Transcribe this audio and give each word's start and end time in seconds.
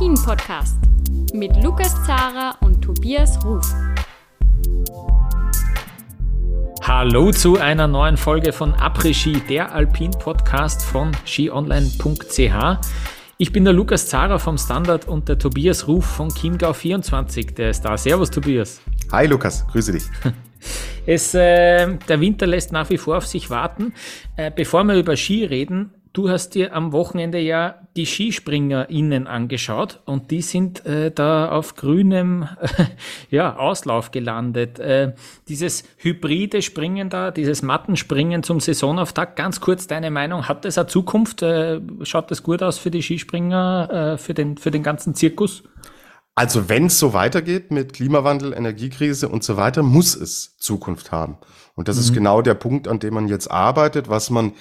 Après-Ski, 0.00 0.08
der 0.08 0.08
Alpin-Podcast 0.08 0.76
mit 1.34 1.62
Lukas 1.62 1.94
Zara 2.06 2.56
und 2.62 2.80
Tobias 2.80 3.44
Ruf. 3.44 3.66
Hallo 6.82 7.30
zu 7.32 7.58
einer 7.58 7.86
neuen 7.86 8.16
Folge 8.16 8.52
von 8.52 8.72
Après-Ski, 8.72 9.42
der 9.48 9.74
Alpin-Podcast 9.74 10.82
von 10.82 11.12
skionline.ch. 11.26 12.78
Ich 13.36 13.52
bin 13.52 13.64
der 13.64 13.74
Lukas 13.74 14.06
Zara 14.06 14.38
vom 14.38 14.56
Standard 14.56 15.06
und 15.06 15.28
der 15.28 15.38
Tobias 15.38 15.86
Ruf 15.86 16.06
von 16.06 16.30
Chiemgau24, 16.30 17.54
der 17.54 17.70
ist 17.70 17.82
da. 17.82 17.98
Servus 17.98 18.30
Tobias. 18.30 18.80
Hi 19.12 19.26
Lukas, 19.26 19.66
grüße 19.68 19.92
dich. 19.92 20.04
Es, 21.06 21.34
äh, 21.34 21.96
der 22.08 22.20
Winter 22.20 22.46
lässt 22.46 22.72
nach 22.72 22.90
wie 22.90 22.98
vor 22.98 23.16
auf 23.16 23.26
sich 23.26 23.48
warten. 23.48 23.94
Äh, 24.36 24.50
bevor 24.54 24.84
wir 24.84 24.94
über 24.96 25.16
Ski 25.16 25.46
reden, 25.46 25.94
du 26.12 26.28
hast 26.28 26.54
dir 26.54 26.74
am 26.74 26.92
Wochenende 26.92 27.38
ja 27.38 27.76
die 27.96 28.06
SkispringerInnen 28.06 29.26
angeschaut 29.26 30.00
und 30.04 30.30
die 30.30 30.42
sind 30.42 30.84
äh, 30.86 31.10
da 31.10 31.50
auf 31.50 31.76
grünem 31.76 32.48
ja, 33.30 33.56
Auslauf 33.56 34.10
gelandet. 34.10 34.78
Äh, 34.78 35.14
dieses 35.48 35.84
hybride 35.98 36.62
Springen 36.62 37.10
da, 37.10 37.30
dieses 37.30 37.62
Mattenspringen 37.62 38.42
zum 38.42 38.60
Saisonauftakt, 38.60 39.36
ganz 39.36 39.60
kurz 39.60 39.86
deine 39.86 40.10
Meinung, 40.10 40.48
hat 40.48 40.64
das 40.64 40.78
eine 40.78 40.88
Zukunft? 40.88 41.42
Äh, 41.42 41.80
schaut 42.02 42.30
das 42.30 42.42
gut 42.42 42.62
aus 42.62 42.78
für 42.78 42.90
die 42.90 43.02
Skispringer, 43.02 44.14
äh, 44.14 44.18
für, 44.18 44.34
den, 44.34 44.56
für 44.56 44.70
den 44.70 44.82
ganzen 44.82 45.14
Zirkus? 45.14 45.62
Also 46.34 46.68
wenn 46.68 46.86
es 46.86 46.98
so 46.98 47.12
weitergeht 47.12 47.70
mit 47.70 47.92
Klimawandel, 47.92 48.52
Energiekrise 48.52 49.28
und 49.28 49.44
so 49.44 49.56
weiter, 49.56 49.82
muss 49.82 50.14
es 50.14 50.56
Zukunft 50.58 51.12
haben. 51.12 51.38
Und 51.74 51.88
das 51.88 51.96
mhm. 51.96 52.02
ist 52.02 52.14
genau 52.14 52.42
der 52.42 52.54
Punkt, 52.54 52.88
an 52.88 52.98
dem 52.98 53.14
man 53.14 53.28
jetzt 53.28 53.50
arbeitet, 53.50 54.08
was 54.08 54.30
man 54.30 54.52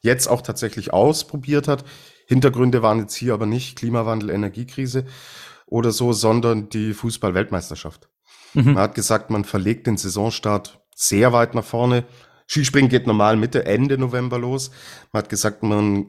jetzt 0.00 0.28
auch 0.28 0.42
tatsächlich 0.42 0.92
ausprobiert 0.92 1.68
hat. 1.68 1.84
Hintergründe 2.26 2.82
waren 2.82 3.00
jetzt 3.00 3.14
hier 3.14 3.34
aber 3.34 3.46
nicht 3.46 3.78
Klimawandel, 3.78 4.30
Energiekrise 4.30 5.04
oder 5.66 5.92
so, 5.92 6.12
sondern 6.12 6.68
die 6.68 6.94
Fußball-Weltmeisterschaft. 6.94 8.08
Mhm. 8.54 8.74
Man 8.74 8.78
hat 8.78 8.94
gesagt, 8.94 9.30
man 9.30 9.44
verlegt 9.44 9.86
den 9.86 9.96
Saisonstart 9.96 10.80
sehr 10.94 11.32
weit 11.32 11.54
nach 11.54 11.64
vorne. 11.64 12.04
Skispringen 12.46 12.90
geht 12.90 13.06
normal 13.06 13.36
Mitte, 13.36 13.66
Ende 13.66 13.98
November 13.98 14.38
los. 14.38 14.70
Man 15.12 15.22
hat 15.22 15.28
gesagt, 15.28 15.62
man 15.62 16.06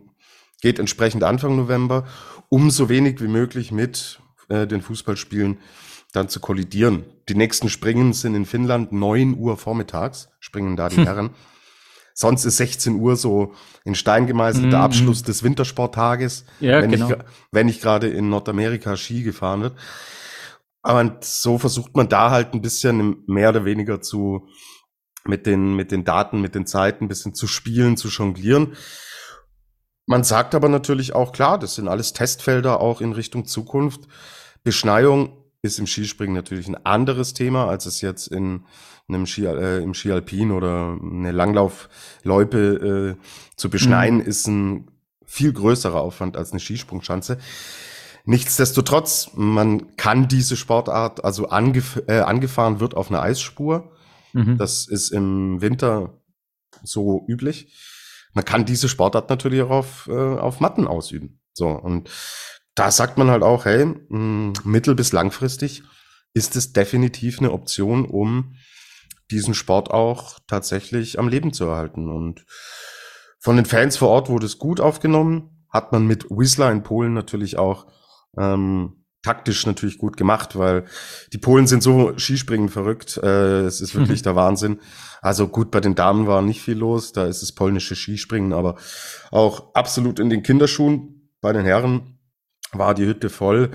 geht 0.61 0.79
entsprechend 0.79 1.23
Anfang 1.23 1.55
November, 1.55 2.05
um 2.49 2.71
so 2.71 2.89
wenig 2.89 3.21
wie 3.21 3.27
möglich 3.27 3.71
mit 3.71 4.19
äh, 4.49 4.65
den 4.67 4.81
Fußballspielen 4.81 5.59
dann 6.11 6.29
zu 6.29 6.39
kollidieren. 6.39 7.05
Die 7.27 7.35
nächsten 7.35 7.69
Springen 7.69 8.13
sind 8.13 8.35
in 8.35 8.45
Finnland 8.45 8.91
neun 8.91 9.37
Uhr 9.37 9.57
vormittags, 9.57 10.29
springen 10.39 10.75
da 10.75 10.89
die 10.89 10.97
hm. 10.97 11.05
Herren. 11.05 11.29
Sonst 12.19 12.43
ist 12.43 12.57
16 12.57 12.95
Uhr 12.95 13.15
so 13.15 13.53
in 13.85 13.95
Stein 13.95 14.27
gemeißelt 14.27 14.65
mm. 14.65 14.71
der 14.71 14.81
Abschluss 14.81 15.23
des 15.23 15.41
Wintersporttages, 15.41 16.43
ja, 16.59 16.81
wenn, 16.81 16.91
genau. 16.91 17.11
ich, 17.11 17.15
wenn 17.53 17.69
ich 17.69 17.79
gerade 17.79 18.09
in 18.09 18.27
Nordamerika 18.27 18.97
Ski 18.97 19.23
gefahren 19.23 19.61
wird. 19.61 19.77
Aber 20.81 21.19
so 21.21 21.57
versucht 21.57 21.95
man 21.95 22.09
da 22.09 22.29
halt 22.29 22.53
ein 22.53 22.61
bisschen 22.61 23.23
mehr 23.25 23.47
oder 23.47 23.63
weniger 23.63 24.01
zu 24.01 24.49
mit 25.23 25.45
den, 25.45 25.77
mit 25.77 25.93
den 25.93 26.03
Daten, 26.03 26.41
mit 26.41 26.55
den 26.55 26.65
Zeiten 26.65 27.05
ein 27.05 27.07
bisschen 27.07 27.35
zu 27.35 27.47
spielen, 27.47 27.95
zu 27.95 28.09
jonglieren. 28.09 28.75
Man 30.05 30.25
sagt 30.25 30.55
aber 30.55 30.67
natürlich 30.67 31.15
auch 31.15 31.31
klar, 31.31 31.57
das 31.57 31.75
sind 31.75 31.87
alles 31.87 32.11
Testfelder 32.11 32.81
auch 32.81 32.99
in 32.99 33.13
Richtung 33.13 33.45
Zukunft. 33.45 34.09
Beschneiung 34.65 35.37
ist 35.61 35.79
im 35.79 35.87
Skispringen 35.87 36.35
natürlich 36.35 36.67
ein 36.67 36.85
anderes 36.85 37.33
Thema, 37.33 37.69
als 37.69 37.85
es 37.85 38.01
jetzt 38.01 38.27
in 38.27 38.65
einem 39.09 39.25
Ski, 39.25 39.45
äh, 39.45 39.83
im 39.83 39.93
Ski 39.93 40.11
Alpin 40.11 40.51
oder 40.51 40.97
eine 41.01 41.31
Langlaufloipe 41.31 43.17
äh, 43.17 43.23
zu 43.55 43.69
beschneien, 43.69 44.15
mhm. 44.15 44.21
ist 44.21 44.47
ein 44.47 44.91
viel 45.25 45.51
größerer 45.53 45.99
Aufwand 45.99 46.37
als 46.37 46.51
eine 46.51 46.59
Skisprungschanze. 46.59 47.37
Nichtsdestotrotz, 48.25 49.31
man 49.35 49.95
kann 49.95 50.27
diese 50.27 50.55
Sportart, 50.55 51.23
also 51.23 51.49
angef 51.49 52.01
äh, 52.07 52.19
angefahren 52.19 52.79
wird 52.79 52.95
auf 52.95 53.09
einer 53.09 53.21
Eisspur. 53.21 53.91
Mhm. 54.33 54.57
Das 54.57 54.87
ist 54.87 55.11
im 55.11 55.61
Winter 55.61 56.21
so 56.83 57.25
üblich. 57.27 57.75
Man 58.33 58.45
kann 58.45 58.65
diese 58.65 58.87
Sportart 58.87 59.29
natürlich 59.29 59.61
auch 59.63 59.71
auf, 59.71 60.07
äh, 60.07 60.13
auf 60.13 60.59
Matten 60.59 60.87
ausüben. 60.87 61.39
So, 61.53 61.67
und 61.67 62.09
da 62.75 62.91
sagt 62.91 63.17
man 63.17 63.29
halt 63.29 63.43
auch, 63.43 63.65
hey, 63.65 63.85
mittel- 64.09 64.95
bis 64.95 65.11
langfristig 65.11 65.83
ist 66.33 66.55
es 66.55 66.71
definitiv 66.71 67.39
eine 67.39 67.51
Option, 67.51 68.05
um 68.05 68.55
diesen 69.31 69.53
Sport 69.53 69.91
auch 69.91 70.39
tatsächlich 70.47 71.19
am 71.19 71.27
Leben 71.27 71.53
zu 71.53 71.65
erhalten. 71.65 72.09
Und 72.09 72.45
von 73.39 73.55
den 73.55 73.65
Fans 73.65 73.97
vor 73.97 74.09
Ort 74.09 74.29
wurde 74.29 74.45
es 74.45 74.57
gut 74.57 74.79
aufgenommen. 74.79 75.65
Hat 75.69 75.91
man 75.91 76.07
mit 76.07 76.25
Whistler 76.29 76.71
in 76.71 76.83
Polen 76.83 77.13
natürlich 77.13 77.57
auch 77.57 77.87
ähm, 78.37 78.99
taktisch 79.23 79.65
natürlich 79.65 79.97
gut 79.97 80.17
gemacht, 80.17 80.57
weil 80.57 80.85
die 81.33 81.37
Polen 81.37 81.67
sind 81.67 81.83
so 81.83 82.17
Skispringen 82.17 82.69
verrückt. 82.69 83.17
Äh, 83.21 83.61
es 83.61 83.81
ist 83.81 83.95
wirklich 83.95 84.21
mhm. 84.21 84.23
der 84.23 84.35
Wahnsinn. 84.35 84.79
Also 85.21 85.47
gut, 85.47 85.71
bei 85.71 85.81
den 85.81 85.95
Damen 85.95 86.27
war 86.27 86.41
nicht 86.41 86.61
viel 86.61 86.77
los. 86.77 87.11
Da 87.11 87.25
ist 87.25 87.41
das 87.41 87.51
polnische 87.51 87.95
Skispringen, 87.95 88.53
aber 88.53 88.75
auch 89.31 89.73
absolut 89.73 90.19
in 90.19 90.29
den 90.29 90.43
Kinderschuhen. 90.43 91.31
Bei 91.41 91.53
den 91.53 91.65
Herren 91.65 92.19
war 92.71 92.93
die 92.93 93.05
Hütte 93.05 93.29
voll. 93.29 93.71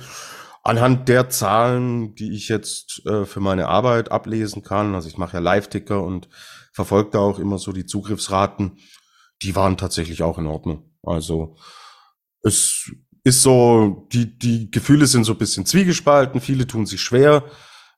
Anhand 0.66 1.10
der 1.10 1.28
Zahlen, 1.28 2.14
die 2.14 2.32
ich 2.32 2.48
jetzt 2.48 3.04
äh, 3.06 3.26
für 3.26 3.40
meine 3.40 3.68
Arbeit 3.68 4.10
ablesen 4.10 4.62
kann, 4.62 4.94
also 4.94 5.08
ich 5.08 5.18
mache 5.18 5.34
ja 5.34 5.40
Live-Ticker 5.40 6.02
und 6.02 6.30
verfolge 6.72 7.10
da 7.10 7.18
auch 7.18 7.38
immer 7.38 7.58
so 7.58 7.70
die 7.70 7.84
Zugriffsraten, 7.84 8.78
die 9.42 9.54
waren 9.54 9.76
tatsächlich 9.76 10.22
auch 10.22 10.38
in 10.38 10.46
Ordnung. 10.46 10.90
Also 11.02 11.56
es 12.42 12.90
ist 13.24 13.42
so, 13.42 14.08
die, 14.12 14.38
die 14.38 14.70
Gefühle 14.70 15.06
sind 15.06 15.24
so 15.24 15.32
ein 15.32 15.38
bisschen 15.38 15.66
zwiegespalten, 15.66 16.40
viele 16.40 16.66
tun 16.66 16.86
sich 16.86 17.02
schwer, 17.02 17.44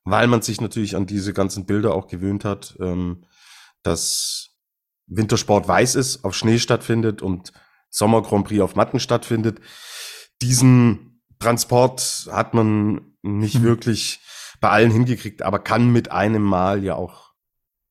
weil 0.03 0.27
man 0.27 0.41
sich 0.41 0.59
natürlich 0.59 0.97
an 0.97 1.05
diese 1.05 1.31
ganzen 1.33 1.65
Bilder 1.65 1.95
auch 1.95 2.07
gewöhnt 2.07 2.43
hat, 2.43 2.75
ähm, 2.81 3.25
dass 3.81 4.57
Wintersport 5.05 5.69
weiß 5.69 5.95
ist, 5.95 6.25
auf 6.25 6.35
Schnee 6.35 6.59
stattfindet 6.59 7.21
und 7.21 7.53
Sommer 7.89 8.21
Grand 8.23 8.45
Prix 8.45 8.61
auf 8.61 8.75
Matten 8.75 8.99
stattfindet 8.99 9.61
diesen 10.41 11.06
Transport 11.39 12.29
hat 12.31 12.53
man 12.53 13.13
nicht 13.21 13.59
mhm. 13.59 13.63
wirklich 13.63 14.21
bei 14.59 14.69
allen 14.69 14.91
hingekriegt, 14.91 15.41
aber 15.41 15.59
kann 15.59 15.91
mit 15.91 16.11
einem 16.11 16.41
Mal 16.41 16.83
ja 16.83 16.95
auch 16.95 17.33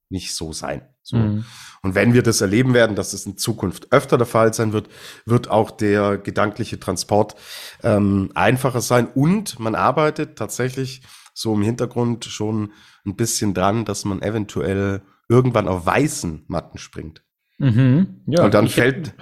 nicht 0.09 0.35
so 0.35 0.53
sein. 0.53 0.83
So. 1.03 1.17
Mhm. 1.17 1.45
Und 1.83 1.95
wenn 1.95 2.15
wir 2.15 2.23
das 2.23 2.41
erleben 2.41 2.75
werden, 2.75 2.97
dass 2.97 3.13
es 3.13 3.27
in 3.27 3.39
Zukunft 3.39 3.93
öfter 3.93 4.19
der 4.19 4.27
Fall 4.27 4.53
sein 4.53 4.73
wird, 4.73 4.89
wird 5.25 5.49
auch 5.49 5.71
der 5.71 6.19
gedankliche 6.19 6.81
Transport 6.81 7.37
ähm, 7.83 8.31
einfacher 8.35 8.81
sein. 8.81 9.07
Und 9.07 9.61
man 9.61 9.77
arbeitet 9.77 10.37
tatsächlich 10.37 11.03
so 11.33 11.55
im 11.55 11.63
Hintergrund 11.63 12.25
schon 12.25 12.73
ein 13.05 13.15
bisschen 13.15 13.55
dran, 13.55 13.85
dass 13.85 14.05
man 14.05 14.23
eventuell 14.23 15.03
irgendwann 15.29 15.69
auf 15.69 15.87
weißen 15.87 16.45
Matten 16.49 16.79
springt. 16.79 17.23
Mhm. 17.59 18.21
Ja, 18.27 18.45
und 18.45 18.53
dann 18.53 18.67
ich, 18.67 18.75
fällt. 18.75 19.15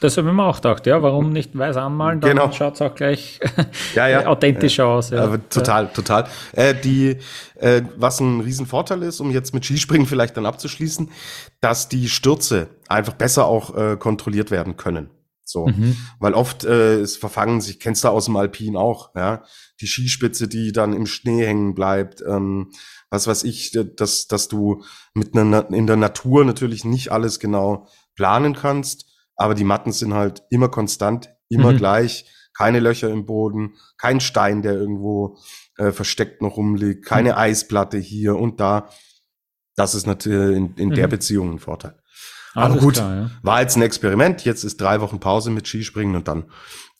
Das 0.00 0.16
habe 0.16 0.28
ich 0.28 0.34
mir 0.34 0.44
auch 0.44 0.56
gedacht, 0.56 0.86
ja, 0.86 1.02
warum 1.02 1.32
nicht 1.32 1.58
weiß 1.58 1.76
anmalen, 1.76 2.20
dann 2.20 2.30
genau. 2.30 2.52
schaut 2.52 2.74
es 2.74 2.82
auch 2.82 2.94
gleich 2.94 3.40
ja, 3.94 4.08
ja. 4.08 4.26
authentischer 4.26 4.86
aus. 4.86 5.10
Ja. 5.10 5.24
Aber 5.24 5.48
total, 5.48 5.88
total. 5.88 6.28
Äh, 6.52 6.74
die, 6.74 7.16
äh, 7.56 7.82
was 7.96 8.20
ein 8.20 8.40
Riesenvorteil 8.40 9.02
ist, 9.02 9.18
um 9.18 9.32
jetzt 9.32 9.54
mit 9.54 9.64
Skispringen 9.64 10.06
vielleicht 10.06 10.36
dann 10.36 10.46
abzuschließen, 10.46 11.10
dass 11.60 11.88
die 11.88 12.08
Stürze 12.08 12.68
einfach 12.88 13.14
besser 13.14 13.46
auch 13.46 13.76
äh, 13.76 13.96
kontrolliert 13.96 14.52
werden 14.52 14.76
können. 14.76 15.10
So, 15.44 15.66
mhm. 15.66 15.96
weil 16.20 16.34
oft 16.34 16.62
äh, 16.62 17.00
es 17.00 17.16
verfangen 17.16 17.60
sich, 17.60 17.80
kennst 17.80 18.04
du 18.04 18.08
aus 18.08 18.26
dem 18.26 18.36
Alpin 18.36 18.76
auch, 18.76 19.10
ja, 19.16 19.42
die 19.80 19.88
Skispitze, 19.88 20.46
die 20.46 20.70
dann 20.70 20.92
im 20.92 21.06
Schnee 21.06 21.44
hängen 21.44 21.74
bleibt, 21.74 22.22
ähm, 22.24 22.70
was 23.10 23.26
weiß 23.26 23.44
ich, 23.44 23.76
dass, 23.96 24.26
dass 24.28 24.48
du 24.48 24.84
mit 25.14 25.36
einer, 25.36 25.68
in 25.70 25.86
der 25.86 25.96
Natur 25.96 26.44
natürlich 26.44 26.84
nicht 26.84 27.10
alles 27.10 27.40
genau 27.40 27.88
planen 28.14 28.54
kannst, 28.54 29.06
aber 29.36 29.54
die 29.54 29.64
Matten 29.64 29.92
sind 29.92 30.14
halt 30.14 30.42
immer 30.50 30.68
konstant, 30.68 31.30
immer 31.48 31.72
mhm. 31.72 31.78
gleich, 31.78 32.26
keine 32.56 32.80
Löcher 32.80 33.10
im 33.10 33.26
Boden, 33.26 33.74
kein 33.96 34.20
Stein, 34.20 34.62
der 34.62 34.74
irgendwo 34.74 35.38
äh, 35.76 35.92
versteckt 35.92 36.42
noch 36.42 36.56
rumliegt, 36.56 37.04
keine 37.04 37.32
mhm. 37.32 37.38
Eisplatte 37.38 37.98
hier 37.98 38.36
und 38.36 38.60
da. 38.60 38.90
Das 39.76 39.94
ist 39.94 40.06
natürlich 40.06 40.56
in, 40.56 40.74
in 40.74 40.88
mhm. 40.90 40.94
der 40.94 41.08
Beziehung 41.08 41.54
ein 41.54 41.58
Vorteil. 41.58 41.96
Aber 42.54 42.76
gut, 42.76 42.94
klar, 42.94 43.14
ja. 43.14 43.30
war 43.42 43.60
jetzt 43.60 43.76
ein 43.76 43.82
Experiment. 43.82 44.44
Jetzt 44.44 44.64
ist 44.64 44.80
drei 44.80 45.00
Wochen 45.00 45.20
Pause 45.20 45.50
mit 45.50 45.66
Skispringen 45.68 46.16
und 46.16 46.28
dann 46.28 46.50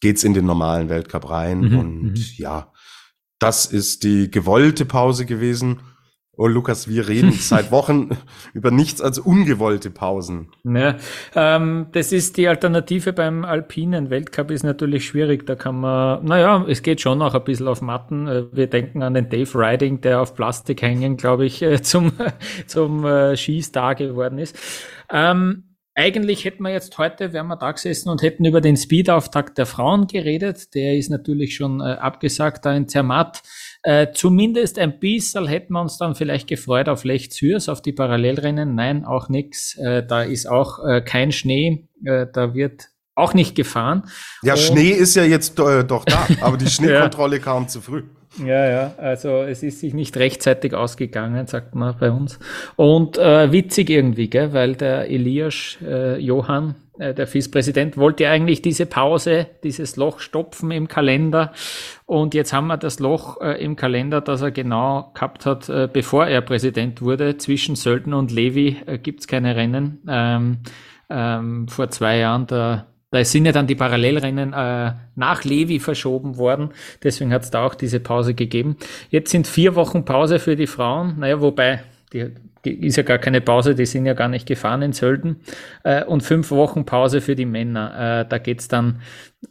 geht's 0.01 0.25
in 0.25 0.33
den 0.33 0.47
normalen 0.47 0.89
Weltcup 0.89 1.29
rein. 1.29 1.61
Mhm, 1.61 1.79
und 1.79 2.03
mhm. 2.03 2.15
ja, 2.37 2.73
das 3.39 3.67
ist 3.67 4.05
die 4.05 4.31
gewollte 4.31 4.85
Pause 4.85 5.27
gewesen. 5.27 5.81
Oh, 6.43 6.47
Lukas, 6.47 6.89
wir 6.89 7.07
reden 7.07 7.33
seit 7.39 7.71
Wochen 7.71 8.17
über 8.55 8.71
nichts 8.71 9.03
als 9.03 9.19
ungewollte 9.19 9.91
Pausen. 9.91 10.49
Ja, 10.65 10.97
ähm, 11.35 11.89
das 11.93 12.13
ist 12.13 12.39
die 12.39 12.49
Alternative 12.49 13.13
beim 13.13 13.45
alpinen 13.45 14.09
Weltcup 14.09 14.51
ist 14.51 14.63
natürlich 14.63 15.05
schwierig. 15.05 15.45
Da 15.45 15.55
kann 15.55 15.79
man, 15.79 16.25
naja, 16.25 16.65
es 16.67 16.81
geht 16.81 17.03
schon 17.03 17.19
noch 17.19 17.35
ein 17.35 17.45
bisschen 17.45 17.69
auf 17.69 17.83
Matten. 17.83 18.27
Äh, 18.27 18.45
wir 18.53 18.69
denken 18.69 19.03
an 19.03 19.13
den 19.13 19.29
Dave 19.29 19.51
Riding, 19.55 20.01
der 20.01 20.23
auf 20.23 20.35
Plastik 20.35 20.81
hängen, 20.81 21.19
glaube 21.19 21.45
ich, 21.45 21.61
äh, 21.61 21.83
zum, 21.83 22.13
zum 22.67 23.05
äh, 23.05 23.37
Skistar 23.37 23.95
geworden 23.95 24.39
ist. 24.39 24.59
Ähm, 25.11 25.65
eigentlich 25.95 26.47
hätten 26.47 26.63
wir 26.63 26.73
jetzt 26.73 26.97
heute, 26.97 27.35
wären 27.35 27.49
wir 27.49 27.57
da 27.57 27.71
gesessen 27.73 28.09
und 28.09 28.23
hätten 28.23 28.47
über 28.47 28.63
den 28.63 28.79
Speedauftakt 28.79 29.59
der 29.59 29.67
Frauen 29.67 30.07
geredet. 30.07 30.75
Der 30.75 30.97
ist 30.97 31.11
natürlich 31.11 31.55
schon 31.55 31.83
äh, 31.83 31.99
abgesagt 32.01 32.65
da 32.65 32.73
in 32.73 32.89
Zermatt. 32.89 33.43
Äh, 33.83 34.09
zumindest 34.13 34.79
ein 34.79 34.99
bisschen 34.99 35.47
hätten 35.47 35.73
wir 35.73 35.81
uns 35.81 35.97
dann 35.97 36.15
vielleicht 36.15 36.49
gefreut 36.49 36.89
auf 36.89 37.05
Lech 37.05 37.31
Zürs, 37.31 37.69
auf 37.69 37.81
die 37.81 37.93
Parallelrennen. 37.93 38.75
Nein, 38.75 39.05
auch 39.05 39.29
nix. 39.29 39.77
Äh, 39.79 40.05
da 40.07 40.23
ist 40.23 40.47
auch 40.47 40.85
äh, 40.85 41.01
kein 41.01 41.33
Schnee. 41.33 41.89
Äh, 42.05 42.27
da 42.33 42.55
wird 42.55 42.89
auch 43.15 43.35
nicht 43.35 43.55
gefahren. 43.55 44.05
Ja, 44.43 44.55
und 44.55 44.61
Schnee 44.61 44.91
ist 44.91 45.15
ja 45.15 45.25
jetzt 45.25 45.59
äh, 45.59 45.85
doch 45.85 46.05
da, 46.05 46.27
aber 46.41 46.57
die 46.57 46.67
Schneekontrolle 46.71 47.37
ja. 47.37 47.43
kam 47.43 47.69
zu 47.69 47.81
früh. 47.81 48.03
Ja, 48.39 48.69
ja, 48.69 48.95
also 48.97 49.43
es 49.43 49.63
ist 49.65 49.81
sich 49.81 49.93
nicht 49.93 50.17
rechtzeitig 50.17 50.73
ausgegangen, 50.73 51.47
sagt 51.47 51.75
man 51.75 51.97
bei 51.99 52.13
uns. 52.13 52.39
Und 52.77 53.19
äh, 53.19 53.51
witzig 53.51 53.91
irgendwie, 53.91 54.31
gell? 54.31 54.53
weil 54.53 54.77
der 54.77 55.11
Elias 55.11 55.79
äh, 55.83 56.17
Johann, 56.19 56.77
äh, 56.99 57.13
der 57.13 57.27
FIS-Präsident, 57.27 57.97
wollte 57.97 58.29
eigentlich 58.29 58.63
diese 58.63 58.87
Pause, 58.87 59.49
dieses 59.65 59.97
Loch 59.97 60.21
stopfen 60.21 60.71
im 60.71 60.87
Kalender. 60.87 61.53
Und 62.07 62.35
jetzt 62.35 62.53
haben 62.53 62.69
wir 62.69 62.77
das 62.77 63.01
Loch 63.01 63.41
äh, 63.41 63.63
im 63.63 63.75
Kalender, 63.75 64.21
das 64.21 64.43
er 64.43 64.53
genau 64.53 65.11
gehabt 65.13 65.45
hat, 65.45 65.69
äh, 65.69 65.89
bevor 65.93 66.27
er 66.27 66.41
Präsident 66.41 67.03
wurde. 67.03 67.37
Zwischen 67.37 67.75
Sölden 67.75 68.15
und 68.15 68.31
Levi 68.31 68.77
äh, 68.87 68.99
gibt's 68.99 69.27
keine 69.27 69.57
Rennen. 69.57 70.03
Ähm, 70.09 70.59
ähm, 71.11 71.67
vor 71.67 71.91
zwei 71.91 72.19
Jahren, 72.19 72.47
da 72.47 72.87
da 73.11 73.25
sind 73.25 73.45
ja 73.45 73.53
dann 73.53 73.67
die 73.67 73.75
Parallelrennen 73.75 74.53
äh, 74.53 74.93
nach 75.17 75.45
Levi 75.45 75.81
verschoben 75.81 76.37
worden. 76.37 76.71
Deswegen 77.03 77.33
hat 77.33 77.43
es 77.43 77.51
da 77.51 77.67
auch 77.67 77.75
diese 77.75 77.99
Pause 77.99 78.35
gegeben. 78.35 78.77
Jetzt 79.11 79.31
sind 79.31 79.47
vier 79.47 79.75
Wochen 79.75 80.05
Pause 80.05 80.39
für 80.39 80.55
die 80.55 80.69
Frauen. 80.69 81.19
Naja, 81.19 81.41
wobei, 81.41 81.83
die, 82.13 82.31
die 82.65 82.87
ist 82.87 82.97
ja 82.97 83.03
gar 83.03 83.19
keine 83.19 83.41
Pause, 83.41 83.75
die 83.75 83.87
sind 83.87 84.07
ja 84.07 84.15
gar 84.15 84.29
nicht 84.29 84.47
gefahren 84.47 84.83
in 84.83 84.93
Sölden. 84.93 85.41
Äh, 85.83 86.05
und 86.05 86.23
fünf 86.23 86.53
Wochen 86.53 86.87
Pause 86.87 87.21
für 87.21 87.35
die 87.35 87.47
Männer. 87.47 88.21
Äh, 88.21 88.29
da 88.29 88.39
geht's 88.39 88.69
dann 88.69 89.01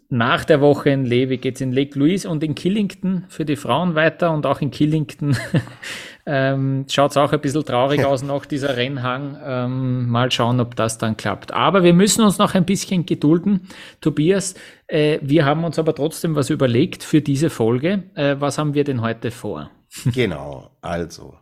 nach 0.08 0.46
der 0.46 0.62
Woche 0.62 0.92
in 0.92 1.06
Levi, 1.06 1.38
geht's 1.38 1.60
in 1.60 1.74
Lake 1.74 2.00
Louise 2.00 2.30
und 2.30 2.44
in 2.44 2.56
Killington 2.56 3.26
für 3.28 3.44
die 3.44 3.58
Frauen 3.58 3.94
weiter. 3.94 4.32
Und 4.32 4.46
auch 4.46 4.62
in 4.62 4.72
Killington 4.72 5.36
ähm, 6.32 6.86
schaut 6.88 7.10
es 7.10 7.18
auch 7.18 7.32
ein 7.32 7.42
bisschen 7.42 7.66
traurig 7.66 8.06
aus 8.06 8.22
nach 8.22 8.46
dieser 8.46 8.78
Rennhang. 8.78 9.36
Ähm, 9.44 10.10
mal 10.10 10.32
schauen, 10.32 10.60
ob 10.60 10.76
das 10.76 11.00
dann 11.00 11.18
klappt. 11.18 11.54
Aber 11.54 11.82
wir 11.82 11.96
müssen 11.96 12.24
uns 12.24 12.38
noch 12.38 12.54
ein 12.54 12.66
bisschen 12.66 13.08
gedulden. 13.08 13.68
Tobias, 14.00 14.54
äh, 14.86 15.18
wir 15.24 15.46
haben 15.46 15.64
uns 15.64 15.80
aber 15.80 15.96
trotzdem 15.96 16.36
was 16.36 16.52
überlegt 16.52 17.04
für 17.04 17.22
diese 17.22 17.50
Folge. 17.50 18.04
Äh, 18.14 18.36
was 18.38 18.60
haben 18.60 18.76
wir 18.76 18.84
denn 18.84 19.02
heute 19.02 19.32
vor? 19.32 19.72
Genau, 20.14 20.70
also 20.82 21.34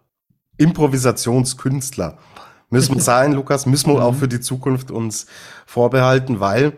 Improvisationskünstler 0.57 2.17
müssen 2.69 2.95
wir 2.95 3.01
sein, 3.01 3.33
Lukas, 3.33 3.65
müssen 3.65 3.93
wir 3.93 4.01
auch 4.01 4.13
mhm. 4.13 4.17
für 4.17 4.27
die 4.29 4.39
Zukunft 4.39 4.89
uns 4.89 5.27
vorbehalten, 5.65 6.39
weil 6.39 6.73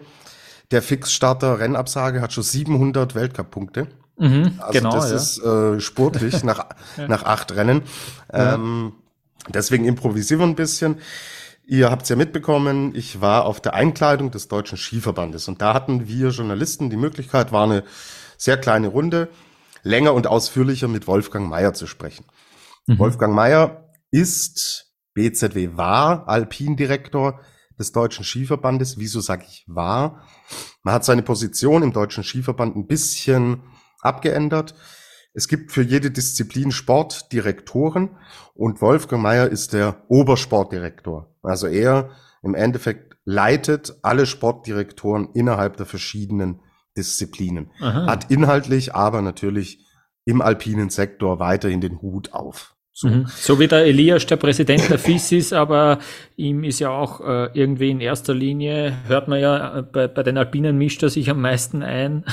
der 0.72 0.82
Fixstarter 0.82 1.60
Rennabsage 1.60 2.22
hat 2.22 2.34
schon 2.34 2.44
700 2.44 3.14
Weltcup-Punkte. 3.14 3.88
Mhm, 4.20 4.60
also 4.60 4.72
genau, 4.72 4.92
das 4.92 5.10
ja. 5.10 5.16
ist 5.16 5.44
äh, 5.44 5.80
sportlich 5.80 6.44
nach, 6.44 6.66
ja. 6.98 7.08
nach 7.08 7.24
acht 7.24 7.56
Rennen. 7.56 7.84
Ähm, 8.32 8.94
deswegen 9.48 9.86
improvisieren 9.86 10.42
wir 10.42 10.48
ein 10.48 10.56
bisschen. 10.56 11.00
Ihr 11.66 11.90
habt 11.92 12.04
es 12.04 12.10
ja 12.10 12.16
mitbekommen, 12.16 12.96
ich 12.96 13.22
war 13.22 13.46
auf 13.46 13.62
der 13.62 13.76
Einkleidung 13.76 14.32
des 14.32 14.48
Deutschen 14.48 14.78
Skiverbandes 14.78 15.48
und 15.48 15.62
da 15.62 15.74
hatten 15.74 16.08
wir 16.08 16.30
Journalisten 16.30 16.90
die 16.90 16.98
Möglichkeit, 16.98 17.52
war 17.52 17.64
eine 17.64 17.84
sehr 18.38 18.58
kleine 18.58 18.88
Runde, 18.88 19.30
länger 19.84 20.14
und 20.14 20.26
ausführlicher 20.28 20.88
mit 20.88 21.06
Wolfgang 21.06 21.48
Mayer 21.48 21.74
zu 21.74 21.86
sprechen. 21.86 22.26
Mhm. 22.88 22.98
Wolfgang 23.00 23.36
Mayer 23.36 23.90
ist 24.12 24.88
BZW 25.14 25.70
war 25.76 26.28
Alpindirektor 26.28 27.40
des 27.78 27.92
Deutschen 27.92 28.26
Skiverbandes. 28.26 28.98
Wieso 28.98 29.22
sage 29.22 29.46
ich 29.48 29.64
war? 29.68 30.24
Man 30.84 30.94
hat 30.94 31.06
seine 31.06 31.22
Position 31.22 31.84
im 31.84 31.94
Deutschen 31.94 32.24
Skiverband 32.24 32.76
ein 32.76 32.88
bisschen 32.88 33.62
abgeändert. 34.02 34.76
Es 35.34 35.48
gibt 35.48 35.72
für 35.72 35.84
jede 35.84 36.12
Disziplin 36.12 36.72
Sportdirektoren 36.72 38.18
und 38.56 38.82
Wolfgang 38.82 39.22
Mayer 39.22 39.48
ist 39.48 39.74
der 39.74 40.04
Obersportdirektor. 40.08 41.36
Also 41.44 41.68
er 41.68 42.12
im 42.42 42.56
Endeffekt 42.56 43.18
leitet 43.26 44.00
alle 44.02 44.26
Sportdirektoren 44.26 45.30
innerhalb 45.34 45.78
der 45.78 45.86
verschiedenen 45.86 46.62
Disziplinen. 46.98 47.72
Aha. 47.80 48.08
Hat 48.08 48.32
inhaltlich 48.32 48.96
aber 48.96 49.22
natürlich 49.22 49.86
im 50.26 50.42
alpinen 50.42 50.90
Sektor 50.90 51.40
weiterhin 51.40 51.82
den 51.82 52.02
Hut 52.02 52.34
auf. 52.34 52.76
So. 53.02 53.08
Mhm. 53.08 53.28
so 53.28 53.58
wie 53.62 53.68
der 53.70 53.86
Elias 53.86 54.26
der 54.26 54.36
Präsident 54.36 54.90
der 54.90 55.00
FIS 55.00 55.32
ist, 55.32 55.54
aber 55.54 56.00
ihm 56.36 56.66
ist 56.66 56.80
ja 56.80 56.90
auch 56.90 57.22
äh, 57.22 57.48
irgendwie 57.54 57.92
in 57.92 58.02
erster 58.02 58.34
Linie, 58.34 58.94
hört 59.08 59.30
man 59.30 59.40
ja, 59.40 59.78
äh, 59.78 59.84
bei, 59.84 60.10
bei 60.10 60.22
den 60.22 60.38
Alpinen 60.38 60.78
mischt 60.78 61.02
er 61.02 61.08
sich 61.08 61.30
am 61.30 61.40
meisten 61.40 61.82
ein. 61.82 62.26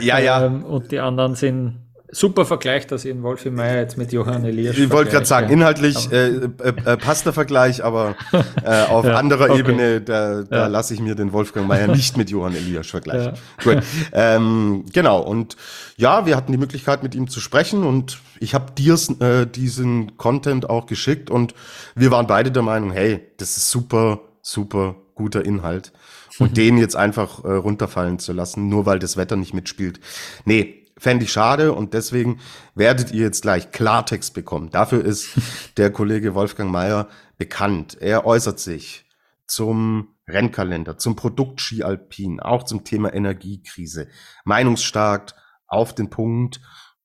Ja, 0.00 0.20
ja. 0.20 0.44
ähm, 0.46 0.64
und 0.64 0.92
die 0.92 1.00
anderen 1.00 1.34
sind 1.34 1.83
super 2.14 2.46
Vergleich, 2.46 2.86
dass 2.86 3.04
ihr 3.04 3.20
Wolfi 3.22 3.50
Meier 3.50 3.80
jetzt 3.80 3.98
mit 3.98 4.12
Johann 4.12 4.44
Elias. 4.44 4.76
Ich 4.78 4.90
wollte 4.90 5.10
gerade 5.10 5.26
sagen, 5.26 5.50
inhaltlich 5.50 6.10
äh, 6.12 6.28
äh, 6.28 6.48
äh, 6.62 6.96
passt 6.96 7.26
der 7.26 7.32
Vergleich, 7.32 7.84
aber 7.84 8.16
äh, 8.64 8.84
auf 8.84 9.04
ja, 9.04 9.16
anderer 9.16 9.50
okay. 9.50 9.60
Ebene, 9.60 10.00
da, 10.00 10.42
da 10.42 10.56
ja. 10.56 10.66
lasse 10.66 10.94
ich 10.94 11.00
mir 11.00 11.14
den 11.14 11.32
Wolfgang 11.32 11.66
Meier 11.66 11.88
nicht 11.88 12.16
mit 12.16 12.30
Johann 12.30 12.54
Elias 12.54 12.86
vergleichen. 12.86 13.34
Ja. 13.64 13.74
Gut. 13.74 13.82
Ähm, 14.12 14.84
genau, 14.92 15.20
und 15.20 15.56
ja, 15.96 16.26
wir 16.26 16.36
hatten 16.36 16.52
die 16.52 16.58
Möglichkeit, 16.58 17.02
mit 17.02 17.14
ihm 17.14 17.28
zu 17.28 17.40
sprechen 17.40 17.82
und 17.82 18.18
ich 18.38 18.54
habe 18.54 18.72
dir 18.72 18.94
äh, 19.20 19.46
diesen 19.46 20.16
Content 20.16 20.70
auch 20.70 20.86
geschickt 20.86 21.30
und 21.30 21.54
wir 21.94 22.10
waren 22.10 22.26
beide 22.26 22.50
der 22.50 22.62
Meinung, 22.62 22.92
hey, 22.92 23.20
das 23.38 23.56
ist 23.56 23.70
super, 23.70 24.20
super 24.40 24.96
guter 25.14 25.44
Inhalt. 25.44 25.92
Und 26.38 26.50
mhm. 26.50 26.54
den 26.54 26.78
jetzt 26.78 26.96
einfach 26.96 27.44
äh, 27.44 27.52
runterfallen 27.52 28.18
zu 28.18 28.32
lassen, 28.32 28.68
nur 28.68 28.86
weil 28.86 28.98
das 28.98 29.16
Wetter 29.16 29.36
nicht 29.36 29.54
mitspielt. 29.54 30.00
Nee, 30.44 30.83
fände 30.98 31.24
ich 31.24 31.32
schade 31.32 31.72
und 31.72 31.94
deswegen 31.94 32.40
werdet 32.74 33.12
ihr 33.12 33.22
jetzt 33.22 33.42
gleich 33.42 33.70
Klartext 33.70 34.34
bekommen. 34.34 34.70
Dafür 34.70 35.04
ist 35.04 35.28
der 35.76 35.90
Kollege 35.90 36.34
Wolfgang 36.34 36.70
Mayer 36.70 37.08
bekannt. 37.36 37.96
Er 38.00 38.26
äußert 38.26 38.60
sich 38.60 39.06
zum 39.46 40.14
Rennkalender, 40.26 40.96
zum 40.96 41.16
Produkt 41.16 41.60
Ski 41.60 41.82
Alpin, 41.82 42.40
auch 42.40 42.62
zum 42.62 42.84
Thema 42.84 43.12
Energiekrise. 43.12 44.08
Meinungsstark, 44.44 45.34
auf 45.66 45.94
den 45.94 46.08
Punkt, 46.08 46.60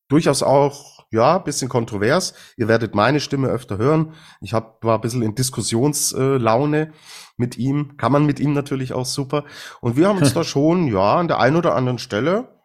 durchaus 0.07 0.43
auch, 0.43 1.05
ja, 1.11 1.39
bisschen 1.39 1.69
kontrovers. 1.69 2.33
Ihr 2.55 2.67
werdet 2.67 2.93
meine 2.93 3.19
Stimme 3.19 3.47
öfter 3.47 3.77
hören. 3.77 4.13
Ich 4.41 4.53
hab, 4.53 4.83
war 4.83 4.95
ein 4.95 5.01
bisschen 5.01 5.23
in 5.23 5.33
Diskussionslaune 5.35 6.93
mit 7.35 7.57
ihm, 7.57 7.97
kann 7.97 8.11
man 8.11 8.25
mit 8.25 8.39
ihm 8.39 8.53
natürlich 8.53 8.93
auch 8.93 9.05
super. 9.05 9.43
Und 9.81 9.97
wir 9.97 10.07
haben 10.07 10.19
uns 10.19 10.33
da 10.35 10.43
schon, 10.43 10.87
ja, 10.87 11.15
an 11.15 11.27
der 11.27 11.39
einen 11.39 11.55
oder 11.55 11.75
anderen 11.75 11.97
Stelle 11.97 12.58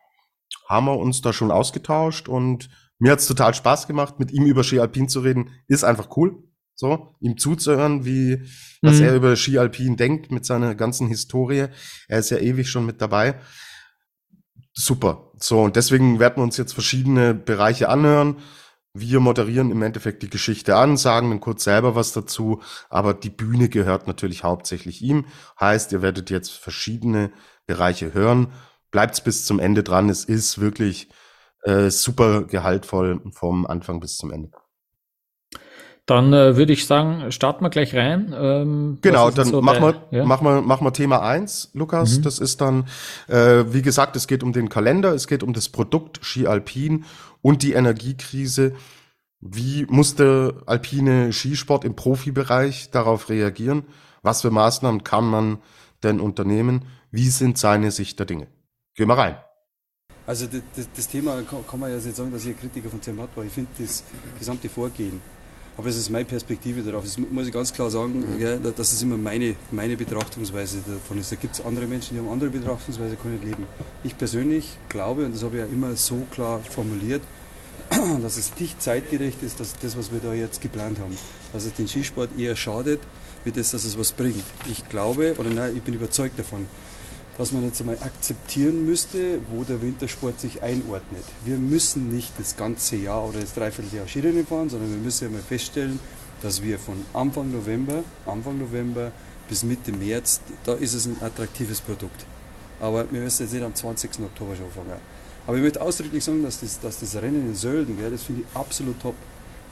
haben 0.69 0.87
wir 0.87 0.99
uns 0.99 1.21
da 1.21 1.33
schon 1.33 1.51
ausgetauscht 1.51 2.29
und 2.29 2.69
mir 2.99 3.13
hat's 3.13 3.27
total 3.27 3.55
Spaß 3.55 3.87
gemacht, 3.87 4.19
mit 4.19 4.33
ihm 4.33 4.47
über 4.47 4.65
Ski 4.65 4.81
Alpin 4.81 5.09
zu 5.09 5.21
reden. 5.21 5.51
Ist 5.67 5.85
einfach 5.85 6.17
cool. 6.17 6.43
So, 6.77 7.15
ihm 7.21 7.39
zuzuhören, 7.39 8.05
wie, 8.05 8.43
was 8.83 8.97
mhm. 8.97 9.05
er 9.05 9.15
über 9.15 9.37
Ski 9.37 9.59
Alpin 9.59 9.97
denkt 9.97 10.33
mit 10.33 10.45
seiner 10.45 10.75
ganzen 10.75 11.07
Historie. 11.07 11.67
Er 12.09 12.19
ist 12.19 12.31
ja 12.31 12.39
ewig 12.39 12.69
schon 12.69 12.85
mit 12.85 13.01
dabei. 13.01 13.41
Super. 14.73 15.31
So, 15.39 15.63
und 15.63 15.77
deswegen 15.77 16.19
werden 16.19 16.39
wir 16.39 16.43
uns 16.43 16.57
jetzt 16.57 16.73
verschiedene 16.73 17.33
Bereiche 17.33 17.89
anhören. 17.89 18.39
Wir 18.93 19.21
moderieren 19.21 19.71
im 19.71 19.83
Endeffekt 19.83 20.23
die 20.23 20.31
Geschichte 20.31 20.77
an, 20.77 20.97
sagen 20.97 21.31
dann 21.31 21.41
kurz 21.41 21.65
selber 21.65 21.95
was 21.95 22.13
dazu, 22.13 22.61
aber 22.89 23.13
die 23.15 23.31
Bühne 23.31 23.69
gehört 23.69 24.07
natürlich 24.07 24.45
hauptsächlich 24.45 25.03
ihm. 25.03 25.27
Heißt, 25.61 25.93
ihr 25.93 26.03
werdet 26.03 26.31
jetzt 26.31 26.53
verschiedene 26.53 27.33
Bereiche 27.67 28.15
hören 28.15 28.53
bleibt's 28.95 29.21
bis 29.21 29.45
zum 29.45 29.59
Ende 29.59 29.83
dran. 29.83 30.09
Es 30.09 30.25
ist 30.25 30.61
wirklich 30.61 31.09
äh, 31.65 31.91
super 31.91 32.45
gehaltvoll 32.45 33.21
vom 33.33 33.67
Anfang 33.67 33.99
bis 33.99 34.17
zum 34.17 34.31
Ende. 34.31 34.53
Dann 36.07 36.33
äh, 36.33 36.57
würde 36.57 36.73
ich 36.73 36.87
sagen, 36.87 37.33
starten 37.33 37.65
wir 37.65 37.71
gleich 37.71 37.93
rein. 37.97 38.33
Ähm, 38.39 38.99
genau, 39.01 39.33
dann 39.33 39.49
so 39.49 39.61
machen 39.61 39.83
wir, 39.83 40.19
ja? 40.19 40.25
machen 40.25 40.87
wir 40.87 40.93
Thema 40.93 41.23
eins, 41.23 41.71
Lukas. 41.75 42.19
Mhm. 42.19 42.23
Das 42.23 42.39
ist 42.39 42.61
dann, 42.61 42.87
äh, 43.27 43.65
wie 43.73 43.83
gesagt, 43.83 44.15
es 44.15 44.29
geht 44.29 44.45
um 44.45 44.53
den 44.53 44.69
Kalender, 44.69 45.13
es 45.13 45.27
geht 45.27 45.43
um 45.43 45.53
das 45.53 45.71
Produkt 45.71 46.21
Ski 46.23 46.47
Alpin 46.47 47.05
und 47.43 47.65
die 47.65 47.73
Energiekrise. 47.73 48.75
Wie 49.41 49.87
muss 49.89 50.15
der 50.15 50.55
alpine 50.67 51.33
Skisport 51.33 51.85
im 51.85 51.97
Profibereich 51.97 52.93
darauf 52.93 53.29
reagieren? 53.29 53.83
Was 54.23 54.43
für 54.43 54.53
Maßnahmen 54.53 55.03
kann 55.03 55.25
man 55.25 55.59
denn 56.05 56.21
unternehmen? 56.21 56.85
Wie 57.11 57.29
sind 57.29 57.59
seine 57.59 57.91
Sicht 57.91 58.21
der 58.21 58.27
Dinge? 58.27 58.47
Gehen 58.95 59.09
wir 59.09 59.19
rein. 59.19 59.37
Also 60.27 60.47
das, 60.47 60.63
das, 60.77 60.89
das 60.97 61.09
Thema 61.09 61.43
kann, 61.43 61.81
man 61.81 61.91
ja 61.91 61.97
nicht 61.97 62.17
sagen, 62.17 62.33
dass 62.33 62.43
ich 62.45 62.51
ein 62.51 62.59
Kritiker 62.59 62.89
von 62.89 63.03
Zermatt 63.03 63.31
war. 63.35 63.45
Ich 63.45 63.53
finde 63.53 63.71
das 63.79 64.05
gesamte 64.39 64.69
Vorgehen. 64.69 65.21
Aber 65.77 65.89
es 65.89 65.97
ist 65.97 66.09
meine 66.09 66.25
Perspektive 66.25 66.83
darauf. 66.83 67.03
Das 67.03 67.19
muss 67.19 67.49
ich 67.49 67.53
ganz 67.53 67.73
klar 67.73 67.91
sagen, 67.91 68.37
mhm. 68.37 68.41
ja, 68.41 68.57
dass 68.57 68.93
es 68.93 69.03
immer 69.03 69.17
meine, 69.17 69.57
meine 69.73 69.97
Betrachtungsweise 69.97 70.79
davon 70.87 71.19
ist. 71.19 71.33
Da 71.33 71.37
gibt 71.37 71.55
es 71.55 71.65
andere 71.65 71.87
Menschen, 71.87 72.15
die 72.15 72.21
haben 72.21 72.31
andere 72.31 72.51
Betrachtungsweise, 72.51 73.17
können 73.17 73.35
nicht 73.35 73.45
leben. 73.45 73.67
Ich 74.05 74.17
persönlich 74.17 74.79
glaube, 74.89 75.25
und 75.25 75.35
das 75.35 75.43
habe 75.43 75.57
ich 75.57 75.63
ja 75.63 75.67
immer 75.67 75.97
so 75.97 76.27
klar 76.31 76.61
formuliert, 76.61 77.23
dass 78.23 78.37
es 78.37 78.53
nicht 78.61 78.81
zeitgerecht 78.81 79.43
ist, 79.43 79.59
dass 79.59 79.77
das, 79.77 79.99
was 79.99 80.13
wir 80.13 80.21
da 80.21 80.33
jetzt 80.33 80.61
geplant 80.61 81.01
haben, 81.01 81.19
dass 81.53 81.65
es 81.65 81.75
den 81.75 81.89
Skisport 81.89 82.31
eher 82.39 82.55
schadet, 82.55 83.01
wie 83.43 83.51
das, 83.51 83.73
dass 83.73 83.85
es 83.85 83.99
was 83.99 84.13
bringt. 84.13 84.45
Ich 84.71 84.89
glaube, 84.89 85.35
oder 85.39 85.51
nein, 85.51 85.77
ich 85.77 85.83
bin 85.83 85.95
überzeugt 85.95 86.39
davon, 86.39 86.67
dass 87.37 87.53
man 87.53 87.65
jetzt 87.65 87.81
einmal 87.81 87.99
akzeptieren 87.99 88.87
müsste, 88.87 89.41
wo 89.51 89.65
der 89.65 89.83
Wintersport 89.83 90.39
sich 90.41 90.63
einordnet. 90.63 91.25
Wir 91.45 91.57
müssen 91.57 92.15
nicht 92.15 92.33
das 92.39 92.57
ganze 92.57 92.97
Jahr 92.97 93.29
oder 93.29 93.41
das 93.41 93.55
Dreivierteljahr 93.55 94.07
Skirennen 94.07 94.47
fahren, 94.47 94.71
sondern 94.71 94.91
wir 94.91 94.99
müssen 94.99 95.27
einmal 95.27 95.43
feststellen, 95.43 95.99
dass 96.43 96.63
wir 96.63 96.79
von 96.79 96.95
Anfang 97.13 97.51
November, 97.51 98.05
Anfang 98.27 98.59
November 98.59 99.11
bis 99.49 99.65
Mitte 99.65 99.93
März, 99.93 100.41
da 100.65 100.75
ist 100.75 100.95
es 100.95 101.07
ein 101.07 101.17
attraktives 101.21 101.81
Produkt. 101.81 102.25
Aber 102.81 103.11
wir 103.11 103.21
müssen 103.21 103.43
jetzt 103.43 103.53
nicht 103.53 103.65
am 103.65 103.75
20. 103.75 104.11
Oktober 104.21 104.55
schon 104.55 104.67
anfangen. 104.67 105.01
Aber 105.47 105.57
ich 105.57 105.63
möchte 105.63 105.81
ausdrücklich 105.83 106.25
sagen, 106.25 106.43
dass 106.43 106.61
das, 106.61 106.81
dass 106.81 107.01
das 107.01 107.17
Rennen 107.17 107.47
in 107.47 107.55
Sölden, 107.55 107.99
gell, 107.99 108.11
das 108.11 108.23
finde 108.23 108.43
ich 108.43 108.57
absolut 108.57 109.01
top 109.01 109.15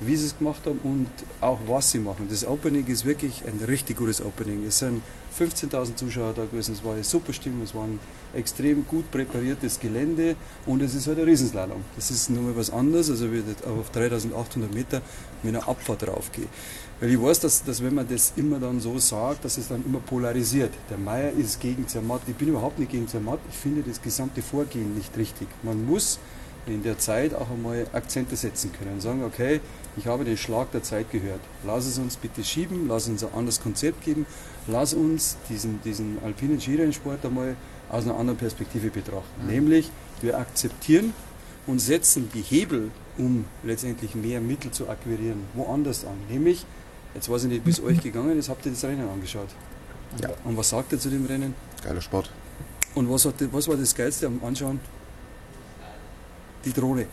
wie 0.06 0.16
sie 0.16 0.26
es 0.26 0.38
gemacht 0.38 0.62
haben 0.66 0.80
und 0.82 1.08
auch 1.40 1.58
was 1.66 1.90
sie 1.90 1.98
machen. 1.98 2.26
Das 2.28 2.46
Opening 2.46 2.86
ist 2.86 3.04
wirklich 3.04 3.42
ein 3.46 3.64
richtig 3.64 3.96
gutes 3.96 4.20
Opening. 4.20 4.64
Es 4.66 4.78
sind 4.80 5.02
15.000 5.38 5.96
Zuschauer 5.96 6.32
da 6.34 6.44
gewesen, 6.44 6.74
es 6.74 6.84
war 6.84 6.94
eine 6.94 7.04
super 7.04 7.32
Stimmung, 7.32 7.62
es 7.62 7.74
war 7.74 7.84
ein 7.84 7.98
extrem 8.34 8.86
gut 8.86 9.10
präpariertes 9.10 9.80
Gelände 9.80 10.36
und 10.66 10.82
es 10.82 10.94
ist 10.94 11.06
halt 11.06 11.18
ein 11.18 11.24
Riesenslalom. 11.24 11.82
Das 11.96 12.10
ist 12.10 12.30
nochmal 12.30 12.56
was 12.56 12.70
anderes, 12.70 13.10
also 13.10 13.32
wie 13.32 13.42
auf 13.66 13.90
3.800 13.94 14.72
Meter 14.72 15.02
mit 15.42 15.54
einer 15.54 15.68
Abfahrt 15.68 16.06
draufgehe. 16.06 16.46
Weil 17.00 17.10
ich 17.10 17.20
weiß, 17.20 17.40
dass, 17.40 17.64
dass 17.64 17.82
wenn 17.82 17.94
man 17.94 18.06
das 18.06 18.32
immer 18.36 18.60
dann 18.60 18.80
so 18.80 18.98
sagt, 18.98 19.44
dass 19.44 19.58
es 19.58 19.68
dann 19.68 19.84
immer 19.84 19.98
polarisiert. 19.98 20.70
Der 20.88 20.98
Meier 20.98 21.32
ist 21.32 21.60
gegen 21.60 21.88
Zermatt. 21.88 22.22
Ich 22.28 22.36
bin 22.36 22.48
überhaupt 22.48 22.78
nicht 22.78 22.92
gegen 22.92 23.08
Zermatt. 23.08 23.40
Ich 23.50 23.56
finde 23.56 23.82
das 23.82 24.00
gesamte 24.00 24.40
Vorgehen 24.40 24.94
nicht 24.94 25.16
richtig. 25.16 25.48
Man 25.64 25.84
muss 25.84 26.20
in 26.66 26.82
der 26.82 26.98
Zeit 26.98 27.34
auch 27.34 27.50
einmal 27.50 27.86
Akzente 27.92 28.36
setzen 28.36 28.70
können 28.72 29.00
sagen, 29.00 29.24
okay, 29.24 29.60
ich 29.96 30.06
habe 30.06 30.24
den 30.24 30.36
Schlag 30.36 30.70
der 30.72 30.82
Zeit 30.82 31.10
gehört. 31.10 31.40
Lass 31.64 31.86
es 31.86 31.98
uns 31.98 32.16
bitte 32.16 32.42
schieben, 32.44 32.88
lass 32.88 33.08
uns 33.08 33.22
ein 33.22 33.34
anderes 33.34 33.60
Konzept 33.60 34.04
geben, 34.04 34.26
lass 34.66 34.94
uns 34.94 35.36
diesen, 35.48 35.80
diesen 35.82 36.18
alpinen 36.24 36.60
Skirennsport 36.60 37.24
einmal 37.26 37.56
aus 37.90 38.04
einer 38.04 38.16
anderen 38.16 38.38
Perspektive 38.38 38.90
betrachten. 38.90 39.42
Mhm. 39.42 39.50
Nämlich, 39.50 39.90
wir 40.22 40.38
akzeptieren 40.38 41.12
und 41.66 41.78
setzen 41.78 42.30
die 42.34 42.42
Hebel, 42.42 42.90
um 43.18 43.44
letztendlich 43.62 44.14
mehr 44.14 44.40
Mittel 44.40 44.70
zu 44.70 44.88
akquirieren, 44.88 45.44
woanders 45.54 46.04
an. 46.04 46.16
Nämlich, 46.30 46.64
jetzt 47.14 47.28
weiß 47.28 47.44
ich 47.44 47.50
nicht, 47.50 47.64
bis 47.64 47.80
euch 47.80 48.00
gegangen 48.00 48.38
ist, 48.38 48.48
habt 48.48 48.64
ihr 48.64 48.72
das 48.72 48.84
Rennen 48.84 49.08
angeschaut. 49.08 49.48
Ja. 50.20 50.30
Und 50.44 50.56
was 50.56 50.70
sagt 50.70 50.92
ihr 50.92 50.98
zu 50.98 51.10
dem 51.10 51.26
Rennen? 51.26 51.54
Geiler 51.84 52.00
Sport. 52.00 52.30
Und 52.94 53.10
was, 53.10 53.24
hat, 53.24 53.34
was 53.52 53.68
war 53.68 53.76
das 53.76 53.94
Geilste 53.94 54.26
am 54.26 54.40
Anschauen? 54.44 54.80
Die 56.64 56.72
Drohne. 56.72 57.06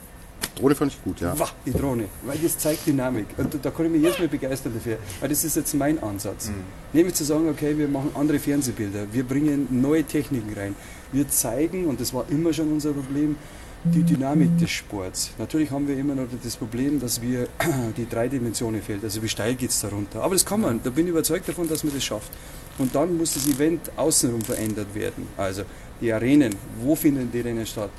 Drohne 0.55 0.75
fand 0.75 0.91
ich 0.91 1.03
gut, 1.03 1.21
ja. 1.21 1.37
Wah, 1.37 1.49
die 1.65 1.71
Drohne, 1.71 2.05
weil 2.23 2.37
das 2.37 2.57
zeigt 2.57 2.85
Dynamik. 2.85 3.27
Und 3.37 3.57
da 3.61 3.71
kann 3.71 3.85
ich 3.85 3.91
mich 3.91 4.01
jedes 4.01 4.19
Mal 4.19 4.27
begeistern 4.27 4.73
dafür. 4.73 4.97
Weil 5.19 5.29
das 5.29 5.43
ist 5.43 5.55
jetzt 5.55 5.73
mein 5.73 6.01
Ansatz. 6.01 6.47
Mhm. 6.49 6.53
Nämlich 6.93 7.15
zu 7.15 7.23
sagen, 7.23 7.47
okay, 7.49 7.77
wir 7.77 7.87
machen 7.87 8.11
andere 8.15 8.39
Fernsehbilder, 8.39 9.07
wir 9.11 9.23
bringen 9.23 9.67
neue 9.69 10.03
Techniken 10.03 10.53
rein. 10.57 10.75
Wir 11.11 11.27
zeigen, 11.29 11.85
und 11.85 11.99
das 11.99 12.13
war 12.13 12.25
immer 12.29 12.53
schon 12.53 12.71
unser 12.71 12.91
Problem, 12.91 13.35
die 13.83 14.03
Dynamik 14.03 14.57
des 14.57 14.71
Sports. 14.71 15.31
Natürlich 15.37 15.71
haben 15.71 15.87
wir 15.87 15.97
immer 15.97 16.13
noch 16.13 16.27
das 16.43 16.57
Problem, 16.57 16.99
dass 16.99 17.21
wir 17.21 17.47
die 17.97 18.07
drei 18.07 18.27
Dimensionen 18.27 18.81
fehlt. 18.81 19.03
Also 19.03 19.23
wie 19.23 19.29
steil 19.29 19.55
geht 19.55 19.69
es 19.69 19.79
darunter. 19.79 20.21
Aber 20.21 20.35
das 20.35 20.45
kann 20.45 20.61
man. 20.61 20.81
Da 20.83 20.89
bin 20.89 21.05
ich 21.05 21.11
überzeugt 21.11 21.47
davon, 21.47 21.67
dass 21.67 21.83
man 21.83 21.93
das 21.93 22.03
schafft. 22.03 22.31
Und 22.77 22.93
dann 22.93 23.17
muss 23.17 23.33
das 23.33 23.47
Event 23.47 23.89
außenrum 23.95 24.41
verändert 24.41 24.93
werden. 24.93 25.27
Also 25.37 25.63
die 26.01 26.11
Arenen, 26.11 26.55
wo 26.81 26.95
finden 26.95 27.29
die 27.31 27.39
Rennen 27.39 27.65
statt? 27.65 27.89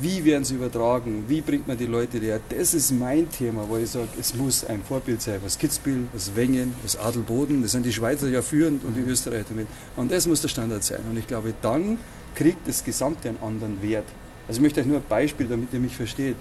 Wie 0.00 0.24
werden 0.24 0.44
sie 0.44 0.56
übertragen? 0.56 1.24
Wie 1.28 1.40
bringt 1.40 1.68
man 1.68 1.78
die 1.78 1.86
Leute 1.86 2.18
her? 2.18 2.40
Das 2.48 2.74
ist 2.74 2.90
mein 2.90 3.30
Thema, 3.30 3.64
wo 3.68 3.76
ich 3.76 3.90
sage, 3.90 4.08
es 4.18 4.34
muss 4.34 4.64
ein 4.64 4.82
Vorbild 4.82 5.22
sein, 5.22 5.38
was 5.44 5.56
Kitzbühel, 5.56 6.08
was 6.12 6.34
Wengen, 6.34 6.74
was 6.82 6.96
Adelboden, 6.96 7.62
das 7.62 7.72
sind 7.72 7.86
die 7.86 7.92
Schweizer 7.92 8.28
ja 8.28 8.42
führend 8.42 8.84
und 8.84 8.96
die 8.96 9.02
Österreicher 9.02 9.44
damit. 9.50 9.68
Und 9.94 10.10
das 10.10 10.26
muss 10.26 10.40
der 10.40 10.48
Standard 10.48 10.82
sein. 10.82 10.98
Und 11.08 11.16
ich 11.16 11.28
glaube, 11.28 11.54
dann 11.62 11.98
kriegt 12.34 12.66
das 12.66 12.82
Gesamte 12.82 13.28
einen 13.28 13.38
anderen 13.40 13.80
Wert. 13.82 14.06
Also 14.48 14.58
ich 14.58 14.62
möchte 14.62 14.80
euch 14.80 14.86
nur 14.86 14.96
ein 14.96 15.08
Beispiel, 15.08 15.46
damit 15.46 15.72
ihr 15.72 15.78
mich 15.78 15.94
versteht. 15.94 16.36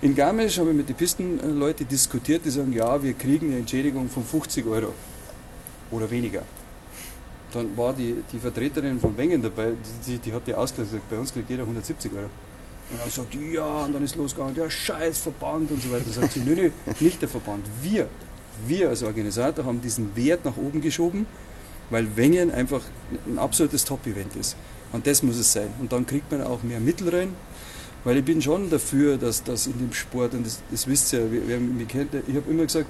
In 0.00 0.14
Garmisch 0.14 0.58
habe 0.58 0.70
ich 0.70 0.76
mit 0.76 0.88
den 0.88 0.96
Pistenleuten 0.96 1.86
diskutiert, 1.86 2.42
die 2.46 2.50
sagen, 2.50 2.72
ja, 2.72 3.02
wir 3.02 3.12
kriegen 3.12 3.48
eine 3.48 3.58
Entschädigung 3.58 4.08
von 4.08 4.24
50 4.24 4.64
Euro 4.64 4.94
oder 5.90 6.10
weniger. 6.10 6.42
Dann 7.52 7.76
war 7.76 7.92
die, 7.92 8.16
die 8.32 8.38
Vertreterin 8.38 9.00
von 9.00 9.16
Wengen 9.16 9.42
dabei, 9.42 9.72
die, 10.06 10.18
die 10.18 10.32
hat 10.32 10.46
die 10.46 10.54
ausgesagt, 10.54 11.08
bei 11.10 11.18
uns 11.18 11.32
kriegt 11.32 11.50
jeder 11.50 11.62
170 11.62 12.12
Euro. 12.12 12.30
Und 12.90 13.00
dann 13.00 13.10
sagt 13.10 13.34
die, 13.34 13.52
ja, 13.52 13.84
und 13.84 13.92
dann 13.92 14.02
ist 14.02 14.16
losgegangen, 14.16 14.54
der 14.54 14.68
scheiß 14.68 15.18
Verband 15.18 15.70
und 15.70 15.82
so 15.82 15.90
weiter. 15.90 16.04
Dann 16.04 16.22
sagt 16.22 16.32
sie, 16.32 16.40
nö, 16.40 16.54
nö, 16.54 16.70
nicht 17.00 17.22
der 17.22 17.28
Verband, 17.28 17.64
wir, 17.82 18.08
wir 18.66 18.88
als 18.88 19.02
Organisator 19.02 19.64
haben 19.64 19.80
diesen 19.80 20.14
Wert 20.16 20.44
nach 20.44 20.56
oben 20.56 20.80
geschoben, 20.80 21.26
weil 21.90 22.16
Wengen 22.16 22.50
einfach 22.50 22.82
ein 23.26 23.38
absolutes 23.38 23.84
Top-Event 23.84 24.36
ist. 24.36 24.56
Und 24.92 25.06
das 25.06 25.22
muss 25.22 25.36
es 25.36 25.52
sein. 25.52 25.68
Und 25.80 25.92
dann 25.92 26.04
kriegt 26.06 26.30
man 26.32 26.42
auch 26.42 26.62
mehr 26.62 26.80
Mittel 26.80 27.08
rein, 27.08 27.34
weil 28.02 28.16
ich 28.16 28.24
bin 28.24 28.42
schon 28.42 28.70
dafür, 28.70 29.18
dass 29.18 29.42
das 29.42 29.66
in 29.66 29.78
dem 29.78 29.92
Sport, 29.92 30.34
und 30.34 30.46
das, 30.46 30.62
das 30.70 30.86
wisst 30.86 31.12
ihr, 31.12 31.30
wer, 31.30 31.42
wer 31.46 31.60
mich 31.60 31.88
kennt, 31.88 32.14
ich 32.14 32.34
habe 32.34 32.50
immer 32.50 32.64
gesagt, 32.64 32.86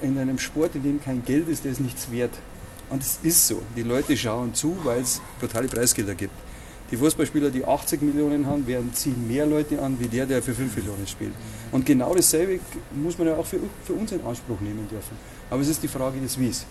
in 0.00 0.18
einem 0.18 0.38
Sport, 0.38 0.76
in 0.76 0.82
dem 0.82 1.02
kein 1.02 1.24
Geld 1.24 1.48
ist, 1.48 1.64
der 1.64 1.72
ist 1.72 1.80
nichts 1.80 2.10
wert. 2.10 2.32
Und 2.92 3.02
es 3.02 3.18
ist 3.22 3.46
so. 3.48 3.62
Die 3.74 3.82
Leute 3.82 4.14
schauen 4.14 4.52
zu, 4.52 4.76
weil 4.84 5.00
es 5.00 5.22
brutale 5.40 5.66
Preisgelder 5.66 6.14
gibt. 6.14 6.34
Die 6.90 6.98
Fußballspieler, 6.98 7.48
die 7.48 7.64
80 7.64 8.02
Millionen 8.02 8.46
haben, 8.46 8.66
werden 8.66 8.92
ziehen 8.92 9.26
mehr 9.26 9.46
Leute 9.46 9.80
an, 9.80 9.98
wie 9.98 10.08
der, 10.08 10.26
der 10.26 10.42
für 10.42 10.52
5 10.52 10.76
Millionen 10.76 11.06
spielt. 11.06 11.32
Und 11.70 11.86
genau 11.86 12.14
dasselbe 12.14 12.60
muss 12.94 13.16
man 13.16 13.28
ja 13.28 13.36
auch 13.36 13.46
für, 13.46 13.58
für 13.82 13.94
uns 13.94 14.12
in 14.12 14.20
Anspruch 14.20 14.60
nehmen 14.60 14.86
dürfen. 14.90 15.16
Aber 15.48 15.62
es 15.62 15.68
ist 15.68 15.82
die 15.82 15.88
Frage 15.88 16.20
des 16.20 16.38
Wies. 16.38 16.66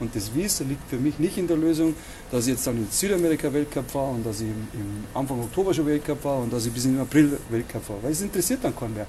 Und 0.00 0.14
das 0.14 0.34
Wies 0.34 0.60
liegt 0.60 0.86
für 0.90 0.98
mich 0.98 1.18
nicht 1.18 1.38
in 1.38 1.46
der 1.48 1.56
Lösung, 1.56 1.94
dass 2.30 2.46
ich 2.46 2.52
jetzt 2.52 2.66
dann 2.66 2.76
in 2.76 2.88
Südamerika 2.90 3.50
Weltcup 3.50 3.90
fahre 3.90 4.10
und 4.10 4.26
dass 4.26 4.42
ich 4.42 4.48
im, 4.48 4.68
im 4.74 5.04
Anfang 5.14 5.40
Oktober 5.40 5.72
schon 5.72 5.86
Weltcup 5.86 6.20
fahre 6.20 6.42
und 6.42 6.52
dass 6.52 6.66
ich 6.66 6.72
bis 6.72 6.84
in 6.84 7.00
April 7.00 7.38
Weltcup 7.48 7.86
fahre. 7.86 8.02
Weil 8.02 8.12
es 8.12 8.20
interessiert 8.20 8.62
dann 8.62 8.76
keinen 8.76 8.92
mehr. 8.92 9.06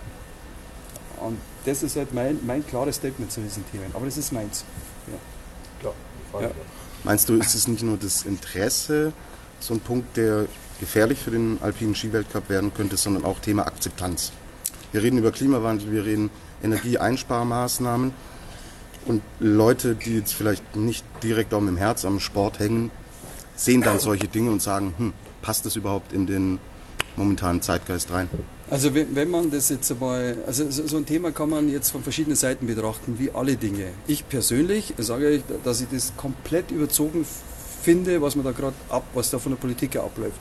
Und 1.20 1.38
das 1.66 1.84
ist 1.84 1.98
halt 1.98 2.14
mein, 2.14 2.40
mein 2.46 2.66
klares 2.66 2.96
Statement 2.96 3.30
zu 3.30 3.42
diesen 3.42 3.70
Themen. 3.72 3.88
Aber 3.94 4.06
das 4.06 4.16
ist 4.16 4.32
meins. 4.32 4.64
Ja. 5.08 5.35
Ja. 6.42 6.52
Meinst 7.04 7.30
du, 7.30 7.36
ist 7.36 7.54
es 7.54 7.68
nicht 7.68 7.84
nur 7.84 7.98
das 7.98 8.24
Interesse, 8.24 9.14
so 9.60 9.74
ein 9.74 9.80
Punkt, 9.80 10.18
der 10.18 10.46
gefährlich 10.80 11.20
für 11.20 11.32
den 11.32 11.60
alpinen 11.62 11.96
Skiweltcup 11.96 12.50
werden 12.50 12.74
könnte, 12.74 12.98
sondern 12.98 13.26
auch 13.26 13.40
Thema 13.40 13.68
Akzeptanz? 13.68 14.32
Wir 14.92 15.04
reden 15.04 15.18
über 15.18 15.32
Klimawandel, 15.32 15.92
wir 15.92 16.06
reden 16.06 16.30
Energieeinsparmaßnahmen 16.64 18.14
und 19.06 19.22
Leute, 19.40 19.96
die 19.96 20.18
jetzt 20.18 20.34
vielleicht 20.34 20.76
nicht 20.76 21.06
direkt 21.22 21.54
auch 21.54 21.60
im 21.60 21.78
Herz 21.78 22.06
am 22.06 22.20
Sport 22.20 22.60
hängen, 22.60 22.92
sehen 23.56 23.82
dann 23.82 24.00
solche 24.00 24.28
Dinge 24.28 24.52
und 24.52 24.62
sagen, 24.62 24.94
hm, 24.98 25.14
passt 25.42 25.66
das 25.66 25.76
überhaupt 25.76 26.12
in 26.12 26.26
den 26.26 26.60
momentanen 27.18 27.62
Zeitgeist 27.62 28.12
rein? 28.12 28.30
Also 28.70 28.96
wenn, 28.96 29.30
man 29.30 29.52
das 29.52 29.70
jetzt 29.70 29.92
einmal, 29.92 30.38
also 30.48 30.70
so 30.70 30.98
ein 30.98 31.06
Thema 31.06 31.32
kann 31.32 31.50
man 31.50 31.70
jetzt 31.70 31.92
von 31.92 32.02
verschiedenen 32.02 32.36
Seiten 32.36 32.66
betrachten, 32.66 33.20
wie 33.20 33.30
alle 33.32 33.58
Dinge. 33.58 33.90
Ich 34.08 34.28
persönlich 34.28 34.94
sage 34.98 35.28
euch, 35.28 35.42
dass 35.64 35.82
ich 35.82 35.88
das 35.92 36.14
komplett 36.18 36.72
überzogen 36.72 37.26
finde, 37.84 38.22
was 38.22 38.36
man 38.36 38.44
da 38.44 38.52
gerade 38.52 38.76
ab, 38.90 39.04
was 39.14 39.30
da 39.30 39.38
von 39.38 39.52
der 39.52 39.60
Politik 39.60 39.96
abläuft. 39.98 40.38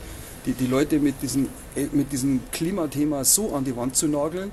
Die, 0.47 0.53
die 0.53 0.67
Leute 0.67 0.99
mit 0.99 1.21
diesem, 1.21 1.49
mit 1.93 2.13
diesem 2.13 2.41
Klimathema 2.51 3.25
so 3.25 3.55
an 3.55 3.65
die 3.65 3.77
Wand 3.77 3.95
zu 3.97 4.09
nageln, 4.09 4.51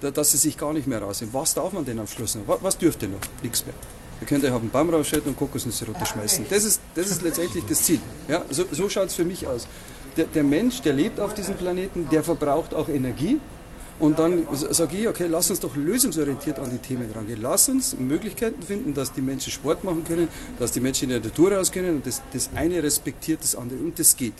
dass 0.00 0.30
sie 0.30 0.38
sich 0.38 0.56
gar 0.56 0.72
nicht 0.72 0.86
mehr 0.86 1.02
rausnehmen. 1.02 1.34
Was 1.34 1.54
darf 1.54 1.72
man 1.72 1.84
denn 1.84 1.98
am 1.98 2.06
Schluss 2.06 2.36
noch? 2.36 2.46
Was, 2.46 2.62
was 2.62 2.78
dürfte 2.78 3.08
noch? 3.08 3.20
Nichts 3.42 3.66
mehr. 3.66 3.74
Ihr 4.20 4.26
könnt 4.26 4.44
euch 4.44 4.50
auf 4.50 4.60
den 4.60 4.70
Baum 4.70 4.90
rausschalten 4.90 5.30
und 5.30 5.36
Kokosnüsse 5.36 5.86
runterschmeißen. 5.86 6.46
Das 6.50 6.64
ist, 6.64 6.80
das 6.94 7.08
ist 7.08 7.22
letztendlich 7.22 7.64
das 7.68 7.82
Ziel. 7.82 8.00
Ja, 8.28 8.44
so 8.50 8.64
so 8.70 8.88
schaut 8.88 9.08
es 9.08 9.14
für 9.14 9.24
mich 9.24 9.46
aus 9.46 9.66
der, 10.18 10.26
der 10.26 10.44
Mensch, 10.44 10.82
der 10.82 10.92
lebt 10.92 11.20
auf 11.20 11.32
diesem 11.32 11.54
Planeten, 11.54 12.08
der 12.10 12.22
verbraucht 12.22 12.74
auch 12.74 12.88
Energie. 12.88 13.40
Und 13.98 14.18
dann 14.18 14.46
sage 14.52 14.96
ich, 14.96 15.08
okay, 15.08 15.26
lass 15.28 15.50
uns 15.50 15.58
doch 15.58 15.74
lösungsorientiert 15.74 16.58
an 16.60 16.70
die 16.70 16.78
Themen 16.78 17.10
rangehen. 17.12 17.40
Lass 17.42 17.68
uns 17.68 17.96
Möglichkeiten 17.98 18.62
finden, 18.62 18.94
dass 18.94 19.12
die 19.12 19.22
Menschen 19.22 19.50
Sport 19.50 19.82
machen 19.82 20.04
können, 20.04 20.28
dass 20.58 20.70
die 20.70 20.80
Menschen 20.80 21.04
in 21.04 21.20
der 21.20 21.20
Natur 21.20 21.52
raus 21.52 21.72
können 21.72 21.96
und 21.96 22.06
das, 22.06 22.22
das 22.32 22.50
eine 22.54 22.80
respektiert 22.82 23.40
das 23.42 23.56
andere 23.56 23.80
und 23.80 23.98
das 23.98 24.16
geht. 24.16 24.34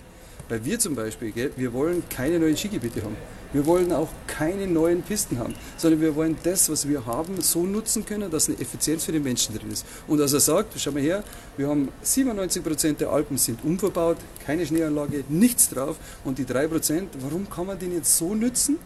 Weil 0.49 0.64
wir 0.64 0.78
zum 0.78 0.95
Beispiel, 0.95 1.33
gell, 1.33 1.52
wir 1.57 1.73
wollen 1.73 2.02
keine 2.09 2.38
neuen 2.38 2.57
Skigebiete 2.57 3.02
haben. 3.02 3.17
Wir 3.52 3.64
wollen 3.64 3.93
auch 3.93 4.09
keine 4.26 4.67
neuen 4.67 5.02
Pisten 5.02 5.38
haben, 5.38 5.55
sondern 5.78 6.02
wir 6.02 6.14
wollen 6.14 6.37
das, 6.43 6.69
was 6.69 6.87
wir 6.87 7.07
haben, 7.07 7.40
so 7.40 7.64
nutzen 7.64 8.05
können, 8.05 8.31
dass 8.31 8.49
eine 8.49 8.59
Effizienz 8.59 9.05
für 9.05 9.12
den 9.12 9.23
Menschen 9.23 9.57
drin 9.57 9.71
ist. 9.71 9.87
Und 10.07 10.21
als 10.21 10.35
er 10.35 10.40
sagt, 10.40 10.75
schau 10.78 10.90
mal 10.90 11.00
her, 11.00 11.25
wir 11.57 11.69
haben 11.69 11.88
97 12.02 12.62
Prozent 12.62 13.00
der 13.00 13.09
Alpen 13.09 13.38
sind 13.38 13.64
unverbaut, 13.64 14.19
keine 14.45 14.67
Schneeanlage, 14.67 15.25
nichts 15.31 15.71
drauf 15.71 15.97
und 16.25 16.37
die 16.37 16.45
3 16.45 16.69
Prozent, 16.69 17.09
warum 17.21 17.49
kann 17.49 17.67
man 17.67 17.78
den 17.78 17.95
jetzt 17.95 18.19
so 18.19 18.35
nützen? 18.35 18.78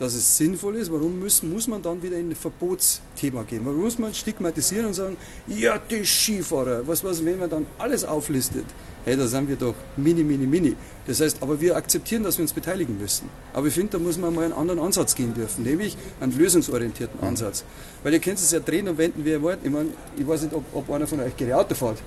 Dass 0.00 0.14
es 0.14 0.38
sinnvoll 0.38 0.76
ist, 0.76 0.90
warum 0.90 1.20
muss, 1.20 1.42
muss 1.42 1.68
man 1.68 1.82
dann 1.82 2.02
wieder 2.02 2.16
in 2.16 2.30
ein 2.30 2.34
Verbotsthema 2.34 3.42
gehen? 3.42 3.60
Warum 3.64 3.82
muss 3.82 3.98
man 3.98 4.14
stigmatisieren 4.14 4.86
und 4.86 4.94
sagen, 4.94 5.16
ja, 5.46 5.78
die 5.78 6.06
Skifahrer, 6.06 6.88
was, 6.88 7.04
was, 7.04 7.22
wenn 7.22 7.38
man 7.38 7.50
dann 7.50 7.66
alles 7.78 8.04
auflistet? 8.04 8.64
Hey, 9.04 9.14
da 9.16 9.26
sind 9.26 9.46
wir 9.46 9.56
doch 9.56 9.74
mini, 9.98 10.24
mini, 10.24 10.46
mini. 10.46 10.74
Das 11.06 11.20
heißt, 11.20 11.42
aber 11.42 11.60
wir 11.60 11.76
akzeptieren, 11.76 12.22
dass 12.22 12.38
wir 12.38 12.42
uns 12.42 12.54
beteiligen 12.54 12.98
müssen. 12.98 13.28
Aber 13.52 13.66
ich 13.66 13.74
finde, 13.74 13.92
da 13.92 13.98
muss 13.98 14.16
man 14.16 14.34
mal 14.34 14.44
einen 14.44 14.54
anderen 14.54 14.80
Ansatz 14.80 15.14
gehen 15.14 15.34
dürfen, 15.34 15.64
nämlich 15.64 15.98
einen 16.18 16.36
lösungsorientierten 16.36 17.20
Ansatz. 17.20 17.64
Weil 18.02 18.14
ihr 18.14 18.20
könnt 18.20 18.38
es 18.38 18.50
ja 18.50 18.60
drehen 18.60 18.88
und 18.88 18.96
wenden, 18.96 19.22
wie 19.22 19.30
ihr 19.30 19.42
wollt. 19.42 19.58
Ich 19.62 19.70
meine, 19.70 19.90
ich 20.16 20.26
weiß 20.26 20.42
nicht, 20.42 20.54
ob, 20.54 20.64
ob 20.72 20.90
einer 20.90 21.06
von 21.06 21.20
euch 21.20 21.36
gerne 21.36 21.56
Auto 21.56 21.74
fährt. 21.74 21.98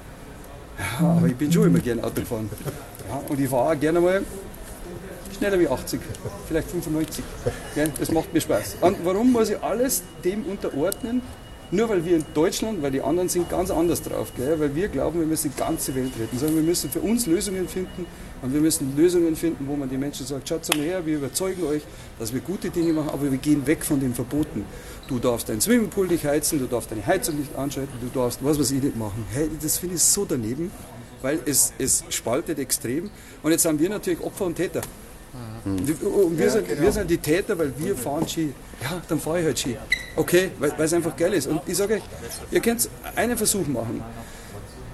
Ja, 0.80 1.10
aber 1.10 1.28
ich 1.28 1.36
bin 1.36 1.52
schon 1.52 1.68
immer 1.68 1.80
gerne 1.80 2.04
Auto 2.04 2.22
gefahren. 2.22 2.50
Ja, 3.08 3.22
und 3.30 3.40
ich 3.40 3.50
fahre 3.50 3.76
auch 3.76 3.80
gerne 3.80 4.02
mal 4.02 4.24
schneller 5.34 5.60
wie 5.60 5.68
80, 5.68 6.00
vielleicht 6.48 6.70
95. 6.70 7.24
Das 8.00 8.12
macht 8.12 8.34
mir 8.34 8.42
Spaß. 8.42 8.78
Und 8.82 8.98
warum 9.04 9.32
muss 9.32 9.50
ich 9.50 9.62
alles 9.62 10.04
dem 10.24 10.46
unterordnen? 10.46 11.22
Nur 11.74 11.90
weil 11.90 12.06
wir 12.06 12.18
in 12.18 12.25
Deutschland, 12.36 12.84
weil 12.84 12.92
die 12.92 13.02
anderen 13.02 13.30
sind 13.30 13.50
ganz 13.50 13.72
anders 13.72 14.04
drauf, 14.04 14.32
gell? 14.38 14.60
weil 14.60 14.75
wir 14.75 14.90
glauben, 14.90 15.20
wir 15.20 15.25
müssen 15.25 15.52
die 15.52 15.60
ganze 15.60 15.96
Welt 15.96 16.12
retten, 16.20 16.38
sondern 16.38 16.58
wir 16.58 16.63
müssen 16.63 16.92
für 16.92 17.00
uns 17.00 17.25
Lösungen 17.25 17.68
finden 17.68 18.06
und 18.44 18.54
wir 18.54 18.62
müssen 18.62 18.96
Lösungen 18.96 19.36
finden, 19.36 19.68
wo 19.68 19.75
man 19.75 19.90
die 19.90 19.98
Menschen 19.98 20.24
sagt, 20.28 20.48
schaut 20.48 20.68
mal 20.75 20.84
her, 20.84 21.04
wir 21.04 21.16
überzeugen 21.16 21.63
euch, 21.63 21.82
dass 22.20 22.32
wir 22.32 22.42
gute 22.42 22.70
Dinge 22.70 22.94
machen, 22.94 23.10
aber 23.10 23.32
wir 23.32 23.40
gehen 23.40 23.66
weg 23.66 23.84
von 23.84 24.00
den 24.00 24.13
Verboten. 24.13 24.66
Du 25.08 25.18
darfst 25.18 25.50
dein 25.50 25.62
Swimmingpool 25.62 26.06
nicht 26.06 26.25
heizen, 26.25 26.60
du 26.60 26.68
darfst 26.68 26.92
deine 26.92 27.04
Heizung 27.08 27.40
nicht 27.40 27.56
anschalten, 27.56 27.94
du 28.00 28.20
darfst 28.20 28.44
was 28.44 28.60
weiß 28.60 28.70
ich 28.70 28.84
nicht 28.84 28.96
machen. 28.96 29.25
Hey, 29.34 29.50
das 29.60 29.80
finde 29.80 29.96
ich 29.96 30.04
so 30.04 30.25
daneben, 30.25 30.70
weil 31.24 31.40
es, 31.48 31.74
es 31.80 32.04
spaltet 32.10 32.60
extrem. 32.60 33.10
Und 33.42 33.52
jetzt 33.52 33.66
haben 33.66 33.80
wir 33.80 33.90
natürlich 33.90 34.22
Opfer 34.22 34.46
und 34.46 34.54
Täter. 34.54 34.82
Mhm. 35.34 35.78
Und 36.06 36.38
wir, 36.38 36.46
ja, 36.46 36.52
sind, 36.52 36.68
genau. 36.68 36.82
wir 36.82 36.92
sind 36.92 37.10
die 37.10 37.18
Täter, 37.18 37.58
weil 37.58 37.74
wir 37.78 37.96
fahren 37.96 38.28
Ski. 38.28 38.54
Ja, 38.82 39.02
dann 39.08 39.20
fahre 39.20 39.40
ich 39.40 39.46
halt 39.46 39.60
Ski. 39.60 39.78
Okay, 40.16 40.52
weil 40.60 40.74
es 40.78 40.94
einfach 40.94 41.16
geil 41.16 41.34
ist. 41.34 41.48
Und 41.48 41.62
ich 41.66 41.78
sage 41.78 42.02
ihr 42.52 42.60
könnt 42.60 42.90
einen 43.16 43.38
Versuch 43.38 43.66
machen. 43.68 44.04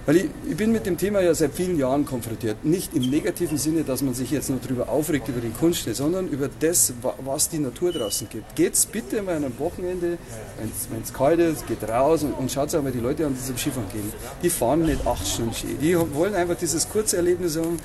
Weil 0.09 0.15
ich, 0.15 0.25
ich, 0.49 0.57
bin 0.57 0.71
mit 0.71 0.87
dem 0.87 0.97
Thema 0.97 1.21
ja 1.21 1.35
seit 1.35 1.53
vielen 1.53 1.77
Jahren 1.77 2.03
konfrontiert. 2.03 2.65
Nicht 2.65 2.95
im 2.95 3.07
negativen 3.11 3.59
Sinne, 3.59 3.83
dass 3.83 4.01
man 4.01 4.15
sich 4.15 4.31
jetzt 4.31 4.49
nur 4.49 4.57
darüber 4.57 4.89
aufregt, 4.89 5.27
über 5.27 5.39
den 5.39 5.53
Kunstschnitt, 5.53 5.95
sondern 5.95 6.27
über 6.29 6.49
das, 6.61 6.93
was 7.23 7.49
die 7.49 7.59
Natur 7.59 7.91
draußen 7.91 8.27
gibt. 8.27 8.55
Geht's 8.55 8.87
bitte 8.87 9.21
mal 9.21 9.35
an 9.35 9.45
einem 9.45 9.59
Wochenende, 9.59 10.17
wenn 10.57 11.01
es 11.03 11.13
kalt 11.13 11.39
ist, 11.39 11.67
geht 11.67 11.87
raus 11.87 12.23
und, 12.23 12.31
und 12.31 12.51
schaut 12.51 12.73
einmal 12.73 12.91
die 12.91 13.01
Leute 13.01 13.27
an, 13.27 13.35
die 13.35 13.45
zum 13.45 13.55
Skifahren 13.55 13.87
gehen. 13.93 14.11
Die 14.41 14.49
fahren 14.49 14.81
nicht 14.81 15.05
acht 15.05 15.27
Stunden 15.27 15.53
Ski. 15.53 15.75
Die 15.79 15.95
wollen 16.15 16.33
einfach 16.33 16.55
dieses 16.55 16.89
kurze 16.89 17.17
Erlebnis 17.17 17.55
haben, 17.55 17.79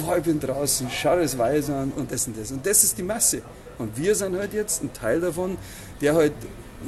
boah, 0.00 0.16
ich 0.16 0.24
bin 0.24 0.40
draußen, 0.40 0.88
schau 0.90 1.16
das 1.16 1.36
Weiß 1.36 1.68
an 1.68 1.92
und 1.94 2.10
das 2.10 2.26
und 2.26 2.38
das. 2.38 2.52
Und 2.52 2.64
das 2.64 2.84
ist 2.84 2.96
die 2.96 3.02
Masse. 3.02 3.42
Und 3.76 3.98
wir 3.98 4.14
sind 4.14 4.34
halt 4.34 4.54
jetzt 4.54 4.82
ein 4.82 4.94
Teil 4.94 5.20
davon, 5.20 5.58
der 6.00 6.14
halt 6.14 6.32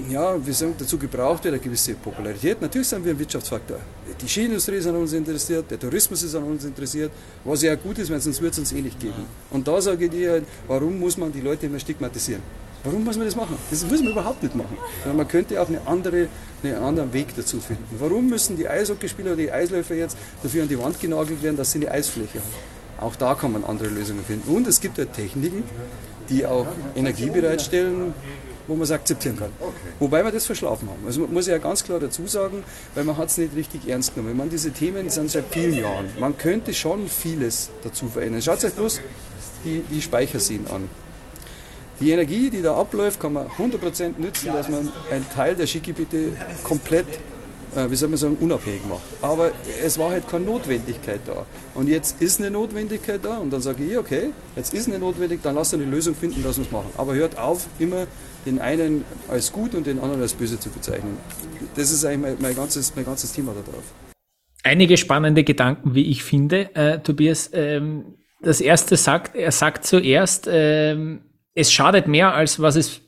ja, 0.08 0.46
wir 0.46 0.54
sagen, 0.54 0.74
dazu 0.78 0.98
gebraucht 0.98 1.44
wird 1.44 1.54
eine 1.54 1.62
gewisse 1.62 1.94
Popularität. 1.94 2.60
Natürlich 2.60 2.88
sind 2.88 3.04
wir 3.04 3.12
ein 3.12 3.18
Wirtschaftsfaktor. 3.18 3.78
Die 4.20 4.28
Skiindustrie 4.28 4.76
ist 4.76 4.86
an 4.86 4.96
uns 4.96 5.12
interessiert, 5.12 5.70
der 5.70 5.78
Tourismus 5.78 6.22
ist 6.22 6.34
an 6.34 6.44
uns 6.44 6.64
interessiert, 6.64 7.10
was 7.44 7.62
ja 7.62 7.74
gut 7.74 7.98
ist, 7.98 8.10
weil 8.10 8.20
sonst 8.20 8.40
wird 8.40 8.52
es 8.52 8.58
uns 8.58 8.72
eh 8.72 8.80
nicht 8.80 8.98
geben. 9.00 9.24
Und 9.50 9.66
da 9.66 9.80
sage 9.80 10.04
ich 10.06 10.10
dir, 10.10 10.42
warum 10.66 10.98
muss 10.98 11.16
man 11.16 11.32
die 11.32 11.40
Leute 11.40 11.66
immer 11.66 11.78
stigmatisieren? 11.78 12.42
Warum 12.84 13.04
muss 13.04 13.16
man 13.16 13.26
das 13.26 13.34
machen? 13.34 13.56
Das 13.70 13.84
muss 13.84 14.00
man 14.00 14.12
überhaupt 14.12 14.42
nicht 14.42 14.54
machen. 14.54 14.76
Man 15.14 15.26
könnte 15.26 15.60
auch 15.60 15.68
eine 15.68 15.80
andere, 15.86 16.28
einen 16.62 16.76
anderen 16.76 17.12
Weg 17.12 17.34
dazu 17.36 17.60
finden. 17.60 17.84
Warum 17.98 18.28
müssen 18.28 18.56
die 18.56 18.68
Eishockeyspieler 18.68 19.32
oder 19.32 19.42
die 19.42 19.52
Eisläufer 19.52 19.94
jetzt 19.94 20.16
dafür 20.42 20.62
an 20.62 20.68
die 20.68 20.78
Wand 20.78 21.00
genagelt 21.00 21.42
werden, 21.42 21.56
dass 21.56 21.72
sie 21.72 21.80
eine 21.80 21.90
Eisfläche 21.90 22.38
haben? 22.38 23.04
Auch 23.06 23.16
da 23.16 23.34
kann 23.34 23.52
man 23.52 23.64
andere 23.64 23.88
Lösungen 23.88 24.24
finden. 24.24 24.54
Und 24.54 24.66
es 24.66 24.80
gibt 24.80 24.98
ja 24.98 25.04
Techniken, 25.04 25.64
die 26.28 26.46
auch 26.46 26.66
Energie 26.94 27.30
bereitstellen, 27.30 28.14
wo 28.68 28.74
man 28.74 28.82
es 28.82 28.90
akzeptieren 28.92 29.36
kann. 29.36 29.50
Okay. 29.58 29.72
Wobei 29.98 30.22
wir 30.22 30.30
das 30.30 30.46
verschlafen 30.46 30.88
haben. 30.88 31.04
Also 31.06 31.26
muss 31.26 31.46
ich 31.46 31.52
ja 31.52 31.58
ganz 31.58 31.82
klar 31.82 31.98
dazu 31.98 32.26
sagen, 32.26 32.62
weil 32.94 33.04
man 33.04 33.16
hat 33.16 33.30
es 33.30 33.38
nicht 33.38 33.56
richtig 33.56 33.88
ernst 33.88 34.14
genommen. 34.14 34.36
Man, 34.36 34.50
diese 34.50 34.70
Themen 34.70 35.10
sind 35.10 35.30
seit 35.30 35.46
vielen 35.50 35.74
Jahren. 35.74 36.06
Man 36.20 36.36
könnte 36.38 36.72
schon 36.74 37.08
vieles 37.08 37.70
dazu 37.82 38.08
verändern. 38.08 38.42
Schaut 38.42 38.62
euch 38.62 38.74
bloß 38.74 39.00
die, 39.64 39.82
die 39.90 40.00
Speicherseen 40.00 40.66
an. 40.68 40.88
Die 41.98 42.12
Energie, 42.12 42.48
die 42.50 42.62
da 42.62 42.76
abläuft, 42.76 43.18
kann 43.18 43.32
man 43.32 43.48
100% 43.48 44.18
nützen, 44.18 44.52
dass 44.52 44.68
man 44.68 44.88
einen 45.10 45.26
Teil 45.34 45.56
der 45.56 45.66
Skigebiete 45.66 46.32
komplett 46.62 47.06
äh, 47.76 47.90
wie 47.90 47.96
soll 47.96 48.08
man 48.08 48.18
sagen, 48.18 48.36
unabhängig 48.40 48.82
macht. 48.88 49.02
Aber 49.22 49.50
es 49.84 49.98
war 49.98 50.10
halt 50.10 50.28
keine 50.28 50.44
Notwendigkeit 50.44 51.20
da. 51.26 51.44
Und 51.74 51.88
jetzt 51.88 52.20
ist 52.20 52.40
eine 52.40 52.50
Notwendigkeit 52.50 53.20
da 53.22 53.38
und 53.38 53.50
dann 53.52 53.60
sage 53.60 53.84
ich, 53.84 53.98
okay, 53.98 54.30
jetzt 54.56 54.74
ist 54.74 54.88
eine 54.88 54.98
Notwendigkeit, 54.98 55.46
dann 55.46 55.54
lasst 55.54 55.74
eine 55.74 55.84
Lösung 55.84 56.14
finden, 56.14 56.42
dass 56.42 56.56
wir 56.56 56.64
es 56.64 56.70
machen. 56.70 56.90
Aber 56.96 57.14
hört 57.14 57.38
auf, 57.38 57.66
immer 57.78 58.06
den 58.46 58.60
einen 58.60 59.04
als 59.28 59.52
gut 59.52 59.74
und 59.74 59.86
den 59.86 59.98
anderen 59.98 60.22
als 60.22 60.34
böse 60.34 60.58
zu 60.58 60.70
bezeichnen. 60.70 61.16
Das 61.76 61.90
ist 61.90 62.04
eigentlich 62.04 62.20
mein, 62.20 62.36
mein 62.40 62.56
ganzes, 62.56 62.94
mein 62.96 63.04
ganzes 63.04 63.32
Thema 63.32 63.52
da 63.52 63.70
drauf. 63.70 63.84
Einige 64.62 64.96
spannende 64.96 65.44
Gedanken, 65.44 65.94
wie 65.94 66.06
ich 66.10 66.22
finde, 66.22 66.74
äh, 66.74 66.98
Tobias. 67.00 67.50
Ähm, 67.52 68.16
das 68.40 68.60
erste 68.60 68.96
sagt, 68.96 69.34
er 69.34 69.50
sagt 69.50 69.84
zuerst, 69.84 70.48
ähm, 70.50 71.22
es 71.54 71.72
schadet 71.72 72.06
mehr, 72.06 72.34
als 72.34 72.60
was 72.60 72.76
es 72.76 73.00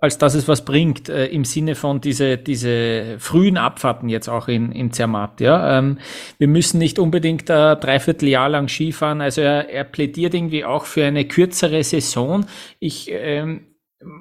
als 0.00 0.18
dass 0.18 0.34
es 0.34 0.48
was 0.48 0.64
bringt, 0.64 1.08
äh, 1.08 1.26
im 1.26 1.44
Sinne 1.44 1.74
von 1.74 2.00
diese, 2.00 2.38
diese 2.38 3.16
frühen 3.18 3.56
Abfahrten 3.56 4.08
jetzt 4.08 4.28
auch 4.28 4.48
in, 4.48 4.72
in 4.72 4.92
Zermatt. 4.92 5.40
Ja? 5.40 5.78
Ähm, 5.78 5.98
wir 6.38 6.48
müssen 6.48 6.78
nicht 6.78 6.98
unbedingt 6.98 7.50
ein 7.50 7.80
Dreivierteljahr 7.80 8.48
lang 8.48 8.68
Skifahren. 8.68 9.20
Also 9.20 9.40
er, 9.40 9.70
er 9.70 9.84
plädiert 9.84 10.34
irgendwie 10.34 10.64
auch 10.64 10.84
für 10.84 11.04
eine 11.04 11.26
kürzere 11.26 11.82
Saison. 11.82 12.46
Ich, 12.78 13.08
ähm, 13.10 13.71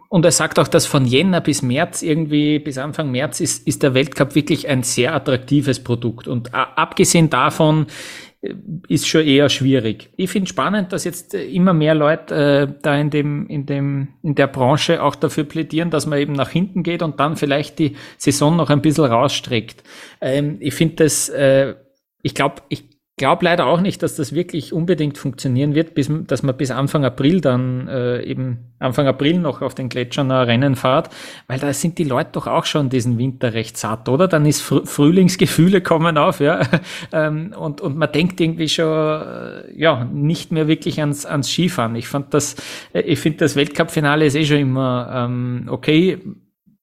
und 0.09 0.25
er 0.25 0.31
sagt 0.31 0.59
auch, 0.59 0.67
dass 0.67 0.85
von 0.85 1.05
Jänner 1.05 1.41
bis 1.41 1.61
März 1.61 2.01
irgendwie, 2.01 2.59
bis 2.59 2.77
Anfang 2.77 3.11
März 3.11 3.39
ist, 3.39 3.67
ist 3.67 3.83
der 3.83 3.93
Weltcup 3.93 4.35
wirklich 4.35 4.67
ein 4.67 4.83
sehr 4.83 5.13
attraktives 5.13 5.83
Produkt. 5.83 6.27
Und 6.27 6.53
abgesehen 6.53 7.29
davon 7.29 7.87
ist 8.87 9.07
schon 9.07 9.21
eher 9.21 9.49
schwierig. 9.49 10.09
Ich 10.17 10.31
finde 10.31 10.49
spannend, 10.49 10.91
dass 10.93 11.03
jetzt 11.03 11.35
äh, 11.35 11.43
immer 11.45 11.73
mehr 11.73 11.93
Leute 11.93 12.35
äh, 12.35 12.73
da 12.81 12.97
in 12.97 13.11
dem, 13.11 13.47
in 13.47 13.67
dem, 13.67 14.07
in 14.23 14.33
der 14.33 14.47
Branche 14.47 15.03
auch 15.03 15.15
dafür 15.15 15.43
plädieren, 15.43 15.91
dass 15.91 16.07
man 16.07 16.17
eben 16.17 16.33
nach 16.33 16.49
hinten 16.49 16.81
geht 16.81 17.03
und 17.03 17.19
dann 17.19 17.35
vielleicht 17.35 17.77
die 17.77 17.95
Saison 18.17 18.55
noch 18.55 18.71
ein 18.71 18.81
bisschen 18.81 19.05
rausstreckt. 19.05 19.83
Ähm, 20.21 20.57
ich 20.59 20.73
finde 20.73 20.95
das, 21.03 21.29
äh, 21.29 21.75
ich 22.23 22.33
glaube, 22.33 22.63
ich 22.69 22.90
glaube 23.21 23.45
leider 23.45 23.67
auch 23.67 23.81
nicht, 23.81 24.01
dass 24.01 24.15
das 24.15 24.33
wirklich 24.33 24.73
unbedingt 24.73 25.15
funktionieren 25.15 25.75
wird, 25.75 25.93
bis, 25.93 26.09
dass 26.25 26.41
man 26.41 26.57
bis 26.57 26.71
Anfang 26.71 27.05
April 27.05 27.39
dann 27.39 27.87
äh, 27.87 28.23
eben 28.23 28.71
Anfang 28.79 29.05
April 29.05 29.37
noch 29.37 29.61
auf 29.61 29.75
den 29.75 29.89
Gletschern 29.89 30.31
Rennen 30.31 30.75
fahrt, 30.75 31.11
weil 31.45 31.59
da 31.59 31.71
sind 31.71 31.99
die 31.99 32.03
Leute 32.03 32.31
doch 32.31 32.47
auch 32.47 32.65
schon 32.65 32.89
diesen 32.89 33.19
Winter 33.19 33.53
recht 33.53 33.77
satt, 33.77 34.09
oder? 34.09 34.27
Dann 34.27 34.47
ist 34.47 34.61
Fr 34.61 34.87
Frühlingsgefühle 34.87 35.81
kommen 35.81 36.17
auf, 36.17 36.39
ja, 36.39 36.61
ähm, 37.13 37.53
und, 37.55 37.79
und 37.79 37.95
man 37.95 38.11
denkt 38.11 38.41
irgendwie 38.41 38.69
schon, 38.69 38.87
äh, 38.87 39.79
ja, 39.79 40.03
nicht 40.03 40.51
mehr 40.51 40.67
wirklich 40.67 40.99
ans, 40.99 41.27
ans 41.27 41.47
Skifahren. 41.47 41.95
Ich 41.95 42.07
fand 42.07 42.33
das, 42.33 42.55
äh, 42.91 43.01
ich 43.01 43.19
finde 43.19 43.37
das 43.37 43.55
Weltcup-Finale 43.55 44.25
ist 44.25 44.35
eh 44.35 44.45
schon 44.45 44.57
immer 44.57 45.11
ähm, 45.13 45.67
okay 45.69 46.17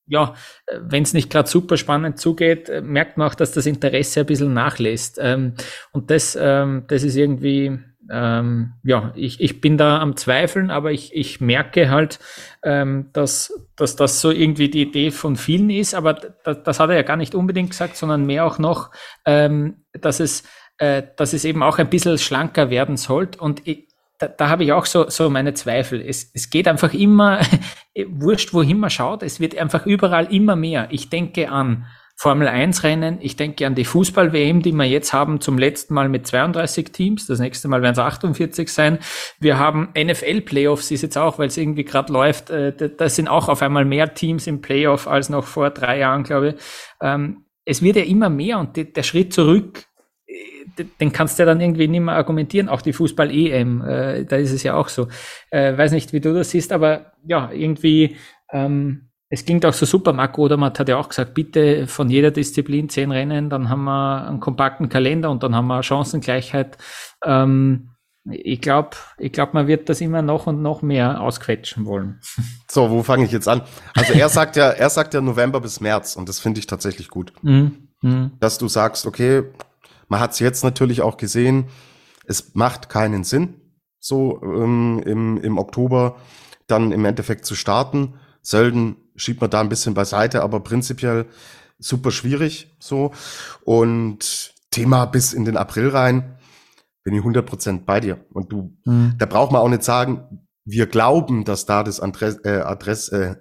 ja, 0.09 0.35
wenn 0.81 1.03
es 1.03 1.12
nicht 1.14 1.31
gerade 1.31 1.49
super 1.49 1.77
spannend 1.77 2.18
zugeht, 2.18 2.68
äh, 2.68 2.81
merkt 2.81 3.16
man 3.16 3.29
auch, 3.29 3.35
dass 3.35 3.53
das 3.53 3.66
Interesse 3.66 4.21
ein 4.21 4.27
bisschen 4.27 4.55
nachlässt. 4.55 5.18
Ähm, 5.21 5.55
und 5.92 6.11
das, 6.11 6.37
ähm, 6.40 6.85
das 6.88 7.03
ist 7.03 7.16
irgendwie, 7.16 7.79
ähm, 8.11 8.73
ja, 8.83 9.12
ich, 9.14 9.40
ich 9.40 9.61
bin 9.61 9.77
da 9.77 10.01
am 10.01 10.16
Zweifeln, 10.16 10.71
aber 10.71 10.92
ich, 10.92 11.14
ich 11.14 11.40
merke 11.40 11.90
halt, 11.90 12.18
ähm, 12.62 13.11
dass, 13.12 13.53
dass 13.77 13.97
das 13.97 14.21
so 14.21 14.31
irgendwie 14.31 14.71
die 14.71 14.83
Idee 14.83 15.11
von 15.11 15.37
vielen 15.37 15.71
ist, 15.71 15.94
aber 15.94 16.14
das, 16.14 16.62
das 16.62 16.81
hat 16.81 16.90
er 16.90 16.97
ja 16.97 17.03
gar 17.03 17.16
nicht 17.16 17.35
unbedingt 17.35 17.71
gesagt, 17.71 17.97
sondern 17.97 18.25
mehr 18.25 18.47
auch 18.47 18.59
noch, 18.59 18.90
ähm, 19.27 19.85
dass 19.92 20.21
es 20.21 20.44
äh, 20.79 21.03
dass 21.16 21.33
es 21.33 21.44
eben 21.44 21.62
auch 21.62 21.79
ein 21.79 21.90
bisschen 21.90 22.18
schlanker 22.18 22.71
werden 22.71 22.97
sollte. 22.97 23.40
Und 23.40 23.66
da, 24.18 24.28
da 24.28 24.48
habe 24.48 24.64
ich 24.64 24.72
auch 24.72 24.87
so, 24.87 25.09
so 25.09 25.31
meine 25.31 25.54
Zweifel. 25.54 26.00
Es, 26.00 26.31
es 26.35 26.50
geht 26.50 26.68
einfach 26.68 26.92
immer, 26.92 27.40
wurscht, 28.09 28.52
wohin 28.52 28.78
man 28.78 28.90
schaut, 28.90 29.22
es 29.22 29.40
wird 29.40 29.57
einfach 29.57 29.87
überall 29.87 30.33
immer 30.33 30.57
mehr. 30.57 30.88
Ich 30.90 31.09
denke 31.09 31.50
an 31.50 31.87
Formel 32.20 32.48
1 32.48 32.83
Rennen, 32.83 33.18
ich 33.20 33.37
denke 33.37 33.64
an 33.64 33.76
die 33.76 33.85
Fußball-WM, 33.85 34.61
die 34.61 34.72
wir 34.72 34.87
jetzt 34.87 35.12
haben, 35.12 35.40
zum 35.40 35.57
letzten 35.57 35.94
Mal 35.94 36.09
mit 36.09 36.26
32 36.26 36.90
Teams, 36.90 37.28
das 37.28 37.38
nächste 37.38 37.68
Mal 37.68 37.81
werden 37.81 37.92
es 37.92 38.00
48 38.00 38.72
sein. 38.72 38.98
Wir 39.38 39.61
haben 39.61 39.90
NFL-Playoffs, 39.96 40.90
ist 40.90 41.02
jetzt 41.02 41.16
auch, 41.16 41.38
weil 41.38 41.46
es 41.46 41.57
irgendwie 41.57 41.85
gerade 41.85 42.12
läuft, 42.12 42.50
äh, 42.50 42.72
da 42.74 43.09
sind 43.09 43.28
auch 43.28 43.48
auf 43.48 43.62
einmal 43.62 43.85
mehr 43.85 44.14
Teams 44.14 44.48
im 44.48 44.61
Playoff 44.61 45.07
als 45.07 45.28
noch 45.28 45.44
vor 45.44 45.70
drei 45.70 46.00
Jahren, 46.00 46.24
glaube 46.24 46.48
ich. 46.48 46.54
Ähm, 47.00 47.44
es 47.64 47.83
wird 47.83 47.94
ja 47.94 48.02
immer 48.02 48.31
mehr 48.31 48.59
und 48.59 48.76
der 48.76 49.02
Schritt 49.04 49.33
zurück 49.33 49.88
den 51.00 51.12
kannst 51.12 51.38
du 51.38 51.42
ja 51.42 51.46
dann 51.46 51.61
irgendwie 51.61 51.88
nicht 51.88 52.00
mehr 52.00 52.14
argumentieren. 52.14 52.68
Auch 52.68 52.83
die 52.83 52.92
Fußball-EM, 52.92 53.83
äh, 53.83 54.24
da 54.24 54.37
ist 54.37 54.52
es 54.52 54.62
ja 54.62 54.74
auch 54.74 54.88
so. 54.88 55.09
Äh, 55.50 55.76
weiß 55.76 55.92
nicht, 55.92 56.12
wie 56.12 56.20
du 56.20 56.35
das 56.35 56.50
siehst, 56.50 56.72
aber 56.72 57.12
ja, 57.26 57.50
irgendwie, 57.52 58.16
ähm, 58.52 59.11
es 59.31 59.44
klingt 59.44 59.66
auch 59.66 59.72
so 59.72 59.87
super. 59.87 60.12
Marco 60.12 60.42
Odermatt 60.42 60.78
hat 60.78 60.88
ja 60.88 60.96
auch 60.96 61.09
gesagt, 61.09 61.35
bitte 61.35 61.87
von 61.87 62.09
jeder 62.09 62.31
Disziplin 62.31 62.88
zehn 62.88 63.11
Rennen, 63.11 63.50
dann 63.50 63.68
haben 63.68 63.85
wir 63.85 64.26
einen 64.26 64.40
kompakten 64.40 64.88
Kalender 64.88 65.31
und 65.31 65.42
dann 65.42 65.54
haben 65.54 65.66
wir 65.66 65.83
Chancengleichheit. 65.83 66.78
Ähm, 67.24 67.90
ich 68.31 68.61
glaube, 68.61 68.90
ich 69.18 69.33
glaub, 69.33 69.54
man 69.54 69.66
wird 69.66 69.88
das 69.88 70.00
immer 70.00 70.22
noch 70.22 70.46
und 70.46 70.61
noch 70.62 70.83
mehr 70.83 71.20
ausquetschen 71.20 71.87
wollen. 71.87 72.20
So, 72.70 72.90
wo 72.90 73.02
fange 73.02 73.24
ich 73.24 73.33
jetzt 73.33 73.48
an? 73.48 73.62
Also 73.94 74.12
er 74.12 74.28
sagt 74.28 74.54
ja, 74.57 74.68
er 74.68 74.90
sagt 74.90 75.14
ja 75.14 75.22
November 75.22 75.59
bis 75.59 75.81
März 75.81 76.16
und 76.16 76.28
das 76.28 76.38
finde 76.38 76.61
ich 76.61 76.66
tatsächlich 76.66 77.09
gut. 77.09 77.33
Mhm. 77.40 77.88
Mhm. 78.02 78.33
Dass 78.40 78.59
du 78.59 78.68
sagst, 78.68 79.07
okay, 79.07 79.44
man 80.09 80.21
hat 80.21 80.33
es 80.33 80.38
jetzt 80.38 80.64
natürlich 80.64 81.03
auch 81.03 81.16
gesehen, 81.16 81.66
es 82.27 82.55
macht 82.55 82.88
keinen 82.88 83.25
Sinn, 83.25 83.55
so 83.99 84.40
ähm, 84.42 85.03
im, 85.05 85.38
im 85.38 85.59
Oktober 85.59 86.16
dann 86.66 86.92
im 86.92 87.05
Endeffekt 87.05 87.47
zu 87.47 87.55
starten. 87.55 88.14
Sölden 88.42 88.97
schiebt 89.16 89.40
man 89.40 89.51
da 89.51 89.61
ein 89.61 89.68
bisschen 89.68 89.94
beiseite, 89.94 90.42
aber 90.42 90.61
prinzipiell 90.61 91.27
super 91.79 92.11
schwierig 92.11 92.75
so. 92.79 93.12
Und 93.64 94.55
Thema 94.71 95.07
bis 95.07 95.33
in 95.33 95.44
den 95.44 95.57
April 95.57 95.88
rein, 95.88 96.38
bin 97.03 97.14
ich 97.14 97.23
100% 97.23 97.85
bei 97.85 98.01
dir. 98.01 98.25
Und 98.33 98.53
du, 98.53 98.77
mhm. 98.85 99.14
da 99.18 99.27
braucht 99.27 99.53
man 99.53 99.62
auch 99.62 99.68
nicht 99.68 99.83
sagen, 99.83 100.47
wir 100.64 100.87
glauben, 100.87 101.44
dass 101.44 101.64
da 101.64 101.83
das 101.83 102.01
Adress, 102.01 102.38
äh, 102.44 102.61
Adress 102.61 103.09
äh, 103.09 103.37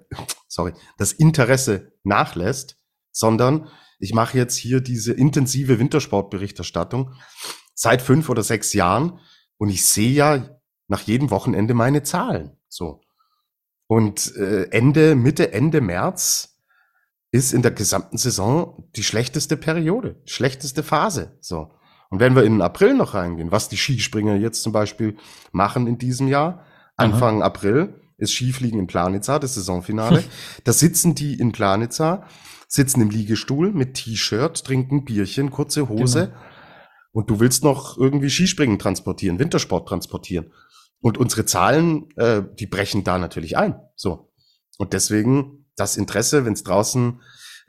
sorry, 0.48 0.72
das 0.96 1.12
Interesse 1.12 1.92
nachlässt, 2.02 2.78
sondern 3.12 3.68
ich 3.98 4.14
mache 4.14 4.36
jetzt 4.36 4.56
hier 4.56 4.80
diese 4.80 5.12
intensive 5.12 5.78
Wintersportberichterstattung 5.78 7.14
seit 7.74 8.02
fünf 8.02 8.28
oder 8.28 8.42
sechs 8.42 8.72
Jahren 8.72 9.20
und 9.56 9.68
ich 9.70 9.84
sehe 9.84 10.10
ja 10.10 10.60
nach 10.88 11.02
jedem 11.02 11.30
Wochenende 11.30 11.74
meine 11.74 12.02
Zahlen. 12.02 12.56
So. 12.68 13.00
Und 13.86 14.34
äh, 14.36 14.64
Ende, 14.70 15.14
Mitte, 15.14 15.52
Ende 15.52 15.80
März 15.80 16.58
ist 17.30 17.52
in 17.52 17.62
der 17.62 17.72
gesamten 17.72 18.18
Saison 18.18 18.88
die 18.96 19.02
schlechteste 19.02 19.56
Periode, 19.56 20.20
schlechteste 20.24 20.82
Phase. 20.82 21.36
So. 21.40 21.72
Und 22.10 22.20
wenn 22.20 22.34
wir 22.34 22.44
in 22.44 22.54
den 22.54 22.62
April 22.62 22.94
noch 22.94 23.14
reingehen, 23.14 23.52
was 23.52 23.68
die 23.68 23.76
Skispringer 23.76 24.36
jetzt 24.36 24.62
zum 24.62 24.72
Beispiel 24.72 25.16
machen 25.52 25.86
in 25.86 25.98
diesem 25.98 26.28
Jahr, 26.28 26.64
Anfang 26.96 27.38
Aha. 27.40 27.46
April 27.46 27.94
ist 28.16 28.32
Skifliegen 28.32 28.80
in 28.80 28.86
Planitza, 28.86 29.38
das 29.38 29.54
Saisonfinale. 29.54 30.24
da 30.64 30.72
sitzen 30.72 31.14
die 31.14 31.38
in 31.38 31.52
Planitza, 31.52 32.26
sitzen 32.68 33.00
im 33.00 33.10
Liegestuhl 33.10 33.72
mit 33.72 33.94
T-Shirt, 33.94 34.64
trinken 34.64 35.04
Bierchen, 35.04 35.50
kurze 35.50 35.88
Hose. 35.88 36.28
Genau. 36.28 36.40
Und 37.12 37.30
du 37.30 37.40
willst 37.40 37.64
noch 37.64 37.96
irgendwie 37.98 38.30
Skispringen 38.30 38.78
transportieren, 38.78 39.38
Wintersport 39.38 39.88
transportieren. 39.88 40.52
Und 41.00 41.16
unsere 41.16 41.46
Zahlen, 41.46 42.10
äh, 42.16 42.42
die 42.58 42.66
brechen 42.66 43.02
da 43.02 43.18
natürlich 43.18 43.56
ein. 43.56 43.80
So. 43.96 44.32
Und 44.76 44.92
deswegen 44.92 45.66
das 45.76 45.96
Interesse, 45.96 46.44
wenn 46.44 46.52
es 46.52 46.62
draußen 46.62 47.20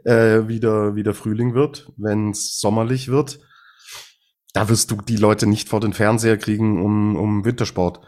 äh, 0.03 0.47
wieder, 0.47 0.95
wieder 0.95 1.13
Frühling 1.13 1.53
wird, 1.53 1.91
wenn 1.97 2.31
es 2.31 2.59
sommerlich 2.59 3.07
wird, 3.07 3.39
da 4.53 4.67
wirst 4.67 4.91
du 4.91 4.97
die 4.97 5.15
Leute 5.15 5.47
nicht 5.47 5.69
vor 5.69 5.79
den 5.79 5.93
Fernseher 5.93 6.37
kriegen, 6.37 6.83
um, 6.83 7.15
um 7.15 7.45
Wintersport 7.45 8.01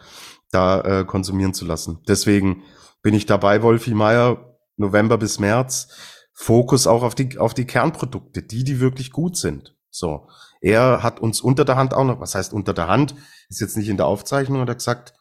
da 0.52 0.82
äh, 0.82 1.06
konsumieren 1.06 1.54
zu 1.54 1.66
lassen. 1.66 2.00
Deswegen 2.08 2.64
bin 3.02 3.14
ich 3.14 3.26
dabei, 3.26 3.62
Wolfi 3.62 3.94
Meier, 3.94 4.58
November 4.76 5.18
bis 5.18 5.40
März, 5.40 5.88
Fokus 6.34 6.88
auch 6.88 7.04
auf 7.04 7.16
die, 7.16 7.38
auf 7.38 7.54
die 7.54 7.66
Kernprodukte, 7.66 8.42
die, 8.42 8.64
die 8.64 8.80
wirklich 8.80 9.12
gut 9.12 9.38
sind. 9.38 9.76
So. 9.90 10.28
Er 10.62 11.04
hat 11.04 11.20
uns 11.20 11.42
unter 11.42 11.66
der 11.66 11.76
Hand 11.76 11.94
auch 11.94 12.06
noch, 12.06 12.20
was 12.20 12.36
heißt 12.36 12.54
unter 12.54 12.74
der 12.74 12.88
Hand, 12.88 13.16
ist 13.50 13.62
jetzt 13.62 13.78
nicht 13.78 13.90
in 13.90 13.98
der 13.98 14.06
Aufzeichnung, 14.06 14.62
hat 14.62 14.70
er 14.70 14.76
gesagt, 14.76 15.14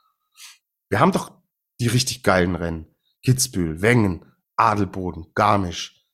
wir 0.89 1.01
haben 1.01 1.13
doch 1.13 1.33
die 1.81 1.89
richtig 1.89 2.23
geilen 2.23 2.55
Rennen. 2.55 2.87
Kitzbühel, 3.25 3.83
Wengen, 3.83 4.25
Adelboden, 4.57 5.27
Garmisch, 5.35 6.07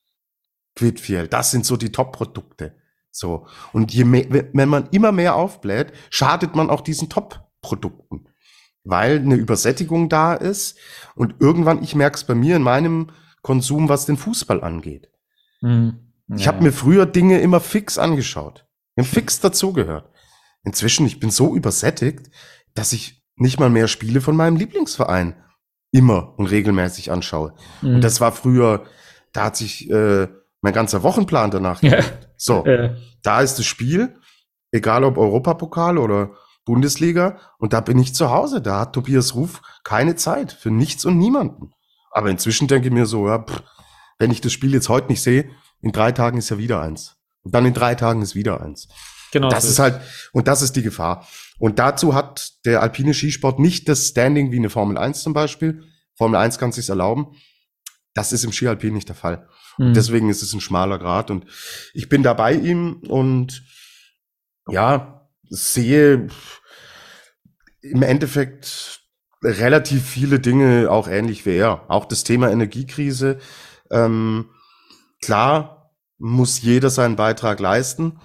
Quidfiel, 0.77 1.29
das 1.29 1.51
sind 1.51 1.67
so 1.67 1.77
die 1.77 1.93
Top-Produkte. 1.93 2.77
So. 3.11 3.47
Und 3.73 3.93
je 3.93 4.05
mehr, 4.05 4.27
wenn 4.53 4.69
man 4.69 4.89
immer 4.91 5.11
mehr 5.11 5.35
aufbläht, 5.35 5.93
schadet 6.11 6.55
man 6.55 6.71
auch 6.71 6.83
diesen 6.83 7.09
Top-Produkten. 7.09 8.29
Weil 8.85 9.19
eine 9.19 9.35
Übersättigung 9.35 10.09
da 10.09 10.35
ist 10.35 10.79
und 11.17 11.35
irgendwann, 11.41 11.83
ich 11.83 11.95
merke 11.95 12.17
es 12.17 12.25
bei 12.25 12.35
mir 12.35 12.57
in 12.57 12.63
meinem 12.63 13.11
Konsum, 13.47 13.89
was 13.89 14.07
den 14.07 14.17
Fußball 14.17 14.61
angeht. 14.65 15.09
Mhm. 15.61 16.13
Ja. 16.27 16.37
Ich 16.37 16.49
habe 16.49 16.65
mir 16.65 16.73
früher 16.73 17.07
Dinge 17.07 17.41
immer 17.41 17.61
fix 17.61 17.97
angeschaut. 17.97 18.67
Mir 18.97 19.05
fix 19.05 19.39
dazugehört. 19.39 20.11
Inzwischen, 20.65 21.07
ich 21.07 21.21
bin 21.21 21.31
so 21.31 21.55
übersättigt, 21.55 22.29
dass 22.75 22.93
ich 22.93 23.23
nicht 23.37 23.61
mal 23.61 23.71
mehr 23.71 23.87
Spiele 23.87 24.21
von 24.21 24.35
meinem 24.35 24.57
Lieblingsverein 24.57 25.37
immer 25.93 26.37
und 26.37 26.47
regelmäßig 26.47 27.13
anschaue. 27.13 27.55
Mhm. 27.83 27.95
Und 27.95 28.01
das 28.01 28.21
war 28.21 28.33
früher, 28.33 28.85
da 29.33 29.45
hat 29.45 29.57
sich 29.57 29.89
äh, 29.91 30.27
mein 30.61 30.73
ganzer 30.73 31.05
Wochenplan 31.05 31.53
danach 31.53 31.81
ja. 31.85 32.03
So, 32.37 32.67
ja. 32.67 32.97
da 33.23 33.43
ist 33.43 33.61
das 33.61 33.67
Spiel, 33.67 34.19
egal 34.73 35.05
ob 35.05 35.19
Europapokal 35.19 35.99
oder 35.99 36.33
Bundesliga, 36.65 37.39
und 37.59 37.73
da 37.73 37.81
bin 37.81 37.97
ich 38.01 38.13
zu 38.13 38.31
Hause. 38.31 38.61
Da 38.61 38.81
hat 38.81 38.93
Tobias 38.93 39.37
Ruf 39.37 39.63
keine 39.85 40.17
Zeit 40.17 40.51
für 40.51 40.73
nichts 40.73 41.05
und 41.05 41.17
niemanden. 41.17 41.76
Aber 42.17 42.31
inzwischen 42.31 42.67
denke 42.67 42.89
ich 42.89 42.95
mir 42.95 43.05
so, 43.05 43.29
ja, 43.29 43.41
pff, 43.41 43.63
wenn 44.19 44.31
ich 44.31 44.41
das 44.41 44.51
Spiel 44.51 44.73
jetzt 44.73 44.89
heute 44.89 45.09
nicht 45.09 45.21
sehe, 45.21 45.51
in 45.83 45.93
drei 45.93 46.13
Tagen 46.13 46.39
ist 46.39 46.49
ja 46.49 46.57
wieder 46.57 46.81
eins. 46.81 47.17
Und 47.43 47.55
dann 47.55 47.67
in 47.67 47.75
drei 47.75 47.95
Tagen 47.95 48.23
ist 48.23 48.35
wieder 48.35 48.63
eins. 48.63 48.89
Genau. 49.33 49.51
Das 49.51 49.65
so 49.65 49.69
ist 49.69 49.79
halt, 49.79 50.01
und 50.33 50.49
das 50.49 50.63
ist 50.63 50.77
die 50.77 50.83
Gefahr. 50.83 51.29
Und 51.59 51.79
dazu 51.79 52.15
hat 52.15 52.53
der 52.65 52.81
alpine 52.81 53.13
Skisport 53.13 53.59
nicht 53.59 53.87
das 53.87 54.07
Standing 54.07 54.51
wie 54.51 54.57
eine 54.57 54.71
Formel 54.71 54.97
1 54.97 55.23
zum 55.23 55.35
Beispiel. 55.35 55.85
Formel 56.15 56.41
1 56.41 56.57
kann 56.57 56.71
es 56.71 56.77
sich 56.77 56.89
erlauben. 56.89 57.37
Das 58.15 58.33
ist 58.33 58.45
im 58.45 58.53
Ski 58.53 58.67
Alpin 58.67 58.95
nicht 58.95 59.09
der 59.09 59.17
Fall. 59.17 59.47
Mhm. 59.77 59.93
deswegen 59.93 60.31
ist 60.31 60.43
es 60.43 60.55
ein 60.55 60.63
schmaler 60.63 60.99
Grad. 60.99 61.31
Und 61.31 61.45
ich 61.93 62.09
bin 62.09 62.23
da 62.23 62.33
bei 62.33 62.55
ihm 62.55 63.03
und 63.09 63.63
ja, 64.71 65.29
sehe 65.51 66.29
im 67.83 68.03
Endeffekt 68.03 69.06
relativ 69.47 70.05
viele 70.05 70.41
Dinge 70.41 70.91
auch 70.91 71.09
ähnlich 71.09 71.47
wie 71.47 71.57
er. 71.57 71.85
Auch 71.89 72.05
das 72.05 72.25
Thema 72.25 72.51
Energiekrise. 72.51 73.39
Ähm, 73.91 74.51
klar 75.23 75.93
muss 76.19 76.61
jeder 76.63 76.91
seinen 76.91 77.17
Beitrag 77.17 77.61
leisten. 77.61 78.19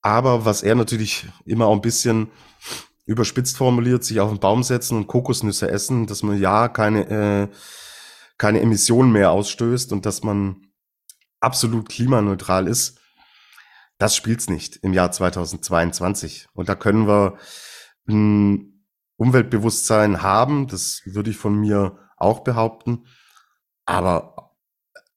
Aber 0.00 0.44
was 0.44 0.62
er 0.62 0.74
natürlich 0.74 1.26
immer 1.44 1.66
auch 1.66 1.74
ein 1.74 1.80
bisschen 1.80 2.30
überspitzt 3.04 3.56
formuliert, 3.56 4.04
sich 4.04 4.20
auf 4.20 4.30
den 4.30 4.40
Baum 4.40 4.62
setzen 4.62 4.96
und 4.96 5.06
Kokosnüsse 5.06 5.70
essen, 5.70 6.06
dass 6.06 6.22
man 6.22 6.38
ja 6.38 6.68
keine, 6.68 7.08
äh, 7.08 7.48
keine 8.38 8.60
Emissionen 8.60 9.12
mehr 9.12 9.30
ausstößt 9.32 9.92
und 9.92 10.06
dass 10.06 10.22
man 10.22 10.68
absolut 11.40 11.88
klimaneutral 11.88 12.68
ist, 12.68 13.00
das 13.98 14.16
spielt's 14.16 14.48
nicht 14.48 14.76
im 14.82 14.92
Jahr 14.92 15.12
2022. 15.12 16.48
Und 16.54 16.68
da 16.68 16.74
können 16.74 17.06
wir 17.06 17.36
ein 18.08 18.71
Umweltbewusstsein 19.22 20.22
haben, 20.22 20.66
das 20.66 21.02
würde 21.04 21.30
ich 21.30 21.36
von 21.36 21.58
mir 21.58 21.98
auch 22.16 22.40
behaupten. 22.40 23.06
Aber 23.86 24.54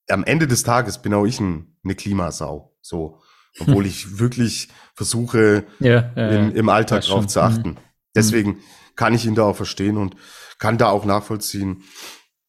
am 0.08 0.24
Ende 0.24 0.46
des 0.46 0.62
Tages 0.62 1.02
bin 1.02 1.14
auch 1.14 1.24
ich 1.24 1.40
ein, 1.40 1.76
eine 1.84 1.94
Klimasau. 1.94 2.76
So 2.80 3.20
obwohl 3.60 3.86
ich 3.86 4.18
wirklich 4.18 4.68
versuche, 4.94 5.64
ja, 5.78 6.12
ja, 6.14 6.28
in, 6.28 6.52
im 6.52 6.68
Alltag 6.68 7.02
drauf 7.02 7.22
schon. 7.22 7.28
zu 7.28 7.40
achten. 7.40 7.68
Mhm. 7.70 7.76
Deswegen 8.14 8.58
kann 8.96 9.14
ich 9.14 9.26
ihn 9.26 9.34
da 9.34 9.44
auch 9.44 9.56
verstehen 9.56 9.96
und 9.96 10.16
kann 10.58 10.78
da 10.78 10.88
auch 10.88 11.04
nachvollziehen, 11.04 11.82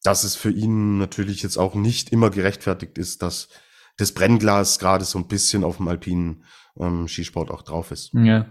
dass 0.02 0.24
es 0.24 0.36
für 0.36 0.50
ihn 0.50 0.98
natürlich 0.98 1.42
jetzt 1.42 1.56
auch 1.56 1.74
nicht 1.74 2.10
immer 2.10 2.30
gerechtfertigt 2.30 2.98
ist, 2.98 3.22
dass 3.22 3.48
das 3.96 4.12
Brennglas 4.12 4.78
gerade 4.78 5.04
so 5.04 5.18
ein 5.18 5.28
bisschen 5.28 5.64
auf 5.64 5.78
dem 5.78 5.88
alpinen 5.88 6.44
ähm, 6.78 7.08
Skisport 7.08 7.50
auch 7.50 7.62
drauf 7.62 7.90
ist. 7.90 8.12
Ja, 8.14 8.46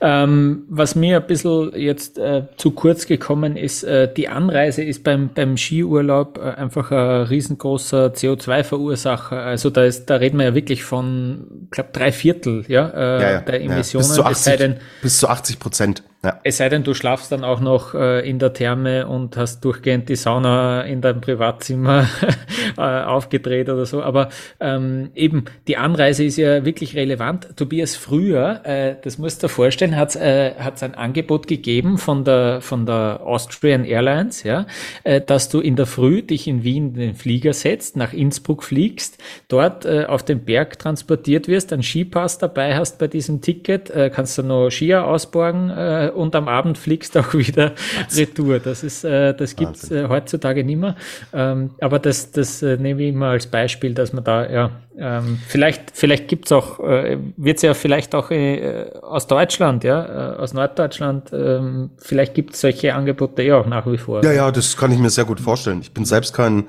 ähm, 0.00 0.64
was 0.68 0.94
mir 0.94 1.18
ein 1.18 1.26
bisschen 1.26 1.72
jetzt 1.74 2.18
äh, 2.18 2.44
zu 2.56 2.72
kurz 2.72 3.06
gekommen 3.06 3.56
ist, 3.56 3.84
äh, 3.84 4.12
die 4.12 4.28
Anreise 4.28 4.82
ist 4.82 5.04
beim, 5.04 5.30
beim 5.34 5.56
Skiurlaub 5.56 6.38
äh, 6.38 6.50
einfach 6.60 6.90
ein 6.90 7.22
riesengroßer 7.22 8.08
CO2-Verursacher. 8.08 9.42
Also 9.42 9.70
da 9.70 9.84
ist, 9.84 10.06
da 10.06 10.16
reden 10.16 10.38
wir 10.38 10.46
ja 10.46 10.54
wirklich 10.54 10.84
von, 10.84 11.68
glaube 11.70 11.90
drei 11.92 12.12
Viertel 12.12 12.64
ja, 12.68 12.88
äh, 12.88 13.22
ja, 13.22 13.30
ja, 13.32 13.40
der 13.40 13.60
Emissionen. 13.60 14.04
Ja. 14.04 14.28
Bis, 14.28 14.42
zu 14.42 14.50
80, 14.50 14.56
denn, 14.56 14.76
bis 15.02 15.18
zu 15.18 15.28
80 15.28 15.58
Prozent. 15.58 16.02
Ja. 16.24 16.38
Es 16.44 16.58
sei 16.58 16.68
denn, 16.68 16.84
du 16.84 16.94
schlafst 16.94 17.32
dann 17.32 17.42
auch 17.42 17.58
noch 17.58 17.94
äh, 17.94 18.28
in 18.28 18.38
der 18.38 18.52
Therme 18.52 19.08
und 19.08 19.36
hast 19.36 19.64
durchgehend 19.64 20.08
die 20.08 20.14
Sauna 20.14 20.82
in 20.82 21.00
deinem 21.00 21.20
Privatzimmer 21.20 22.06
äh, 22.78 22.80
aufgedreht 22.80 23.68
oder 23.68 23.86
so. 23.86 24.04
Aber 24.04 24.28
ähm, 24.60 25.10
eben, 25.16 25.46
die 25.66 25.76
Anreise 25.76 26.22
ist 26.22 26.36
ja 26.36 26.64
wirklich 26.64 26.94
relevant. 26.94 27.56
Tobias, 27.56 27.96
früher, 27.96 28.60
äh, 28.64 28.94
das 29.02 29.18
musst 29.18 29.42
du 29.42 29.48
dir 29.48 29.52
vorstellen, 29.52 29.96
hat 29.96 30.10
es 30.10 30.16
äh, 30.16 30.54
hat's 30.60 30.84
ein 30.84 30.94
Angebot 30.94 31.48
gegeben 31.48 31.98
von 31.98 32.22
der, 32.22 32.60
von 32.60 32.86
der 32.86 33.20
Austrian 33.24 33.84
Airlines, 33.84 34.44
ja, 34.44 34.66
äh, 35.02 35.20
dass 35.20 35.48
du 35.48 35.58
in 35.58 35.74
der 35.74 35.86
Früh 35.86 36.22
dich 36.22 36.46
in 36.46 36.62
Wien 36.62 36.90
in 36.90 37.00
den 37.00 37.14
Flieger 37.16 37.52
setzt, 37.52 37.96
nach 37.96 38.12
Innsbruck 38.12 38.62
fliegst, 38.62 39.18
dort 39.48 39.84
äh, 39.86 40.04
auf 40.04 40.22
den 40.22 40.44
Berg 40.44 40.78
transportiert 40.78 41.48
wirst, 41.48 41.72
einen 41.72 41.82
Skipass 41.82 42.38
dabei 42.38 42.76
hast 42.76 43.00
bei 43.00 43.08
diesem 43.08 43.40
Ticket, 43.40 43.90
äh, 43.90 44.08
kannst 44.08 44.38
du 44.38 44.44
noch 44.44 44.70
Skier 44.70 45.04
ausborgen 45.04 45.70
äh, 45.70 46.11
und 46.14 46.34
am 46.34 46.48
Abend 46.48 46.78
fliegst 46.78 47.16
auch 47.16 47.34
wieder 47.34 47.72
retour. 48.16 48.58
Das 48.58 48.82
ist, 48.82 49.04
äh, 49.04 49.34
das 49.34 49.56
gibt's 49.56 49.90
äh, 49.90 50.08
heutzutage 50.08 50.64
nicht 50.64 50.78
mehr. 50.78 50.96
Ähm, 51.32 51.70
aber 51.80 51.98
das, 51.98 52.30
das 52.30 52.62
äh, 52.62 52.76
nehme 52.76 53.02
ich 53.02 53.10
immer 53.10 53.28
als 53.28 53.46
Beispiel, 53.46 53.94
dass 53.94 54.12
man 54.12 54.24
da, 54.24 54.50
ja, 54.50 54.70
ähm, 54.98 55.38
vielleicht, 55.46 55.92
vielleicht 55.94 56.28
gibt's 56.28 56.52
auch, 56.52 56.80
äh, 56.80 57.18
wird's 57.36 57.62
ja 57.62 57.74
vielleicht 57.74 58.14
auch 58.14 58.30
äh, 58.30 58.90
aus 59.02 59.26
Deutschland, 59.26 59.84
ja, 59.84 60.34
äh, 60.34 60.36
aus 60.36 60.52
Norddeutschland, 60.52 61.30
ähm, 61.32 61.90
vielleicht 61.98 62.34
gibt's 62.34 62.60
solche 62.60 62.94
Angebote 62.94 63.42
ja 63.42 63.58
auch 63.58 63.66
nach 63.66 63.86
wie 63.86 63.98
vor. 63.98 64.22
Ja, 64.24 64.32
ja, 64.32 64.50
das 64.50 64.76
kann 64.76 64.92
ich 64.92 64.98
mir 64.98 65.10
sehr 65.10 65.24
gut 65.24 65.40
vorstellen. 65.40 65.80
Ich 65.80 65.92
bin 65.92 66.04
selbst 66.04 66.34
kein 66.34 66.64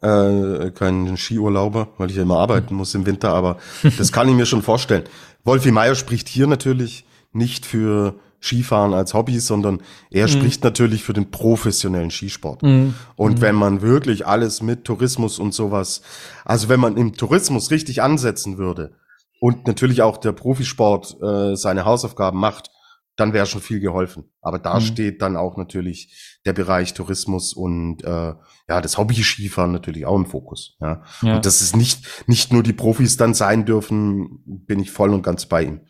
äh, 0.00 0.70
kein 0.70 1.16
Skiurlauber, 1.16 1.88
weil 1.98 2.10
ich 2.10 2.16
ja 2.16 2.22
immer 2.22 2.38
arbeiten 2.38 2.74
muss 2.74 2.94
im 2.94 3.06
Winter, 3.06 3.30
aber 3.30 3.58
das 3.98 4.12
kann 4.12 4.28
ich 4.28 4.34
mir 4.34 4.46
schon 4.46 4.62
vorstellen. 4.62 5.04
Wolfi 5.44 5.70
Meier 5.70 5.94
spricht 5.94 6.28
hier 6.28 6.46
natürlich 6.46 7.04
nicht 7.32 7.66
für 7.66 8.14
Skifahren 8.40 8.94
als 8.94 9.14
Hobby, 9.14 9.40
sondern 9.40 9.82
er 10.10 10.26
mhm. 10.26 10.32
spricht 10.32 10.64
natürlich 10.64 11.02
für 11.02 11.12
den 11.12 11.30
professionellen 11.30 12.10
Skisport. 12.10 12.62
Mhm. 12.62 12.94
Und 13.16 13.38
mhm. 13.38 13.40
wenn 13.40 13.54
man 13.54 13.82
wirklich 13.82 14.26
alles 14.26 14.62
mit 14.62 14.84
Tourismus 14.84 15.38
und 15.38 15.54
sowas, 15.54 16.02
also 16.44 16.68
wenn 16.68 16.80
man 16.80 16.96
im 16.96 17.14
Tourismus 17.14 17.70
richtig 17.70 18.02
ansetzen 18.02 18.58
würde 18.58 18.92
und 19.40 19.66
natürlich 19.66 20.02
auch 20.02 20.16
der 20.16 20.32
Profisport 20.32 21.16
äh, 21.20 21.56
seine 21.56 21.84
Hausaufgaben 21.84 22.38
macht, 22.38 22.70
dann 23.16 23.32
wäre 23.32 23.46
schon 23.46 23.60
viel 23.60 23.80
geholfen. 23.80 24.30
Aber 24.40 24.60
da 24.60 24.76
mhm. 24.76 24.80
steht 24.80 25.22
dann 25.22 25.36
auch 25.36 25.56
natürlich 25.56 26.38
der 26.46 26.52
Bereich 26.52 26.94
Tourismus 26.94 27.52
und 27.52 28.04
äh, 28.04 28.34
ja, 28.68 28.80
das 28.80 28.96
Hobby-Skifahren 28.96 29.72
natürlich 29.72 30.06
auch 30.06 30.16
im 30.16 30.26
Fokus. 30.26 30.76
Ja. 30.80 31.02
ja. 31.22 31.36
Und 31.36 31.44
dass 31.44 31.60
es 31.60 31.74
nicht, 31.74 32.24
nicht 32.28 32.52
nur 32.52 32.62
die 32.62 32.72
Profis 32.72 33.16
dann 33.16 33.34
sein 33.34 33.64
dürfen, 33.64 34.40
bin 34.46 34.78
ich 34.78 34.92
voll 34.92 35.12
und 35.12 35.22
ganz 35.22 35.46
bei 35.46 35.64
ihm. 35.64 35.80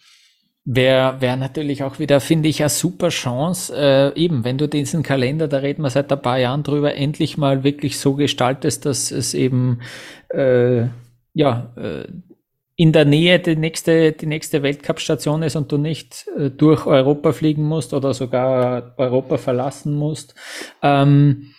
Wäre 0.70 1.22
wär 1.22 1.36
natürlich 1.36 1.82
auch 1.82 1.98
wieder, 1.98 2.20
finde 2.20 2.50
ich, 2.50 2.60
eine 2.60 2.68
super 2.68 3.08
Chance, 3.08 3.74
äh, 3.74 4.14
eben, 4.20 4.44
wenn 4.44 4.58
du 4.58 4.68
diesen 4.68 5.02
Kalender, 5.02 5.48
da 5.48 5.56
reden 5.58 5.80
wir 5.80 5.88
seit 5.88 6.12
ein 6.12 6.20
paar 6.20 6.38
Jahren 6.38 6.62
drüber, 6.62 6.94
endlich 6.94 7.38
mal 7.38 7.64
wirklich 7.64 7.98
so 7.98 8.14
gestaltest, 8.14 8.84
dass 8.84 9.10
es 9.10 9.32
eben 9.32 9.80
äh, 10.28 10.82
ja, 11.32 11.72
äh, 11.74 12.08
in 12.76 12.92
der 12.92 13.06
Nähe 13.06 13.38
die 13.38 13.56
nächste, 13.56 14.12
die 14.12 14.26
nächste 14.26 14.62
Weltcup-Station 14.62 15.42
ist 15.42 15.56
und 15.56 15.72
du 15.72 15.78
nicht 15.78 16.26
äh, 16.36 16.50
durch 16.50 16.84
Europa 16.84 17.32
fliegen 17.32 17.62
musst 17.62 17.94
oder 17.94 18.12
sogar 18.12 18.92
Europa 18.98 19.38
verlassen 19.38 19.94
musst. 19.94 20.34
Ähm, 20.82 21.54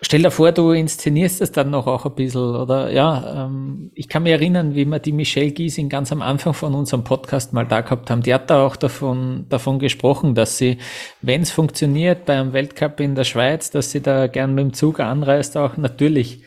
stell 0.00 0.22
dir 0.22 0.30
vor, 0.30 0.52
du 0.52 0.72
inszenierst 0.72 1.40
es 1.40 1.52
dann 1.52 1.70
noch 1.70 1.86
auch 1.86 2.06
ein 2.06 2.14
bisschen, 2.14 2.54
oder? 2.54 2.90
Ja, 2.92 3.46
ähm, 3.46 3.90
ich 3.94 4.08
kann 4.08 4.22
mich 4.22 4.32
erinnern, 4.32 4.74
wie 4.74 4.84
wir 4.84 4.98
die 4.98 5.12
Michelle 5.12 5.50
Giesing 5.50 5.88
ganz 5.88 6.12
am 6.12 6.22
Anfang 6.22 6.54
von 6.54 6.74
unserem 6.74 7.04
Podcast 7.04 7.52
mal 7.52 7.66
da 7.66 7.80
gehabt 7.80 8.10
haben. 8.10 8.22
Die 8.22 8.32
hat 8.32 8.50
da 8.50 8.64
auch 8.64 8.76
davon, 8.76 9.46
davon 9.48 9.78
gesprochen, 9.78 10.34
dass 10.34 10.58
sie, 10.58 10.78
wenn 11.22 11.42
es 11.42 11.50
funktioniert 11.50 12.26
beim 12.26 12.52
Weltcup 12.52 13.00
in 13.00 13.14
der 13.14 13.24
Schweiz, 13.24 13.70
dass 13.70 13.90
sie 13.90 14.00
da 14.00 14.26
gern 14.26 14.54
mit 14.54 14.64
dem 14.64 14.72
Zug 14.72 15.00
anreist, 15.00 15.56
auch 15.56 15.76
natürlich 15.76 16.42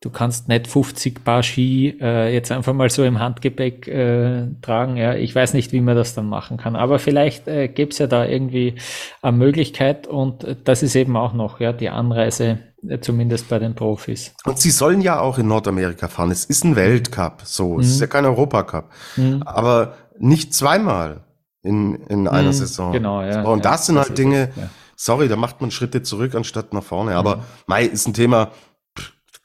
du 0.00 0.10
kannst 0.10 0.48
nicht 0.48 0.66
50 0.66 1.24
Paar 1.24 1.42
Ski 1.42 1.96
äh, 2.00 2.32
jetzt 2.32 2.52
einfach 2.52 2.74
mal 2.74 2.90
so 2.90 3.04
im 3.04 3.18
Handgepäck 3.18 3.88
äh, 3.88 4.46
tragen. 4.62 4.96
Ja, 4.96 5.14
ich 5.14 5.34
weiß 5.34 5.54
nicht, 5.54 5.72
wie 5.72 5.80
man 5.80 5.96
das 5.96 6.14
dann 6.14 6.28
machen 6.28 6.58
kann, 6.58 6.76
aber 6.76 6.98
vielleicht 6.98 7.48
äh, 7.48 7.68
gäbe 7.68 7.90
es 7.90 7.98
ja 7.98 8.06
da 8.06 8.24
irgendwie 8.24 8.74
eine 9.22 9.36
Möglichkeit 9.36 10.06
und 10.06 10.46
das 10.64 10.82
ist 10.82 10.96
eben 10.96 11.16
auch 11.16 11.32
noch 11.32 11.60
ja 11.60 11.72
die 11.72 11.88
Anreise 11.88 12.58
äh, 12.88 13.00
zumindest 13.00 13.48
bei 13.48 13.58
den 13.58 13.74
Profis. 13.74 14.34
Und 14.44 14.58
sie 14.58 14.70
sollen 14.70 15.00
ja 15.00 15.20
auch 15.20 15.38
in 15.38 15.48
Nordamerika 15.48 16.08
fahren. 16.08 16.30
Es 16.30 16.44
ist 16.44 16.64
ein 16.64 16.76
Weltcup, 16.76 17.42
so, 17.44 17.74
mhm. 17.74 17.80
es 17.80 17.88
ist 17.88 18.00
ja 18.00 18.06
kein 18.06 18.26
Europacup, 18.26 18.90
mhm. 19.16 19.42
aber 19.44 19.94
nicht 20.18 20.54
zweimal 20.54 21.24
in, 21.62 21.96
in 22.08 22.28
einer 22.28 22.48
mhm, 22.48 22.52
Saison. 22.52 22.92
Genau, 22.92 23.22
ja. 23.22 23.42
Und 23.42 23.64
ja, 23.64 23.70
das 23.70 23.86
sind 23.86 23.96
das 23.96 24.08
halt 24.08 24.18
Dinge, 24.18 24.50
ja. 24.56 24.68
sorry, 24.94 25.28
da 25.28 25.36
macht 25.36 25.60
man 25.60 25.70
Schritte 25.70 26.02
zurück 26.02 26.34
anstatt 26.34 26.72
nach 26.72 26.84
vorne. 26.84 27.16
Aber 27.16 27.36
mhm. 27.36 27.42
Mai 27.66 27.84
ist 27.84 28.06
ein 28.06 28.14
Thema, 28.14 28.50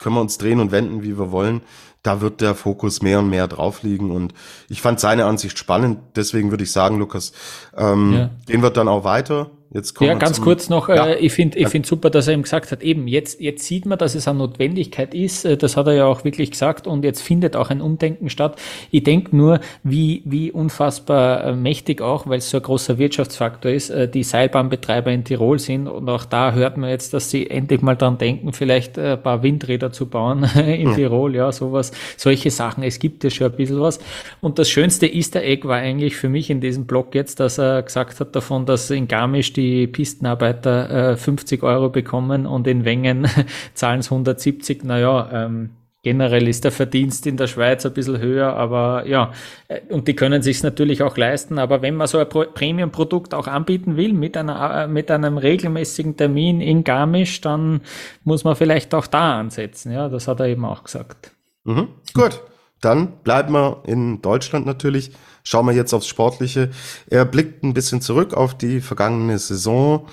können 0.02 0.16
wir 0.16 0.22
uns 0.22 0.38
drehen 0.38 0.60
und 0.60 0.72
wenden, 0.72 1.04
wie 1.04 1.18
wir 1.18 1.32
wollen. 1.32 1.62
Da 2.04 2.20
wird 2.20 2.42
der 2.42 2.56
Fokus 2.56 3.02
mehr 3.02 3.20
und 3.20 3.30
mehr 3.30 3.48
drauf 3.48 3.84
liegen. 3.84 4.12
Und 4.12 4.34
ich 4.68 4.82
fand 4.82 5.00
seine 5.00 5.26
Ansicht 5.26 5.58
spannend. 5.58 6.00
Deswegen 6.16 6.50
würde 6.50 6.64
ich 6.64 6.72
sagen, 6.72 6.98
Lukas, 6.98 7.32
ähm, 7.78 8.14
ja. 8.14 8.30
gehen 8.48 8.64
wir 8.64 8.72
dann 8.72 8.88
auch 8.88 9.04
weiter. 9.04 9.52
Jetzt 9.74 9.94
kommen 9.94 10.10
ja, 10.10 10.18
ganz 10.18 10.36
zum, 10.36 10.44
kurz 10.44 10.68
noch, 10.68 10.90
ja. 10.90 11.08
äh, 11.08 11.20
ich 11.20 11.32
finde 11.32 11.58
ich 11.58 11.70
finde 11.70 11.88
super, 11.88 12.10
dass 12.10 12.28
er 12.28 12.34
ihm 12.34 12.42
gesagt 12.44 12.74
hat, 12.74 12.84
eben, 12.84 13.08
jetzt, 13.08 13.40
jetzt 13.40 13.64
sieht 13.64 13.86
man, 13.86 13.98
dass 13.98 14.16
es 14.16 14.28
eine 14.28 14.40
Notwendigkeit 14.40 15.14
ist, 15.14 15.46
äh, 15.46 15.56
das 15.56 15.78
hat 15.78 15.88
er 15.88 15.94
ja 15.94 16.06
auch 16.06 16.26
wirklich 16.26 16.52
gesagt 16.52 16.88
und 16.88 17.06
jetzt 17.06 17.22
findet 17.22 17.56
auch 17.56 17.70
ein 17.70 17.80
Umdenken 17.80 18.30
statt. 18.30 18.60
Ich 18.92 19.04
denke 19.04 19.34
nur, 19.34 19.62
wie, 19.84 20.24
wie 20.26 20.52
unfassbar 20.52 21.46
äh, 21.46 21.56
mächtig 21.56 22.02
auch, 22.02 22.28
weil 22.28 22.40
es 22.40 22.50
so 22.50 22.58
ein 22.58 22.64
großer 22.64 22.98
Wirtschaftsfaktor 22.98 23.72
ist, 23.72 23.92
äh, 23.92 24.10
die 24.10 24.24
Seilbahnbetreiber 24.24 25.10
in 25.10 25.24
Tirol 25.24 25.58
sind 25.58 25.88
und 25.88 26.10
auch 26.10 26.26
da 26.26 26.52
hört 26.52 26.76
man 26.76 26.90
jetzt, 26.90 27.14
dass 27.14 27.30
sie 27.30 27.50
endlich 27.50 27.82
mal 27.82 27.96
dran 27.96 28.18
denken, 28.18 28.52
vielleicht 28.52 29.00
ein 29.00 29.24
paar 29.24 29.42
Windräder 29.42 29.94
zu 29.94 30.08
bauen 30.08 30.44
in 30.56 30.90
mhm. 30.90 30.96
Tirol, 30.96 31.34
ja, 31.34 31.50
sowas, 31.54 31.94
solche 32.18 32.52
Sachen. 32.52 32.84
Es 32.84 33.00
gibt 33.00 33.24
ja 33.24 33.30
schon 33.30 33.48
ein 33.48 33.56
bisschen 33.56 33.80
was. 33.80 34.00
Und 34.42 34.60
das 34.60 34.70
schönste 34.70 35.08
Easter 35.08 35.42
Egg 35.42 35.66
war 35.66 35.78
eigentlich 35.78 36.18
für 36.18 36.28
mich 36.28 36.50
in 36.50 36.60
diesem 36.60 36.88
Blog 36.88 37.16
jetzt, 37.16 37.40
dass 37.40 37.58
er 37.58 37.84
gesagt 37.84 38.20
hat 38.20 38.36
davon, 38.36 38.66
dass 38.66 38.92
in 38.92 39.08
Garmisch 39.08 39.54
die 39.54 39.61
die 39.62 39.88
Pistenarbeiter 39.88 41.12
äh, 41.12 41.18
50 41.18 41.62
Euro 41.64 41.90
bekommen 41.90 42.46
und 42.46 42.68
in 42.68 42.84
Wengen 42.86 43.28
zahlen 43.74 44.00
es 44.00 44.12
170. 44.12 44.84
Naja, 44.84 45.30
ähm, 45.32 45.70
generell 46.04 46.48
ist 46.48 46.64
der 46.64 46.72
Verdienst 46.72 47.28
in 47.28 47.38
der 47.38 47.46
Schweiz 47.48 47.86
ein 47.86 47.94
bisschen 47.94 48.20
höher, 48.20 48.56
aber 48.56 49.06
ja, 49.08 49.32
äh, 49.68 49.82
und 49.90 50.08
die 50.08 50.16
können 50.16 50.42
sich 50.42 50.64
natürlich 50.64 51.04
auch 51.04 51.16
leisten. 51.16 51.60
Aber 51.60 51.82
wenn 51.82 51.96
man 51.96 52.08
so 52.08 52.18
ein 52.18 52.28
Premium-Produkt 52.28 53.34
auch 53.34 53.48
anbieten 53.48 53.98
will 53.98 54.14
mit, 54.14 54.36
einer, 54.36 54.84
äh, 54.84 54.88
mit 54.88 55.12
einem 55.12 55.38
regelmäßigen 55.38 56.18
Termin 56.18 56.60
in 56.60 56.84
Garmisch, 56.84 57.42
dann 57.42 57.82
muss 58.24 58.44
man 58.44 58.56
vielleicht 58.56 58.94
auch 58.96 59.08
da 59.08 59.40
ansetzen. 59.40 59.92
Ja, 59.92 60.10
das 60.10 60.28
hat 60.28 60.40
er 60.40 60.48
eben 60.48 60.66
auch 60.66 60.84
gesagt. 60.84 61.32
Mhm. 61.66 61.90
Gut, 62.14 62.42
dann 62.82 63.20
bleiben 63.24 63.54
wir 63.54 63.84
in 63.86 64.22
Deutschland 64.22 64.66
natürlich. 64.66 65.12
Schauen 65.44 65.66
wir 65.66 65.74
jetzt 65.74 65.94
aufs 65.94 66.08
Sportliche. 66.08 66.70
Er 67.10 67.26
blickt 67.26 67.64
ein 67.64 67.74
bisschen 67.74 68.02
zurück 68.02 68.34
auf 68.34 68.58
die 68.58 68.82
vergangene 68.82 69.38
Saison. 69.40 70.08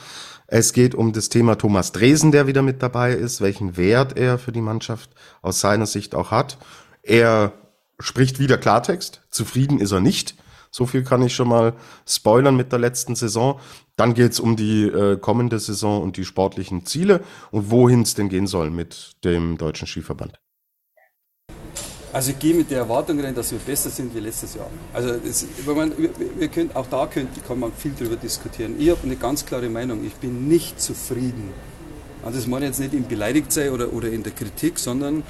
Es 0.47 0.73
geht 0.73 0.95
um 0.95 1.13
das 1.13 1.29
Thema 1.29 1.57
Thomas 1.57 1.93
Dresen, 1.93 2.33
der 2.33 2.47
wieder 2.47 2.63
mit 2.63 2.83
dabei 2.83 3.13
ist, 3.13 3.41
welchen 3.41 3.77
Wert 3.77 4.17
er 4.17 4.39
für 4.39 4.53
die 4.53 4.63
Mannschaft 4.63 5.11
aus 5.43 5.61
seiner 5.61 5.87
Sicht 5.87 6.15
auch 6.15 6.31
hat. 6.31 6.57
Er 7.03 7.53
spricht 8.01 8.39
wieder 8.39 8.57
Klartext. 8.57 9.21
Zufrieden 9.31 9.79
ist 9.79 9.93
er 9.93 10.01
nicht. 10.01 10.37
So 10.71 10.87
viel 10.87 11.03
kann 11.03 11.23
ich 11.23 11.35
schon 11.35 11.49
mal 11.49 11.75
spoilern 12.07 12.57
mit 12.57 12.73
der 12.73 12.79
letzten 12.79 13.15
Saison. 13.15 13.61
Dann 13.97 14.15
geht 14.15 14.33
es 14.33 14.41
um 14.41 14.57
die 14.57 14.85
äh, 14.85 15.19
kommende 15.19 15.59
Saison 15.59 16.03
und 16.03 16.17
die 16.17 16.25
sportlichen 16.25 16.87
Ziele 16.87 17.23
und 17.51 17.71
wohin 17.71 18.03
es 18.03 18.15
denn 18.15 18.29
gehen 18.29 18.47
soll 18.47 18.71
mit 18.71 19.13
dem 19.25 19.59
Deutschen 19.59 19.87
Skiverband. 19.87 20.39
Also 22.19 22.33
ich 22.33 22.39
gehe 22.41 22.53
mit 22.53 22.69
der 22.69 22.79
Erwartung 22.79 23.21
rein, 23.21 23.33
dass 23.33 23.53
wir 23.53 23.61
besser 23.61 23.91
sind 23.91 24.13
wie 24.13 24.19
letztes 24.19 24.57
Jahr. 24.57 24.69
Also 24.93 25.13
das, 25.25 25.47
man, 25.65 25.93
wir, 26.37 26.49
können, 26.49 26.69
auch 26.75 26.89
da 26.89 27.07
können, 27.07 27.29
kann 27.47 27.61
man 27.61 27.71
viel 27.73 27.93
darüber 27.97 28.17
diskutieren. 28.17 28.75
Ich 28.77 28.91
habe 28.91 28.99
eine 29.05 29.15
ganz 29.15 29.47
klare 29.47 29.69
Meinung. 29.69 30.05
Ich 30.05 30.15
bin 30.15 30.49
nicht 30.49 30.81
zufrieden. 30.81 31.51
Und 32.25 32.35
das 32.35 32.49
meine 32.49 32.65
ich 32.65 32.71
jetzt 32.71 32.81
nicht 32.81 32.93
im 32.95 33.07
Beleidigtsein 33.07 33.71
oder, 33.71 33.93
oder 33.93 34.09
in 34.09 34.25
der 34.25 34.33
Kritik, 34.33 34.81
sondern 34.81 35.23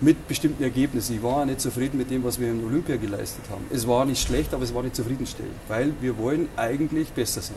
mit 0.00 0.28
bestimmten 0.28 0.62
Ergebnissen. 0.62 1.16
Ich 1.16 1.22
war 1.24 1.38
auch 1.38 1.44
nicht 1.44 1.60
zufrieden 1.60 1.98
mit 1.98 2.12
dem, 2.12 2.22
was 2.22 2.38
wir 2.38 2.48
in 2.48 2.64
Olympia 2.64 2.94
geleistet 2.94 3.46
haben. 3.50 3.64
Es 3.72 3.88
war 3.88 4.04
nicht 4.04 4.22
schlecht, 4.22 4.54
aber 4.54 4.62
es 4.62 4.72
war 4.72 4.84
nicht 4.84 4.94
zufriedenstellend, 4.94 5.56
weil 5.66 5.94
wir 6.00 6.16
wollen 6.16 6.48
eigentlich 6.54 7.08
besser 7.08 7.42
sein. 7.42 7.56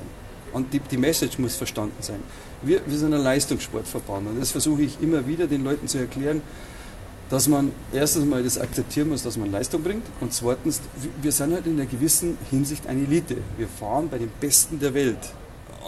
Und 0.52 0.74
die, 0.74 0.80
die 0.80 0.98
Message 0.98 1.38
muss 1.38 1.56
verstanden 1.56 2.02
sein. 2.02 2.22
Wir, 2.64 2.82
wir 2.88 2.98
sind 2.98 3.14
ein 3.14 3.22
Leistungssportverband 3.22 4.30
und 4.30 4.42
das 4.42 4.50
versuche 4.50 4.82
ich 4.82 5.00
immer 5.00 5.28
wieder 5.28 5.46
den 5.46 5.64
Leuten 5.64 5.88
zu 5.88 6.00
erklären 6.00 6.42
dass 7.34 7.48
man 7.48 7.72
erstens 7.92 8.26
mal 8.26 8.44
das 8.44 8.60
akzeptieren 8.60 9.10
muss, 9.10 9.24
dass 9.24 9.38
man 9.38 9.52
Leistung 9.52 9.82
bringt 9.82 10.06
und 10.22 10.32
zweitens, 10.32 10.82
wir 11.20 11.32
sind 11.32 11.52
halt 11.52 11.66
in 11.66 11.74
einer 11.80 11.88
gewissen 11.88 12.38
Hinsicht 12.52 12.86
eine 12.86 13.02
Elite. 13.02 13.38
Wir 13.58 13.68
fahren 13.68 14.08
bei 14.08 14.20
den 14.20 14.30
Besten 14.40 14.80
der 14.80 14.94
Welt. 14.94 15.18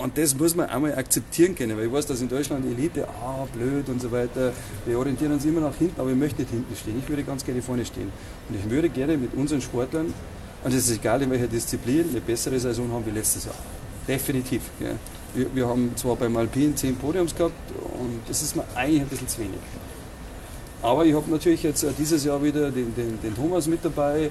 Und 0.02 0.18
das 0.18 0.36
muss 0.36 0.56
man 0.56 0.68
einmal 0.70 0.96
akzeptieren 0.96 1.54
können, 1.54 1.78
weil 1.78 1.86
ich 1.86 1.92
weiß, 1.92 2.08
dass 2.08 2.20
in 2.20 2.30
Deutschland 2.30 2.66
die 2.66 2.72
Elite, 2.72 3.08
ah, 3.08 3.46
blöd 3.54 3.88
und 3.90 4.02
so 4.02 4.12
weiter, 4.12 4.54
wir 4.88 4.98
orientieren 4.98 5.34
uns 5.34 5.46
immer 5.46 5.62
nach 5.62 5.76
hinten, 5.76 6.02
aber 6.02 6.10
ich 6.10 6.18
möchte 6.18 6.42
nicht 6.42 6.50
hinten 6.50 6.76
stehen. 6.76 6.98
Ich 6.98 7.08
würde 7.08 7.24
ganz 7.24 7.46
gerne 7.46 7.62
vorne 7.62 7.86
stehen. 7.86 8.12
Und 8.50 8.56
ich 8.56 8.68
würde 8.68 8.90
gerne 8.90 9.16
mit 9.16 9.36
unseren 9.36 9.62
Sportlern, 9.62 10.12
und 10.64 10.74
es 10.74 10.90
ist 10.90 10.98
egal 10.98 11.22
in 11.22 11.30
welcher 11.30 11.48
Disziplin, 11.48 12.10
eine 12.10 12.22
bessere 12.22 12.60
Saison 12.60 12.92
haben 12.92 13.06
wie 13.06 13.12
letztes 13.12 13.46
Jahr. 13.46 13.56
Definitiv. 14.08 14.64
Ja. 14.80 14.88
Wir, 15.36 15.54
wir 15.54 15.68
haben 15.68 15.92
zwar 15.96 16.16
beim 16.16 16.36
Alpin 16.38 16.76
zehn 16.76 16.96
Podiums 16.96 17.36
gehabt 17.36 17.54
und 18.00 18.22
das 18.28 18.42
ist 18.42 18.56
mir 18.56 18.64
eigentlich 18.74 19.02
ein 19.02 19.08
bisschen 19.10 19.28
zu 19.28 19.42
wenig. 19.42 19.60
Aber 20.82 21.06
ich 21.06 21.14
habe 21.14 21.30
natürlich 21.32 21.64
jetzt 21.64 21.84
äh, 21.84 21.92
dieses 21.98 22.24
Jahr 22.24 22.44
wieder 22.44 22.72
den, 22.72 22.94
den, 22.96 23.20
den 23.22 23.36
Thomas 23.36 23.68
mit 23.68 23.84
dabei 23.84 24.30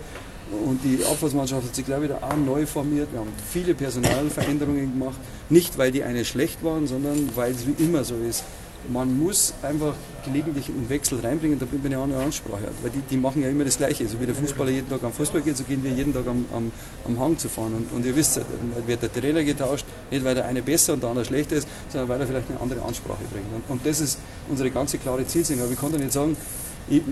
und 0.50 0.80
die 0.84 1.04
Abfahrtsmannschaft 1.04 1.66
hat 1.66 1.74
sich 1.74 1.86
gleich 1.86 2.02
wieder 2.02 2.20
neu 2.44 2.66
formiert. 2.66 3.08
Wir 3.12 3.20
haben 3.20 3.32
viele 3.50 3.74
Personalveränderungen 3.74 4.92
gemacht. 4.92 5.16
Nicht, 5.48 5.78
weil 5.78 5.90
die 5.90 6.02
eine 6.02 6.24
schlecht 6.24 6.62
waren, 6.62 6.86
sondern 6.86 7.30
weil 7.34 7.52
es 7.52 7.66
wie 7.66 7.82
immer 7.82 8.04
so 8.04 8.14
ist. 8.16 8.44
Man 8.88 9.18
muss 9.18 9.54
einfach 9.62 9.94
gelegentlich 10.24 10.68
einen 10.68 10.88
Wechsel 10.88 11.20
reinbringen, 11.20 11.58
damit 11.58 11.82
man 11.82 11.92
eine 11.92 12.02
andere 12.02 12.22
Ansprache 12.22 12.62
hat. 12.62 12.72
Weil 12.82 12.90
die, 12.90 13.00
die 13.10 13.16
machen 13.16 13.42
ja 13.42 13.48
immer 13.48 13.64
das 13.64 13.76
Gleiche. 13.76 14.06
So 14.08 14.20
wie 14.20 14.26
der 14.26 14.34
Fußballer 14.34 14.70
jeden 14.70 14.88
Tag 14.88 15.02
am 15.02 15.12
Fußball 15.12 15.42
geht, 15.42 15.56
so 15.56 15.64
gehen 15.64 15.82
wir 15.82 15.90
jeden 15.90 16.12
Tag 16.12 16.26
am, 16.26 16.44
am, 16.54 16.72
am 17.06 17.18
Hang 17.18 17.38
zu 17.38 17.48
fahren. 17.48 17.74
Und, 17.74 17.92
und 17.92 18.06
ihr 18.06 18.14
wisst, 18.16 18.36
dann 18.36 18.86
wird 18.86 19.02
der 19.02 19.12
Trainer 19.12 19.42
getauscht, 19.44 19.86
nicht 20.10 20.24
weil 20.24 20.34
der 20.34 20.46
eine 20.46 20.62
besser 20.62 20.94
und 20.94 21.02
der 21.02 21.10
andere 21.10 21.24
schlechter 21.24 21.56
ist, 21.56 21.68
sondern 21.88 22.08
weil 22.08 22.20
er 22.20 22.26
vielleicht 22.26 22.50
eine 22.50 22.60
andere 22.60 22.82
Ansprache 22.82 23.22
bringt. 23.32 23.46
Und, 23.54 23.72
und 23.72 23.86
das 23.86 24.00
ist 24.00 24.18
unsere 24.48 24.70
ganze 24.70 24.98
klare 24.98 25.26
Zielsetzung. 25.26 25.62
Aber 25.62 25.72
ich 25.72 25.80
kann 25.80 25.92
doch 25.92 25.98
nicht 25.98 26.12
sagen, 26.12 26.36
ich, 26.88 27.02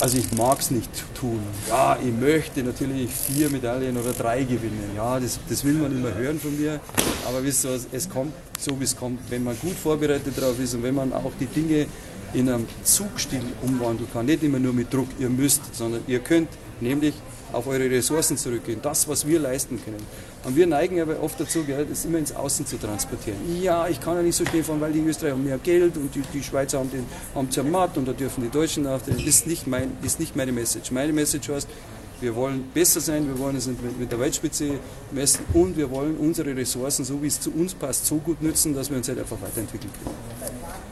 also 0.00 0.18
ich 0.18 0.32
mag 0.32 0.58
es 0.60 0.70
nicht 0.70 0.90
tun. 1.14 1.40
Ja, 1.68 1.96
ich 2.02 2.12
möchte 2.12 2.62
natürlich 2.62 3.10
vier 3.10 3.50
Medaillen 3.50 3.96
oder 3.96 4.12
drei 4.12 4.42
gewinnen. 4.42 4.90
Ja, 4.96 5.20
das, 5.20 5.38
das 5.48 5.64
will 5.64 5.74
man 5.74 5.92
immer 5.92 6.14
hören 6.14 6.40
von 6.40 6.58
mir. 6.60 6.80
Aber 7.26 7.42
wisst 7.44 7.64
ihr, 7.64 7.78
es 7.92 8.08
kommt 8.08 8.32
so, 8.58 8.78
wie 8.80 8.84
es 8.84 8.96
kommt. 8.96 9.20
Wenn 9.30 9.44
man 9.44 9.56
gut 9.60 9.76
vorbereitet 9.76 10.40
drauf 10.40 10.58
ist 10.58 10.74
und 10.74 10.82
wenn 10.82 10.94
man 10.94 11.12
auch 11.12 11.32
die 11.38 11.46
Dinge 11.46 11.86
in 12.34 12.48
einem 12.48 12.66
Zugstil 12.82 13.42
umwandeln 13.62 14.08
kann, 14.12 14.26
nicht 14.26 14.42
immer 14.42 14.58
nur 14.58 14.72
mit 14.72 14.92
Druck, 14.92 15.08
ihr 15.18 15.28
müsst, 15.28 15.74
sondern 15.74 16.02
ihr 16.06 16.20
könnt, 16.20 16.48
nämlich 16.80 17.14
auf 17.52 17.66
eure 17.66 17.90
Ressourcen 17.90 18.36
zurückgehen, 18.36 18.80
das, 18.82 19.08
was 19.08 19.26
wir 19.26 19.38
leisten 19.38 19.82
können. 19.84 20.02
Und 20.44 20.56
wir 20.56 20.66
neigen 20.66 21.00
aber 21.00 21.22
oft 21.22 21.38
dazu, 21.38 21.64
gell, 21.64 21.86
das 21.88 22.04
immer 22.04 22.18
ins 22.18 22.34
Außen 22.34 22.66
zu 22.66 22.78
transportieren. 22.78 23.38
Ja, 23.62 23.88
ich 23.88 24.00
kann 24.00 24.16
ja 24.16 24.22
nicht 24.22 24.36
so 24.36 24.44
schnell 24.44 24.64
fahren, 24.64 24.80
weil 24.80 24.92
die 24.92 25.00
Österreicher 25.00 25.34
haben 25.34 25.44
mehr 25.44 25.58
Geld 25.58 25.96
und 25.96 26.14
die, 26.14 26.22
die 26.32 26.42
Schweizer 26.42 26.78
haben, 26.78 26.90
den, 26.90 27.04
haben 27.34 27.50
Zermatt 27.50 27.96
und 27.96 28.08
da 28.08 28.12
dürfen 28.12 28.42
die 28.42 28.50
Deutschen 28.50 28.86
auf. 28.86 29.02
Das 29.06 29.22
ist 29.22 29.46
nicht, 29.46 29.66
mein, 29.66 29.92
ist 30.02 30.18
nicht 30.18 30.34
meine 30.34 30.52
Message. 30.52 30.90
Meine 30.90 31.12
Message 31.12 31.48
heißt, 31.48 31.68
wir 32.22 32.34
wollen 32.34 32.70
besser 32.72 33.00
sein, 33.00 33.26
wir 33.26 33.38
wollen 33.38 33.56
es 33.56 33.66
mit, 33.66 34.10
der 34.10 34.18
Weltspitze 34.18 34.78
messen 35.10 35.44
und 35.52 35.76
wir 35.76 35.90
wollen 35.90 36.16
unsere 36.16 36.56
Ressourcen, 36.56 37.04
so 37.04 37.20
wie 37.22 37.26
es 37.26 37.40
zu 37.40 37.50
uns 37.52 37.74
passt, 37.74 38.06
so 38.06 38.16
gut 38.16 38.40
nutzen, 38.40 38.74
dass 38.74 38.88
wir 38.88 38.96
uns 38.96 39.08
halt 39.08 39.18
einfach 39.18 39.40
weiterentwickeln 39.40 39.90
können. 40.02 40.16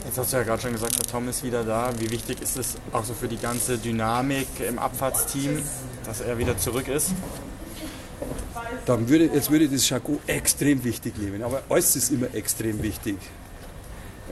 Jetzt 0.05 0.19
hast 0.19 0.33
du 0.33 0.37
ja 0.39 0.43
gerade 0.43 0.61
schon 0.61 0.73
gesagt, 0.73 0.99
der 0.99 1.07
Tom 1.07 1.29
ist 1.29 1.45
wieder 1.45 1.63
da. 1.63 1.93
Wie 1.99 2.11
wichtig 2.11 2.43
ist 2.43 2.57
es 2.57 2.77
auch 2.93 3.05
so 3.05 3.15
für 3.15 3.29
die 3.29 3.37
ganze 3.39 3.79
Dynamik 3.79 4.49
im 4.69 4.79
Abfahrtsteam, 4.79 5.63
dass 6.05 6.21
er 6.21 6.37
wieder 6.37 6.59
zurück 6.59 6.89
ist? 6.89 7.13
Dann 8.87 9.09
würde, 9.09 9.27
jetzt 9.27 9.51
würde 9.51 9.69
das 9.69 9.85
Chaco 9.85 10.19
extrem 10.27 10.83
wichtig 10.83 11.17
nehmen, 11.17 11.43
aber 11.43 11.63
alles 11.69 11.95
ist 11.97 12.11
immer 12.11 12.35
extrem 12.35 12.83
wichtig. 12.83 13.17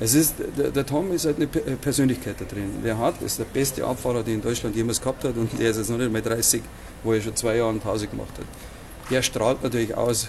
Es 0.01 0.15
ist, 0.15 0.35
der, 0.57 0.71
der 0.71 0.87
Tom 0.87 1.13
ist 1.13 1.27
halt 1.27 1.37
eine 1.37 1.47
Persönlichkeit 1.47 2.37
da 2.41 2.45
drin. 2.45 2.83
Der 2.85 2.99
hat, 2.99 3.21
ist 3.21 3.39
der 3.39 3.45
beste 3.45 3.85
Abfahrer, 3.85 4.23
den 4.23 4.35
in 4.35 4.43
Deutschland 4.43 4.77
jemals 4.77 5.01
gehabt 5.01 5.25
hat 5.25 5.37
und 5.37 5.59
der 5.59 5.71
ist 5.71 5.77
jetzt 5.77 5.91
noch 5.91 5.99
nicht 5.99 6.13
mal 6.13 6.23
30, 6.23 6.63
wo 7.03 7.13
er 7.13 7.21
schon 7.21 7.37
zwei 7.37 7.57
Jahre 7.57 7.75
Pause 7.75 8.07
gemacht 8.07 8.33
hat. 8.39 8.47
Der 9.11 9.23
strahlt 9.23 9.63
natürlich 9.63 9.95
aus. 9.95 10.29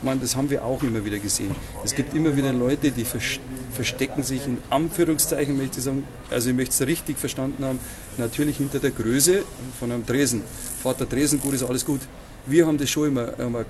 Man, 0.00 0.20
das 0.20 0.34
haben 0.34 0.48
wir 0.48 0.64
auch 0.64 0.82
immer 0.82 1.04
wieder 1.04 1.18
gesehen. 1.18 1.54
Es 1.84 1.94
gibt 1.94 2.14
immer 2.14 2.34
wieder 2.34 2.52
Leute, 2.52 2.90
die 2.90 3.04
verstecken 3.04 4.22
sich 4.22 4.46
in 4.46 4.56
Anführungszeichen, 4.70 5.56
möchte 5.56 5.78
ich 5.78 5.84
sagen, 5.84 6.04
also 6.30 6.48
ich 6.48 6.56
möchte 6.56 6.72
es 6.72 6.88
richtig 6.88 7.18
verstanden 7.18 7.62
haben, 7.64 7.78
natürlich 8.16 8.56
hinter 8.56 8.78
der 8.78 8.92
Größe 8.92 9.42
von 9.78 9.92
einem 9.92 10.06
Dresen. 10.06 10.42
Vater 10.82 11.04
Dresen, 11.04 11.40
gut 11.40 11.52
ist 11.52 11.62
alles 11.62 11.84
gut. 11.84 12.00
Wir 12.46 12.66
haben 12.66 12.78
das 12.78 12.88
schon 12.88 13.08
immer, 13.08 13.38
immer 13.38 13.66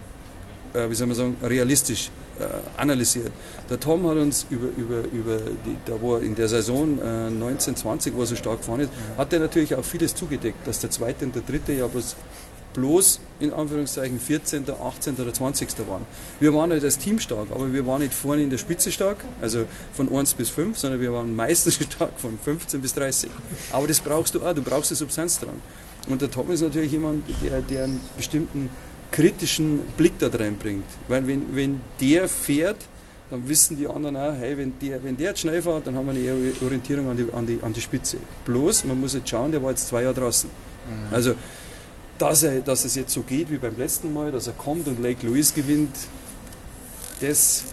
äh, 0.74 0.88
wie 0.88 0.94
soll 0.94 1.08
man 1.08 1.16
sagen, 1.16 1.36
realistisch 1.42 2.10
analysiert. 2.76 3.32
Der 3.68 3.78
Tom 3.78 4.06
hat 4.08 4.16
uns 4.16 4.46
über, 4.50 4.68
über, 4.76 5.08
über 5.12 5.38
die, 5.38 5.76
da 5.86 6.00
wo 6.00 6.16
er 6.16 6.22
in 6.22 6.34
der 6.34 6.48
Saison 6.48 6.98
äh, 6.98 7.26
1920, 7.26 8.14
wo 8.14 8.20
er 8.20 8.26
so 8.26 8.36
stark 8.36 8.58
gefahren 8.58 8.80
ist, 8.80 8.90
hat 9.16 9.32
er 9.32 9.40
natürlich 9.40 9.74
auch 9.74 9.84
vieles 9.84 10.14
zugedeckt, 10.14 10.66
dass 10.66 10.80
der 10.80 10.90
zweite 10.90 11.24
und 11.24 11.34
der 11.34 11.42
dritte 11.42 11.72
ja 11.72 11.86
bloß 11.86 12.16
bloß 12.72 13.20
in 13.40 13.52
Anführungszeichen 13.52 14.20
14., 14.20 14.64
18. 14.70 15.16
oder 15.16 15.32
20. 15.32 15.68
waren. 15.88 16.06
Wir 16.38 16.54
waren 16.54 16.70
nicht 16.70 16.84
als 16.84 16.98
Team 16.98 17.18
stark, 17.18 17.48
aber 17.50 17.72
wir 17.72 17.86
waren 17.86 18.00
nicht 18.00 18.14
vorne 18.14 18.42
in 18.42 18.50
der 18.50 18.58
Spitze 18.58 18.92
stark, 18.92 19.24
also 19.40 19.64
von 19.92 20.14
1 20.14 20.34
bis 20.34 20.50
5, 20.50 20.78
sondern 20.78 21.00
wir 21.00 21.12
waren 21.12 21.34
meistens 21.34 21.74
stark 21.82 22.12
von 22.18 22.38
15 22.38 22.80
bis 22.80 22.94
30. 22.94 23.30
Aber 23.72 23.86
das 23.86 24.00
brauchst 24.00 24.34
du 24.34 24.42
auch, 24.44 24.54
du 24.54 24.62
brauchst 24.62 24.90
die 24.90 24.94
Substanz 24.94 25.40
dran. 25.40 25.60
Und 26.08 26.22
der 26.22 26.30
Tom 26.30 26.50
ist 26.50 26.62
natürlich 26.62 26.92
jemand, 26.92 27.24
der, 27.42 27.60
der 27.60 27.84
einen 27.84 28.00
bestimmten 28.16 28.70
kritischen 29.10 29.80
Blick 29.96 30.18
da 30.18 30.28
reinbringt. 30.28 30.84
Weil 31.08 31.26
wenn, 31.26 31.54
wenn 31.54 31.80
der 32.00 32.28
fährt, 32.28 32.78
dann 33.30 33.48
wissen 33.48 33.76
die 33.76 33.86
anderen 33.86 34.16
auch, 34.16 34.34
hey, 34.34 34.58
wenn 34.58 34.72
der, 34.80 35.02
wenn 35.04 35.16
der 35.16 35.30
jetzt 35.30 35.40
schnell 35.40 35.62
fährt, 35.62 35.86
dann 35.86 35.94
haben 35.94 36.06
wir 36.06 36.12
eine 36.12 36.52
Orientierung 36.62 37.08
an 37.08 37.16
die, 37.16 37.32
an, 37.32 37.46
die, 37.46 37.58
an 37.62 37.72
die 37.72 37.80
Spitze. 37.80 38.18
Bloß, 38.44 38.84
man 38.84 39.00
muss 39.00 39.14
jetzt 39.14 39.28
schauen, 39.28 39.52
der 39.52 39.62
war 39.62 39.70
jetzt 39.70 39.86
zwei 39.88 40.02
Jahre 40.02 40.14
draußen. 40.14 40.50
Mhm. 40.50 41.14
Also, 41.14 41.34
dass, 42.18 42.42
er, 42.42 42.60
dass 42.60 42.84
es 42.84 42.96
jetzt 42.96 43.12
so 43.12 43.22
geht 43.22 43.50
wie 43.50 43.58
beim 43.58 43.76
letzten 43.78 44.12
Mal, 44.12 44.32
dass 44.32 44.46
er 44.46 44.52
kommt 44.54 44.88
und 44.88 45.00
Lake 45.00 45.26
Louise 45.26 45.54
gewinnt, 45.54 45.94
das 47.20 47.64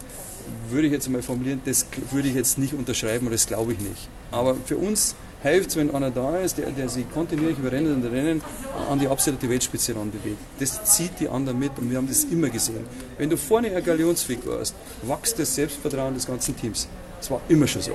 würde 0.70 0.86
ich 0.86 0.92
jetzt 0.92 1.08
mal 1.10 1.22
formulieren, 1.22 1.60
das 1.64 1.86
würde 2.10 2.28
ich 2.28 2.34
jetzt 2.34 2.58
nicht 2.58 2.74
unterschreiben 2.74 3.26
und 3.26 3.32
das 3.32 3.46
glaube 3.46 3.72
ich 3.72 3.80
nicht. 3.80 4.08
Aber 4.30 4.54
für 4.64 4.76
uns 4.76 5.14
hilft 5.42 5.70
es, 5.70 5.76
wenn 5.76 5.94
einer 5.94 6.10
da 6.10 6.38
ist, 6.38 6.58
der, 6.58 6.70
der 6.70 6.88
sich 6.88 7.10
kontinuierlich 7.12 7.58
über 7.58 7.70
Rennen 7.70 7.94
und 7.94 8.10
Rennen 8.10 8.42
an 8.90 8.98
die 8.98 9.08
absolute 9.08 9.48
Weltspitze 9.48 9.94
ranbewegt. 9.94 10.38
Das 10.58 10.84
zieht 10.84 11.20
die 11.20 11.28
anderen 11.28 11.58
mit 11.58 11.72
und 11.78 11.90
wir 11.90 11.98
haben 11.98 12.08
das 12.08 12.24
immer 12.24 12.48
gesehen. 12.48 12.84
Wenn 13.16 13.30
du 13.30 13.36
vorne 13.36 13.74
ein 13.74 13.84
Galionsfigur 13.84 14.58
hast, 14.60 14.74
wächst 15.02 15.38
das 15.38 15.54
Selbstvertrauen 15.54 16.14
des 16.14 16.26
ganzen 16.26 16.56
Teams. 16.56 16.88
Das 17.18 17.30
war 17.30 17.40
immer 17.48 17.66
schon 17.66 17.82
so. 17.82 17.92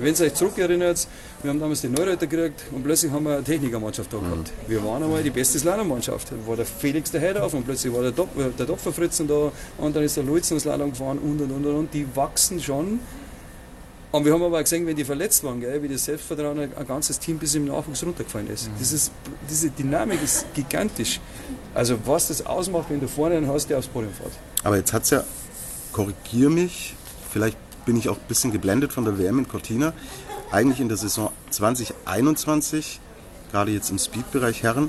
Wenn 0.00 0.14
ihr 0.14 0.20
euch 0.20 0.34
zurückerinnert, 0.34 1.08
wir 1.42 1.50
haben 1.50 1.58
damals 1.58 1.80
den 1.80 1.90
Neureiter 1.90 2.28
gekriegt 2.28 2.62
und 2.70 2.84
plötzlich 2.84 3.10
haben 3.10 3.24
wir 3.24 3.34
eine 3.34 3.42
Technikermannschaft 3.42 4.12
da 4.12 4.18
gehabt. 4.18 4.36
Mhm. 4.36 4.70
Wir 4.70 4.84
waren 4.84 5.02
einmal 5.02 5.24
die 5.24 5.30
beste 5.30 5.58
Slalommannschaft. 5.58 6.30
Da 6.30 6.48
war 6.48 6.54
der 6.54 6.66
Felix 6.66 7.10
der 7.10 7.20
Head 7.20 7.36
auf 7.38 7.52
und 7.52 7.64
plötzlich 7.64 7.92
war 7.92 8.02
der, 8.02 8.12
Dop 8.12 8.28
der 8.36 8.66
Dopferfritzen 8.66 9.26
da 9.26 9.50
und 9.78 9.96
dann 9.96 10.04
ist 10.04 10.16
der 10.16 10.22
Luizen 10.22 10.60
Slalom 10.60 10.90
gefahren 10.90 11.18
und 11.18 11.40
und 11.40 11.50
und 11.50 11.66
und. 11.66 11.94
Die 11.94 12.06
wachsen 12.14 12.62
schon 12.62 13.00
und 14.10 14.24
wir 14.24 14.32
haben 14.32 14.42
aber 14.42 14.56
auch 14.56 14.62
gesehen, 14.62 14.86
wenn 14.86 14.96
die 14.96 15.04
verletzt 15.04 15.44
waren, 15.44 15.60
gell, 15.60 15.82
wie 15.82 15.88
das 15.88 16.06
Selbstvertrauen 16.06 16.58
ein, 16.60 16.86
ganzes 16.86 17.18
Team 17.18 17.38
bis 17.38 17.54
im 17.54 17.66
Nachwuchs 17.66 18.02
runtergefallen 18.02 18.48
ist. 18.48 18.68
Mhm. 18.68 18.72
Dieses, 18.80 19.10
diese 19.50 19.70
Dynamik 19.70 20.22
ist 20.22 20.46
gigantisch. 20.54 21.20
Also 21.74 21.98
was 22.06 22.28
das 22.28 22.44
ausmacht, 22.44 22.86
wenn 22.88 23.00
du 23.00 23.08
vorne 23.08 23.36
einen 23.36 23.48
hast, 23.48 23.68
der 23.68 23.78
aufs 23.78 23.88
Podium 23.88 24.14
fährt. 24.14 24.32
Aber 24.64 24.76
jetzt 24.76 24.92
hat 24.94 25.02
es 25.02 25.10
ja, 25.10 25.24
korrigier 25.92 26.48
mich, 26.48 26.94
vielleicht 27.30 27.58
bin 27.84 27.96
ich 27.96 28.08
auch 28.08 28.16
ein 28.16 28.28
bisschen 28.28 28.50
geblendet 28.50 28.92
von 28.92 29.04
der 29.04 29.18
WM 29.18 29.38
in 29.38 29.48
Cortina, 29.48 29.92
eigentlich 30.50 30.80
in 30.80 30.88
der 30.88 30.96
Saison 30.96 31.30
2021, 31.50 33.00
gerade 33.52 33.72
jetzt 33.72 33.90
im 33.90 33.98
Speed-Bereich 33.98 34.62
Herren, 34.62 34.88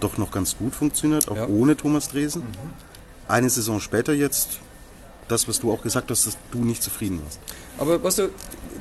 doch 0.00 0.16
noch 0.16 0.30
ganz 0.30 0.56
gut 0.56 0.74
funktioniert, 0.74 1.28
auch 1.28 1.36
ja. 1.36 1.46
ohne 1.46 1.76
Thomas 1.76 2.08
Dresen. 2.08 2.42
Mhm. 2.42 2.70
Eine 3.26 3.50
Saison 3.50 3.80
später 3.80 4.14
jetzt 4.14 4.60
das, 5.28 5.46
was 5.48 5.60
du 5.60 5.72
auch 5.72 5.82
gesagt 5.82 6.10
hast, 6.10 6.26
dass 6.26 6.36
du 6.50 6.58
nicht 6.58 6.82
zufrieden 6.82 7.20
warst. 7.22 7.38
Aber 7.78 8.02
weißt 8.02 8.18
du, 8.18 8.30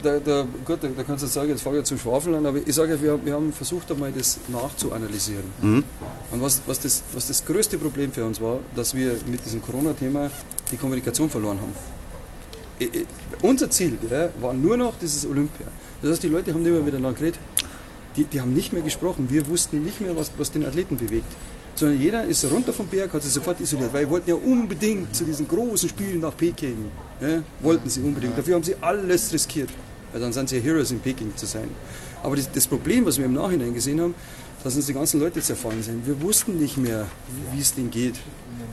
da, 0.02 0.20
da, 0.20 0.46
gut, 0.66 0.80
da, 0.82 0.88
da 0.88 1.04
kannst 1.04 1.24
du 1.24 1.28
sagen, 1.28 1.50
jetzt 1.50 1.62
fange 1.62 1.80
ich 1.80 1.84
zum 1.86 1.98
Schwafeln 1.98 2.36
an, 2.36 2.46
aber 2.46 2.60
ich 2.66 2.74
sage, 2.74 3.02
wir, 3.02 3.24
wir 3.24 3.34
haben 3.34 3.52
versucht, 3.54 3.92
einmal 3.92 4.12
das 4.12 4.40
nachzuanalysieren. 4.48 5.44
Mhm. 5.62 5.84
Und 6.32 6.42
was, 6.42 6.62
was, 6.66 6.80
das, 6.80 7.04
was 7.14 7.28
das 7.28 7.46
größte 7.46 7.78
Problem 7.78 8.12
für 8.12 8.26
uns 8.26 8.42
war, 8.42 8.60
dass 8.76 8.96
wir 8.96 9.18
mit 9.28 9.44
diesem 9.46 9.62
Corona-Thema 9.62 10.32
die 10.72 10.78
Kommunikation 10.78 11.30
verloren 11.30 11.60
haben. 11.60 11.74
Ich, 12.80 12.94
ich, 12.94 13.06
unser 13.42 13.70
Ziel 13.70 13.98
ja, 14.10 14.30
war 14.40 14.54
nur 14.54 14.78
noch 14.78 14.94
dieses 15.00 15.26
Olympia. 15.26 15.68
Das 16.02 16.12
heißt, 16.12 16.24
die 16.24 16.30
Leute 16.30 16.54
haben 16.54 16.62
nicht 16.62 16.72
mehr 16.72 16.82
miteinander 16.82 17.18
geredet. 17.18 17.40
Die, 18.16 18.24
die 18.24 18.42
haben 18.42 18.54
nicht 18.54 18.74
mehr 18.74 18.82
gesprochen. 18.82 19.28
Wir 19.30 19.48
wussten 19.48 19.84
nicht 19.84 20.02
mehr, 20.02 20.16
was, 20.16 20.32
was 20.38 20.52
den 20.52 20.66
Athleten 20.66 20.98
bewegt 20.98 21.32
sondern 21.80 22.02
jeder 22.02 22.24
ist 22.26 22.44
runter 22.52 22.74
vom 22.74 22.88
Berg, 22.88 23.14
hat 23.14 23.24
sich 23.24 23.32
sofort 23.32 23.60
isoliert, 23.62 23.94
weil 23.94 24.06
wir 24.06 24.10
wollten 24.10 24.30
ja 24.30 24.36
unbedingt 24.36 25.16
zu 25.16 25.24
diesen 25.24 25.48
großen 25.48 25.90
Spielen 25.90 26.22
nach 26.22 26.36
Peking. 26.36 26.92
Ja, 27.22 27.42
wollten 27.62 27.90
sie 27.90 28.02
unbedingt. 28.02 28.38
Dafür 28.38 28.56
haben 28.56 28.64
sie 28.64 28.76
alles 28.82 29.32
riskiert. 29.34 29.70
Weil 30.12 30.22
dann 30.22 30.34
sind 30.34 30.50
sie 30.50 30.60
Heroes 30.60 30.92
in 30.92 31.00
Peking 31.00 31.36
zu 31.36 31.46
sein. 31.46 31.70
Aber 32.24 32.36
das, 32.36 32.52
das, 32.52 32.68
Problem, 32.68 33.06
was 33.06 33.18
wir 33.18 33.26
im 33.26 33.34
Nachhinein 33.34 33.74
gesehen 33.74 34.00
haben, 34.02 34.16
dass 34.64 34.76
uns 34.76 34.86
die 34.88 34.94
ganzen 34.94 35.20
Leute 35.20 35.42
zerfallen 35.42 35.84
sind. 35.84 36.06
Wir 36.08 36.20
wussten 36.22 36.60
nicht 36.60 36.78
mehr, 36.78 37.06
wie 37.54 37.62
es 37.62 37.74
denen 37.74 37.92
geht. 37.92 38.16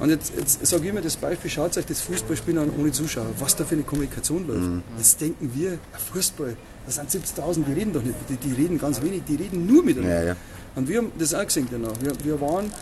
Und 0.01 0.11
jetzt, 0.11 0.33
jetzt 0.37 0.67
sage 0.67 0.85
ich 0.85 0.91
immer 0.91 1.01
das 1.01 1.17
Beispiel, 1.17 1.51
schaut 1.51 1.77
euch 1.77 1.87
das 1.87 2.01
Fußballspiel 2.01 2.59
an 2.59 2.71
ohne 2.79 2.91
Zuschauer, 2.91 3.27
was 3.39 3.55
da 3.55 3.65
für 3.65 3.75
eine 3.75 3.85
Kommunikation 3.85 4.47
läuft. 4.47 4.61
Mhm. 4.61 4.83
Jetzt 4.97 5.21
denken 5.21 5.51
wir, 5.55 5.79
Fußball, 6.13 6.57
das 6.87 6.97
sind 6.97 7.11
70.000, 7.11 7.65
die 7.65 7.73
reden 7.73 7.93
doch 7.93 8.03
nicht, 8.03 8.17
die, 8.29 8.37
die, 8.37 8.55
reden 8.55 8.79
ganz 8.79 9.01
wenig, 9.03 9.23
die 9.29 9.37
reden 9.37 9.67
nur 9.67 9.85
miteinander. 9.85 10.21
Ja, 10.21 10.29
ja. 10.29 10.37
Und 10.75 10.89
wir 10.89 10.99
haben 10.99 11.13
das 11.19 11.33
auch 11.35 11.45
gesehen 11.45 11.69
danach. 11.71 11.93
Wir, 12.01 12.13
wir 12.25 12.41
waren 12.41 12.73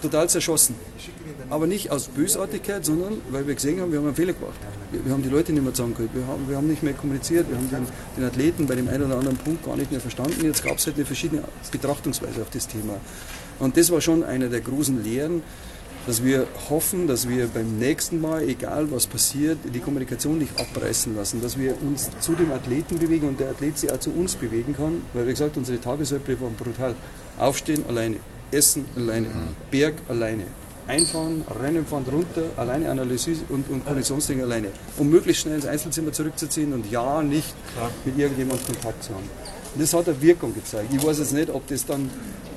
total 0.00 0.28
zerschossen. 0.28 0.74
Aber 1.50 1.66
nicht 1.66 1.90
aus 1.90 2.08
Bösartigkeit, 2.08 2.84
sondern 2.84 3.18
weil 3.30 3.46
wir 3.46 3.54
gesehen 3.54 3.80
haben, 3.80 3.92
wir 3.92 3.98
haben 3.98 4.06
einen 4.06 4.16
Fehler 4.16 4.32
gemacht. 4.32 4.58
Wir, 4.90 5.04
wir 5.04 5.12
haben 5.12 5.22
die 5.22 5.28
Leute 5.28 5.52
nicht 5.52 5.62
mehr 5.62 5.74
zusammengekriegt, 5.74 6.14
wir 6.14 6.26
haben, 6.26 6.48
wir 6.48 6.56
haben 6.56 6.66
nicht 6.66 6.82
mehr 6.82 6.94
kommuniziert, 6.94 7.48
wir 7.48 7.56
haben 7.56 7.68
den, 7.70 7.86
den, 8.16 8.24
Athleten 8.24 8.66
bei 8.66 8.74
dem 8.74 8.88
einen 8.88 9.04
oder 9.04 9.18
anderen 9.18 9.36
Punkt 9.36 9.64
gar 9.64 9.76
nicht 9.76 9.90
mehr 9.90 10.00
verstanden. 10.00 10.44
Jetzt 10.44 10.64
gab 10.64 10.78
es 10.78 10.86
halt 10.86 10.96
eine 10.96 11.04
verschiedene 11.04 11.42
Betrachtungsweise 11.70 12.42
auf 12.42 12.50
das 12.50 12.66
Thema. 12.68 12.94
Und 13.58 13.76
das 13.76 13.90
war 13.90 14.00
schon 14.00 14.24
eine 14.24 14.48
der 14.48 14.60
großen 14.60 15.02
Lehren, 15.04 15.42
dass 16.06 16.24
wir 16.24 16.46
hoffen, 16.68 17.06
dass 17.06 17.28
wir 17.28 17.46
beim 17.46 17.78
nächsten 17.78 18.20
Mal, 18.20 18.48
egal 18.48 18.90
was 18.90 19.06
passiert, 19.06 19.58
die 19.72 19.78
Kommunikation 19.78 20.38
nicht 20.38 20.58
abreißen 20.58 21.14
lassen, 21.14 21.40
dass 21.40 21.58
wir 21.58 21.80
uns 21.80 22.10
zu 22.20 22.32
dem 22.32 22.50
Athleten 22.50 22.98
bewegen 22.98 23.28
und 23.28 23.38
der 23.38 23.50
Athlet 23.50 23.78
sich 23.78 23.92
auch 23.92 24.00
zu 24.00 24.10
uns 24.10 24.34
bewegen 24.34 24.74
kann, 24.74 25.02
weil 25.12 25.26
wie 25.26 25.30
gesagt, 25.30 25.56
unsere 25.56 25.80
Tagesöpfe 25.80 26.40
waren 26.40 26.54
brutal. 26.54 26.94
Aufstehen 27.38 27.84
alleine, 27.88 28.16
Essen 28.52 28.84
alleine, 28.96 29.28
mhm. 29.28 29.56
Berg 29.70 29.94
alleine. 30.08 30.44
einfahren, 30.86 31.44
rennen, 31.60 31.86
fahren 31.86 32.04
runter, 32.10 32.42
alleine 32.56 32.90
Analyse 32.90 33.36
und, 33.48 33.68
und 33.70 33.84
Konditionstraining 33.86 34.44
alleine. 34.44 34.68
Um 34.98 35.10
möglichst 35.10 35.42
schnell 35.42 35.56
ins 35.56 35.66
Einzelzimmer 35.66 36.12
zurückzuziehen 36.12 36.72
und 36.72 36.90
ja 36.90 37.22
nicht 37.22 37.54
mit 38.04 38.18
irgendjemandem 38.18 38.66
Kontakt 38.66 39.04
zu 39.04 39.14
haben. 39.14 39.28
das 39.76 39.94
hat 39.94 40.08
eine 40.08 40.20
Wirkung 40.20 40.54
gezeigt. 40.54 40.92
Ich 40.92 41.04
weiß 41.04 41.18
jetzt 41.18 41.32
nicht, 41.32 41.50
ob 41.50 41.66
das 41.68 41.86
dann 41.86 42.10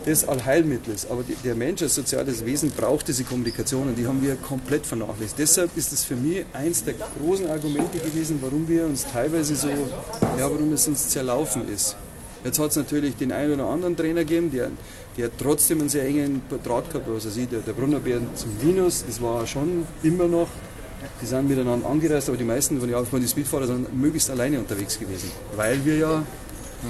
das 0.06 0.28
Allheilmittel 0.28 0.94
ist, 0.94 1.10
aber 1.10 1.24
die, 1.24 1.36
der 1.44 1.56
Mensch 1.56 1.82
als 1.82 1.96
soziales 1.96 2.46
Wesen 2.46 2.70
braucht 2.70 3.08
diese 3.08 3.24
Kommunikation 3.24 3.88
und 3.88 3.98
die 3.98 4.06
haben 4.06 4.22
wir 4.22 4.36
komplett 4.36 4.86
vernachlässigt. 4.86 5.40
Deshalb 5.40 5.76
ist 5.76 5.92
es 5.94 6.04
für 6.04 6.16
mich 6.16 6.46
eins 6.54 6.84
der 6.84 6.94
großen 7.20 7.50
Argumente 7.50 7.98
gewesen, 7.98 8.38
warum 8.42 8.68
wir 8.68 8.86
uns 8.86 9.06
teilweise 9.12 9.56
so, 9.56 9.70
ja, 9.70 10.52
warum 10.52 10.74
es 10.74 10.88
uns 10.88 11.10
zerlaufen 11.10 11.68
ist. 11.74 11.96
Jetzt 12.44 12.60
hat 12.60 12.70
es 12.70 12.76
natürlich 12.76 13.16
den 13.16 13.32
einen 13.32 13.54
oder 13.56 13.66
anderen 13.68 13.98
Trainer 13.98 14.22
gegeben, 14.22 14.52
der, 14.52 14.70
der 15.18 15.30
trotzdem 15.38 15.80
einen 15.80 15.90
sehr 15.90 16.06
engen 16.06 16.42
Draht 16.50 16.90
gehabt 16.90 17.08
hat. 17.08 17.14
Also 17.14 17.30
der, 17.30 17.60
der 17.60 17.74
Brunnerbär 17.74 18.20
zum 18.36 18.52
Linus, 18.62 19.06
das 19.08 19.22
war 19.22 19.46
schon 19.48 19.86
immer 20.04 20.28
noch, 20.28 20.48
die 21.22 21.26
sind 21.26 21.48
miteinander 21.48 21.88
angereist, 21.88 22.30
aber 22.30 22.38
die 22.38 22.44
meisten 22.44 22.80
von, 22.80 23.20
den 23.20 23.30
Speedfahrer 23.30 23.68
sind 23.68 23.96
möglichst 23.96 24.30
alleine 24.30 24.60
unterwegs 24.60 25.00
gewesen, 25.00 25.32
weil 25.56 25.84
wir 25.86 25.98
ja 25.98 26.24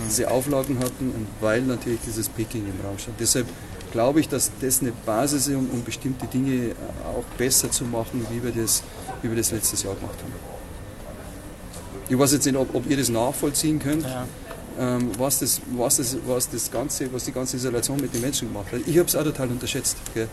diese 0.08 0.30
Auflagen 0.30 0.80
hatten 0.80 1.12
und 1.12 1.28
weil 1.42 1.62
natürlich 1.62 2.00
dieses 2.06 2.28
Peking 2.30 2.64
im 2.66 2.86
Raum 2.86 2.98
stand. 2.98 3.20
Deshalb 3.20 3.46
glaube 3.92 4.20
ich, 4.20 4.28
dass 4.28 4.52
das 4.60 4.82
eine 4.82 4.92
Basis 5.06 5.48
ist, 5.48 5.56
um, 5.56 5.70
um 5.70 5.84
bestimmte 5.84 6.26
Dinge 6.28 6.72
auch 7.06 7.24
besser 7.38 7.72
zu 7.72 7.86
machen, 7.86 8.26
wie 8.30 8.44
wir 8.44 8.52
das, 8.52 8.84
wie 9.22 9.30
wir 9.30 9.38
das 9.38 9.52
letztes 9.52 9.84
Jahr 9.84 9.96
gemacht 9.96 10.18
haben. 10.22 10.34
Ich 12.10 12.18
weiß 12.18 12.34
jetzt 12.34 12.46
nicht, 12.46 12.56
ob, 12.56 12.74
ob 12.74 12.90
ihr 12.90 12.98
das 12.98 13.10
nachvollziehen 13.10 13.80
könnt. 13.80 14.04
Ja 14.04 14.26
ähm, 14.80 15.12
was, 15.18 15.40
das, 15.40 15.62
was, 15.76 15.98
das, 15.98 16.18
was, 16.26 16.50
das 16.50 16.72
ganze, 16.72 17.12
was 17.14 17.26
die 17.26 17.32
ganze 17.32 17.58
Isolation 17.58 18.00
mit 18.00 18.14
den 18.14 18.22
Menschen 18.22 18.48
gemacht 18.48 18.72
hat. 18.72 18.82
Ich 18.86 18.98
habe 18.98 19.08
es 19.08 19.16
auch 19.16 19.24
total 19.24 19.50
unterschätzt. 19.50 19.98
Gell. 20.14 20.28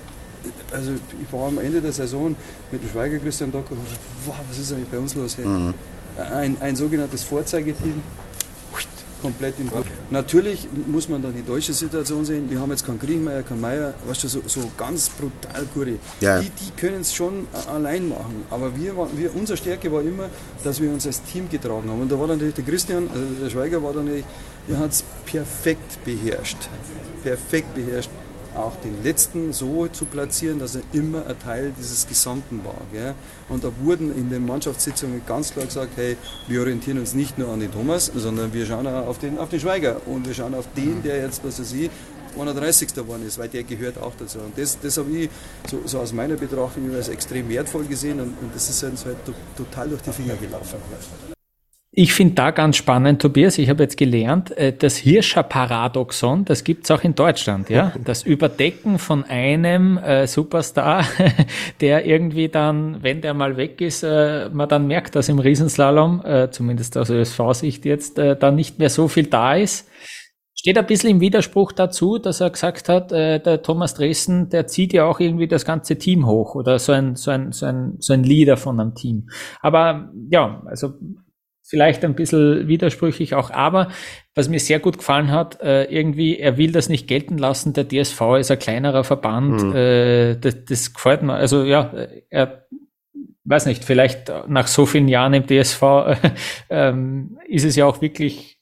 Also 0.72 0.93
ich 0.93 1.32
war 1.32 1.49
am 1.49 1.59
Ende 1.59 1.80
der 1.80 1.93
Saison 1.93 2.34
mit 2.70 2.82
dem 2.82 2.90
Schweiger 2.90 3.18
Christian 3.18 3.53
Docker 3.53 3.72
und 3.72 3.84
dachte, 3.84 3.99
wow, 4.26 4.34
was 4.49 4.59
ist 4.59 4.72
eigentlich 4.72 4.88
bei 4.88 4.99
uns 4.99 5.14
los? 5.14 5.36
Hey? 5.36 5.47
Mhm. 5.47 5.74
Ein, 6.18 6.57
ein 6.61 6.76
sogenanntes 6.76 7.22
Vorzeigeteam, 7.24 8.03
komplett 9.22 9.58
im 9.60 9.66
Bruch. 9.66 9.84
Natürlich 10.10 10.68
muss 10.86 11.08
man 11.08 11.22
dann 11.22 11.34
die 11.34 11.42
deutsche 11.42 11.72
Situation 11.72 12.24
sehen. 12.24 12.50
Wir 12.50 12.60
haben 12.60 12.70
jetzt 12.70 12.84
keinen 12.84 12.98
Kriegmeier, 12.98 13.42
keinen 13.42 13.60
Meier, 13.60 13.94
weißt 14.06 14.24
du, 14.24 14.28
so, 14.28 14.42
so 14.46 14.70
ganz 14.76 15.08
brutal 15.08 15.64
gute. 15.72 15.98
Ja. 16.20 16.40
Die, 16.40 16.50
die 16.50 16.70
können 16.76 17.00
es 17.00 17.14
schon 17.14 17.46
allein 17.72 18.08
machen. 18.08 18.44
Aber 18.50 18.76
wir, 18.76 18.94
wir, 19.16 19.34
unsere 19.34 19.56
Stärke 19.56 19.90
war 19.90 20.02
immer, 20.02 20.28
dass 20.64 20.80
wir 20.80 20.90
uns 20.90 21.06
als 21.06 21.22
Team 21.22 21.48
getragen 21.48 21.88
haben. 21.88 22.02
Und 22.02 22.12
da 22.12 22.18
war 22.18 22.26
natürlich 22.26 22.54
der 22.54 22.64
Christian, 22.64 23.08
also 23.08 23.24
der 23.42 23.50
Schweiger 23.50 23.82
war 23.82 23.92
dann, 23.92 24.06
der 24.68 24.78
hat 24.78 24.90
es 24.90 25.04
perfekt 25.24 26.04
beherrscht. 26.04 26.58
Perfekt 27.22 27.74
beherrscht 27.74 28.10
auch 28.55 28.76
den 28.76 29.03
letzten 29.03 29.53
so 29.53 29.86
zu 29.88 30.05
platzieren, 30.05 30.59
dass 30.59 30.74
er 30.74 30.82
immer 30.92 31.26
ein 31.26 31.38
Teil 31.38 31.72
dieses 31.78 32.07
Gesamten 32.07 32.64
war. 32.64 32.80
Gell? 32.92 33.14
Und 33.48 33.64
da 33.64 33.70
wurden 33.82 34.14
in 34.16 34.30
den 34.30 34.46
Mannschaftssitzungen 34.46 35.22
ganz 35.26 35.53
klar 35.53 35.66
gesagt, 35.66 35.92
hey, 35.96 36.16
wir 36.48 36.61
orientieren 36.61 36.98
uns 36.98 37.14
nicht 37.14 37.38
nur 37.38 37.48
an 37.48 37.61
den 37.61 37.72
Thomas, 37.72 38.11
sondern 38.14 38.53
wir 38.53 38.66
schauen 38.66 38.86
auch 38.86 39.07
auf 39.07 39.18
den, 39.18 39.38
auf 39.38 39.48
den 39.48 39.61
Schweiger 39.61 40.00
und 40.07 40.26
wir 40.26 40.34
schauen 40.34 40.55
auf 40.55 40.66
den, 40.76 41.03
der 41.03 41.18
jetzt, 41.18 41.44
was 41.44 41.61
weiß 41.61 41.72
ich, 41.72 41.90
31. 42.38 42.94
geworden 42.94 43.26
ist, 43.26 43.38
weil 43.38 43.48
der 43.48 43.62
gehört 43.62 43.98
auch 43.98 44.14
dazu. 44.18 44.38
Und 44.38 44.57
das, 44.57 44.78
das 44.80 44.96
habe 44.96 45.11
ich 45.11 45.30
so, 45.68 45.82
so, 45.84 45.98
aus 45.98 46.12
meiner 46.12 46.36
Betrachtung 46.36 46.94
als 46.94 47.09
extrem 47.09 47.48
wertvoll 47.48 47.84
gesehen 47.84 48.20
und, 48.20 48.34
und 48.40 48.55
das 48.55 48.68
ist 48.70 48.82
uns 48.84 49.05
halt 49.05 49.18
total 49.57 49.88
durch 49.88 50.03
die 50.03 50.12
Finger 50.12 50.34
gelaufen. 50.36 50.76
Ich 51.95 52.14
finde 52.14 52.36
da 52.36 52.53
ganz 52.53 52.78
spannend, 52.78 53.20
Tobias, 53.20 53.59
ich 53.59 53.68
habe 53.68 53.82
jetzt 53.82 53.99
gelernt, 53.99 54.57
äh, 54.57 54.72
das 54.72 54.97
Hirscher-Paradoxon, 54.97 56.47
das 56.47 56.64
gibt's 56.64 56.90
auch 56.90 57.05
in 57.05 57.14
Deutschland, 57.14 57.68
ja. 57.68 57.93
Das 58.05 58.22
Überdecken 58.22 58.99
von 58.99 59.24
einem 59.24 59.99
äh, 59.99 60.26
Superstar, 60.26 61.05
der 61.82 62.07
irgendwie 62.07 62.49
dann, 62.49 63.03
wenn 63.03 63.20
der 63.20 63.34
mal 63.34 63.59
weg 63.59 63.82
ist, 63.82 64.05
äh, 64.05 64.49
man 64.51 64.70
dann 64.70 64.86
merkt, 64.86 65.16
dass 65.16 65.28
im 65.28 65.38
Riesenslalom, 65.38 66.24
äh, 66.24 66.51
zumindest 66.51 66.97
aus 66.97 67.11
ÖSV-Sicht 67.11 67.84
jetzt, 67.84 68.18
äh, 68.18 68.38
dann 68.38 68.55
nicht 68.55 68.78
mehr 68.78 68.88
so 68.88 69.07
viel 69.07 69.26
da 69.26 69.55
ist. 69.57 69.86
Steht 70.55 70.78
ein 70.78 70.86
bisschen 70.86 71.11
im 71.11 71.20
Widerspruch 71.20 71.72
dazu, 71.72 72.16
dass 72.16 72.40
er 72.40 72.51
gesagt 72.51 72.88
hat, 72.88 73.12
äh, 73.12 73.38
der 73.38 73.61
Thomas 73.61 73.93
Dressen, 73.95 74.49
der 74.49 74.66
zieht 74.66 74.95
ja 74.95 75.05
auch 75.05 75.20
irgendwie 75.20 75.49
das 75.49 75.66
ganze 75.66 75.99
Team 75.99 76.26
hoch 76.26 76.55
oder 76.55 76.78
so 76.78 76.93
ein, 76.93 77.16
so 77.16 77.30
ein, 77.30 77.53
so 77.53 77.66
ein, 77.66 77.97
so 77.99 78.14
ein 78.14 78.22
Leader 78.22 78.57
von 78.57 78.80
einem 78.80 78.95
Team. 78.95 79.28
Aber 79.61 80.11
ja, 80.30 80.62
also 80.64 80.95
vielleicht 81.62 82.04
ein 82.04 82.14
bisschen 82.14 82.68
widersprüchlich 82.68 83.34
auch, 83.34 83.50
aber 83.50 83.88
was 84.34 84.48
mir 84.48 84.60
sehr 84.60 84.78
gut 84.78 84.98
gefallen 84.98 85.30
hat, 85.30 85.60
äh, 85.60 85.84
irgendwie, 85.84 86.38
er 86.38 86.56
will 86.56 86.72
das 86.72 86.88
nicht 86.88 87.08
gelten 87.08 87.38
lassen, 87.38 87.72
der 87.72 87.88
DSV 87.88 88.20
ist 88.38 88.50
ein 88.50 88.58
kleinerer 88.58 89.04
Verband, 89.04 89.62
mhm. 89.62 89.74
äh, 89.74 90.34
das, 90.36 90.64
das 90.64 90.92
gefällt 90.92 91.22
mir, 91.22 91.34
also 91.34 91.64
ja, 91.64 91.92
er 92.30 92.66
weiß 93.44 93.66
nicht, 93.66 93.84
vielleicht 93.84 94.32
nach 94.48 94.66
so 94.66 94.86
vielen 94.86 95.08
Jahren 95.08 95.34
im 95.34 95.46
DSV 95.46 95.82
äh, 96.68 96.92
ist 97.48 97.64
es 97.64 97.76
ja 97.76 97.86
auch 97.86 98.00
wirklich 98.00 98.58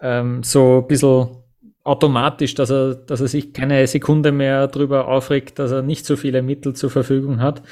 ähm, 0.00 0.42
so 0.42 0.78
ein 0.78 0.86
bisschen 0.86 1.43
automatisch, 1.84 2.54
dass 2.54 2.70
er, 2.70 2.94
dass 2.94 3.20
er 3.20 3.28
sich 3.28 3.52
keine 3.52 3.86
Sekunde 3.86 4.32
mehr 4.32 4.66
darüber 4.68 5.06
aufregt, 5.06 5.58
dass 5.58 5.70
er 5.70 5.82
nicht 5.82 6.06
so 6.06 6.16
viele 6.16 6.42
Mittel 6.42 6.74
zur 6.74 6.90
Verfügung 6.90 7.40
hat. 7.40 7.62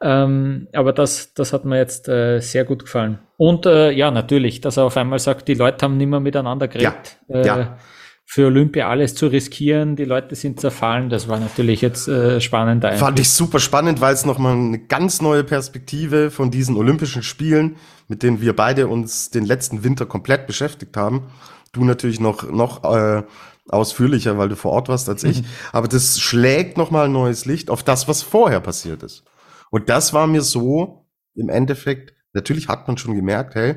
Ähm, 0.00 0.68
aber 0.74 0.92
das, 0.92 1.32
das 1.32 1.54
hat 1.54 1.64
mir 1.64 1.78
jetzt 1.78 2.06
äh, 2.06 2.38
sehr 2.40 2.64
gut 2.64 2.84
gefallen. 2.84 3.18
Und 3.38 3.64
äh, 3.64 3.90
ja, 3.90 4.10
natürlich, 4.10 4.60
dass 4.60 4.76
er 4.76 4.84
auf 4.84 4.96
einmal 4.98 5.18
sagt, 5.18 5.48
die 5.48 5.54
Leute 5.54 5.84
haben 5.84 5.96
nicht 5.96 6.08
mehr 6.08 6.20
miteinander 6.20 6.68
geredet. 6.68 7.18
Ja, 7.28 7.36
äh, 7.36 7.46
ja. 7.46 7.78
Für 8.24 8.46
Olympia 8.46 8.88
alles 8.88 9.14
zu 9.14 9.26
riskieren, 9.26 9.96
die 9.96 10.04
Leute 10.04 10.34
sind 10.36 10.60
zerfallen, 10.60 11.10
das 11.10 11.28
war 11.28 11.38
natürlich 11.38 11.82
jetzt 11.82 12.08
äh, 12.08 12.40
spannend. 12.40 12.84
Fand 12.84 13.20
ich 13.20 13.28
super 13.28 13.58
spannend, 13.58 14.00
weil 14.00 14.14
es 14.14 14.24
nochmal 14.24 14.54
eine 14.54 14.78
ganz 14.78 15.20
neue 15.20 15.44
Perspektive 15.44 16.30
von 16.30 16.50
diesen 16.50 16.76
Olympischen 16.76 17.22
Spielen, 17.22 17.76
mit 18.08 18.22
denen 18.22 18.40
wir 18.40 18.54
beide 18.54 18.86
uns 18.86 19.30
den 19.30 19.44
letzten 19.44 19.84
Winter 19.84 20.06
komplett 20.06 20.46
beschäftigt 20.46 20.96
haben. 20.96 21.24
Du 21.72 21.84
natürlich 21.84 22.20
noch, 22.20 22.50
noch 22.50 22.84
äh, 22.84 23.22
ausführlicher, 23.68 24.38
weil 24.38 24.48
du 24.48 24.56
vor 24.56 24.72
Ort 24.72 24.88
warst 24.88 25.08
als 25.08 25.24
ich. 25.24 25.42
Mhm. 25.42 25.46
Aber 25.72 25.88
das 25.88 26.20
schlägt 26.20 26.76
nochmal 26.76 27.06
ein 27.06 27.12
neues 27.12 27.44
Licht 27.44 27.70
auf 27.70 27.82
das, 27.82 28.08
was 28.08 28.22
vorher 28.22 28.60
passiert 28.60 29.02
ist. 29.02 29.24
Und 29.70 29.88
das 29.88 30.12
war 30.12 30.26
mir 30.26 30.42
so 30.42 31.06
im 31.34 31.48
Endeffekt, 31.48 32.14
natürlich 32.32 32.68
hat 32.68 32.86
man 32.88 32.98
schon 32.98 33.14
gemerkt, 33.14 33.54
hey, 33.54 33.76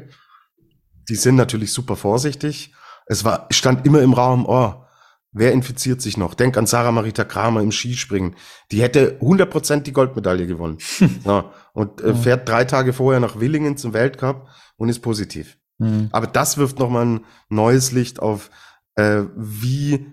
die 1.07 1.15
sind 1.15 1.35
natürlich 1.35 1.71
super 1.71 1.95
vorsichtig. 1.95 2.73
Es 3.05 3.23
war, 3.23 3.47
stand 3.51 3.85
immer 3.85 4.01
im 4.01 4.13
Raum, 4.13 4.45
oh, 4.47 4.73
wer 5.31 5.51
infiziert 5.51 6.01
sich 6.01 6.17
noch? 6.17 6.33
Denk 6.33 6.57
an 6.57 6.65
Sarah 6.65 6.91
Marita 6.91 7.23
Kramer 7.23 7.61
im 7.61 7.71
Skispringen. 7.71 8.35
Die 8.71 8.81
hätte 8.81 9.19
100% 9.21 9.81
die 9.81 9.93
Goldmedaille 9.93 10.47
gewonnen. 10.47 10.79
ja, 11.25 11.51
und 11.73 12.01
äh, 12.01 12.15
fährt 12.15 12.49
drei 12.49 12.65
Tage 12.65 12.93
vorher 12.93 13.19
nach 13.19 13.39
Willingen 13.39 13.77
zum 13.77 13.93
Weltcup 13.93 14.47
und 14.77 14.89
ist 14.89 14.99
positiv. 14.99 15.57
Mhm. 15.77 16.09
Aber 16.11 16.27
das 16.27 16.57
wirft 16.57 16.79
nochmal 16.79 17.05
ein 17.05 17.25
neues 17.49 17.91
Licht 17.91 18.19
auf, 18.19 18.49
äh, 18.95 19.23
wie 19.35 20.05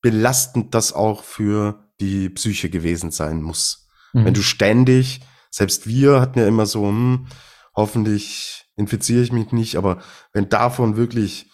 belastend 0.00 0.74
das 0.74 0.92
auch 0.92 1.24
für 1.24 1.90
die 2.00 2.28
Psyche 2.30 2.70
gewesen 2.70 3.10
sein 3.10 3.42
muss. 3.42 3.88
Mhm. 4.12 4.24
Wenn 4.26 4.34
du 4.34 4.42
ständig, 4.42 5.20
selbst 5.50 5.86
wir 5.86 6.20
hatten 6.20 6.38
ja 6.38 6.46
immer 6.46 6.66
so, 6.66 6.86
hm, 6.86 7.26
hoffentlich 7.74 8.66
infiziere 8.76 9.22
ich 9.22 9.32
mich 9.32 9.52
nicht, 9.52 9.76
aber 9.76 10.02
wenn 10.32 10.48
davon 10.48 10.96
wirklich 10.96 11.50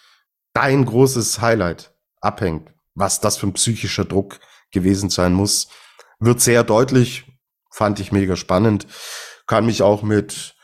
dein 0.53 0.85
großes 0.85 1.41
Highlight 1.41 1.95
abhängt, 2.21 2.71
was 2.95 3.21
das 3.21 3.37
für 3.37 3.47
ein 3.47 3.55
psychischer 3.55 4.05
Druck 4.05 4.41
gewesen 4.71 5.11
sein 5.11 5.33
muss, 5.33 5.69
wird 6.21 6.41
sehr 6.41 6.65
deutlich, 6.65 7.25
fand 7.71 7.99
ich 7.99 8.12
mega 8.12 8.37
spannend, 8.37 8.87
kann 9.47 9.67
mich 9.67 9.83
auch 9.83 10.03
mit 10.03 10.55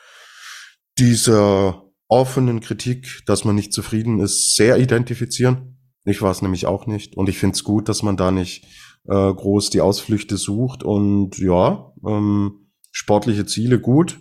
dieser 0.98 1.82
offenen 2.08 2.60
Kritik, 2.60 3.22
dass 3.26 3.44
man 3.44 3.54
nicht 3.54 3.72
zufrieden 3.72 4.20
ist, 4.20 4.54
sehr 4.56 4.78
identifizieren. 4.78 5.79
Ich 6.04 6.22
war 6.22 6.30
es 6.30 6.42
nämlich 6.42 6.66
auch 6.66 6.86
nicht. 6.86 7.16
Und 7.16 7.28
ich 7.28 7.38
finde 7.38 7.54
es 7.54 7.64
gut, 7.64 7.88
dass 7.88 8.02
man 8.02 8.16
da 8.16 8.30
nicht 8.30 8.64
äh, 9.08 9.32
groß 9.32 9.70
die 9.70 9.80
Ausflüchte 9.80 10.36
sucht. 10.36 10.82
Und 10.82 11.38
ja, 11.38 11.92
ähm, 12.06 12.70
sportliche 12.90 13.46
Ziele 13.46 13.78
gut. 13.78 14.20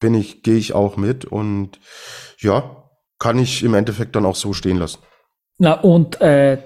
Bin 0.00 0.14
ich, 0.14 0.42
gehe 0.42 0.56
ich 0.56 0.72
auch 0.72 0.96
mit. 0.96 1.24
Und 1.24 1.80
ja, 2.38 2.90
kann 3.18 3.38
ich 3.38 3.62
im 3.62 3.74
Endeffekt 3.74 4.16
dann 4.16 4.26
auch 4.26 4.36
so 4.36 4.52
stehen 4.52 4.76
lassen. 4.78 5.00
Na, 5.58 5.72
und 5.72 6.20
äh, 6.20 6.58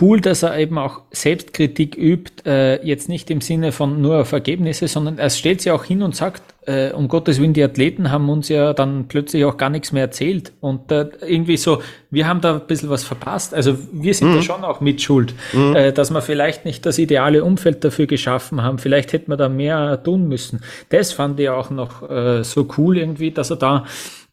cool, 0.00 0.20
dass 0.20 0.42
er 0.42 0.58
eben 0.58 0.78
auch 0.78 1.02
Selbstkritik 1.10 1.96
übt, 1.96 2.42
äh, 2.44 2.84
jetzt 2.86 3.08
nicht 3.08 3.30
im 3.30 3.40
Sinne 3.40 3.72
von 3.72 4.00
nur 4.00 4.20
auf 4.20 4.32
Ergebnisse, 4.32 4.88
sondern 4.88 5.18
er 5.18 5.30
stellt 5.30 5.62
sich 5.62 5.72
auch 5.72 5.84
hin 5.84 6.02
und 6.02 6.14
sagt, 6.14 6.42
äh, 6.66 6.92
um 6.92 7.08
Gottes 7.08 7.40
Willen, 7.40 7.52
die 7.52 7.62
Athleten 7.62 8.10
haben 8.10 8.28
uns 8.28 8.48
ja 8.48 8.72
dann 8.72 9.06
plötzlich 9.08 9.44
auch 9.44 9.56
gar 9.56 9.70
nichts 9.70 9.92
mehr 9.92 10.02
erzählt. 10.02 10.52
Und 10.60 10.90
äh, 10.90 11.08
irgendwie 11.26 11.56
so, 11.56 11.80
wir 12.10 12.26
haben 12.26 12.40
da 12.40 12.54
ein 12.54 12.66
bisschen 12.66 12.90
was 12.90 13.04
verpasst. 13.04 13.54
Also 13.54 13.76
wir 13.92 14.14
sind 14.14 14.30
mhm. 14.30 14.36
da 14.36 14.42
schon 14.42 14.64
auch 14.64 14.80
mit 14.80 15.00
Schuld, 15.00 15.34
mhm. 15.52 15.76
äh, 15.76 15.92
dass 15.92 16.10
wir 16.10 16.20
vielleicht 16.20 16.64
nicht 16.64 16.84
das 16.84 16.98
ideale 16.98 17.44
Umfeld 17.44 17.84
dafür 17.84 18.06
geschaffen 18.06 18.62
haben. 18.62 18.78
Vielleicht 18.78 19.12
hätten 19.12 19.30
wir 19.30 19.36
da 19.36 19.48
mehr 19.48 20.02
tun 20.02 20.28
müssen. 20.28 20.60
Das 20.88 21.12
fand 21.12 21.38
ich 21.40 21.48
auch 21.48 21.70
noch 21.70 22.08
äh, 22.08 22.42
so 22.42 22.68
cool 22.76 22.98
irgendwie, 22.98 23.30
dass 23.30 23.50
er 23.50 23.56
da 23.56 23.84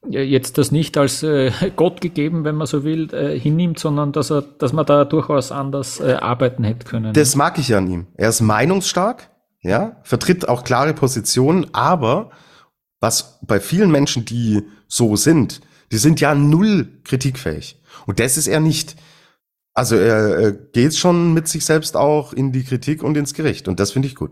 jetzt 0.10 0.58
das 0.58 0.72
nicht 0.72 0.98
als 0.98 1.24
äh, 1.24 1.52
Gott 1.76 2.02
gegeben, 2.02 2.44
wenn 2.44 2.56
man 2.56 2.68
so 2.68 2.84
will, 2.84 3.14
äh, 3.14 3.40
hinnimmt, 3.40 3.80
sondern 3.80 4.12
dass 4.12 4.32
er, 4.32 4.42
dass 4.42 4.74
man 4.74 4.86
da 4.86 5.06
durchaus 5.06 5.52
anders 5.52 6.00
äh, 6.00 6.14
arbeiten 6.14 6.64
hätte 6.64 6.86
können. 6.86 7.14
Das 7.14 7.36
mag 7.36 7.58
ich 7.60 7.74
an 7.76 7.88
ihm. 7.88 8.08
Er 8.16 8.30
ist 8.30 8.42
meinungsstark. 8.42 9.30
Ja, 9.64 9.98
vertritt 10.04 10.48
auch 10.48 10.64
klare 10.64 10.94
Positionen, 10.94 11.74
aber 11.74 12.32
was 13.00 13.40
bei 13.42 13.60
vielen 13.60 13.92
Menschen, 13.92 14.26
die 14.26 14.64
so 14.88 15.16
sind, 15.16 15.62
die 15.92 15.98
sind 15.98 16.22
ja 16.22 16.36
null 16.36 16.88
kritikfähig. 17.04 17.82
Und 18.06 18.20
das 18.20 18.38
ist 18.38 18.48
er 18.48 18.60
nicht. 18.60 18.96
Also 19.74 19.96
er, 19.96 20.38
er 20.38 20.52
geht 20.52 20.96
schon 20.96 21.34
mit 21.34 21.48
sich 21.48 21.66
selbst 21.66 21.98
auch 21.98 22.34
in 22.34 22.52
die 22.52 22.64
Kritik 22.64 23.04
und 23.04 23.18
ins 23.18 23.34
Gericht. 23.34 23.68
Und 23.68 23.80
das 23.80 23.92
finde 23.92 24.08
ich 24.08 24.16
gut. 24.16 24.32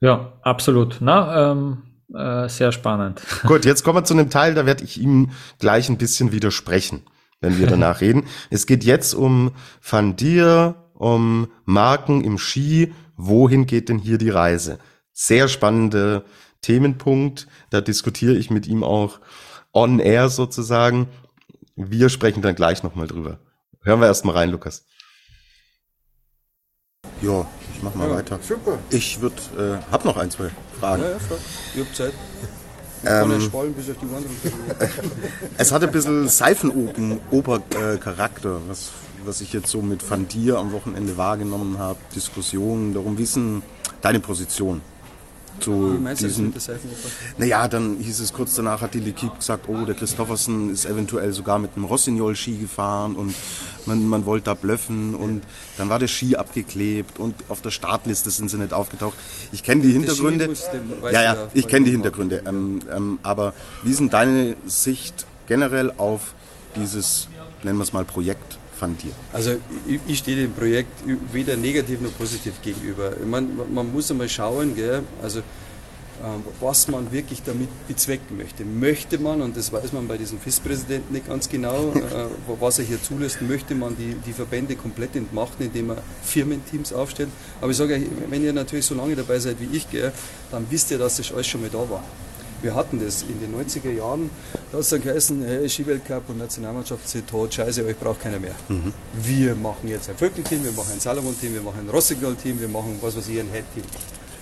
Ja, 0.00 0.32
absolut. 0.42 0.98
Na, 1.00 1.52
ähm, 1.52 1.82
äh, 2.14 2.48
sehr 2.48 2.72
spannend. 2.72 3.22
Gut, 3.46 3.64
jetzt 3.64 3.84
kommen 3.84 3.98
wir 3.98 4.04
zu 4.04 4.14
einem 4.14 4.28
Teil, 4.28 4.54
da 4.54 4.66
werde 4.66 4.84
ich 4.84 5.00
ihm 5.00 5.30
gleich 5.58 5.88
ein 5.88 5.96
bisschen 5.96 6.32
widersprechen, 6.32 7.02
wenn 7.40 7.58
wir 7.58 7.66
danach 7.66 8.00
reden. 8.02 8.24
Es 8.50 8.66
geht 8.66 8.84
jetzt 8.84 9.14
um 9.14 9.52
Van 9.80 10.16
Dier, 10.16 10.74
um 10.92 11.48
Marken 11.64 12.22
im 12.22 12.38
Ski. 12.38 12.92
Wohin 13.16 13.66
geht 13.66 13.88
denn 13.88 13.98
hier 13.98 14.18
die 14.18 14.30
Reise? 14.30 14.78
Sehr 15.12 15.48
spannende 15.48 16.24
Themenpunkt. 16.62 17.46
Da 17.70 17.80
diskutiere 17.80 18.34
ich 18.34 18.50
mit 18.50 18.66
ihm 18.66 18.82
auch 18.84 19.20
on 19.72 19.98
air 20.00 20.28
sozusagen. 20.28 21.08
Wir 21.76 22.08
sprechen 22.08 22.42
dann 22.42 22.54
gleich 22.54 22.82
nochmal 22.82 23.06
drüber. 23.06 23.38
Hören 23.82 24.00
wir 24.00 24.06
erst 24.06 24.24
mal 24.24 24.32
rein, 24.32 24.50
Lukas. 24.50 24.84
Ja, 27.20 27.46
ich 27.74 27.82
mach 27.82 27.94
mal 27.94 28.08
Ja, 28.08 28.16
weiter. 28.16 28.38
super. 28.42 28.78
Ich 28.90 29.20
würd, 29.20 29.34
äh, 29.58 29.76
hab 29.90 30.04
noch 30.04 30.16
ein, 30.16 30.30
zwei 30.30 30.50
Fragen. 30.80 31.02
Ja, 31.02 31.10
ja, 31.10 31.18
frag. 31.18 31.38
Ich 31.74 31.80
hab 31.80 31.94
Zeit. 31.94 32.12
Ich 33.02 33.08
kann 33.08 33.30
ja 33.30 33.40
schwallen 33.40 33.74
bis 33.74 33.90
auf 33.90 33.96
die 34.00 34.10
Wand 34.10 34.26
runter. 34.26 34.50
Es 35.58 35.70
hat 35.72 35.82
ein 35.82 35.92
bisschen 35.92 36.26
Seifenoper-Charakter, 36.28 38.60
was, 38.66 38.90
was 39.26 39.40
ich 39.40 39.52
jetzt 39.52 39.68
so 39.68 39.82
mit 39.82 40.08
Van 40.08 40.28
Dier 40.28 40.58
am 40.58 40.72
Wochenende 40.72 41.16
wahrgenommen 41.16 41.78
habe. 41.78 41.98
Diskussionen 42.14 42.94
darum, 42.94 43.18
wie 43.18 43.22
ist 43.22 43.36
denn 43.36 43.62
deine 44.02 44.20
Position 44.20 44.80
zu 45.60 45.70
du 45.70 46.04
das 46.04 46.18
diesen... 46.18 46.54
Naja, 47.38 47.68
dann 47.68 47.96
hieß 47.98 48.20
es 48.20 48.32
kurz 48.32 48.54
danach, 48.54 48.80
hat 48.80 48.94
die 48.94 49.00
L'Equipe 49.00 49.36
gesagt, 49.36 49.68
oh, 49.68 49.84
der 49.84 49.94
Christoffersen 49.94 50.70
ist 50.70 50.86
eventuell 50.86 51.32
sogar 51.32 51.58
mit 51.58 51.72
einem 51.76 51.84
Rossignol-Ski 51.84 52.56
gefahren 52.56 53.16
und 53.16 53.34
man, 53.86 54.06
man 54.06 54.26
wollte 54.26 54.46
da 54.46 54.54
blöffen 54.54 55.14
und 55.14 55.42
dann 55.76 55.88
war 55.88 55.98
der 55.98 56.08
Ski 56.08 56.36
abgeklebt 56.36 57.18
und 57.18 57.34
auf 57.48 57.60
der 57.60 57.70
Startliste 57.70 58.30
sind 58.30 58.50
sie 58.50 58.58
nicht 58.58 58.72
aufgetaucht. 58.72 59.14
Ich 59.52 59.62
kenne 59.62 59.82
die 59.82 59.92
Hintergründe. 59.92 60.50
Ja, 61.02 61.10
ja, 61.10 61.22
ja, 61.22 61.48
ich 61.54 61.68
kenne 61.68 61.86
die 61.86 61.92
Hintergründe. 61.92 62.42
Ähm, 62.46 62.80
ähm, 62.94 63.18
aber 63.22 63.54
wie 63.82 63.90
ist 63.90 64.00
denn 64.00 64.10
deine 64.10 64.56
Sicht 64.66 65.26
generell 65.46 65.92
auf 65.96 66.34
dieses, 66.76 67.28
nennen 67.62 67.78
wir 67.78 67.84
es 67.84 67.92
mal, 67.92 68.04
Projekt 68.04 68.58
von 68.78 68.96
dir? 68.96 69.12
Also 69.32 69.52
ich, 69.86 70.00
ich 70.06 70.18
stehe 70.18 70.36
dem 70.36 70.52
Projekt 70.52 70.92
weder 71.32 71.56
negativ 71.56 72.00
noch 72.00 72.16
positiv 72.16 72.54
gegenüber. 72.62 73.12
Ich 73.12 73.26
mein, 73.26 73.48
man 73.72 73.92
muss 73.92 74.10
einmal 74.10 74.28
schauen, 74.28 74.74
gell, 74.74 75.02
also 75.22 75.42
ähm, 76.22 76.44
was 76.60 76.86
man 76.88 77.10
wirklich 77.10 77.42
damit 77.42 77.68
bezwecken 77.88 78.36
möchte. 78.36 78.64
Möchte 78.64 79.18
man, 79.18 79.42
und 79.42 79.56
das 79.56 79.72
weiß 79.72 79.92
man 79.92 80.06
bei 80.06 80.16
diesem 80.16 80.38
FIS-Präsidenten 80.38 81.12
nicht 81.12 81.26
ganz 81.26 81.48
genau, 81.48 81.92
äh, 81.94 82.26
was 82.60 82.78
er 82.78 82.84
hier 82.84 83.02
zulässt, 83.02 83.42
möchte 83.42 83.74
man 83.74 83.96
die, 83.96 84.14
die 84.24 84.32
Verbände 84.32 84.76
komplett 84.76 85.16
entmachten, 85.16 85.66
indem 85.66 85.90
er 85.90 85.98
Firmenteams 86.22 86.92
aufstellt. 86.92 87.30
Aber 87.60 87.72
ich 87.72 87.76
sage 87.76 87.94
euch, 87.94 88.02
wenn 88.30 88.44
ihr 88.44 88.52
natürlich 88.52 88.86
so 88.86 88.94
lange 88.94 89.16
dabei 89.16 89.38
seid 89.38 89.56
wie 89.60 89.76
ich, 89.76 89.90
gell, 89.90 90.12
dann 90.50 90.66
wisst 90.70 90.90
ihr, 90.92 90.98
dass 90.98 91.16
das 91.16 91.32
alles 91.32 91.46
schon 91.46 91.62
mal 91.62 91.70
da 91.70 91.78
war. 91.78 92.04
Wir 92.64 92.74
hatten 92.74 92.98
das 92.98 93.24
in 93.24 93.38
den 93.40 93.54
90er 93.54 93.90
Jahren. 93.90 94.30
Da 94.72 94.78
hat 94.78 94.84
es 94.84 94.88
dann 94.88 95.02
geheißen, 95.02 95.44
hey, 95.44 95.68
Skiweltcup 95.68 96.30
und 96.30 96.38
Nationalmannschaft 96.38 97.06
sind 97.06 97.28
tot, 97.28 97.52
scheiße, 97.52 97.84
euch 97.84 97.98
braucht 97.98 98.22
keiner 98.22 98.38
mehr. 98.38 98.54
Wir 99.12 99.54
machen 99.54 99.86
jetzt 99.86 100.08
ein 100.08 100.16
Völkel-Team, 100.16 100.64
wir 100.64 100.72
machen 100.72 100.92
ein 100.94 100.98
Salomon-Team, 100.98 101.52
wir 101.52 101.60
machen 101.60 101.80
ein 101.80 101.90
Rossignol-Team, 101.90 102.58
wir 102.58 102.68
machen 102.68 102.96
was 103.02 103.18
weiß 103.18 103.28
ich, 103.28 103.38
ein 103.38 103.50
Head-Team. 103.52 103.84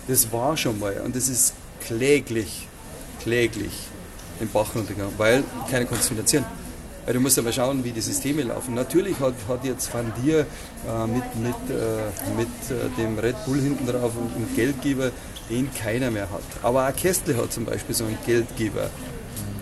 Das 0.07 0.33
war 0.33 0.57
schon 0.57 0.79
mal 0.79 1.01
und 1.05 1.17
das 1.17 1.29
ist 1.29 1.55
kläglich, 1.85 2.69
kläglich 3.21 3.73
den 4.39 4.49
Bach 4.49 4.73
runtergegangen, 4.73 5.15
weil 5.19 5.43
keiner 5.69 5.87
konnte 5.87 6.03
es 6.03 6.09
finanzieren. 6.09 6.45
Weil 7.05 7.15
du 7.15 7.21
musst 7.21 7.37
ja 7.37 7.43
mal 7.43 7.53
schauen, 7.53 7.83
wie 7.83 7.91
die 7.91 8.01
Systeme 8.01 8.43
laufen. 8.43 8.75
Natürlich 8.75 9.19
hat, 9.19 9.35
hat 9.49 9.65
jetzt 9.65 9.93
Van 9.93 10.13
Dier 10.23 10.47
äh, 10.87 11.07
mit, 11.09 11.25
mit, 11.35 11.77
äh, 11.77 12.37
mit 12.37 12.47
äh, 12.71 12.97
dem 12.97 13.19
Red 13.19 13.45
Bull 13.45 13.61
hinten 13.61 13.85
drauf 13.85 14.13
und 14.17 14.33
einen 14.37 14.55
Geldgeber, 14.55 15.11
den 15.51 15.69
keiner 15.75 16.11
mehr 16.11 16.31
hat. 16.31 16.43
Aber 16.63 16.89
auch 16.89 16.97
Kästle 16.97 17.37
hat 17.37 17.53
zum 17.53 17.65
Beispiel 17.65 17.95
so 17.95 18.05
einen 18.05 18.19
Geldgeber. 18.25 18.91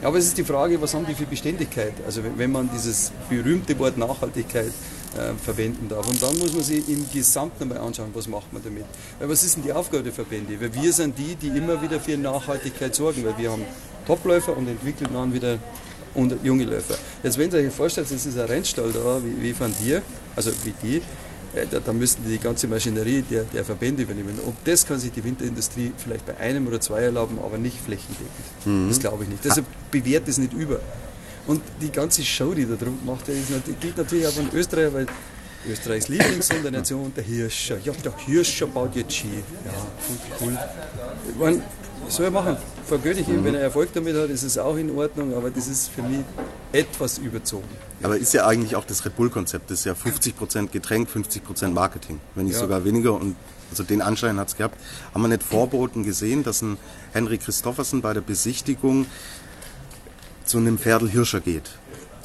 Aber 0.03 0.17
es 0.17 0.27
ist 0.27 0.39
die 0.39 0.45
Frage, 0.45 0.81
was 0.81 0.95
haben 0.95 1.05
die 1.07 1.15
für 1.15 1.27
Beständigkeit? 1.27 1.93
Also 2.07 2.23
wenn- 2.37 2.51
man 2.53 2.71
dieses 2.73 3.13
berühmte 3.29 3.79
Wort 3.79 3.99
Nachhaltigkeit 3.99 4.73
äh, 5.17 5.35
verwenden 5.45 5.89
darf. 5.89 6.09
Und 6.09 6.23
dann 6.23 6.39
muss 6.39 6.53
man 6.53 6.63
sich 6.63 6.89
im 6.89 7.05
Gesamten 7.13 7.69
mal 7.69 7.79
anschauen, 7.79 8.11
was 8.15 8.27
macht 8.29 8.53
man 8.53 8.63
damit. 8.63 8.85
Weil 9.19 9.29
was 9.29 9.43
ist 9.43 9.57
denn 9.57 9.65
die 9.65 9.73
Aufgabe 9.73 10.05
der 10.05 10.13
Verbände? 10.13 10.59
Weil 10.61 10.73
wir 10.73 10.93
sind 10.93 11.19
die, 11.19 11.35
die 11.35 11.49
immer 11.49 11.83
wieder 11.83 11.99
für 12.01 12.17
Nachhaltigkeit 12.17 12.95
sorgen, 12.95 13.25
weil 13.25 13.37
wir 13.37 13.51
haben 13.51 13.65
Topläufer 14.07 14.57
und 14.57 14.69
entwickeln 14.69 15.11
dann 15.13 15.35
wieder 15.35 15.59
junge 16.43 16.65
Läufer. 16.65 16.95
Jetzt 17.23 17.39
wenn 17.39 17.51
ihr 17.53 17.59
euch 17.59 17.73
vorstellt, 17.75 18.11
es 18.11 18.25
ist 18.25 18.39
ein 18.39 18.47
Rennstall 18.47 18.91
da, 18.93 19.21
wie, 19.23 19.43
wie 19.43 19.53
von 19.53 19.73
dir, 19.83 20.01
also 20.35 20.51
wie 20.65 20.75
die, 20.83 21.03
da, 21.71 21.81
da 21.81 21.93
müssten 21.93 22.23
die 22.29 22.39
ganze 22.39 22.69
Maschinerie 22.69 23.23
der, 23.23 23.45
der 23.45 23.65
Verbände 23.65 24.03
übernehmen. 24.05 24.39
Ob 24.47 24.65
das 24.65 24.87
kann 24.87 24.99
sich 25.01 25.11
die 25.13 25.23
Winterindustrie 25.25 25.93
vielleicht 25.97 26.25
bei 26.27 26.37
einem 26.37 26.67
oder 26.67 26.81
zwei 26.81 27.01
erlauben, 27.03 27.39
aber 27.45 27.59
nicht 27.59 27.79
flächendeckend. 27.81 28.89
Das 28.89 29.01
glaube 29.01 29.25
ich 29.25 29.31
nicht. 29.31 29.45
Deshalb 29.45 29.67
bewährt 29.91 30.29
es 30.29 30.39
nicht 30.39 30.53
über. 30.53 30.81
Und 31.47 31.63
die 31.81 31.91
ganze 31.91 32.23
Show, 32.23 32.55
die 32.55 32.67
da 32.67 32.75
drum 32.77 32.99
nat- 33.05 33.81
geht 33.81 33.97
natürlich 33.97 34.27
auch 34.27 34.33
von 34.33 34.49
Österreich, 34.55 34.93
weil 34.93 35.07
Österreichs 35.69 36.09
Lieblingshund 36.09 36.65
der 36.65 36.71
Nation, 36.71 37.13
der 37.15 37.25
Hirscher. 37.25 37.79
Ja, 37.85 37.93
der 38.05 38.17
Hirscher 38.19 38.67
baut 38.67 38.95
jetzt 38.95 39.13
Ski. 39.15 39.29
Ja, 39.65 39.73
cool. 40.41 40.57
Ich 41.29 41.39
mein, 41.39 41.63
soll 42.15 42.27
er 42.27 42.31
machen. 42.31 42.57
Vergönne 42.87 43.21
ich 43.21 43.29
ihm, 43.29 43.45
wenn 43.45 43.55
er 43.55 43.61
Erfolg 43.61 43.93
damit 43.93 44.17
hat, 44.17 44.31
ist 44.31 44.43
es 44.43 44.59
auch 44.59 44.77
in 44.77 44.97
Ordnung, 44.97 45.35
aber 45.35 45.51
das 45.51 45.69
ist 45.69 45.91
für 45.91 46.03
mich 46.03 46.21
etwas 46.73 47.19
überzogen. 47.19 47.69
Aber 48.03 48.17
ist 48.17 48.33
ja 48.35 48.47
eigentlich 48.47 48.77
auch 48.77 48.85
das 48.85 49.05
Red 49.05 49.17
Bull-Konzept, 49.17 49.71
das 49.71 49.81
ist 49.81 49.85
ja 49.85 49.93
50% 49.93 50.69
Getränk, 50.69 51.09
50% 51.09 51.69
Marketing, 51.69 52.21
wenn 52.35 52.47
nicht 52.47 52.55
Ja. 52.55 52.61
sogar 52.61 52.85
weniger. 52.85 53.15
Und 53.15 53.37
also 53.71 53.83
den 53.83 54.03
Anschein 54.03 54.39
hat 54.39 54.49
es 54.49 54.57
gehabt. 54.57 54.77
Haben 55.15 55.23
wir 55.23 55.29
nicht 55.29 55.43
Vorboten 55.43 56.03
gesehen, 56.03 56.43
dass 56.43 56.63
ein 56.63 56.77
Henry 57.13 57.39
Christoffersen 57.39 58.01
bei 58.03 58.13
der 58.15 58.21
Besichtigung 58.23 59.07
zu 60.45 60.59
einem 60.59 60.79
Pferdl 60.79 61.09
Hirscher 61.09 61.41
geht 61.41 61.71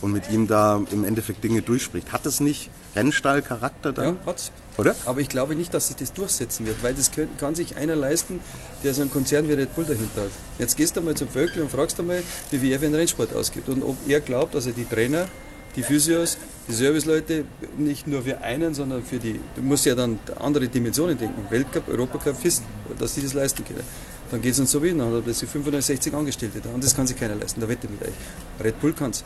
und 0.01 0.11
mit 0.11 0.29
ihm 0.31 0.47
da 0.47 0.81
im 0.91 1.03
Endeffekt 1.03 1.43
Dinge 1.43 1.61
durchspricht? 1.61 2.11
Hat 2.11 2.25
das 2.25 2.39
nicht 2.39 2.69
Rennstall-Charakter 2.95 3.93
dann? 3.93 4.05
Ja, 4.05 4.15
hat's. 4.25 4.51
Oder? 4.77 4.95
Aber 5.05 5.21
ich 5.21 5.29
glaube 5.29 5.55
nicht, 5.55 5.73
dass 5.73 5.87
sich 5.87 5.95
das 5.95 6.13
durchsetzen 6.13 6.65
wird, 6.65 6.83
weil 6.83 6.93
das 6.93 7.11
können, 7.11 7.29
kann 7.37 7.55
sich 7.55 7.77
einer 7.77 7.95
leisten, 7.95 8.41
der 8.83 8.93
so 8.93 9.01
einen 9.01 9.11
Konzern 9.11 9.47
wie 9.47 9.53
Red 9.53 9.73
Bull 9.75 9.85
dahinter 9.85 10.23
hat. 10.23 10.31
Jetzt 10.59 10.75
gehst 10.75 10.97
du 10.97 11.01
mal 11.01 11.15
zum 11.15 11.29
Völkel 11.29 11.61
und 11.61 11.71
fragst 11.71 11.99
einmal, 11.99 12.21
wie 12.51 12.71
er 12.71 12.79
für 12.79 12.85
den 12.85 12.95
Rennsport 12.95 13.33
ausgibt 13.33 13.69
und 13.69 13.83
ob 13.83 13.95
er 14.07 14.19
glaubt, 14.19 14.53
dass 14.53 14.65
er 14.65 14.73
die 14.73 14.85
Trainer, 14.85 15.27
die 15.75 15.83
Physios, 15.83 16.37
die 16.67 16.73
Serviceleute 16.73 17.45
nicht 17.77 18.07
nur 18.07 18.23
für 18.23 18.41
einen, 18.41 18.73
sondern 18.73 19.03
für 19.03 19.17
die, 19.17 19.39
du 19.55 19.61
musst 19.61 19.85
ja 19.85 19.95
dann 19.95 20.19
andere 20.39 20.67
Dimensionen 20.67 21.17
denken, 21.17 21.45
Weltcup, 21.49 21.87
Europacup, 21.87 22.35
FIS, 22.35 22.61
dass 22.97 23.15
die 23.15 23.21
das 23.21 23.33
leisten 23.33 23.63
können. 23.63 23.83
Dann 24.31 24.41
geht 24.41 24.53
es 24.53 24.59
uns 24.59 24.71
so 24.71 24.81
wie, 24.81 24.89
dann 24.89 25.01
hat 25.01 25.13
er 25.13 25.21
plötzlich 25.21 25.49
560 25.49 26.13
Angestellte 26.13 26.59
da 26.59 26.69
und 26.69 26.83
das 26.83 26.95
kann 26.95 27.07
sich 27.07 27.17
keiner 27.17 27.35
leisten, 27.35 27.61
da 27.61 27.69
wette 27.69 27.87
ich 27.87 27.91
mit 27.91 28.01
euch. 28.01 28.63
Red 28.63 28.81
Bull 28.81 28.93
kann 28.93 29.11
es. 29.11 29.23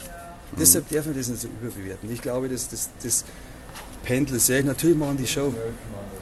Deshalb 0.58 0.90
darf 0.90 1.06
man 1.06 1.16
das 1.16 1.28
nicht 1.28 1.42
so 1.42 1.48
überbewerten. 1.48 2.12
Ich 2.12 2.22
glaube, 2.22 2.50
das, 2.50 2.70
das, 2.70 2.90
das 3.04 3.24
Pendel 4.04 4.40
sehe 4.40 4.60
ich 4.60 4.66
natürlich 4.66 4.98
machen 4.98 5.18
die 5.18 5.28
Show. 5.28 5.54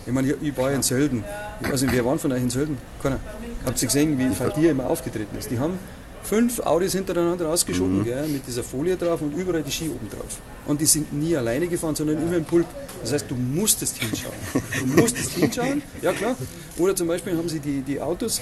Ich 0.05 0.13
meine, 0.13 0.33
ich, 0.41 0.57
war 0.57 0.69
ja 0.69 0.77
in 0.77 0.83
Sölden. 0.83 1.23
Nicht, 1.59 1.91
wer 1.91 2.05
waren 2.05 2.17
von 2.17 2.31
euch 2.31 2.41
in 2.41 2.49
Sölden? 2.49 2.77
Keiner. 3.01 3.19
Habt 3.65 3.81
ihr 3.81 3.87
gesehen, 3.87 4.17
wie 4.17 4.33
Fadir 4.33 4.71
immer 4.71 4.89
aufgetreten 4.89 5.37
ist? 5.37 5.51
Die 5.51 5.59
haben 5.59 5.77
fünf 6.23 6.59
Audis 6.59 6.93
hintereinander 6.93 7.49
ausgeschoben, 7.49 8.03
gell, 8.03 8.27
mit 8.27 8.45
dieser 8.45 8.63
Folie 8.63 8.97
drauf 8.97 9.21
und 9.21 9.33
überall 9.33 9.63
die 9.63 9.71
Ski 9.71 9.89
oben 9.89 10.09
drauf. 10.09 10.39
Und 10.65 10.81
die 10.81 10.85
sind 10.85 11.13
nie 11.13 11.35
alleine 11.35 11.67
gefahren, 11.67 11.95
sondern 11.95 12.21
immer 12.21 12.37
im 12.37 12.45
Pulk. 12.45 12.65
Das 13.01 13.13
heißt, 13.13 13.25
du 13.29 13.35
musstest 13.35 13.97
hinschauen. 13.97 14.35
Du 14.53 15.01
musstest 15.01 15.31
hinschauen, 15.31 15.81
ja 16.01 16.11
klar. 16.11 16.35
Oder 16.77 16.95
zum 16.95 17.07
Beispiel 17.07 17.37
haben 17.37 17.47
sie 17.47 17.59
die, 17.59 17.81
die 17.81 18.01
Autos, 18.01 18.41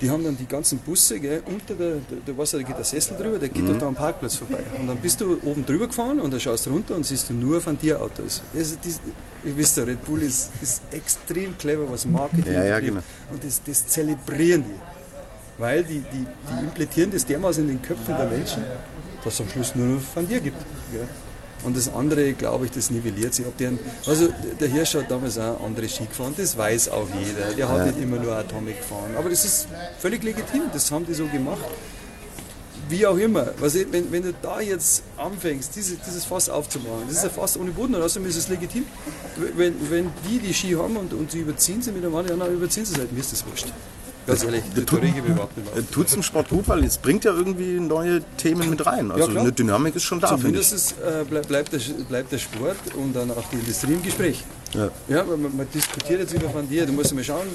die 0.00 0.10
haben 0.10 0.24
dann 0.24 0.36
die 0.36 0.46
ganzen 0.46 0.78
Busse, 0.78 1.18
gell, 1.18 1.42
unter 1.46 1.74
der, 1.74 1.96
der, 1.96 2.18
der, 2.26 2.36
was, 2.36 2.50
da 2.50 2.58
geht 2.58 2.76
der 2.76 2.84
Sessel 2.84 3.16
drüber, 3.16 3.38
der 3.38 3.48
geht 3.48 3.66
doch 3.68 3.78
da 3.78 3.86
am 3.86 3.94
Parkplatz 3.94 4.36
vorbei. 4.36 4.58
Und 4.78 4.86
dann 4.88 4.98
bist 4.98 5.20
du 5.20 5.38
oben 5.42 5.64
drüber 5.64 5.86
gefahren 5.86 6.20
und 6.20 6.30
dann 6.30 6.40
schaust 6.40 6.66
du 6.66 6.70
runter 6.70 6.94
und 6.94 7.06
siehst 7.06 7.30
du 7.30 7.34
nur 7.34 7.60
von 7.60 7.78
dir 7.78 8.00
Autos. 8.00 8.42
Also 8.54 8.76
das, 8.82 9.00
ihr 9.44 9.56
wisst 9.56 9.76
ja, 9.76 9.84
Red 9.84 10.04
Bull 10.04 10.22
ist, 10.22 10.50
ist 10.60 10.82
extrem 10.90 11.56
clever, 11.56 11.90
was 11.90 12.04
Marketing 12.04 12.52
Ja, 12.52 12.64
ja, 12.64 12.80
genau. 12.80 13.00
Und 13.32 13.42
das, 13.42 13.62
das 13.64 13.86
zelebrieren 13.86 14.64
die. 14.64 15.60
Weil 15.62 15.82
die, 15.84 16.00
die, 16.00 16.26
die 16.26 16.64
implantieren 16.64 17.10
das 17.10 17.24
dermaßen 17.24 17.62
in 17.64 17.68
den 17.76 17.82
Köpfen 17.82 18.14
der 18.14 18.26
Menschen, 18.26 18.62
dass 19.24 19.34
es 19.34 19.40
am 19.40 19.48
Schluss 19.48 19.74
nur 19.74 19.86
noch 19.86 20.02
von 20.02 20.28
dir 20.28 20.40
gibt. 20.40 20.58
Gell? 20.92 21.08
Und 21.66 21.76
das 21.76 21.92
andere, 21.92 22.32
glaube 22.32 22.66
ich, 22.66 22.70
das 22.70 22.90
nivelliert 22.90 23.34
sich. 23.34 23.44
Ob 23.44 23.56
der, 23.58 23.72
also 24.06 24.28
der 24.60 24.68
Hirsch 24.68 24.94
hat 24.94 25.10
damals 25.10 25.36
auch 25.36 25.62
andere 25.64 25.88
Ski 25.88 26.06
gefahren, 26.06 26.32
das 26.36 26.56
weiß 26.56 26.88
auch 26.90 27.08
jeder. 27.22 27.52
Der 27.54 27.68
hat 27.68 27.86
nicht 27.86 27.98
immer 28.00 28.18
nur 28.18 28.32
Atomic 28.36 28.78
gefahren. 28.78 29.10
Aber 29.18 29.28
das 29.28 29.44
ist 29.44 29.66
völlig 29.98 30.22
legitim, 30.22 30.62
das 30.72 30.90
haben 30.92 31.04
die 31.04 31.14
so 31.14 31.26
gemacht. 31.26 31.58
wie 32.88 33.06
auch 33.06 33.16
immer. 33.16 33.48
Was 33.58 33.74
ich, 33.74 33.90
wenn, 33.90 34.10
wenn 34.12 34.22
du 34.22 34.32
da 34.40 34.60
jetzt 34.60 35.02
anfängst, 35.16 35.74
diese, 35.74 35.96
dieses 35.96 36.24
Fass 36.24 36.48
aufzumachen, 36.48 37.04
das 37.08 37.18
ist 37.18 37.24
ein 37.24 37.30
Fass 37.30 37.58
ohne 37.58 37.70
Boden, 37.70 37.94
und 37.94 38.02
außerdem 38.02 38.28
ist 38.28 38.36
es 38.36 38.48
legitim. 38.48 38.84
Wenn, 39.56 39.74
wenn 39.90 40.10
die 40.28 40.38
die 40.38 40.54
Ski 40.54 40.74
haben 40.74 40.96
und, 40.96 41.12
und 41.12 41.30
sie 41.30 41.40
überziehen 41.40 41.82
sie 41.82 41.92
mit 41.92 42.04
einem 42.04 42.14
anderen, 42.14 42.40
dann 42.40 42.52
überziehen 42.54 42.84
sie 42.84 42.92
es 42.94 42.98
halt, 42.98 43.12
mir 43.12 43.20
ist 43.20 43.32
das 43.32 43.44
wurscht. 43.46 43.66
Ganz 44.26 44.42
ehrlich, 44.42 44.64
das 44.74 44.84
tut, 44.86 45.02
tut 45.92 46.08
zum 46.08 46.22
Sport 46.22 46.48
gut, 46.48 46.66
weil 46.68 46.82
es 46.84 46.98
bringt 46.98 47.24
ja 47.24 47.32
irgendwie 47.32 47.78
neue 47.78 48.22
Themen 48.36 48.68
mit 48.70 48.84
rein. 48.84 49.10
Also 49.10 49.30
ja, 49.30 49.40
eine 49.40 49.52
Dynamik 49.52 49.94
ist 49.94 50.02
schon 50.02 50.20
da. 50.20 50.28
Zumindest 50.28 50.72
ist, 50.72 50.92
äh, 50.92 51.24
bleib, 51.28 51.46
bleibt, 51.46 51.72
der, 51.72 51.80
bleibt 52.08 52.32
der 52.32 52.38
Sport 52.38 52.76
und 52.96 53.14
dann 53.14 53.30
auch 53.30 53.48
die 53.52 53.56
Industrie 53.56 53.92
im 53.92 54.02
Gespräch. 54.02 54.42
Ja, 54.74 54.90
ja 55.08 55.24
man, 55.24 55.56
man 55.56 55.66
diskutiert 55.72 56.20
jetzt 56.20 56.34
über 56.34 56.50
von 56.50 56.68
dir, 56.68 56.86
du 56.86 56.92
musst 56.92 57.14
mal 57.14 57.22
schauen, 57.22 57.46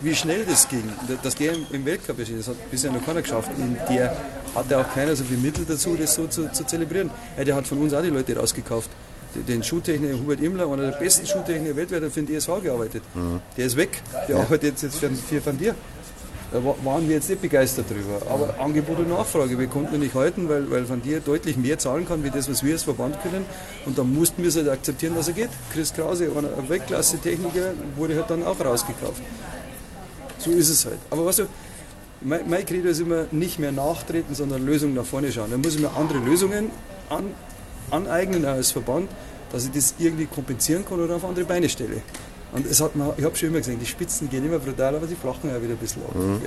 wie 0.00 0.14
schnell 0.14 0.44
das 0.44 0.68
ging. 0.68 0.82
Dass 1.22 1.36
der 1.36 1.52
im 1.70 1.84
Weltcup 1.84 2.18
ist, 2.18 2.32
das 2.36 2.48
hat 2.48 2.70
bisher 2.70 2.90
noch 2.90 3.04
keiner 3.04 3.22
geschafft. 3.22 3.50
Und 3.56 3.76
der 3.88 4.16
hatte 4.54 4.78
auch 4.78 4.94
keiner 4.94 5.14
so 5.14 5.22
viel 5.22 5.38
Mittel 5.38 5.64
dazu, 5.66 5.96
das 5.96 6.14
so 6.14 6.26
zu, 6.26 6.50
zu 6.50 6.64
zelebrieren. 6.64 7.10
Ja, 7.36 7.44
der 7.44 7.54
hat 7.54 7.66
von 7.66 7.78
uns 7.78 7.94
auch 7.94 8.02
die 8.02 8.08
Leute 8.08 8.36
rausgekauft 8.36 8.90
den 9.34 9.62
Schuhtechniker 9.62 10.18
Hubert 10.18 10.40
Immler, 10.40 10.70
einer 10.70 10.90
der 10.90 10.98
besten 10.98 11.26
Schuhtechniker 11.26 11.76
weltweit, 11.76 12.02
hat 12.02 12.12
für 12.12 12.22
den 12.22 12.38
DSV 12.38 12.62
gearbeitet. 12.62 13.02
Mhm. 13.14 13.40
Der 13.56 13.66
ist 13.66 13.76
weg, 13.76 14.02
der 14.28 14.36
arbeitet 14.36 14.82
jetzt 14.82 14.96
für, 14.96 15.10
für 15.10 15.44
Van 15.44 15.58
Dir. 15.58 15.74
Da 16.50 16.64
waren 16.64 17.06
wir 17.06 17.16
jetzt 17.16 17.28
nicht 17.28 17.42
begeistert 17.42 17.90
drüber. 17.90 18.22
Aber 18.30 18.58
Angebot 18.58 18.98
und 18.98 19.10
Nachfrage, 19.10 19.58
wir 19.58 19.66
konnten 19.66 19.98
nicht 19.98 20.14
halten, 20.14 20.48
weil, 20.48 20.70
weil 20.70 20.88
Van 20.88 21.02
Dir 21.02 21.20
deutlich 21.20 21.58
mehr 21.58 21.78
zahlen 21.78 22.08
kann, 22.08 22.24
wie 22.24 22.30
das, 22.30 22.48
was 22.48 22.64
wir 22.64 22.72
als 22.72 22.84
Verband 22.84 23.20
können. 23.22 23.44
Und 23.84 23.98
dann 23.98 24.14
mussten 24.14 24.42
wir 24.42 24.48
es 24.48 24.56
halt 24.56 24.68
akzeptieren, 24.68 25.14
dass 25.14 25.28
er 25.28 25.34
geht. 25.34 25.50
Chris 25.72 25.92
Krause, 25.92 26.30
ein 26.34 26.68
Weltklasse-Techniker, 26.68 27.74
wurde 27.96 28.16
halt 28.16 28.30
dann 28.30 28.44
auch 28.44 28.58
rausgekauft. 28.58 29.20
So 30.38 30.50
ist 30.50 30.70
es 30.70 30.86
halt. 30.86 30.98
Aber 31.10 31.26
weißt 31.26 31.40
du, 31.40 31.46
mein, 32.22 32.48
mein 32.48 32.64
Credo 32.64 32.88
ist 32.88 33.00
immer 33.00 33.26
nicht 33.30 33.58
mehr 33.58 33.72
nachtreten, 33.72 34.34
sondern 34.34 34.64
Lösungen 34.64 34.94
nach 34.94 35.04
vorne 35.04 35.30
schauen. 35.30 35.50
Dann 35.50 35.60
muss 35.60 35.74
ich 35.74 35.80
mir 35.80 35.94
andere 35.96 36.18
Lösungen 36.18 36.70
an, 37.10 37.24
aneignen 37.90 38.46
als 38.46 38.70
Verband, 38.70 39.10
dass 39.52 39.66
ich 39.66 39.72
das 39.72 39.94
irgendwie 39.98 40.26
kompensieren 40.26 40.84
kann 40.86 40.98
oder 41.00 41.16
auf 41.16 41.24
andere 41.24 41.44
Beine 41.44 41.68
stelle. 41.68 42.02
Und 42.52 42.66
es 42.66 42.80
hat 42.80 42.96
man, 42.96 43.12
ich 43.16 43.24
habe 43.24 43.36
schon 43.36 43.50
immer 43.50 43.58
gesehen, 43.58 43.78
die 43.78 43.86
Spitzen 43.86 44.30
gehen 44.30 44.44
immer 44.44 44.58
brutal, 44.58 44.94
aber 44.94 45.06
die 45.06 45.14
flachen 45.14 45.50
ja 45.50 45.62
wieder 45.62 45.74
ein 45.74 45.78
bisschen 45.78 46.02
ab. 46.02 46.14
Mhm. 46.14 46.40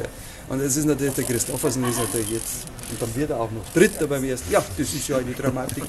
Und 0.49 0.59
es 0.59 0.75
ist 0.75 0.85
natürlich 0.85 1.13
der 1.13 1.23
Christoffersen 1.25 1.87
ist 1.87 1.99
natürlich 1.99 2.31
jetzt, 2.31 2.65
und 2.89 3.01
dann 3.01 3.15
wird 3.15 3.29
er 3.29 3.39
auch 3.39 3.51
noch 3.51 3.63
Dritter 3.73 4.07
beim 4.07 4.23
ersten. 4.23 4.51
Ja, 4.51 4.63
das 4.77 4.93
ist 4.93 5.07
ja 5.07 5.17
eine 5.17 5.31
Dramatik, 5.31 5.83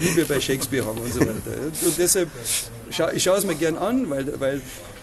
die 0.00 0.16
wir 0.16 0.24
bei 0.26 0.40
Shakespeare 0.40 0.84
haben 0.84 0.98
und 0.98 1.12
so 1.12 1.20
weiter. 1.20 1.32
Und 1.86 1.98
deshalb, 1.98 2.28
scha 2.90 3.12
ich 3.12 3.22
schaue 3.22 3.38
es 3.38 3.46
mir 3.46 3.54
gern 3.54 3.76
an, 3.76 4.10
weil, 4.10 4.40
weil 4.40 4.60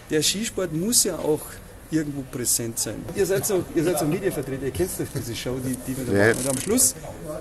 der 0.09 0.21
Skisport 0.21 0.73
muss 0.73 1.05
ja 1.05 1.17
auch 1.17 1.41
irgendwo 1.89 2.23
präsent 2.29 2.77
sein. 2.77 2.95
Ihr 3.15 3.25
seid 3.25 3.45
so, 3.45 3.63
ihr 3.73 3.83
seid 3.83 3.97
so 3.99 4.05
Medienvertreter, 4.05 4.65
ihr 4.65 4.71
kennt 4.71 4.89
doch 4.99 5.05
diese 5.15 5.35
Show, 5.35 5.55
die, 5.63 5.77
die 5.87 5.97
wir 5.97 6.05
da 6.05 6.13
ja. 6.13 6.33
machen. 6.33 6.39
Und 6.43 6.49
am 6.49 6.57
Schluss 6.61 6.95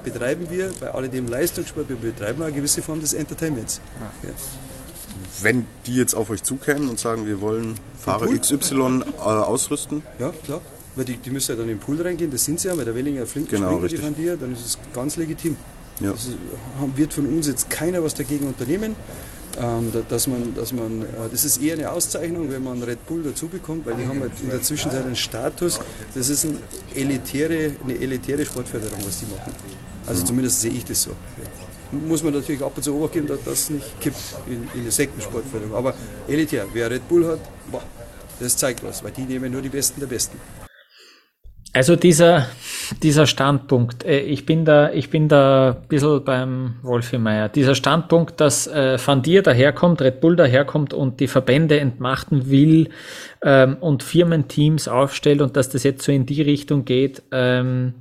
betreiben 0.04 0.46
wir 0.48 0.70
bei 0.78 0.90
alledem 0.90 1.26
Leistungssport, 1.26 1.88
wir 1.88 1.96
betreiben 1.96 2.42
eine 2.42 2.52
gewisse 2.52 2.80
Form 2.80 3.00
des 3.00 3.12
Entertainments. 3.12 3.80
Ja 4.00 4.30
wenn 5.42 5.66
die 5.86 5.96
jetzt 5.96 6.14
auf 6.14 6.30
euch 6.30 6.42
zukennen 6.42 6.88
und 6.88 6.98
sagen, 6.98 7.26
wir 7.26 7.40
wollen 7.40 7.74
Fahrer 7.98 8.26
XY 8.26 9.02
äh, 9.16 9.20
ausrüsten? 9.20 10.02
Ja, 10.18 10.32
klar. 10.44 10.60
Weil 10.96 11.04
die, 11.04 11.16
die 11.16 11.30
müssen 11.30 11.52
ja 11.52 11.56
dann 11.56 11.68
in 11.68 11.76
den 11.76 11.80
Pool 11.80 12.00
reingehen, 12.00 12.30
das 12.30 12.44
sind 12.44 12.60
sie 12.60 12.68
ja, 12.68 12.76
weil 12.76 12.84
der 12.84 12.94
Wellinger 12.94 13.26
flink 13.26 13.48
genau, 13.48 13.80
die 13.80 13.96
von 13.96 14.14
dir, 14.14 14.36
dann 14.36 14.52
ist 14.52 14.64
es 14.64 14.78
ganz 14.94 15.16
legitim. 15.16 15.56
Ja. 16.00 16.12
Das 16.12 16.28
wird 16.96 17.12
von 17.12 17.26
uns 17.26 17.46
jetzt 17.46 17.70
keiner 17.70 18.02
was 18.02 18.14
dagegen 18.14 18.46
unternehmen. 18.46 18.96
Ähm, 19.56 19.92
dass 20.08 20.26
man, 20.26 20.52
dass 20.56 20.72
man, 20.72 21.02
äh, 21.02 21.06
das 21.30 21.44
ist 21.44 21.62
eher 21.62 21.74
eine 21.74 21.92
Auszeichnung, 21.92 22.50
wenn 22.50 22.64
man 22.64 22.82
Red 22.82 23.06
Bull 23.06 23.22
dazu 23.22 23.46
bekommt, 23.46 23.86
weil 23.86 23.94
die 23.94 24.04
haben 24.04 24.18
halt 24.18 24.32
in 24.42 24.50
der 24.50 24.62
Zwischenzeit 24.62 25.04
einen 25.04 25.14
Status. 25.14 25.78
Das 26.12 26.28
ist 26.28 26.44
eine 26.44 26.56
elitäre, 26.94 27.76
eine 27.84 27.96
elitäre 27.96 28.44
Sportförderung, 28.44 28.98
was 29.06 29.20
die 29.20 29.26
machen. 29.26 29.52
Also 30.06 30.22
mhm. 30.22 30.26
zumindest 30.26 30.60
sehe 30.60 30.72
ich 30.72 30.84
das 30.84 31.02
so 31.02 31.10
muss 31.94 32.22
man 32.22 32.34
natürlich 32.34 32.62
ab 32.62 32.72
und 32.76 32.82
zu 32.82 32.94
obergeben, 32.94 33.26
dass 33.26 33.44
das 33.44 33.70
nicht 33.70 34.00
kippt 34.00 34.18
in, 34.46 34.68
in 34.74 34.82
der 34.82 34.92
Sektensportförderung. 34.92 35.74
Aber 35.74 35.94
elitär, 36.28 36.66
wer 36.72 36.90
Red 36.90 37.08
Bull 37.08 37.26
hat, 37.26 37.40
boah, 37.70 37.82
das 38.40 38.56
zeigt 38.56 38.82
was, 38.84 39.02
weil 39.02 39.12
die 39.12 39.22
nehmen 39.22 39.52
nur 39.52 39.62
die 39.62 39.68
Besten 39.68 40.00
der 40.00 40.06
Besten. 40.06 40.38
Also 41.76 41.96
dieser, 41.96 42.46
dieser 43.02 43.26
Standpunkt, 43.26 44.04
äh, 44.04 44.20
ich 44.20 44.46
bin 44.46 44.64
da, 44.64 44.92
ich 44.92 45.10
bin 45.10 45.28
da 45.28 45.72
ein 45.72 45.88
bisschen 45.88 46.22
beim 46.24 46.76
Wolfi 46.82 47.18
Meier. 47.18 47.48
Dieser 47.48 47.74
Standpunkt, 47.74 48.40
dass 48.40 48.68
äh, 48.68 48.96
Van 49.04 49.22
Dir 49.22 49.42
daherkommt, 49.42 50.00
Red 50.00 50.20
Bull 50.20 50.36
daherkommt 50.36 50.94
und 50.94 51.18
die 51.18 51.26
Verbände 51.26 51.80
entmachten 51.80 52.48
will 52.48 52.90
ähm, 53.42 53.76
und 53.80 54.04
Firmenteams 54.04 54.86
aufstellt 54.86 55.42
und 55.42 55.56
dass 55.56 55.68
das 55.68 55.82
jetzt 55.82 56.04
so 56.04 56.12
in 56.12 56.26
die 56.26 56.42
Richtung 56.42 56.84
geht, 56.84 57.24
ähm, 57.32 57.94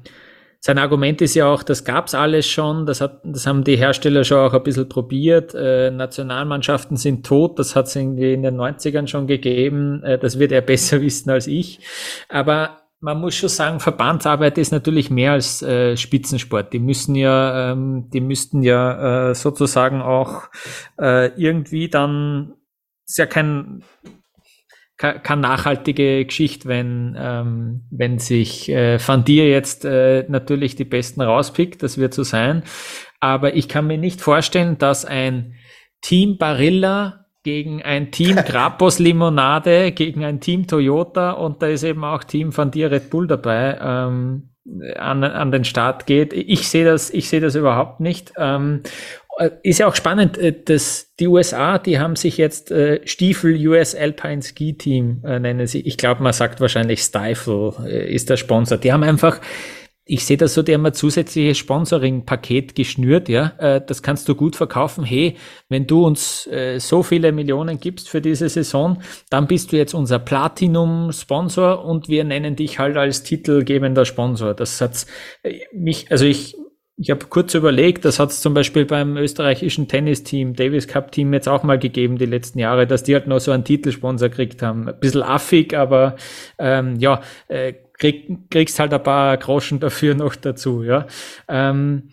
sein 0.66 0.78
Argument 0.78 1.22
ist 1.22 1.36
ja 1.36 1.48
auch, 1.48 1.62
das 1.62 1.84
gab's 1.84 2.16
alles 2.16 2.48
schon, 2.48 2.86
das, 2.86 3.02
hat, 3.02 3.20
das 3.26 3.46
haben 3.46 3.66
die 3.66 3.76
Hersteller 3.76 4.24
schon 4.24 4.38
auch 4.38 4.54
ein 4.54 4.64
bisschen 4.64 4.88
probiert. 4.88 5.54
Äh, 5.54 5.92
Nationalmannschaften 5.92 6.96
sind 6.96 7.26
tot, 7.26 7.60
das 7.60 7.76
hat 7.76 7.88
es 7.88 7.98
irgendwie 7.98 8.32
in 8.32 8.44
den 8.44 8.56
90ern 8.56 9.08
schon 9.08 9.28
gegeben, 9.28 10.02
äh, 10.04 10.18
das 10.18 10.40
wird 10.40 10.54
er 10.54 10.62
besser 10.62 11.02
wissen 11.02 11.30
als 11.32 11.48
ich. 11.48 11.82
Aber 12.30 12.78
man 13.02 13.20
muss 13.20 13.36
schon 13.36 13.50
sagen, 13.50 13.82
Verbandsarbeit 13.82 14.58
ist 14.58 14.72
natürlich 14.72 15.10
mehr 15.10 15.34
als 15.34 15.62
äh, 15.62 15.98
Spitzensport. 15.98 16.72
Die 16.72 16.80
müssen 16.80 17.16
ja, 17.16 17.74
ähm, 17.74 18.10
die 18.14 18.22
müssten 18.22 18.64
ja 18.64 19.32
äh, 19.32 19.36
sozusagen 19.36 20.02
auch 20.02 20.44
äh, 20.98 21.28
irgendwie 21.36 21.90
dann 21.90 22.54
ist 23.06 23.18
ja 23.18 23.26
kein 23.26 23.84
keine 25.12 25.42
nachhaltige 25.42 26.26
Geschichte, 26.26 26.68
wenn, 26.68 27.16
ähm, 27.20 27.82
wenn 27.92 28.20
sich 28.20 28.70
äh, 28.70 28.98
Van 29.06 29.26
Dir 29.26 29.50
jetzt 29.50 29.84
äh, 29.86 30.26
natürlich 30.30 30.76
die 30.76 30.86
Besten 30.86 31.22
rauspickt, 31.22 31.84
das 31.84 31.98
wird 31.98 32.14
so 32.14 32.24
sein. 32.24 32.64
Aber 33.20 33.56
ich 33.56 33.68
kann 33.68 33.88
mir 33.88 33.98
nicht 33.98 34.22
vorstellen, 34.22 34.78
dass 34.78 35.06
ein 35.06 35.56
Team 36.02 36.38
Barilla 36.38 37.26
gegen 37.44 37.82
ein 37.84 38.12
Team 38.12 38.36
Grapos 38.48 39.00
Limonade, 39.00 39.92
gegen 39.92 40.24
ein 40.24 40.40
Team 40.40 40.68
Toyota 40.68 41.32
und 41.32 41.62
da 41.62 41.68
ist 41.68 41.84
eben 41.84 42.04
auch 42.04 42.24
Team 42.24 42.56
Van 42.56 42.72
Dir 42.72 42.90
Red 42.90 43.10
Bull 43.10 43.28
dabei, 43.28 43.78
ähm, 43.82 44.50
an, 44.96 45.24
an 45.24 45.52
den 45.52 45.66
Start 45.66 46.06
geht. 46.06 46.32
Ich 46.32 46.70
sehe 46.70 46.86
das, 46.86 47.10
ich 47.10 47.28
sehe 47.28 47.42
das 47.42 47.56
überhaupt 47.56 48.00
nicht. 48.00 48.32
Ähm, 48.38 48.82
äh, 48.84 48.90
ist 49.64 49.80
ja 49.80 49.88
auch 49.88 49.96
spannend, 49.96 50.38
äh, 50.38 50.54
dass 50.64 51.14
die 51.20 51.28
USA, 51.28 51.80
die 51.80 52.00
haben 52.00 52.16
sich 52.16 52.38
jetzt 52.38 52.72
äh, 52.72 53.02
Stiefel 53.06 53.56
US 53.68 53.96
Alpine 53.96 54.42
Ski 54.42 54.78
Team 54.78 55.24
äh, 55.26 55.40
nennen 55.40 55.68
sie. 55.68 55.82
Ich 55.82 55.98
glaube, 55.98 56.24
man 56.24 56.34
sagt 56.34 56.62
wahrscheinlich 56.62 57.02
Stifle 57.02 57.74
äh, 57.86 58.14
ist 58.14 58.30
der 58.30 58.38
Sponsor. 58.38 58.78
Die 58.78 58.94
haben 58.94 59.04
einfach, 59.04 59.42
ich 60.06 60.26
sehe 60.26 60.38
das 60.38 60.54
so, 60.54 60.62
die 60.62 60.74
haben 60.74 60.86
ein 60.86 60.94
zusätzliches 60.94 61.58
Sponsoring-Paket 61.58 62.76
geschnürt, 62.76 63.30
ja. 63.30 63.54
Äh, 63.58 63.82
das 63.86 64.04
kannst 64.04 64.30
du 64.30 64.36
gut 64.36 64.56
verkaufen. 64.56 65.04
Hey, 65.04 65.38
wenn 65.70 65.88
du 65.88 66.06
uns 66.06 66.46
äh, 66.48 66.80
so 66.80 67.02
viele 67.02 67.32
Millionen 67.32 67.80
gibst 67.80 68.10
für 68.10 68.22
diese 68.22 68.50
Saison, 68.50 69.02
dann 69.30 69.48
bist 69.48 69.72
du 69.72 69.78
jetzt 69.78 69.94
unser 69.94 70.20
Platinum-Sponsor 70.20 71.84
und 71.84 72.08
wir 72.08 72.24
nennen 72.24 72.56
dich 72.56 72.78
halt 72.78 72.98
als 72.98 73.24
titelgebender 73.24 74.06
Sponsor. 74.06 74.54
Das 74.54 74.80
hat 74.80 75.08
äh, 75.42 75.62
mich, 75.74 76.12
also 76.12 76.26
ich 76.26 76.56
ich 76.96 77.10
habe 77.10 77.26
kurz 77.26 77.54
überlegt, 77.56 78.06
das 78.06 78.20
hat 78.20 78.30
es 78.30 78.42
zum 78.42 78.54
Beispiel 78.54 78.86
beim 78.86 79.18
österreichischen 79.18 79.88
Tennisteam, 79.88 80.56
Davis 80.56 80.88
Cup 80.88 81.12
Team 81.12 81.34
jetzt 81.34 81.50
auch 81.50 81.64
mal 81.64 81.80
gegeben 81.80 82.18
die 82.18 82.26
letzten 82.26 82.60
Jahre, 82.60 82.86
dass 82.86 83.04
die 83.04 83.16
halt 83.16 83.28
noch 83.28 83.40
so 83.40 83.52
einen 83.52 83.64
Titelsponsor 83.64 84.30
gekriegt 84.30 84.62
haben. 84.62 84.88
Ein 84.88 85.00
bisschen 85.00 85.24
affig, 85.24 85.76
aber 85.76 86.16
ähm, 86.60 86.98
ja, 87.00 87.22
äh, 87.48 87.74
krieg, 87.98 88.50
kriegst 88.52 88.80
halt 88.80 88.94
ein 88.94 89.02
paar 89.02 89.38
Groschen 89.38 89.80
dafür 89.80 90.14
noch 90.16 90.36
dazu, 90.36 90.84
ja. 90.84 91.08
Ähm, 91.48 92.10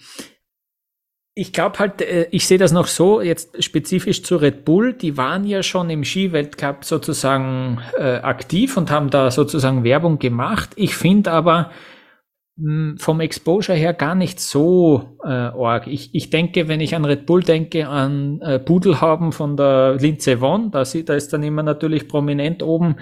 ich 1.34 1.52
glaube 1.52 1.78
halt, 1.78 2.00
äh, 2.00 2.28
ich 2.30 2.46
sehe 2.46 2.58
das 2.58 2.72
noch 2.72 2.86
so, 2.86 3.20
jetzt 3.20 3.62
spezifisch 3.62 4.22
zu 4.22 4.36
Red 4.36 4.64
Bull, 4.64 4.94
die 4.94 5.18
waren 5.18 5.44
ja 5.44 5.62
schon 5.62 5.90
im 5.90 6.04
Skiweltcup 6.04 6.84
sozusagen 6.84 7.80
äh, 7.98 8.16
aktiv 8.16 8.76
und 8.78 8.90
haben 8.90 9.10
da 9.10 9.30
sozusagen 9.30 9.84
Werbung 9.84 10.18
gemacht. 10.18 10.70
Ich 10.76 10.96
finde 10.96 11.32
aber, 11.32 11.70
vom 12.98 13.20
Exposure 13.20 13.76
her 13.76 13.94
gar 13.94 14.14
nicht 14.14 14.38
so 14.40 15.16
äh, 15.24 15.28
arg. 15.28 15.86
Ich, 15.86 16.14
ich 16.14 16.30
denke, 16.30 16.68
wenn 16.68 16.80
ich 16.80 16.94
an 16.94 17.04
Red 17.04 17.24
Bull 17.24 17.42
denke, 17.42 17.88
an 17.88 18.40
äh, 18.42 18.58
Pudelhaben 18.58 19.32
von 19.32 19.56
der 19.56 19.96
Linze 19.98 20.38
Von, 20.38 20.70
da, 20.70 20.82
da 20.82 21.14
ist 21.14 21.32
dann 21.32 21.42
immer 21.42 21.62
natürlich 21.62 22.06
prominent 22.06 22.62
oben. 22.62 22.96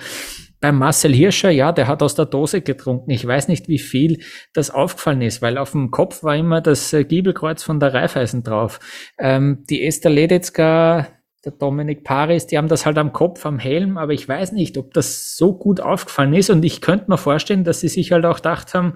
Beim 0.61 0.79
Marcel 0.79 1.13
Hirscher, 1.13 1.51
ja, 1.51 1.73
der 1.73 1.87
hat 1.87 2.03
aus 2.03 2.15
der 2.15 2.27
Dose 2.27 2.61
getrunken. 2.61 3.11
Ich 3.11 3.27
weiß 3.27 3.49
nicht, 3.49 3.69
wie 3.69 3.79
viel 3.79 4.21
das 4.53 4.71
aufgefallen 4.71 5.23
ist, 5.23 5.41
weil 5.41 5.57
auf 5.57 5.73
dem 5.73 5.91
Kopf 5.91 6.23
war 6.23 6.37
immer 6.37 6.61
das 6.61 6.93
äh, 6.93 7.05
Giebelkreuz 7.05 7.63
von 7.63 7.81
der 7.81 7.95
Raiffeisen 7.95 8.43
drauf. 8.43 8.81
Ähm, 9.19 9.65
die 9.69 9.85
Esther 9.85 10.11
Ledetzka, 10.11 11.09
der 11.45 11.53
Dominik 11.53 12.05
Paris, 12.05 12.47
die 12.47 12.59
haben 12.59 12.69
das 12.69 12.87
halt 12.87 12.99
am 12.99 13.13
Kopf, 13.13 13.47
am 13.47 13.59
Helm, 13.59 13.97
aber 13.99 14.13
ich 14.13 14.29
weiß 14.29 14.53
nicht, 14.53 14.77
ob 14.79 14.93
das 14.93 15.37
so 15.37 15.57
gut 15.57 15.81
aufgefallen 15.81 16.35
ist 16.35 16.51
und 16.51 16.65
ich 16.65 16.81
könnte 16.81 17.07
mir 17.09 17.19
vorstellen, 17.19 17.65
dass 17.65 17.81
sie 17.81 17.89
sich 17.89 18.13
halt 18.13 18.25
auch 18.25 18.37
gedacht 18.37 18.75
haben, 18.75 18.95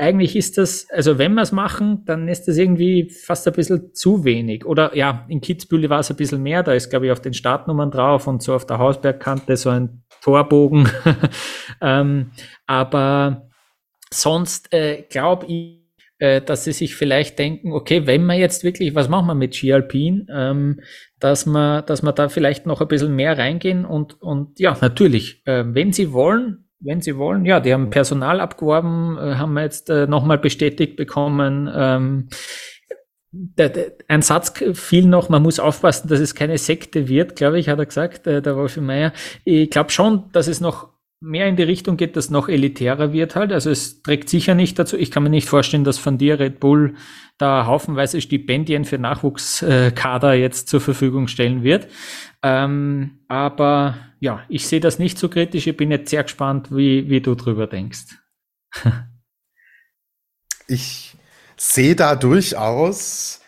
eigentlich 0.00 0.34
ist 0.34 0.56
das, 0.58 0.88
also 0.90 1.18
wenn 1.18 1.34
wir 1.34 1.42
es 1.42 1.52
machen, 1.52 2.04
dann 2.06 2.26
ist 2.26 2.48
das 2.48 2.56
irgendwie 2.56 3.10
fast 3.10 3.46
ein 3.46 3.52
bisschen 3.52 3.94
zu 3.94 4.24
wenig. 4.24 4.64
Oder 4.64 4.96
ja, 4.96 5.26
in 5.28 5.40
Kitzbühel 5.40 5.90
war 5.90 6.00
es 6.00 6.10
ein 6.10 6.16
bisschen 6.16 6.42
mehr, 6.42 6.62
da 6.62 6.72
ist, 6.72 6.88
glaube 6.88 7.06
ich, 7.06 7.12
auf 7.12 7.20
den 7.20 7.34
Startnummern 7.34 7.90
drauf 7.90 8.26
und 8.26 8.42
so 8.42 8.54
auf 8.54 8.66
der 8.66 8.78
Hausbergkante 8.78 9.56
so 9.56 9.70
ein 9.70 10.02
Torbogen. 10.22 10.88
ähm, 11.82 12.30
aber 12.66 13.50
sonst 14.10 14.72
äh, 14.72 15.02
glaube 15.08 15.46
ich, 15.46 15.80
äh, 16.18 16.40
dass 16.40 16.64
sie 16.64 16.72
sich 16.72 16.94
vielleicht 16.94 17.38
denken, 17.38 17.72
okay, 17.72 18.06
wenn 18.06 18.24
wir 18.24 18.34
jetzt 18.34 18.64
wirklich, 18.64 18.94
was 18.94 19.08
machen 19.08 19.26
wir 19.26 19.34
mit 19.34 19.54
Ski 19.54 19.72
Alpin, 19.72 20.26
ähm, 20.30 20.80
dass 21.18 21.46
wir, 21.46 21.82
dass 21.82 22.02
wir 22.02 22.12
da 22.12 22.28
vielleicht 22.28 22.64
noch 22.66 22.80
ein 22.80 22.88
bisschen 22.88 23.14
mehr 23.14 23.36
reingehen 23.36 23.84
und, 23.84 24.20
und 24.22 24.58
ja, 24.60 24.76
natürlich, 24.80 25.42
äh, 25.46 25.64
wenn 25.66 25.92
sie 25.92 26.12
wollen, 26.12 26.69
wenn 26.80 27.00
sie 27.00 27.16
wollen, 27.16 27.44
ja, 27.44 27.60
die 27.60 27.72
haben 27.72 27.90
Personal 27.90 28.40
abgeworben, 28.40 29.18
äh, 29.18 29.34
haben 29.36 29.52
wir 29.52 29.62
jetzt 29.62 29.90
äh, 29.90 30.06
nochmal 30.06 30.38
bestätigt 30.38 30.96
bekommen. 30.96 31.70
Ähm, 31.72 32.28
der, 33.32 33.68
der, 33.68 33.92
ein 34.08 34.22
Satz 34.22 34.52
fiel 34.72 35.06
noch, 35.06 35.28
man 35.28 35.42
muss 35.42 35.60
aufpassen, 35.60 36.08
dass 36.08 36.18
es 36.18 36.34
keine 36.34 36.58
Sekte 36.58 37.06
wird, 37.06 37.36
glaube 37.36 37.60
ich, 37.60 37.68
hat 37.68 37.78
er 37.78 37.86
gesagt, 37.86 38.26
äh, 38.26 38.42
der 38.42 38.56
Wolfi 38.56 38.80
Meier. 38.80 39.12
Ich 39.44 39.70
glaube 39.70 39.90
schon, 39.90 40.30
dass 40.32 40.48
es 40.48 40.60
noch 40.60 40.88
mehr 41.20 41.46
in 41.46 41.56
die 41.56 41.62
Richtung 41.62 41.98
geht, 41.98 42.16
dass 42.16 42.30
noch 42.30 42.48
elitärer 42.48 43.12
wird 43.12 43.36
halt. 43.36 43.52
Also 43.52 43.70
es 43.70 44.02
trägt 44.02 44.30
sicher 44.30 44.54
nicht 44.54 44.78
dazu. 44.78 44.96
Ich 44.96 45.10
kann 45.10 45.22
mir 45.22 45.30
nicht 45.30 45.48
vorstellen, 45.48 45.84
dass 45.84 45.98
von 45.98 46.16
dir 46.16 46.40
Red 46.40 46.60
Bull 46.60 46.94
da 47.36 47.66
haufenweise 47.66 48.20
Stipendien 48.20 48.86
für 48.86 48.98
Nachwuchskader 48.98 50.32
jetzt 50.34 50.68
zur 50.68 50.80
Verfügung 50.80 51.28
stellen 51.28 51.62
wird. 51.62 51.88
Ähm, 52.42 53.20
aber 53.28 53.98
ja, 54.18 54.44
ich 54.48 54.66
sehe 54.66 54.80
das 54.80 54.98
nicht 54.98 55.18
so 55.18 55.28
kritisch. 55.28 55.66
Ich 55.66 55.76
bin 55.76 55.90
jetzt 55.90 56.08
sehr 56.10 56.22
gespannt, 56.22 56.74
wie, 56.74 57.10
wie 57.10 57.20
du 57.20 57.34
drüber 57.34 57.66
denkst. 57.66 58.16
ich 60.66 61.16
sehe 61.58 61.96
da 61.96 62.16
durchaus 62.16 63.42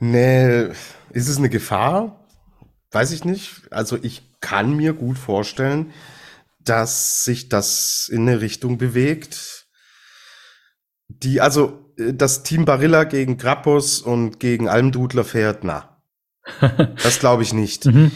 eine, 0.00 0.72
ist 1.12 1.28
es 1.28 1.36
eine 1.36 1.50
Gefahr? 1.50 2.24
Weiß 2.90 3.12
ich 3.12 3.26
nicht. 3.26 3.62
Also 3.70 3.98
ich 4.00 4.22
kann 4.40 4.76
mir 4.76 4.94
gut 4.94 5.18
vorstellen, 5.18 5.92
dass 6.68 7.24
sich 7.24 7.48
das 7.48 8.08
in 8.12 8.28
eine 8.28 8.40
Richtung 8.40 8.78
bewegt, 8.78 9.66
die, 11.08 11.40
also 11.40 11.92
äh, 11.98 12.12
das 12.14 12.42
Team 12.42 12.64
Barilla 12.64 13.04
gegen 13.04 13.38
Grappus 13.38 14.00
und 14.00 14.40
gegen 14.40 14.68
Almdudler 14.68 15.24
fährt, 15.24 15.64
na. 15.64 16.02
das 17.02 17.18
glaube 17.18 17.42
ich 17.42 17.52
nicht. 17.52 17.86
Mhm. 17.86 18.10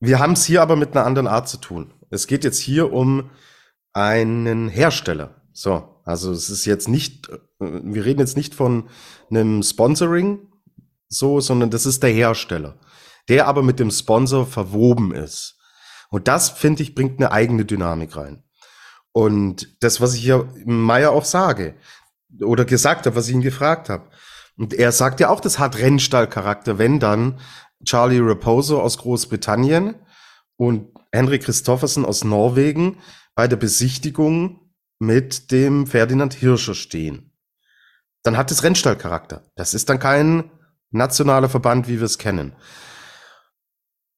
Wir 0.00 0.18
haben 0.18 0.34
es 0.34 0.44
hier 0.44 0.62
aber 0.62 0.76
mit 0.76 0.96
einer 0.96 1.06
anderen 1.06 1.26
Art 1.26 1.48
zu 1.48 1.56
tun. 1.56 1.92
Es 2.10 2.26
geht 2.26 2.44
jetzt 2.44 2.58
hier 2.58 2.92
um 2.92 3.30
einen 3.92 4.68
Hersteller. 4.68 5.42
So, 5.52 6.00
also 6.04 6.32
es 6.32 6.50
ist 6.50 6.64
jetzt 6.64 6.88
nicht, 6.88 7.28
äh, 7.28 7.38
wir 7.60 8.04
reden 8.04 8.20
jetzt 8.20 8.36
nicht 8.36 8.54
von 8.54 8.88
einem 9.30 9.62
Sponsoring, 9.62 10.40
so, 11.08 11.40
sondern 11.40 11.70
das 11.70 11.86
ist 11.86 12.02
der 12.02 12.10
Hersteller, 12.10 12.78
der 13.28 13.46
aber 13.46 13.62
mit 13.62 13.78
dem 13.78 13.90
Sponsor 13.90 14.46
verwoben 14.46 15.14
ist. 15.14 15.53
Und 16.14 16.28
das, 16.28 16.48
finde 16.48 16.84
ich, 16.84 16.94
bringt 16.94 17.18
eine 17.18 17.32
eigene 17.32 17.64
Dynamik 17.64 18.14
rein. 18.14 18.44
Und 19.10 19.82
das, 19.82 20.00
was 20.00 20.14
ich 20.14 20.22
hier 20.22 20.48
Meier 20.64 21.10
auch 21.10 21.24
sage, 21.24 21.74
oder 22.40 22.64
gesagt 22.64 23.06
habe, 23.06 23.16
was 23.16 23.26
ich 23.26 23.34
ihn 23.34 23.40
gefragt 23.40 23.88
habe. 23.88 24.08
Und 24.56 24.74
er 24.74 24.92
sagt 24.92 25.18
ja 25.18 25.28
auch, 25.28 25.40
das 25.40 25.58
hat 25.58 25.76
Rennstallcharakter, 25.76 26.78
wenn 26.78 27.00
dann 27.00 27.40
Charlie 27.84 28.20
Raposo 28.20 28.80
aus 28.80 28.98
Großbritannien 28.98 29.96
und 30.54 30.86
Henry 31.10 31.40
Christoffersen 31.40 32.04
aus 32.04 32.22
Norwegen 32.22 32.98
bei 33.34 33.48
der 33.48 33.56
Besichtigung 33.56 34.60
mit 35.00 35.50
dem 35.50 35.88
Ferdinand 35.88 36.32
Hirscher 36.32 36.76
stehen. 36.76 37.32
Dann 38.22 38.36
hat 38.36 38.52
es 38.52 38.62
Rennstallcharakter. 38.62 39.42
Das 39.56 39.74
ist 39.74 39.88
dann 39.88 39.98
kein 39.98 40.52
nationaler 40.92 41.48
Verband, 41.48 41.88
wie 41.88 41.98
wir 41.98 42.06
es 42.06 42.18
kennen. 42.18 42.54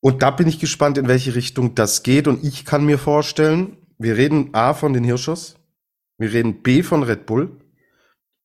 Und 0.07 0.23
da 0.23 0.31
bin 0.31 0.47
ich 0.47 0.61
gespannt, 0.61 0.99
in 0.99 1.09
welche 1.09 1.35
Richtung 1.35 1.75
das 1.75 2.05
geht. 2.05 2.29
Und 2.29 2.45
ich 2.45 2.65
kann 2.65 2.87
mir 2.87 2.97
vorstellen, 2.97 3.77
wir 3.99 4.17
reden 4.17 4.51
A 4.55 4.73
von 4.73 4.93
den 4.93 5.03
Hirschers, 5.03 5.57
wir 6.17 6.33
reden 6.33 6.63
B 6.63 6.85
von 6.85 7.03
Red 7.03 7.27
Bull 7.27 7.61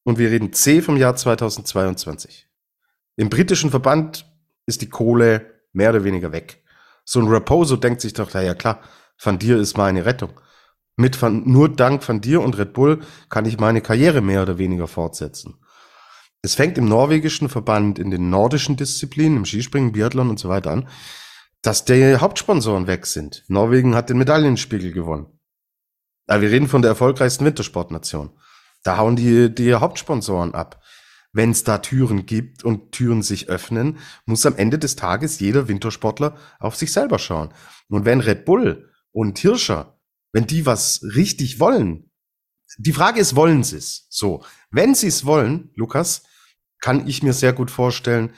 und 0.04 0.18
wir 0.18 0.32
reden 0.32 0.54
C 0.54 0.82
vom 0.82 0.98
Jahr 0.98 1.16
2022. 1.16 2.48
Im 3.16 3.30
britischen 3.30 3.70
Verband 3.70 4.26
ist 4.66 4.82
die 4.82 4.90
Kohle 4.90 5.54
mehr 5.72 5.92
oder 5.92 6.04
weniger 6.04 6.32
weg. 6.32 6.64
So 7.06 7.20
ein 7.20 7.28
Raposo 7.28 7.76
denkt 7.76 8.02
sich 8.02 8.14
doch, 8.14 8.34
ja 8.34 8.56
klar, 8.56 8.82
Van 9.24 9.38
Dir 9.38 9.58
ist 9.58 9.78
meine 9.78 10.04
Rettung. 10.04 10.32
Mit 10.96 11.22
Van, 11.22 11.44
nur 11.46 11.70
dank 11.70 12.10
Van 12.10 12.22
Dir 12.22 12.42
und 12.42 12.58
Red 12.58 12.74
Bull 12.74 13.02
kann 13.30 13.46
ich 13.46 13.60
meine 13.60 13.82
Karriere 13.82 14.22
mehr 14.22 14.42
oder 14.42 14.58
weniger 14.58 14.88
fortsetzen. 14.88 15.60
Es 16.42 16.56
fängt 16.56 16.80
im 16.80 16.86
norwegischen 16.86 17.50
Verband, 17.50 18.00
in 18.00 18.10
den 18.10 18.32
nordischen 18.32 18.78
Disziplinen, 18.78 19.38
im 19.38 19.46
Skispringen, 19.46 19.92
Biathlon 19.92 20.32
und 20.32 20.40
so 20.40 20.50
weiter 20.50 20.72
an 20.72 20.88
dass 21.62 21.86
die 21.86 22.18
Hauptsponsoren 22.18 22.88
weg 22.88 23.06
sind. 23.06 23.44
Norwegen 23.48 23.96
hat 23.96 24.10
den 24.10 24.18
Medaillenspiegel 24.18 24.92
gewonnen. 24.92 25.28
Ja, 26.28 26.42
wir 26.42 26.50
reden 26.50 26.68
von 26.68 26.82
der 26.82 26.90
erfolgreichsten 26.90 27.46
Wintersportnation. 27.46 28.32
Da 28.84 28.98
hauen 28.98 29.16
die, 29.16 29.54
die 29.54 29.74
Hauptsponsoren 29.76 30.56
ab. 30.56 30.82
Wenn 31.34 31.52
es 31.52 31.64
da 31.64 31.78
Türen 31.78 32.26
gibt 32.26 32.64
und 32.64 32.92
Türen 32.92 33.22
sich 33.22 33.48
öffnen, 33.48 34.00
muss 34.26 34.46
am 34.46 34.58
Ende 34.58 34.80
des 34.80 34.96
Tages 34.96 35.40
jeder 35.40 35.68
Wintersportler 35.68 36.36
auf 36.60 36.76
sich 36.76 36.92
selber 36.92 37.20
schauen. 37.20 37.54
Und 37.88 38.06
wenn 38.06 38.20
Red 38.20 38.44
Bull 38.44 38.92
und 39.12 39.40
Hirscher, 39.40 40.00
wenn 40.34 40.48
die 40.48 40.66
was 40.66 41.02
richtig 41.04 41.60
wollen, 41.60 42.12
die 42.78 42.94
Frage 42.94 43.20
ist, 43.20 43.36
wollen 43.36 43.64
sie 43.64 43.78
es? 43.78 44.08
So, 44.10 44.44
wenn 44.72 44.96
sie 44.96 45.08
es 45.08 45.26
wollen, 45.26 45.72
Lukas, 45.76 46.24
kann 46.80 47.08
ich 47.08 47.22
mir 47.22 47.34
sehr 47.34 47.54
gut 47.54 47.70
vorstellen, 47.70 48.34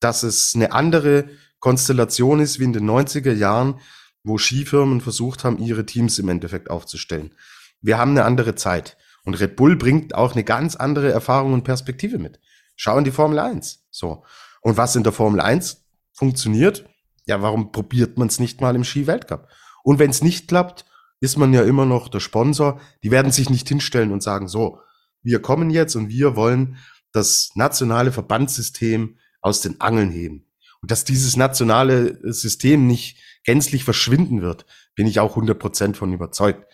dass 0.00 0.22
es 0.22 0.54
eine 0.54 0.72
andere 0.72 1.28
Konstellation 1.60 2.40
ist 2.40 2.58
wie 2.58 2.64
in 2.64 2.72
den 2.72 2.88
90er 2.88 3.32
Jahren, 3.32 3.80
wo 4.22 4.38
Skifirmen 4.38 5.00
versucht 5.00 5.44
haben, 5.44 5.58
ihre 5.58 5.86
Teams 5.86 6.18
im 6.18 6.28
Endeffekt 6.28 6.70
aufzustellen. 6.70 7.32
Wir 7.80 7.98
haben 7.98 8.12
eine 8.12 8.24
andere 8.24 8.54
Zeit. 8.54 8.96
Und 9.24 9.34
Red 9.40 9.56
Bull 9.56 9.76
bringt 9.76 10.14
auch 10.14 10.32
eine 10.32 10.44
ganz 10.44 10.76
andere 10.76 11.12
Erfahrung 11.12 11.52
und 11.52 11.64
Perspektive 11.64 12.18
mit. 12.18 12.40
Schau 12.76 12.96
in 12.96 13.04
die 13.04 13.10
Formel 13.10 13.38
1. 13.38 13.86
So. 13.90 14.24
Und 14.62 14.76
was 14.76 14.96
in 14.96 15.02
der 15.02 15.12
Formel 15.12 15.40
1 15.40 15.84
funktioniert, 16.12 16.88
ja, 17.26 17.42
warum 17.42 17.72
probiert 17.72 18.16
man 18.18 18.28
es 18.28 18.38
nicht 18.38 18.60
mal 18.60 18.74
im 18.74 18.84
Ski-Weltcup? 18.84 19.48
Und 19.82 19.98
wenn 19.98 20.10
es 20.10 20.22
nicht 20.22 20.48
klappt, 20.48 20.86
ist 21.20 21.36
man 21.36 21.52
ja 21.52 21.62
immer 21.62 21.84
noch 21.84 22.08
der 22.08 22.20
Sponsor. 22.20 22.80
Die 23.02 23.10
werden 23.10 23.32
sich 23.32 23.50
nicht 23.50 23.68
hinstellen 23.68 24.12
und 24.12 24.22
sagen, 24.22 24.48
so, 24.48 24.80
wir 25.22 25.42
kommen 25.42 25.70
jetzt 25.70 25.94
und 25.94 26.08
wir 26.08 26.36
wollen 26.36 26.76
das 27.12 27.50
nationale 27.54 28.12
Verbandssystem 28.12 29.18
aus 29.40 29.60
den 29.60 29.80
Angeln 29.80 30.10
heben. 30.10 30.47
Und 30.80 30.90
dass 30.90 31.04
dieses 31.04 31.36
nationale 31.36 32.18
System 32.32 32.86
nicht 32.86 33.18
gänzlich 33.44 33.84
verschwinden 33.84 34.42
wird, 34.42 34.66
bin 34.94 35.06
ich 35.06 35.20
auch 35.20 35.30
100 35.30 35.58
Prozent 35.58 35.96
von 35.96 36.12
überzeugt. 36.12 36.64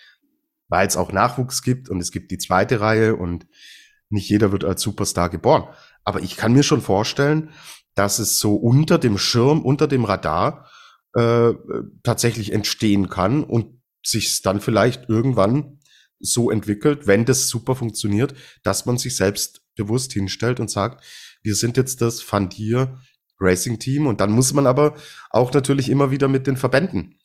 Weil 0.69 0.87
es 0.87 0.97
auch 0.97 1.13
Nachwuchs 1.13 1.63
gibt 1.63 1.89
und 1.89 2.01
es 2.01 2.11
gibt 2.11 2.31
die 2.31 2.39
zweite 2.39 2.81
Reihe 2.81 3.17
und 3.17 3.47
nicht 4.11 4.29
jeder 4.29 4.53
wird 4.53 4.65
als 4.65 4.83
Superstar 4.83 5.31
geboren. 5.31 5.69
Aber 6.05 6.23
ich 6.23 6.37
kann 6.37 6.53
mir 6.53 6.63
schon 6.63 6.81
vorstellen, 6.81 7.51
dass 7.95 8.19
es 8.19 8.39
so 8.39 8.57
unter 8.57 8.99
dem 8.99 9.19
Schirm, 9.19 9.63
unter 9.63 9.87
dem 9.87 10.05
Radar 10.05 10.69
äh, 11.15 11.53
tatsächlich 12.03 12.53
entstehen 12.53 13.09
kann 13.09 13.45
und 13.45 13.81
sich 14.05 14.43
dann 14.43 14.61
vielleicht 14.61 15.09
irgendwann 15.09 15.79
so 16.21 16.51
entwickelt, 16.51 17.07
wenn 17.07 17.25
das 17.25 17.49
super 17.49 17.75
funktioniert, 17.75 18.35
dass 18.63 18.87
man 18.87 18.99
sich 18.99 19.17
selbst 19.17 19.63
bewusst 19.77 20.13
hinstellt 20.13 20.61
und 20.61 20.71
sagt, 20.71 21.05
wir 21.43 21.55
sind 21.55 21.77
jetzt 21.77 22.01
das 22.01 22.21
Van 22.31 22.49
Dier 23.41 23.49
Racing 23.49 23.79
Team. 23.79 24.07
Und 24.07 24.21
dann 24.21 24.33
muss 24.33 24.53
man 24.53 24.67
aber 24.67 24.95
auch 25.31 25.53
natürlich 25.53 25.89
immer 25.89 26.11
wieder 26.11 26.29
mit 26.29 26.47
den 26.47 26.57
Verbänden, 26.57 27.19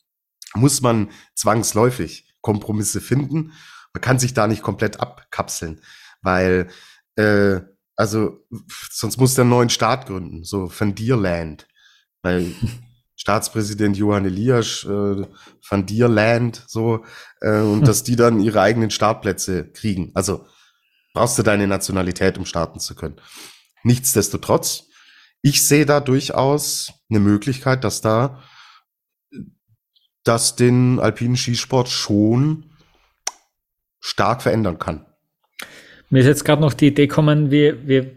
muss 0.54 0.80
man 0.80 1.10
zwangsläufig 1.34 2.32
Kompromisse 2.40 3.00
finden. 3.00 3.52
Man 3.92 4.00
kann 4.00 4.18
sich 4.18 4.34
da 4.34 4.46
nicht 4.46 4.62
komplett 4.62 5.00
abkapseln, 5.00 5.80
weil, 6.22 6.68
äh, 7.16 7.60
also, 7.96 8.46
sonst 8.90 9.18
muss 9.18 9.34
der 9.34 9.42
einen 9.42 9.50
neuen 9.50 9.70
Staat 9.70 10.06
gründen, 10.06 10.44
so 10.44 10.70
Van 10.76 10.94
Dierland. 10.94 11.66
Weil 12.22 12.52
Staatspräsident 13.16 13.98
Johann 13.98 14.24
Elias 14.24 14.84
äh, 14.84 15.26
Van 15.68 15.86
Dierland, 15.86 16.64
so, 16.66 17.04
äh, 17.42 17.60
und 17.60 17.86
dass 17.86 18.02
die 18.02 18.16
dann 18.16 18.40
ihre 18.40 18.62
eigenen 18.62 18.90
Startplätze 18.90 19.70
kriegen. 19.70 20.12
Also, 20.14 20.46
brauchst 21.12 21.38
du 21.38 21.42
deine 21.42 21.66
Nationalität, 21.66 22.38
um 22.38 22.46
starten 22.46 22.80
zu 22.80 22.94
können. 22.94 23.20
Nichtsdestotrotz 23.82 24.89
ich 25.42 25.66
sehe 25.66 25.86
da 25.86 26.00
durchaus 26.00 26.92
eine 27.08 27.20
Möglichkeit, 27.20 27.84
dass 27.84 28.00
da 28.00 28.42
das 30.24 30.56
den 30.56 30.98
alpinen 31.00 31.36
Skisport 31.36 31.88
schon 31.88 32.70
stark 34.00 34.42
verändern 34.42 34.78
kann. 34.78 35.06
Mir 36.10 36.20
ist 36.20 36.26
jetzt 36.26 36.44
gerade 36.44 36.60
noch 36.60 36.74
die 36.74 36.88
Idee 36.88 37.06
gekommen, 37.06 37.50
wir, 37.50 37.86
wir, 37.86 38.10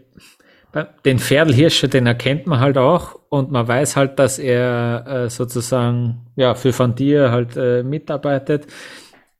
den 1.04 1.18
Pferdelhirscher, 1.18 1.88
den 1.88 2.06
erkennt 2.06 2.46
man 2.46 2.60
halt 2.60 2.76
auch 2.76 3.20
und 3.28 3.50
man 3.50 3.66
weiß 3.68 3.96
halt, 3.96 4.18
dass 4.18 4.38
er 4.38 5.06
äh, 5.06 5.30
sozusagen 5.30 6.26
ja 6.36 6.54
für 6.54 6.76
Van 6.76 6.94
Dier 6.94 7.30
halt 7.30 7.56
äh, 7.56 7.82
mitarbeitet. 7.82 8.66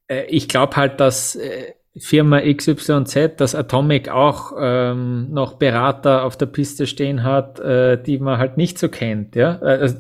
Äh, 0.07 0.25
ich 0.27 0.49
glaube 0.49 0.77
halt, 0.77 1.01
dass 1.01 1.35
äh, 1.35 1.73
Firma 1.97 2.41
XYZ, 2.41 3.37
dass 3.37 3.55
Atomic 3.55 4.09
auch 4.09 4.53
ähm, 4.59 5.31
noch 5.31 5.55
Berater 5.55 6.25
auf 6.25 6.37
der 6.37 6.47
Piste 6.47 6.87
stehen 6.87 7.23
hat, 7.23 7.61
äh, 7.61 8.03
die 8.03 8.19
man 8.19 8.39
halt 8.39 8.57
nicht 8.57 8.79
so 8.79 8.89
kennt. 8.89 9.37
Ja? 9.37 9.59
Also, 9.61 9.97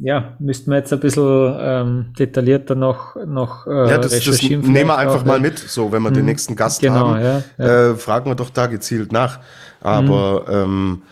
ja, 0.00 0.36
müssten 0.38 0.70
wir 0.70 0.78
jetzt 0.78 0.92
ein 0.92 1.00
bisschen 1.00 1.56
ähm, 1.58 2.12
detaillierter 2.18 2.74
noch, 2.74 3.16
noch 3.26 3.66
äh, 3.66 3.90
ja, 3.90 3.98
das, 3.98 4.12
recherchieren. 4.12 4.62
Das 4.62 4.70
nehmen 4.70 4.88
wir 4.90 4.98
einfach 4.98 5.24
mal 5.24 5.40
mit, 5.40 5.58
so 5.58 5.90
wenn 5.90 6.02
wir 6.02 6.10
den 6.10 6.20
mhm. 6.20 6.26
nächsten 6.26 6.56
Gast 6.56 6.80
genau, 6.80 6.94
haben. 6.94 7.20
Ja, 7.20 7.42
ja. 7.58 7.90
Äh, 7.90 7.94
fragen 7.96 8.30
wir 8.30 8.34
doch 8.34 8.50
da 8.50 8.66
gezielt 8.66 9.12
nach. 9.12 9.40
Aber 9.80 10.44
mhm. 10.46 10.54
ähm, 10.54 11.02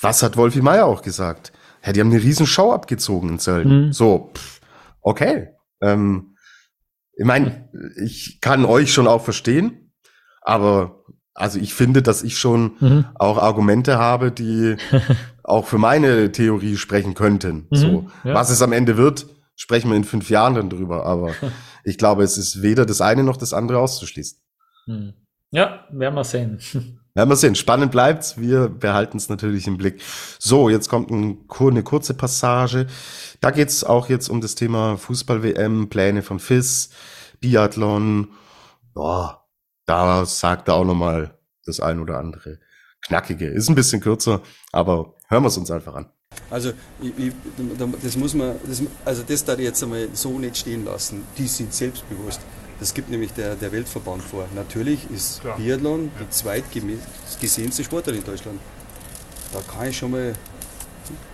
was 0.00 0.22
hat 0.22 0.36
Wolfi 0.36 0.60
Meier 0.60 0.86
auch 0.86 1.02
gesagt? 1.02 1.52
Ja, 1.84 1.92
die 1.92 2.00
haben 2.00 2.10
eine 2.10 2.22
riesen 2.22 2.46
Show 2.46 2.72
abgezogen 2.72 3.30
in 3.30 3.38
Zöllen. 3.38 3.86
Mhm. 3.86 3.92
So, 3.92 4.30
pff, 4.34 4.60
okay. 5.00 5.48
Ähm, 5.80 6.35
ich 7.16 7.24
meine, 7.24 7.68
ich 7.96 8.40
kann 8.40 8.64
euch 8.64 8.92
schon 8.92 9.06
auch 9.06 9.24
verstehen, 9.24 9.92
aber 10.42 11.04
also 11.34 11.58
ich 11.58 11.74
finde, 11.74 12.02
dass 12.02 12.22
ich 12.22 12.38
schon 12.38 12.76
mhm. 12.80 13.04
auch 13.14 13.38
Argumente 13.38 13.98
habe, 13.98 14.32
die 14.32 14.76
auch 15.42 15.66
für 15.66 15.78
meine 15.78 16.32
Theorie 16.32 16.76
sprechen 16.76 17.14
könnten. 17.14 17.66
Mhm, 17.70 17.76
so, 17.76 18.10
ja. 18.24 18.34
was 18.34 18.50
es 18.50 18.62
am 18.62 18.72
Ende 18.72 18.96
wird, 18.96 19.26
sprechen 19.54 19.90
wir 19.90 19.96
in 19.96 20.04
fünf 20.04 20.30
Jahren 20.30 20.54
dann 20.54 20.70
drüber. 20.70 21.04
Aber 21.04 21.34
ich 21.84 21.98
glaube, 21.98 22.22
es 22.22 22.38
ist 22.38 22.62
weder 22.62 22.86
das 22.86 23.00
eine 23.00 23.22
noch 23.22 23.36
das 23.36 23.52
andere 23.52 23.78
auszuschließen. 23.78 24.38
Mhm. 24.86 25.14
Ja, 25.50 25.84
werden 25.90 26.14
wir 26.14 26.24
sehen. 26.24 26.60
Werden 27.16 27.30
wir 27.30 27.36
sehen. 27.36 27.54
Spannend 27.54 27.92
bleibt's. 27.92 28.38
Wir 28.38 28.68
behalten 28.68 29.16
es 29.16 29.30
natürlich 29.30 29.66
im 29.66 29.78
Blick. 29.78 30.02
So, 30.38 30.68
jetzt 30.68 30.90
kommt 30.90 31.10
ein, 31.10 31.46
eine 31.58 31.82
kurze 31.82 32.12
Passage. 32.12 32.88
Da 33.40 33.50
geht's 33.52 33.84
auch 33.84 34.10
jetzt 34.10 34.28
um 34.28 34.42
das 34.42 34.54
Thema 34.54 34.98
Fußball-WM, 34.98 35.88
Pläne 35.88 36.20
von 36.20 36.38
FIS, 36.38 36.90
Biathlon. 37.40 38.28
Boah, 38.92 39.46
da 39.86 40.26
sagt 40.26 40.68
er 40.68 40.74
auch 40.74 40.84
nochmal 40.84 41.38
das 41.64 41.80
ein 41.80 42.00
oder 42.00 42.18
andere 42.18 42.58
knackige. 43.06 43.46
Ist 43.46 43.70
ein 43.70 43.74
bisschen 43.74 44.02
kürzer, 44.02 44.42
aber 44.70 45.14
hören 45.28 45.42
wir 45.42 45.48
es 45.48 45.56
uns 45.56 45.70
einfach 45.70 45.94
an. 45.94 46.12
Also, 46.50 46.72
ich, 47.00 47.18
ich, 47.18 47.32
das 48.02 48.14
muss 48.18 48.34
man, 48.34 48.56
das, 48.66 48.82
also 49.06 49.22
das 49.26 49.42
ich 49.42 49.58
jetzt 49.60 49.82
einmal 49.82 50.10
so 50.12 50.38
nicht 50.38 50.58
stehen 50.58 50.84
lassen. 50.84 51.22
Die 51.38 51.48
sind 51.48 51.72
selbstbewusst. 51.72 52.42
Das 52.78 52.92
gibt 52.92 53.08
nämlich 53.08 53.32
der, 53.32 53.54
der 53.54 53.72
Weltverband 53.72 54.22
vor. 54.22 54.46
Natürlich 54.54 55.10
ist 55.10 55.40
Klar. 55.40 55.56
Biathlon 55.56 56.10
die 56.20 56.28
zweitgesehenste 56.28 57.84
Sportart 57.84 58.16
in 58.16 58.24
Deutschland. 58.24 58.60
Da 59.52 59.60
kann 59.60 59.88
ich 59.88 59.96
schon 59.96 60.10
mal 60.10 60.34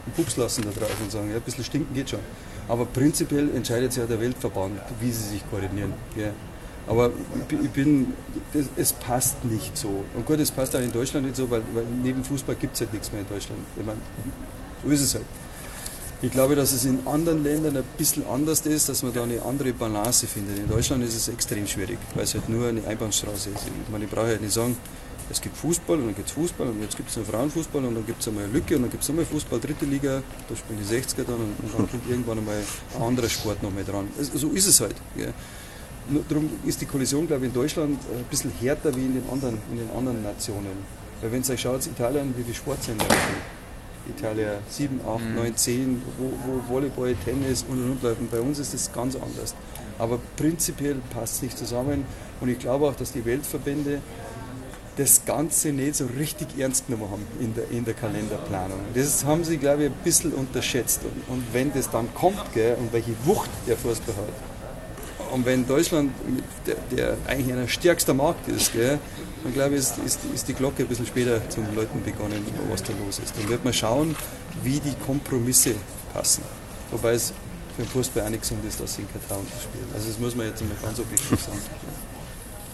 einen 0.05 0.15
Pups 0.15 0.37
lassen 0.37 0.63
da 0.63 0.71
drauf 0.71 0.95
und 1.03 1.11
sagen, 1.11 1.31
ja, 1.31 1.37
ein 1.37 1.43
bisschen 1.43 1.65
stinken 1.65 1.95
geht 1.95 2.11
schon. 2.11 2.21
Aber 2.69 2.85
prinzipiell 2.87 3.51
entscheidet 3.55 3.93
sich 3.93 4.01
ja 4.01 4.07
der 4.07 4.21
Weltverband, 4.21 4.81
wie 5.01 5.11
sie 5.11 5.31
sich 5.31 5.51
koordinieren. 5.51 5.93
Ja. 6.17 6.31
Aber 6.87 7.11
ich 7.49 7.71
bin, 7.71 8.13
es 8.77 8.93
passt 8.93 9.45
nicht 9.45 9.77
so. 9.77 10.05
Und 10.15 10.27
gut, 10.27 10.41
es 10.41 10.51
passt 10.51 10.75
auch 10.75 10.81
in 10.81 10.93
Deutschland 10.93 11.27
nicht 11.27 11.37
so, 11.37 11.49
weil, 11.51 11.63
weil 11.75 11.85
neben 12.03 12.25
Fußball 12.25 12.57
gibt 12.57 12.75
es 12.75 12.81
halt 12.81 12.93
nichts 12.93 13.11
mehr 13.13 13.21
in 13.23 13.29
Deutschland. 13.29 13.61
Ich 13.79 13.87
meine, 13.87 14.01
so 14.85 14.91
ist 14.91 15.01
es 15.01 15.15
halt. 15.15 15.25
Ich 16.25 16.31
glaube, 16.31 16.55
dass 16.55 16.71
es 16.71 16.85
in 16.85 17.05
anderen 17.05 17.43
Ländern 17.43 17.77
ein 17.77 17.83
bisschen 17.99 18.25
anders 18.29 18.61
ist, 18.61 18.89
dass 18.89 19.03
man 19.03 19.13
da 19.13 19.25
eine 19.25 19.43
andere 19.43 19.73
Balance 19.73 20.29
findet. 20.29 20.57
In 20.57 20.69
Deutschland 20.69 21.03
ist 21.03 21.17
es 21.17 21.27
extrem 21.27 21.67
schwierig, 21.67 21.99
weil 22.15 22.23
es 22.23 22.35
halt 22.35 22.49
nur 22.49 22.69
eine 22.69 22.87
Einbahnstraße 22.87 23.51
ist. 23.51 23.65
Ich 23.67 23.91
meine, 23.91 24.05
ich 24.05 24.11
brauche 24.11 24.27
halt 24.27 24.41
nicht 24.41 24.53
sagen, 24.53 24.77
es 25.29 25.41
gibt 25.41 25.57
Fußball 25.57 25.99
und 25.99 26.07
dann 26.07 26.15
gibt 26.15 26.29
es 26.29 26.35
Fußball 26.35 26.69
und 26.69 26.81
jetzt 26.81 26.97
gibt 26.97 27.11
es 27.11 27.17
noch 27.17 27.25
Frauenfußball 27.25 27.85
und 27.85 27.97
dann 27.97 28.07
gibt 28.07 28.21
es 28.21 28.29
einmal 28.29 28.45
eine 28.45 28.53
Lücke 28.53 28.77
und 28.77 28.83
dann 28.83 28.91
gibt 28.93 29.03
es 29.03 29.11
einmal 29.11 29.25
Fußball, 29.25 29.59
dritte 29.59 29.85
Liga, 29.85 30.23
da 30.49 30.55
spielen 30.55 30.79
die 30.79 30.95
60er 30.95 31.25
dann 31.25 31.35
und, 31.35 31.75
dann 31.77 31.91
kommt 31.91 32.09
irgendwann 32.09 32.39
einmal 32.39 32.63
ein 32.95 33.03
anderer 33.03 33.29
Sport 33.29 33.61
noch 33.61 33.73
mehr 33.73 33.83
dran. 33.83 34.07
So 34.21 34.51
ist 34.51 34.69
es 34.69 34.81
halt. 34.81 34.95
Gell. 35.17 35.35
Darum 36.29 36.51
ist 36.65 36.81
die 36.81 36.87
Kollision, 36.87 37.27
glaube 37.27 37.47
ich, 37.47 37.49
in 37.49 37.55
Deutschland 37.55 37.99
ein 37.99 38.25
bisschen 38.31 38.53
härter 38.61 38.95
wie 38.95 39.07
in 39.07 39.15
den 39.15 39.29
anderen, 39.29 39.59
in 39.73 39.79
den 39.79 39.91
anderen 39.91 40.23
Nationen. 40.23 40.85
Weil 41.21 41.33
wenn 41.33 41.43
ihr 41.43 41.51
euch 41.51 41.61
schaut, 41.61 41.85
Italien, 41.85 42.33
wie 42.37 42.45
viele 42.45 42.55
Sportsender 42.55 43.07
Italien 44.09 44.51
7, 44.69 45.01
8, 45.07 45.21
9, 45.37 45.57
10, 45.57 46.03
wo, 46.19 46.33
wo 46.47 46.75
Volleyball, 46.75 47.15
Tennis 47.25 47.65
und 47.69 47.79
und 47.79 48.05
und 48.05 48.31
Bei 48.31 48.41
uns 48.41 48.59
ist 48.59 48.75
das 48.75 48.93
ganz 48.93 49.17
anders. 49.17 49.55
Aber 49.99 50.19
prinzipiell 50.37 50.97
passt 51.13 51.37
es 51.37 51.43
nicht 51.43 51.59
zusammen 51.59 52.05
und 52.41 52.49
ich 52.49 52.59
glaube 52.59 52.89
auch, 52.89 52.97
dass 52.97 53.13
die 53.13 53.25
Weltverbände 53.25 54.01
das 54.97 55.25
Ganze 55.25 55.73
nicht 55.73 55.97
so 55.97 56.07
richtig 56.19 56.49
ernst 56.59 56.87
genommen 56.87 57.11
haben 57.11 57.27
in 57.41 57.55
der, 57.55 57.71
in 57.71 57.85
der 57.85 57.95
Kalenderplanung. 57.95 58.79
Das 58.95 59.25
haben 59.25 59.43
sie, 59.45 59.57
glaube 59.57 59.85
ich, 59.85 59.91
ein 59.91 59.97
bisschen 60.05 60.33
unterschätzt. 60.33 61.01
Und, 61.05 61.35
und 61.35 61.45
wenn 61.53 61.73
das 61.73 61.89
dann 61.91 62.13
kommt 62.15 62.53
gell, 62.53 62.77
und 62.79 62.93
welche 62.93 63.15
Wucht 63.25 63.51
der 63.67 63.77
Fußball 63.77 64.15
hat, 64.15 65.33
und 65.33 65.47
wenn 65.47 65.67
Deutschland, 65.67 66.13
der, 66.67 66.77
der 66.95 67.17
eigentlich 67.27 67.57
ein 67.57 67.69
stärkster 67.69 68.13
Markt 68.13 68.49
ist, 68.49 68.75
gell, 68.75 68.99
dann 69.43 69.53
glaube 69.53 69.75
ich, 69.75 69.81
ist, 69.81 69.99
ist, 70.05 70.21
ist, 70.35 70.49
die 70.49 70.55
Glocke 70.55 70.83
ein 70.83 70.89
bisschen 70.89 71.07
später 71.07 71.41
zum 71.49 71.65
Leuten 71.75 72.03
begonnen, 72.03 72.45
was 72.71 72.83
da 72.83 72.93
los 73.05 73.19
ist. 73.19 73.35
Dann 73.37 73.49
wird 73.49 73.65
man 73.65 73.73
schauen, 73.73 74.15
wie 74.63 74.81
die 74.81 74.95
Kompromisse 75.05 75.75
passen. 76.13 76.43
Wobei 76.91 77.15
es 77.15 77.33
für 77.77 77.83
den 77.83 77.89
Fußball 77.89 78.25
auch 78.25 78.29
nicht 78.29 78.43
gesund 78.43 78.65
ist, 78.67 78.81
dass 78.81 78.95
sie 78.95 79.03
in 79.03 79.09
Katar 79.09 79.39
spielen. 79.61 79.87
Also 79.95 80.09
das 80.09 80.19
muss 80.19 80.37
man 80.37 80.47
jetzt 80.47 80.61
mal 80.63 80.71
ganz 80.83 81.01
objektiv 81.01 81.41
sagen. 81.41 81.59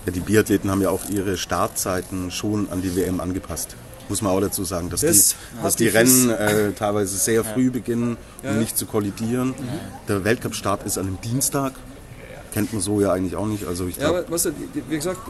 Ja, 0.07 0.13
die 0.13 0.21
Biathleten 0.21 0.71
haben 0.71 0.83
ja 0.83 0.91
auch 0.91 1.09
ihre 1.09 1.37
Startzeiten 1.37 2.31
schon 2.31 2.71
an 2.71 2.83
die 2.83 2.95
WM 2.97 3.21
angepasst. 3.21 3.77
Muss 4.09 4.23
man 4.23 4.33
auch 4.33 4.41
dazu 4.41 4.65
sagen, 4.65 4.89
dass 4.89 5.03
das 5.03 5.29
die, 5.29 5.63
dass 5.63 5.77
die 5.77 5.89
Rennen 5.89 6.31
äh, 6.31 6.73
teilweise 6.73 7.17
sehr 7.17 7.45
früh 7.45 7.67
ja. 7.67 7.71
beginnen, 7.71 8.17
um 8.43 8.45
ja, 8.45 8.53
ja. 8.53 8.59
nicht 8.59 8.77
zu 8.77 8.87
kollidieren. 8.87 9.49
Mhm. 9.49 9.55
Der 10.09 10.25
Weltcup-Start 10.25 10.85
ist 10.85 10.97
an 10.97 11.07
einem 11.07 11.21
Dienstag 11.21 11.75
kennt 12.59 12.73
man 12.73 12.83
so 12.83 13.01
ja 13.01 13.13
eigentlich 13.13 13.37
auch 13.37 13.47
nicht. 13.47 13.65
Also 13.67 13.87
ich 13.87 13.97
ja, 13.97 14.09
aber 14.09 14.29
weißt 14.29 14.47
du, 14.47 14.51
wie 14.89 14.97
gesagt, 14.97 15.21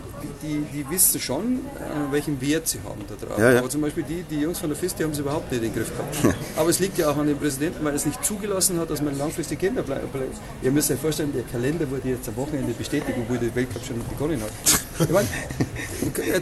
die, 0.43 0.64
die 0.72 0.89
wissen 0.89 1.20
schon, 1.20 1.45
äh, 1.76 2.11
welchen 2.11 2.41
Wert 2.41 2.66
sie 2.66 2.79
haben 2.83 3.03
da 3.07 3.26
drauf. 3.26 3.39
Ja, 3.39 3.53
ja. 3.53 3.59
Aber 3.59 3.68
zum 3.68 3.83
Beispiel 3.83 4.03
die, 4.03 4.22
die 4.22 4.41
Jungs 4.41 4.59
von 4.59 4.70
der 4.70 4.79
FIS, 4.79 4.95
die 4.95 5.05
haben 5.05 5.12
sie 5.12 5.20
überhaupt 5.20 5.53
nicht 5.53 5.62
in 5.62 5.70
den 5.70 5.74
Griff 5.74 5.93
gehabt. 5.95 6.37
aber 6.57 6.70
es 6.70 6.79
liegt 6.79 6.97
ja 6.97 7.11
auch 7.11 7.18
an 7.18 7.26
dem 7.26 7.37
Präsidenten, 7.37 7.85
weil 7.85 7.93
er 7.93 7.97
es 7.97 8.07
nicht 8.07 8.24
zugelassen 8.24 8.81
hat, 8.81 8.89
dass 8.89 9.03
man 9.03 9.16
langfristig 9.18 9.59
Kinder 9.59 9.83
bleibt. 9.83 10.07
Ihr 10.62 10.70
müsst 10.70 10.91
euch 10.91 10.99
vorstellen, 10.99 11.33
der 11.35 11.43
Kalender 11.43 11.91
wurde 11.91 12.09
jetzt 12.09 12.26
am 12.29 12.37
Wochenende 12.37 12.72
bestätigt, 12.72 13.18
obwohl 13.20 13.37
der 13.37 13.55
Weltcup 13.55 13.85
schon 13.85 14.01
begonnen 14.09 14.41
hat. 14.41 14.51
Ich 15.01 15.11
meine, 15.11 15.29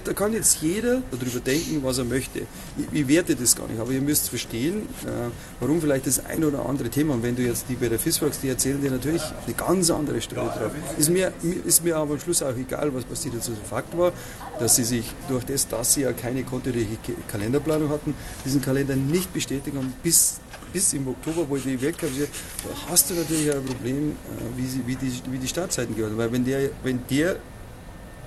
da 0.04 0.12
kann 0.12 0.32
jetzt 0.32 0.62
jeder 0.62 1.02
darüber 1.10 1.40
denken, 1.40 1.80
was 1.82 1.98
er 1.98 2.04
möchte. 2.04 2.40
Ich, 2.78 3.00
ich 3.00 3.08
werte 3.08 3.36
das 3.36 3.54
gar 3.54 3.66
nicht, 3.68 3.80
aber 3.80 3.90
ihr 3.92 4.00
müsst 4.00 4.30
verstehen, 4.30 4.82
äh, 5.04 5.30
warum 5.60 5.80
vielleicht 5.80 6.06
das 6.06 6.24
ein 6.24 6.44
oder 6.44 6.66
andere 6.66 6.88
Thema, 6.88 7.14
und 7.14 7.22
wenn 7.22 7.36
du 7.36 7.42
jetzt 7.42 7.66
die 7.68 7.74
bei 7.74 7.88
der 7.88 7.98
FIS 7.98 8.20
die 8.42 8.48
erzählen 8.48 8.80
dir 8.80 8.90
natürlich 8.90 9.22
eine 9.44 9.54
ganz 9.54 9.90
andere 9.90 10.20
Stelle 10.20 10.46
drauf. 10.46 10.70
Ist 10.98 11.10
mir, 11.10 11.32
ist 11.64 11.84
mir 11.84 11.96
aber 11.96 12.14
am 12.14 12.20
Schluss 12.20 12.42
auch 12.42 12.56
egal, 12.56 12.92
was, 12.94 13.20
die 13.20 13.30
dazu 13.30 13.52
Fakt 13.68 13.96
war, 13.96 14.12
dass 14.58 14.76
sie 14.76 14.84
sich 14.84 15.04
durch 15.28 15.44
das, 15.44 15.68
dass 15.68 15.94
sie 15.94 16.02
ja 16.02 16.12
keine 16.12 16.42
kontinuierliche 16.42 16.98
Kalenderplanung 17.28 17.90
hatten, 17.90 18.14
diesen 18.44 18.62
Kalender 18.62 18.96
nicht 18.96 19.32
bestätigt 19.32 19.76
haben 19.76 19.92
bis 20.02 20.40
bis 20.72 20.92
im 20.92 21.08
Oktober, 21.08 21.46
wo 21.48 21.56
die 21.56 21.80
Weltcup 21.80 22.10
ist, 22.10 22.28
da 22.62 22.90
hast 22.90 23.08
du 23.08 23.14
natürlich 23.14 23.50
ein 23.50 23.64
Problem, 23.64 24.10
äh, 24.10 24.58
wie, 24.58 24.66
sie, 24.66 24.82
wie, 24.84 24.96
die, 24.96 25.12
wie 25.30 25.38
die 25.38 25.48
Startzeiten 25.48 25.94
gehören. 25.94 26.18
Weil 26.18 26.30
wenn 26.32 26.44
der, 26.44 26.68
wenn 26.82 27.00
der 27.08 27.36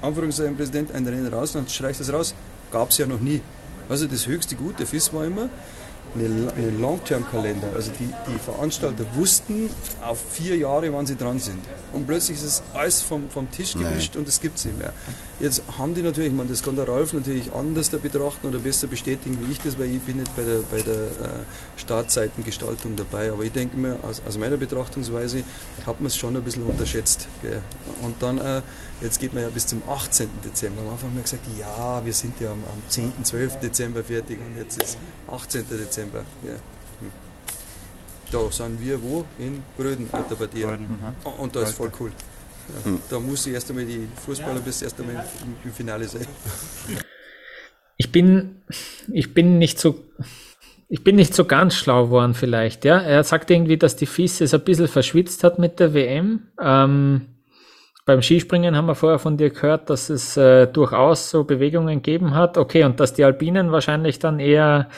Anführungszeichen 0.02 0.56
Präsident 0.56 0.92
ein 0.94 1.06
Rennen 1.06 1.32
raus, 1.34 1.54
dann 1.54 1.68
streicht 1.68 2.00
das 2.00 2.12
raus. 2.12 2.34
Gab 2.72 2.90
es 2.90 2.98
ja 2.98 3.06
noch 3.06 3.20
nie. 3.20 3.42
Also 3.90 4.06
das 4.06 4.28
höchste 4.28 4.56
Gut 4.56 4.80
der 4.80 4.86
FIS 4.86 5.12
war 5.14 5.26
immer, 5.26 5.50
einen 6.16 6.82
Long-Term-Kalender. 6.82 7.68
Also 7.76 7.92
die, 8.00 8.08
die 8.28 8.40
Veranstalter 8.40 9.06
wussten 9.16 9.70
auf 10.02 10.20
vier 10.32 10.58
Jahre, 10.58 10.92
wann 10.94 11.06
sie 11.06 11.16
dran 11.16 11.40
sind. 11.40 11.60
Und 11.94 12.08
plötzlich 12.08 12.38
ist 12.38 12.44
es 12.44 12.64
alles 12.74 13.02
vom, 13.02 13.30
vom 13.30 13.50
Tisch 13.52 13.74
gewischt 13.74 14.16
und 14.16 14.28
es 14.28 14.40
gibt 14.42 14.58
es 14.58 14.66
nicht 14.66 14.78
mehr. 14.78 14.94
Jetzt 15.40 15.62
haben 15.78 15.94
die 15.94 16.02
natürlich, 16.02 16.30
ich 16.30 16.36
meine, 16.36 16.50
das 16.50 16.64
kann 16.64 16.76
der 16.76 16.88
Ralf 16.88 17.14
natürlich 17.14 17.54
anders 17.54 17.90
da 17.90 17.98
betrachten 17.98 18.48
oder 18.48 18.60
besser 18.60 18.88
bestätigen 18.88 19.38
wie 19.46 19.52
ich 19.52 19.60
das, 19.60 19.78
weil 19.80 19.94
ich 19.94 20.02
bin 20.02 20.18
nicht 20.18 20.36
bei 20.36 20.44
der, 20.44 20.60
bei 20.70 20.82
der 20.82 20.96
äh, 20.96 21.78
Startseitengestaltung 21.78 22.96
dabei. 22.96 23.32
Aber 23.32 23.44
ich 23.44 23.52
denke 23.52 23.78
mir, 23.78 23.98
aus, 24.04 24.22
aus 24.28 24.38
meiner 24.38 24.58
Betrachtungsweise 24.58 25.44
hat 25.86 26.00
man 26.00 26.08
es 26.08 26.18
schon 26.18 26.36
ein 26.36 26.44
bisschen 26.44 26.64
unterschätzt. 26.64 27.28
Gell. 27.42 27.62
Und 28.02 28.22
dann, 28.22 28.38
äh, 28.40 28.62
jetzt 29.02 29.20
geht 29.20 29.34
man 29.34 29.44
ja 29.44 29.50
bis 29.50 29.68
zum 29.68 29.82
18. 29.88 30.30
Dezember. 30.44 30.82
Am 30.82 30.90
Anfang 30.90 31.10
haben 31.10 31.16
wir 31.16 31.24
gesagt, 31.24 31.44
ja, 31.58 32.04
wir 32.04 32.14
sind 32.14 32.40
ja 32.40 32.52
am, 32.52 32.64
am 32.64 32.82
10., 32.88 33.24
12. 33.24 33.60
Dezember 33.60 34.04
fertig 34.04 34.40
und 34.40 34.58
jetzt 34.58 34.82
ist 34.82 34.98
18. 35.28 35.66
Dezember. 35.70 36.24
Gell. 36.44 36.60
Hm. 37.00 37.12
Da 38.32 38.52
sind 38.52 38.82
wir 38.82 39.02
wo? 39.02 39.26
In 39.38 39.64
Bröden, 39.78 40.10
Alter, 40.12 40.36
bei 40.36 40.48
dir. 40.48 40.78
Und 41.38 41.56
da 41.56 41.64
ist 41.64 41.74
voll 41.74 41.92
cool. 42.00 42.12
Hm. 42.84 43.00
Da 43.10 43.20
muss 43.20 43.48
ich 43.48 43.54
erst 43.54 43.70
einmal 43.70 43.86
die 43.86 44.08
Fußballer 44.26 44.60
bis 44.60 44.82
erst 44.82 45.00
einmal 45.00 45.26
im 45.64 45.72
Finale 45.72 46.08
sein. 46.08 46.28
Ich 47.98 48.12
bin, 48.12 48.62
ich 49.12 49.34
bin 49.34 49.58
nicht 49.58 49.80
so, 49.80 50.00
ich 50.88 51.04
bin 51.04 51.16
nicht 51.16 51.34
so 51.34 51.46
ganz 51.46 51.76
schlau 51.76 52.06
geworden 52.06 52.34
vielleicht, 52.34 52.86
ja. 52.86 53.00
Er 53.00 53.24
sagt 53.24 53.50
irgendwie, 53.52 53.78
dass 53.78 53.96
die 53.96 54.06
FIS 54.06 54.42
es 54.42 54.54
ein 54.54 54.64
bisschen 54.64 54.88
verschwitzt 54.88 55.44
hat 55.44 55.60
mit 55.60 55.80
der 55.80 55.94
WM. 55.94 56.48
Ähm, 56.62 57.26
beim 58.10 58.24
Skispringen 58.24 58.76
haben 58.76 58.88
wir 58.88 58.96
vorher 58.96 59.20
von 59.20 59.38
dir 59.38 59.52
gehört, 59.52 59.92
dass 59.92 60.10
es 60.10 60.36
äh, 60.36 60.66
durchaus 60.66 61.30
so 61.30 61.44
Bewegungen 61.44 62.02
gegeben 62.02 62.34
hat. 62.34 62.58
Okay, 62.58 62.84
und 62.84 63.00
dass 63.00 63.14
die 63.14 63.24
Alpinen 63.24 63.72
wahrscheinlich 63.72 64.18
dann 64.18 64.40
eher, 64.40 64.90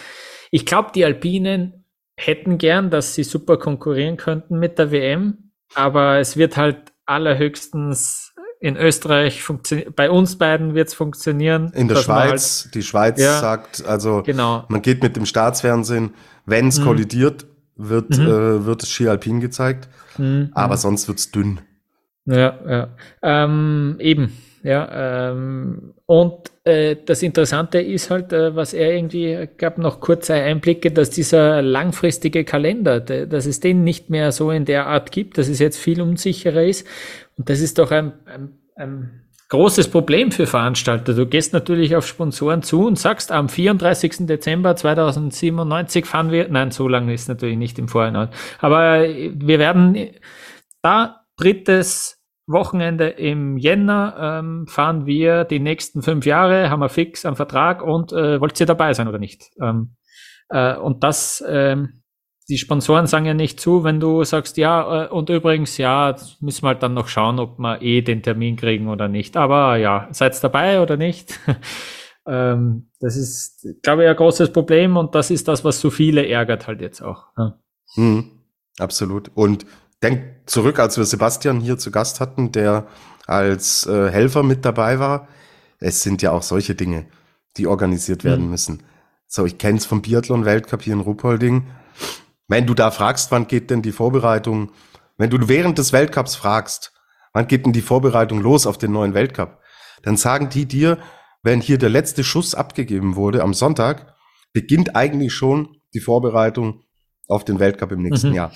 ich 0.50 0.66
glaube, 0.66 0.92
die 0.96 1.04
Alpinen 1.04 1.84
hätten 2.16 2.58
gern, 2.58 2.90
dass 2.90 3.14
sie 3.14 3.26
super 3.26 3.58
konkurrieren 3.58 4.16
könnten 4.16 4.60
mit 4.60 4.80
der 4.80 4.92
WM, 4.92 5.52
aber 5.76 6.20
es 6.20 6.38
wird 6.38 6.56
halt 6.56 6.94
allerhöchstens 7.06 8.34
in 8.62 8.78
Österreich 8.78 9.44
funktioniert, 9.44 9.94
bei 9.94 10.10
uns 10.10 10.38
beiden 10.38 10.74
wird 10.74 10.88
es 10.88 10.94
funktionieren. 10.94 11.70
In 11.76 11.90
der 11.90 11.98
Schweiz, 11.98 12.64
halt, 12.64 12.76
die 12.76 12.84
Schweiz 12.84 13.20
ja, 13.20 13.42
sagt, 13.42 13.86
also 13.86 14.24
genau. 14.24 14.64
man 14.70 14.82
geht 14.82 15.04
mit 15.04 15.18
dem 15.18 15.26
Staatsfernsehen, 15.26 16.14
wenn 16.46 16.70
es 16.70 16.80
mhm. 16.80 16.86
kollidiert, 16.86 17.46
wird, 17.76 18.18
mhm. 18.18 18.26
äh, 18.26 18.66
wird 18.66 18.84
das 18.84 18.90
Ski 18.90 19.10
Alpin 19.10 19.42
gezeigt, 19.42 19.90
mhm. 20.18 20.52
aber 20.54 20.78
sonst 20.78 21.10
wird's 21.10 21.30
dünn. 21.32 21.60
Ja, 22.26 22.60
ja. 22.68 22.88
Ähm, 23.24 23.98
eben, 24.00 24.38
ja. 24.64 25.32
Ähm, 25.32 25.94
und 26.06 26.52
äh, 26.64 26.98
das 27.06 27.24
Interessante 27.24 27.80
ist 27.80 28.12
halt, 28.12 28.32
äh, 28.32 28.56
was 28.56 28.74
er 28.74 28.94
irgendwie 28.94 29.48
gab 29.58 29.78
noch 29.78 30.00
kurze 30.00 30.36
Einblicke, 30.36 30.92
dass 30.92 31.10
dieser 31.10 31.62
langfristige 31.62 32.44
Kalender, 32.44 33.00
dass 33.00 33.46
es 33.46 33.60
den 33.60 33.84
nicht 33.84 34.10
mehr 34.10 34.32
so 34.32 34.52
in 34.52 34.66
der 34.66 34.88
Art 34.88 35.12
gibt, 35.12 35.38
dass 35.38 35.48
es 35.48 35.60
jetzt 35.60 35.78
viel 35.78 36.02
unsicherer 36.02 36.64
ist. 36.64 36.88
Und 37.38 37.50
das 37.50 37.60
ist 37.60 37.80
doch 37.80 37.90
ein, 37.92 38.14
ein, 38.26 38.52
ein 38.76 39.22
großes 39.50 39.90
Problem 39.90 40.32
für 40.32 40.46
Veranstalter. 40.46 41.14
Du 41.14 41.26
gehst 41.26 41.54
natürlich 41.54 41.96
auf 41.96 42.06
Sponsoren 42.06 42.62
zu 42.62 42.86
und 42.86 43.00
sagst, 43.00 43.32
am 43.32 43.50
34. 43.50 44.28
Dezember 44.28 44.76
2097 44.76 46.06
fahren 46.06 46.32
wir, 46.32 46.48
nein, 46.50 46.72
so 46.72 46.88
lange 46.88 47.14
ist 47.14 47.28
natürlich 47.28 47.58
nicht 47.58 47.80
im 47.80 47.88
Vorhinein, 47.88 48.30
aber 48.60 49.04
wir 49.04 49.60
werden 49.60 50.12
da 50.82 51.21
drittes 51.42 52.22
Wochenende 52.48 53.10
im 53.10 53.58
Jänner 53.58 54.16
ähm, 54.20 54.68
fahren 54.68 55.06
wir 55.06 55.44
die 55.44 55.60
nächsten 55.60 56.02
fünf 56.02 56.26
Jahre, 56.26 56.70
haben 56.70 56.80
wir 56.80 56.90
fix 56.90 57.26
am 57.26 57.36
Vertrag 57.36 57.82
und 57.82 58.12
äh, 58.12 58.40
wollt 58.40 58.60
ihr 58.60 58.66
dabei 58.66 58.94
sein 58.94 59.08
oder 59.08 59.20
nicht? 59.20 59.52
Ähm, 59.62 59.96
äh, 60.50 60.76
und 60.76 61.04
das, 61.04 61.44
ähm, 61.48 62.02
die 62.50 62.58
Sponsoren 62.58 63.08
sagen 63.08 63.26
ja 63.26 63.34
nicht 63.34 63.60
zu, 63.60 63.84
wenn 63.84 64.00
du 64.00 64.24
sagst, 64.24 64.58
ja, 64.58 65.06
äh, 65.06 65.08
und 65.08 65.30
übrigens, 65.30 65.78
ja, 65.78 66.16
müssen 66.42 66.64
wir 66.64 66.70
halt 66.70 66.84
dann 66.84 66.94
noch 66.94 67.08
schauen, 67.08 67.40
ob 67.40 67.58
wir 67.58 67.82
eh 67.82 68.02
den 68.02 68.24
Termin 68.24 68.58
kriegen 68.58 68.90
oder 68.90 69.08
nicht. 69.08 69.38
Aber 69.38 69.78
ja, 69.78 70.08
seid 70.12 70.42
dabei 70.44 70.82
oder 70.82 70.98
nicht? 70.98 71.40
ähm, 72.28 72.90
das 73.00 73.16
ist, 73.16 73.68
glaube 73.84 74.04
ich, 74.04 74.10
ein 74.10 74.16
großes 74.16 74.52
Problem 74.52 74.98
und 74.98 75.16
das 75.16 75.32
ist 75.32 75.48
das, 75.48 75.64
was 75.64 75.80
so 75.80 75.90
viele 75.90 76.28
ärgert 76.28 76.68
halt 76.68 76.82
jetzt 76.82 77.02
auch. 77.02 77.28
Ja. 77.38 77.60
Mhm, 77.96 78.32
absolut. 78.80 79.32
Und 79.36 79.66
denk 80.04 80.41
zurück, 80.52 80.80
als 80.80 80.98
wir 80.98 81.06
Sebastian 81.06 81.62
hier 81.62 81.78
zu 81.78 81.92
Gast 81.92 82.20
hatten, 82.20 82.52
der 82.52 82.86
als 83.26 83.86
äh, 83.86 84.10
Helfer 84.12 84.44
mit 84.44 84.66
dabei 84.66 85.00
war. 85.00 85.28
Es 85.80 86.04
sind 86.04 86.22
ja 86.22 86.32
auch 86.32 86.44
solche 86.44 86.76
Dinge, 86.76 87.08
die 87.58 87.68
organisiert 87.68 88.24
werden 88.24 88.46
mhm. 88.46 88.52
müssen. 88.52 88.84
So, 89.28 89.46
ich 89.46 89.58
kenne 89.58 89.78
es 89.78 89.86
vom 89.86 90.02
Biathlon-Weltcup 90.02 90.82
hier 90.82 90.94
in 90.94 91.00
Ruppolding. 91.00 91.68
Wenn 92.50 92.68
du 92.68 92.74
da 92.74 92.92
fragst, 92.92 93.32
wann 93.32 93.48
geht 93.48 93.70
denn 93.70 93.82
die 93.82 93.94
Vorbereitung, 93.94 94.72
wenn 95.18 95.30
du 95.30 95.48
während 95.48 95.78
des 95.78 95.94
Weltcups 95.94 96.36
fragst, 96.36 96.92
wann 97.32 97.48
geht 97.48 97.66
denn 97.66 97.72
die 97.72 97.82
Vorbereitung 97.82 98.42
los 98.42 98.68
auf 98.68 98.78
den 98.78 98.92
neuen 98.92 99.14
Weltcup, 99.14 99.60
dann 100.04 100.18
sagen 100.18 100.50
die 100.50 100.66
dir, 100.66 100.98
wenn 101.44 101.62
hier 101.62 101.78
der 101.78 101.90
letzte 101.90 102.26
Schuss 102.26 102.54
abgegeben 102.54 103.16
wurde 103.16 103.42
am 103.42 103.54
Sonntag, 103.54 104.16
beginnt 104.52 104.98
eigentlich 104.98 105.34
schon 105.34 105.78
die 105.94 106.02
Vorbereitung 106.02 106.84
auf 107.30 107.46
den 107.46 107.60
Weltcup 107.60 107.94
im 107.94 108.02
nächsten 108.02 108.30
mhm. 108.30 108.36
Jahr. 108.36 108.52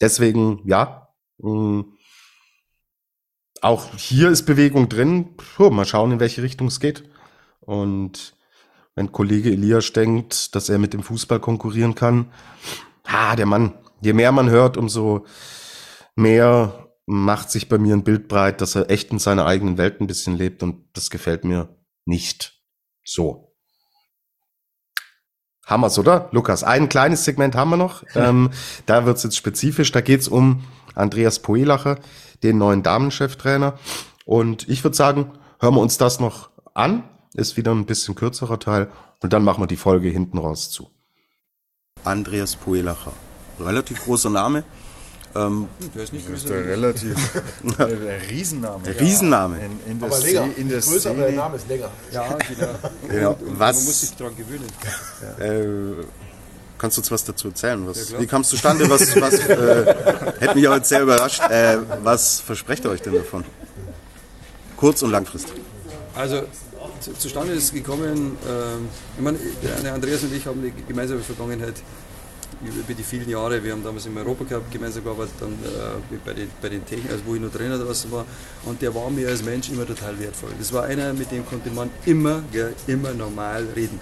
Deswegen, 0.00 0.60
ja, 0.64 1.07
auch 3.60 3.96
hier 3.96 4.28
ist 4.30 4.44
Bewegung 4.44 4.88
drin. 4.88 5.36
Puh, 5.36 5.70
mal 5.70 5.84
schauen, 5.84 6.12
in 6.12 6.20
welche 6.20 6.42
Richtung 6.42 6.68
es 6.68 6.80
geht. 6.80 7.08
Und 7.60 8.34
wenn 8.94 9.12
Kollege 9.12 9.50
Elias 9.50 9.92
denkt, 9.92 10.54
dass 10.54 10.68
er 10.68 10.78
mit 10.78 10.92
dem 10.92 11.02
Fußball 11.02 11.40
konkurrieren 11.40 11.94
kann, 11.94 12.32
ha, 13.06 13.36
der 13.36 13.46
Mann, 13.46 13.74
je 14.00 14.12
mehr 14.12 14.32
man 14.32 14.50
hört, 14.50 14.76
umso 14.76 15.26
mehr 16.16 16.88
macht 17.06 17.50
sich 17.50 17.68
bei 17.68 17.78
mir 17.78 17.94
ein 17.94 18.04
Bild 18.04 18.28
breit, 18.28 18.60
dass 18.60 18.74
er 18.74 18.90
echt 18.90 19.10
in 19.12 19.18
seiner 19.18 19.46
eigenen 19.46 19.78
Welt 19.78 20.00
ein 20.00 20.06
bisschen 20.06 20.36
lebt 20.36 20.62
und 20.62 20.84
das 20.92 21.10
gefällt 21.10 21.44
mir 21.44 21.76
nicht 22.04 22.60
so. 23.04 23.54
Hammers, 25.64 25.98
oder? 25.98 26.28
Lukas, 26.32 26.64
ein 26.64 26.88
kleines 26.88 27.24
Segment 27.24 27.54
haben 27.54 27.70
wir 27.70 27.76
noch. 27.76 28.02
Ähm, 28.14 28.50
da 28.86 29.06
wird's 29.06 29.22
jetzt 29.22 29.36
spezifisch. 29.36 29.92
Da 29.92 30.00
geht's 30.00 30.28
um 30.28 30.64
Andreas 30.98 31.40
Poelacher, 31.40 31.98
den 32.42 32.58
neuen 32.58 32.82
Damencheftrainer. 32.82 33.78
Und 34.24 34.68
ich 34.68 34.84
würde 34.84 34.96
sagen, 34.96 35.32
hören 35.60 35.74
wir 35.74 35.80
uns 35.80 35.98
das 35.98 36.20
noch 36.20 36.50
an. 36.74 37.04
Ist 37.34 37.56
wieder 37.56 37.72
ein 37.72 37.86
bisschen 37.86 38.14
kürzerer 38.14 38.58
Teil. 38.58 38.88
Und 39.22 39.32
dann 39.32 39.44
machen 39.44 39.62
wir 39.62 39.66
die 39.66 39.76
Folge 39.76 40.08
hinten 40.08 40.38
raus 40.38 40.70
zu. 40.70 40.90
Andreas 42.04 42.56
Poelacher. 42.56 43.12
Relativ 43.60 44.04
großer 44.04 44.30
Name. 44.30 44.64
Ähm, 45.34 45.68
der 45.94 46.04
ist 46.04 46.12
nicht 46.12 46.26
größer. 46.26 46.48
Der 46.48 46.64
relativ. 46.64 47.14
der 47.78 48.30
Riesenname. 48.30 48.82
Der 48.84 49.00
Riesenname. 49.00 49.58
In, 49.58 49.92
in 49.92 50.02
aber 50.02 50.18
länger. 50.18 50.48
In 50.56 50.68
der 50.68 50.80
größer, 50.80 51.10
aber 51.10 51.22
der 51.22 51.32
Name 51.32 51.56
ist 51.56 51.68
länger. 51.68 51.90
Ja, 52.12 52.38
genau. 52.48 52.66
genau. 53.08 53.36
Was, 53.58 53.76
man 53.76 53.84
muss 53.84 54.00
sich 54.00 54.16
daran 54.16 54.36
gewöhnen. 54.36 54.66
Ja. 55.38 55.44
Äh, 55.44 55.94
kannst 56.78 56.96
du 56.96 57.00
uns 57.00 57.10
was 57.10 57.24
dazu 57.24 57.48
erzählen? 57.48 57.86
Was, 57.86 58.10
ja, 58.10 58.20
wie 58.20 58.26
kam 58.26 58.42
es 58.42 58.48
zustande? 58.48 58.88
Was, 58.88 59.14
was 59.20 59.34
äh, 59.48 59.94
hätte 60.38 60.54
mich 60.54 60.68
auch 60.68 60.74
jetzt 60.76 60.88
sehr 60.88 61.02
überrascht. 61.02 61.40
Äh, 61.50 61.78
was 62.02 62.40
versprecht 62.40 62.84
ihr 62.84 62.90
euch 62.90 63.02
denn 63.02 63.14
davon? 63.14 63.44
Kurz- 64.76 65.02
und 65.02 65.10
langfristig. 65.10 65.54
Also 66.14 66.42
zustande 67.18 67.52
ist 67.52 67.72
gekommen, 67.72 68.36
ähm, 68.48 68.88
ich 69.16 69.22
meine, 69.22 69.38
der 69.82 69.94
Andreas 69.94 70.22
und 70.22 70.34
ich 70.34 70.46
haben 70.46 70.60
eine 70.60 70.70
gemeinsame 70.70 71.20
Vergangenheit 71.20 71.74
über 72.60 72.94
die 72.94 73.02
vielen 73.02 73.28
Jahre, 73.28 73.62
wir 73.62 73.72
haben 73.72 73.84
damals 73.84 74.06
im 74.06 74.16
Europacup 74.16 74.70
gemeinsam 74.70 75.04
gearbeitet, 75.04 75.34
dann 75.38 75.52
äh, 75.52 76.16
bei 76.24 76.32
den, 76.32 76.50
bei 76.60 76.68
den 76.68 76.84
Technik, 76.84 77.10
also 77.12 77.24
wo 77.26 77.34
ich 77.34 77.40
noch 77.40 77.52
Trainer 77.52 77.78
draußen 77.78 78.10
war, 78.10 78.24
und 78.64 78.82
der 78.82 78.92
war 78.94 79.10
mir 79.10 79.28
als 79.28 79.42
Mensch 79.44 79.70
immer 79.70 79.86
total 79.86 80.18
wertvoll. 80.18 80.50
Das 80.58 80.72
war 80.72 80.84
einer, 80.84 81.12
mit 81.12 81.30
dem 81.30 81.46
konnte 81.46 81.70
man 81.70 81.90
immer, 82.04 82.42
gell, 82.50 82.74
immer 82.86 83.12
normal 83.12 83.64
reden. 83.76 84.00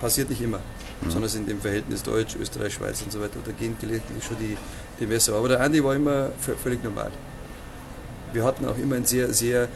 Passiert 0.00 0.30
nicht 0.30 0.42
immer, 0.42 0.60
mhm. 1.02 1.10
sondern 1.10 1.34
in 1.34 1.46
dem 1.46 1.60
Verhältnis 1.60 2.02
Deutsch, 2.02 2.36
Österreich, 2.36 2.74
Schweiz 2.74 3.02
und 3.02 3.12
so 3.12 3.20
weiter, 3.20 3.38
da 3.44 3.52
gehen 3.52 3.76
gelegentlich 3.80 4.24
schon 4.24 4.36
die, 4.38 4.56
die 5.00 5.06
Messer. 5.06 5.34
Aber 5.34 5.48
der 5.48 5.60
Andi 5.60 5.82
war 5.82 5.94
immer 5.94 6.30
völlig 6.62 6.82
normal. 6.82 7.10
Wir 8.32 8.44
hatten 8.44 8.64
auch 8.66 8.76
immer 8.76 8.96
ein 8.96 9.04
sehr, 9.04 9.32
sehr 9.32 9.68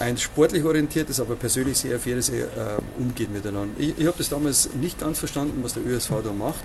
ein 0.00 0.16
sportlich 0.16 0.64
orientiertes, 0.64 1.20
aber 1.20 1.36
persönlich 1.36 1.78
sehr 1.78 2.00
faires 2.00 2.28
äh, 2.28 2.46
Umgehen 2.98 3.32
miteinander. 3.32 3.74
Ich, 3.78 3.96
ich 3.98 4.06
habe 4.06 4.18
das 4.18 4.28
damals 4.28 4.70
nicht 4.74 4.98
ganz 4.98 5.20
verstanden, 5.20 5.62
was 5.62 5.74
der 5.74 5.86
ÖSV 5.86 6.22
da 6.24 6.32
macht 6.32 6.64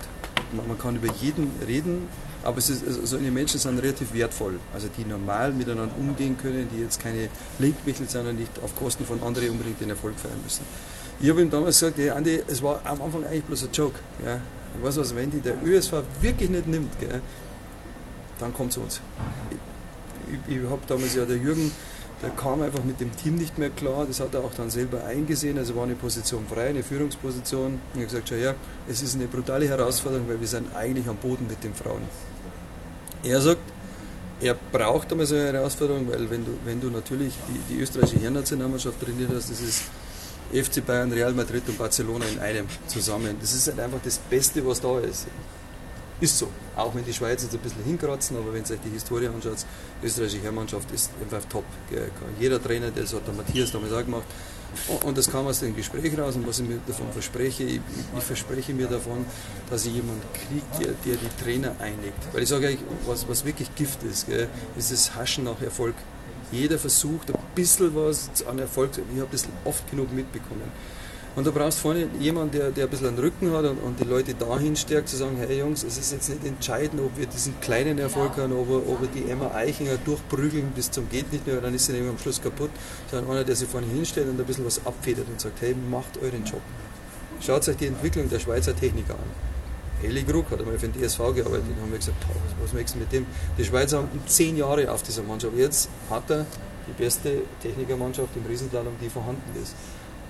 man 0.52 0.78
kann 0.78 0.96
über 0.96 1.14
jeden 1.22 1.52
reden, 1.68 2.08
aber 2.44 2.58
es 2.58 2.70
ist, 2.70 2.86
also 2.86 3.06
solche 3.06 3.32
Menschen 3.32 3.60
sind 3.60 3.80
relativ 3.80 4.14
wertvoll, 4.14 4.60
also 4.74 4.88
die 4.98 5.06
normal 5.06 5.52
miteinander 5.54 5.94
umgehen 5.98 6.38
können, 6.38 6.68
die 6.74 6.82
jetzt 6.82 7.02
keine 7.02 7.30
Linkmittel 7.60 8.08
sind 8.08 8.28
und 8.28 8.40
nicht 8.40 8.52
auf 8.64 8.76
Kosten 8.76 9.06
von 9.06 9.22
anderen 9.22 9.52
unbedingt 9.52 9.82
den 9.82 9.90
Erfolg 9.90 10.16
feiern 10.18 10.40
müssen. 10.44 10.64
Ich 11.20 11.30
habe 11.30 11.42
ihm 11.42 11.50
damals 11.50 11.80
gesagt, 11.80 11.98
hey 11.98 12.10
Andi, 12.12 12.42
es 12.48 12.62
war 12.64 12.82
am 12.86 13.02
Anfang 13.02 13.26
eigentlich 13.26 13.44
bloß 13.44 13.64
ein 13.64 13.70
Joke. 13.74 14.00
Ja. 14.26 14.40
Ich 14.78 14.84
weiß 14.84 14.98
was, 14.98 15.16
wenn 15.16 15.30
die 15.32 15.42
der 15.42 15.56
ÖSV 15.64 15.94
wirklich 16.22 16.50
nicht 16.50 16.68
nimmt, 16.68 16.98
gell, 17.00 17.22
dann 18.40 18.54
kommt 18.54 18.72
zu 18.72 18.82
uns. 18.82 19.02
Ich, 20.48 20.56
ich, 20.56 20.70
habe 20.70 20.82
damals 20.88 21.16
ja 21.16 21.26
der 21.26 21.38
Jürgen 21.38 21.72
der 22.22 22.32
kam 22.32 22.62
einfach 22.62 22.84
mit 22.84 23.00
dem 23.00 23.16
Team 23.16 23.36
nicht 23.36 23.58
mehr 23.58 23.70
klar. 23.70 24.06
Das 24.06 24.20
hat 24.20 24.34
er 24.34 24.42
auch 24.42 24.54
dann 24.56 24.70
selber 24.70 25.06
eingesehen. 25.06 25.58
Also 25.58 25.76
war 25.76 25.84
eine 25.84 25.96
Position 25.96 26.46
frei, 26.48 26.68
eine 26.68 26.84
Führungsposition. 26.84 27.66
Und 27.66 27.80
ich 27.94 28.02
habe 28.02 28.06
gesagt, 28.06 28.30
schau 28.30 28.36
her, 28.36 28.56
es 28.90 29.02
ist 29.02 29.16
eine 29.16 29.28
brutale 29.28 29.68
Herausforderung, 29.68 30.28
weil 30.28 30.40
wir 30.40 30.48
sind 30.48 30.76
eigentlich 30.76 31.08
am 31.08 31.16
Boden 31.16 31.48
mit 31.48 31.64
den 31.64 31.74
Frauen. 31.74 32.02
Er 33.24 33.40
sagt, 33.40 33.62
er 34.42 34.56
braucht 34.72 35.12
einmal 35.12 35.26
so 35.26 35.36
eine 35.36 35.54
Herausforderung, 35.54 36.08
weil 36.10 36.30
wenn 36.30 36.46
du, 36.46 36.52
wenn 36.66 36.82
du 36.82 36.90
natürlich 36.90 37.34
die, 37.48 37.74
die 37.74 37.82
österreichische 37.82 38.20
Herrennationalmannschaft 38.20 39.00
trainiert 39.02 39.30
hast, 39.34 39.50
das 39.50 39.62
ist 39.62 39.84
FC 40.52 40.86
Bayern, 40.86 41.12
Real 41.12 41.34
Madrid 41.34 41.64
und 41.68 41.78
Barcelona 41.78 42.26
in 42.26 42.40
einem 42.40 42.68
zusammen. 42.88 43.36
Das 43.40 43.54
ist 43.54 43.68
halt 43.68 43.80
einfach 43.80 44.00
das 44.04 44.18
Beste, 44.18 44.66
was 44.66 44.82
da 44.82 45.00
ist. 45.00 45.28
Ist 46.22 46.38
so. 46.38 46.50
Auch 46.76 46.94
wenn 46.96 47.06
die 47.06 47.14
Schweiz 47.14 47.44
jetzt 47.44 47.54
ein 47.54 47.60
bisschen 47.60 47.84
hinkratzen, 47.84 48.36
aber 48.38 48.54
wenn 48.54 48.64
ihr 48.64 48.72
euch 48.72 48.80
die 48.84 48.90
Historie 48.90 49.28
anschaut, 49.28 49.66
die 50.02 50.08
österreichische 50.08 50.42
Herrmannschaft 50.42 50.92
ist 50.92 51.12
einfach 51.22 51.48
top. 51.50 51.64
Jeder 52.40 52.62
Trainer, 52.62 52.92
das 52.92 53.14
hat 53.14 53.26
der 53.26 53.34
Matthias 53.34 53.72
damals 53.72 53.94
auch 53.94 54.04
gemacht. 54.04 54.26
Und 55.04 55.18
das 55.18 55.30
kam 55.32 55.48
aus 55.48 55.60
dem 55.60 55.76
Gespräch 55.76 56.18
raus 56.18 56.36
und 56.36 56.48
was 56.48 56.60
ich 56.60 56.68
mir 56.68 56.80
davon 56.86 57.12
verspreche, 57.12 57.64
ich, 57.64 57.82
ich 58.18 58.24
verspreche 58.24 58.74
mir 58.74 58.88
davon, 58.88 59.26
dass 59.70 59.86
ich 59.86 59.94
jemanden 59.94 60.22
kriege, 60.34 60.64
der, 60.80 60.94
der, 61.06 61.16
die 61.16 61.44
Trainer 61.44 61.76
einlegt. 61.80 62.18
Weil 62.34 62.44
ich 62.44 62.50
sage 62.50 62.68
euch, 62.68 62.78
was, 63.06 63.28
was 63.28 63.46
wirklich 63.46 63.74
Gift 63.76 64.04
ist, 64.04 64.28
gell, 64.28 64.48
ist 64.78 64.92
das 64.92 65.16
Haschen 65.16 65.46
nach 65.46 65.62
Erfolg. 65.62 65.96
Jeder 66.52 66.80
versucht 66.80 67.30
ein 67.30 67.40
bisschen 67.56 67.96
was 67.96 68.30
an 68.48 68.60
Erfolg. 68.60 68.92
Ich 69.14 69.20
habe 69.20 69.30
das 69.32 69.48
oft 69.66 69.90
genug 69.90 70.12
mitbekommen. 70.14 70.72
Und 71.36 71.46
du 71.46 71.52
brauchst 71.52 71.80
vorne 71.80 72.08
jemanden, 72.20 72.58
der, 72.58 72.72
der 72.72 72.86
ein 72.86 72.90
bisschen 72.90 73.08
einen 73.08 73.20
Rücken 73.20 73.52
hat 73.54 73.64
und, 73.64 73.78
und 73.78 74.00
die 74.00 74.04
Leute 74.04 74.34
dahin 74.34 74.76
stärkt, 74.76 75.10
zu 75.10 75.16
sagen, 75.16 75.38
hey 75.38 75.60
Jungs, 75.60 75.84
es 75.84 75.98
ist 75.98 76.12
jetzt 76.12 76.28
nicht 76.30 76.44
entscheidend, 76.46 77.02
ob 77.02 77.18
wir 77.18 77.28
diesen 77.28 77.60
kleinen 77.62 78.00
Erfolg 78.00 78.36
haben, 78.38 78.52
ob 78.52 78.68
wir, 78.68 78.78
ob 78.78 79.02
wir 79.02 79.08
die 79.08 79.30
Emma 79.30 79.52
Eichinger 79.54 79.98
durchprügeln 80.04 80.72
bis 80.76 80.90
zum 80.90 81.08
geht 81.10 81.32
nicht 81.32 81.46
mehr, 81.46 81.62
dann 81.62 81.74
ist 81.74 81.86
sie 81.86 81.94
nämlich 81.94 82.10
am 82.10 82.18
Schluss 82.18 82.42
kaputt, 82.42 82.72
sondern 83.10 83.30
einer, 83.32 83.44
der 83.44 83.56
sich 83.56 83.70
vorne 83.70 83.88
hinstellt 83.88 84.28
und 84.28 84.40
ein 84.40 84.46
bisschen 84.46 84.66
was 84.66 84.86
abfedert 84.86 85.28
und 85.30 85.40
sagt, 85.40 85.62
hey, 85.62 85.76
macht 85.90 86.18
euren 86.22 86.44
Job. 86.44 86.62
Schaut 87.42 87.68
euch 87.70 87.78
die 87.78 87.88
Entwicklung 87.88 88.28
der 88.28 88.40
Schweizer 88.40 88.76
Techniker 88.76 89.14
an. 89.14 89.49
Eli 90.04 90.22
hat 90.22 90.60
einmal 90.60 90.80
für 90.80 90.88
den 90.88 91.02
DSV 91.02 91.18
gearbeitet 91.18 91.66
und 91.76 91.82
haben 91.82 91.92
wir 91.92 91.98
gesagt, 91.98 92.18
was 92.62 92.74
machst 92.74 92.96
du 92.96 93.00
mit 93.00 93.12
dem? 93.12 93.26
Die 93.58 93.66
Schweizer 93.66 93.98
haben 93.98 94.10
zehn 94.26 94.58
Jahre 94.58 94.92
auf 94.92 95.04
dieser 95.04 95.24
Mannschaft. 95.24 95.56
Jetzt 95.58 95.90
hat 96.10 96.30
er 96.30 96.46
die 96.88 97.02
beste 97.02 97.42
Technikermannschaft 97.62 98.36
im 98.36 98.46
Riesenslalom, 98.46 98.94
die 99.02 99.10
vorhanden 99.10 99.62
ist. 99.62 99.76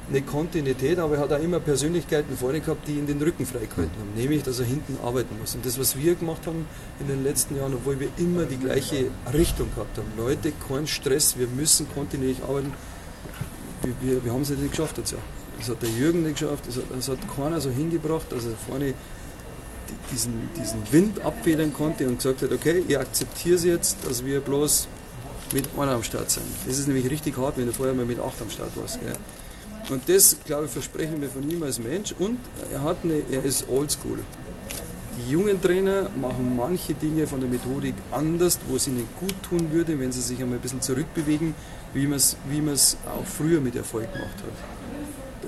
eine 0.10 0.22
Kontinuität, 0.24 0.98
aber 1.00 1.16
er 1.16 1.22
hat 1.22 1.34
auch 1.34 1.42
immer 1.42 1.60
Persönlichkeiten 1.60 2.36
vorne 2.36 2.60
gehabt, 2.60 2.88
die 2.88 2.94
ihn 2.94 3.06
den 3.06 3.22
Rücken 3.22 3.46
freigehalten 3.46 3.92
haben. 4.00 4.14
Nämlich, 4.16 4.44
dass 4.44 4.60
er 4.60 4.66
hinten 4.66 4.98
arbeiten 5.04 5.38
muss. 5.40 5.56
Und 5.56 5.66
das, 5.66 5.80
was 5.80 5.98
wir 5.98 6.16
gemacht 6.16 6.48
haben 6.48 6.66
in 7.00 7.08
den 7.08 7.24
letzten 7.24 7.56
Jahren, 7.56 7.76
obwohl 7.76 8.00
wir 8.00 8.10
immer 8.18 8.46
die 8.46 8.58
gleiche 8.58 9.06
Richtung 9.34 9.70
gehabt 9.74 9.98
haben. 9.98 10.12
Leute, 10.18 10.52
kein 10.68 10.88
Stress, 10.88 11.38
wir 11.38 11.48
müssen 11.48 11.88
kontinuierlich 11.94 12.44
arbeiten. 12.44 12.74
Wir, 13.84 13.94
wir, 14.02 14.26
wir 14.26 14.34
haben 14.34 14.42
es 14.42 14.50
nicht 14.50 14.72
geschafft 14.72 14.98
ja. 14.98 15.18
Das 15.60 15.70
hat 15.70 15.82
der 15.82 15.90
Jürgen 15.90 16.24
nicht 16.24 16.40
geschafft, 16.40 16.64
das 16.68 16.78
hat, 16.78 16.84
das 16.96 17.10
hat 17.10 17.20
keiner 17.36 17.60
so 17.60 17.70
hingebracht, 17.70 18.28
er 18.32 18.40
vorne 18.68 18.94
diesen, 20.12 20.50
diesen 20.56 20.80
Wind 20.92 21.22
abfedern 21.22 21.74
konnte 21.74 22.08
und 22.08 22.18
gesagt 22.18 22.42
hat, 22.42 22.52
okay, 22.52 22.84
ich 22.88 22.98
akzeptiere 22.98 23.56
es 23.56 23.64
jetzt, 23.64 23.98
dass 24.06 24.26
wir 24.26 24.40
bloß 24.42 24.88
mit 25.54 25.68
einer 25.78 25.94
am 25.94 26.04
Start 26.04 26.30
sind. 26.30 26.46
Das 26.66 26.78
ist 26.78 26.88
nämlich 26.88 27.10
richtig 27.10 27.38
hart, 27.38 27.58
wenn 27.58 27.66
du 27.66 27.74
vorher 27.74 27.96
mal 27.96 28.06
mit 28.06 28.20
acht 28.20 28.42
am 28.42 28.50
Start 28.50 28.76
warst. 28.76 29.00
Gell? 29.02 29.16
Und 29.90 30.08
das, 30.08 30.38
glaube 30.46 30.66
ich, 30.66 30.72
versprechen 30.72 31.22
wir 31.22 31.30
von 31.30 31.50
ihm 31.50 31.64
als 31.64 31.80
Mensch. 31.80 32.14
Und 32.20 32.40
er, 32.72 32.84
hat 32.84 32.98
eine, 33.04 33.22
er 33.32 33.44
ist 33.44 33.68
oldschool. 33.70 34.20
Die 35.18 35.32
jungen 35.32 35.62
Trainer 35.62 36.10
machen 36.22 36.56
manche 36.56 36.94
Dinge 36.94 37.28
von 37.28 37.40
der 37.42 37.50
Methodik 37.50 37.96
anders, 38.12 38.60
wo 38.68 38.76
es 38.76 38.88
ihnen 38.88 39.08
gut 39.20 39.36
tun 39.44 39.72
würde, 39.72 40.00
wenn 40.00 40.12
sie 40.12 40.22
sich 40.22 40.42
einmal 40.42 40.60
ein 40.60 40.62
bisschen 40.62 40.82
zurückbewegen, 40.82 41.56
wie 41.94 42.08
man 42.08 42.18
es 42.18 42.38
wie 42.50 42.62
auch 43.10 43.26
früher 43.26 43.60
mit 43.60 43.76
Erfolg 43.76 44.12
gemacht 44.14 44.38
hat. 44.38 44.54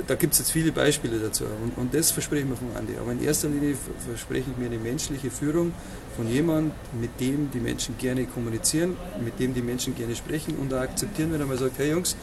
Da 0.08 0.16
gibt 0.16 0.34
es 0.34 0.40
jetzt 0.40 0.52
viele 0.52 0.72
Beispiele 0.72 1.20
dazu 1.20 1.46
und, 1.46 1.78
und 1.78 1.94
das 1.94 2.12
versprechen 2.12 2.50
wir 2.50 2.58
von 2.58 2.76
Andi. 2.76 2.94
Aber 3.00 3.12
in 3.12 3.24
erster 3.24 3.50
Linie 3.50 3.76
verspreche 4.06 4.52
ich 4.52 4.58
mir 4.58 4.66
eine 4.66 4.78
menschliche 4.78 5.32
Führung 5.32 5.74
von 6.16 6.28
jemandem, 6.28 6.72
mit 7.00 7.20
dem 7.20 7.52
die 7.52 7.60
Menschen 7.60 7.98
gerne 7.98 8.26
kommunizieren, 8.26 8.98
mit 9.24 9.40
dem 9.40 9.54
die 9.54 9.62
Menschen 9.62 9.96
gerne 9.96 10.16
sprechen 10.16 10.56
und 10.56 10.72
da 10.72 10.82
akzeptieren, 10.82 11.32
wenn 11.32 11.40
er 11.40 11.48
mal 11.48 11.58
sagt, 11.58 11.78
hey 11.78 11.92
Jungs, 11.92 12.16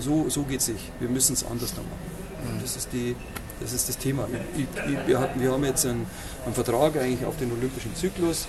so, 0.00 0.28
so 0.28 0.42
geht 0.42 0.60
es 0.60 0.68
nicht. 0.68 0.92
Wir 1.00 1.08
müssen 1.08 1.32
es 1.32 1.44
anders 1.44 1.70
noch 1.76 1.82
machen. 1.82 2.60
Das 2.60 2.76
ist, 2.76 2.92
die, 2.92 3.16
das 3.60 3.72
ist 3.72 3.88
das 3.88 3.98
Thema. 3.98 4.28
Ich, 4.56 4.62
ich, 4.62 5.06
wir, 5.06 5.18
hatten, 5.18 5.40
wir 5.40 5.52
haben 5.52 5.64
jetzt 5.64 5.86
einen, 5.86 6.06
einen, 6.44 6.54
Vertrag 6.54 6.96
eigentlich 6.96 7.24
auf 7.24 7.36
den 7.38 7.50
olympischen 7.52 7.94
Zyklus. 7.94 8.46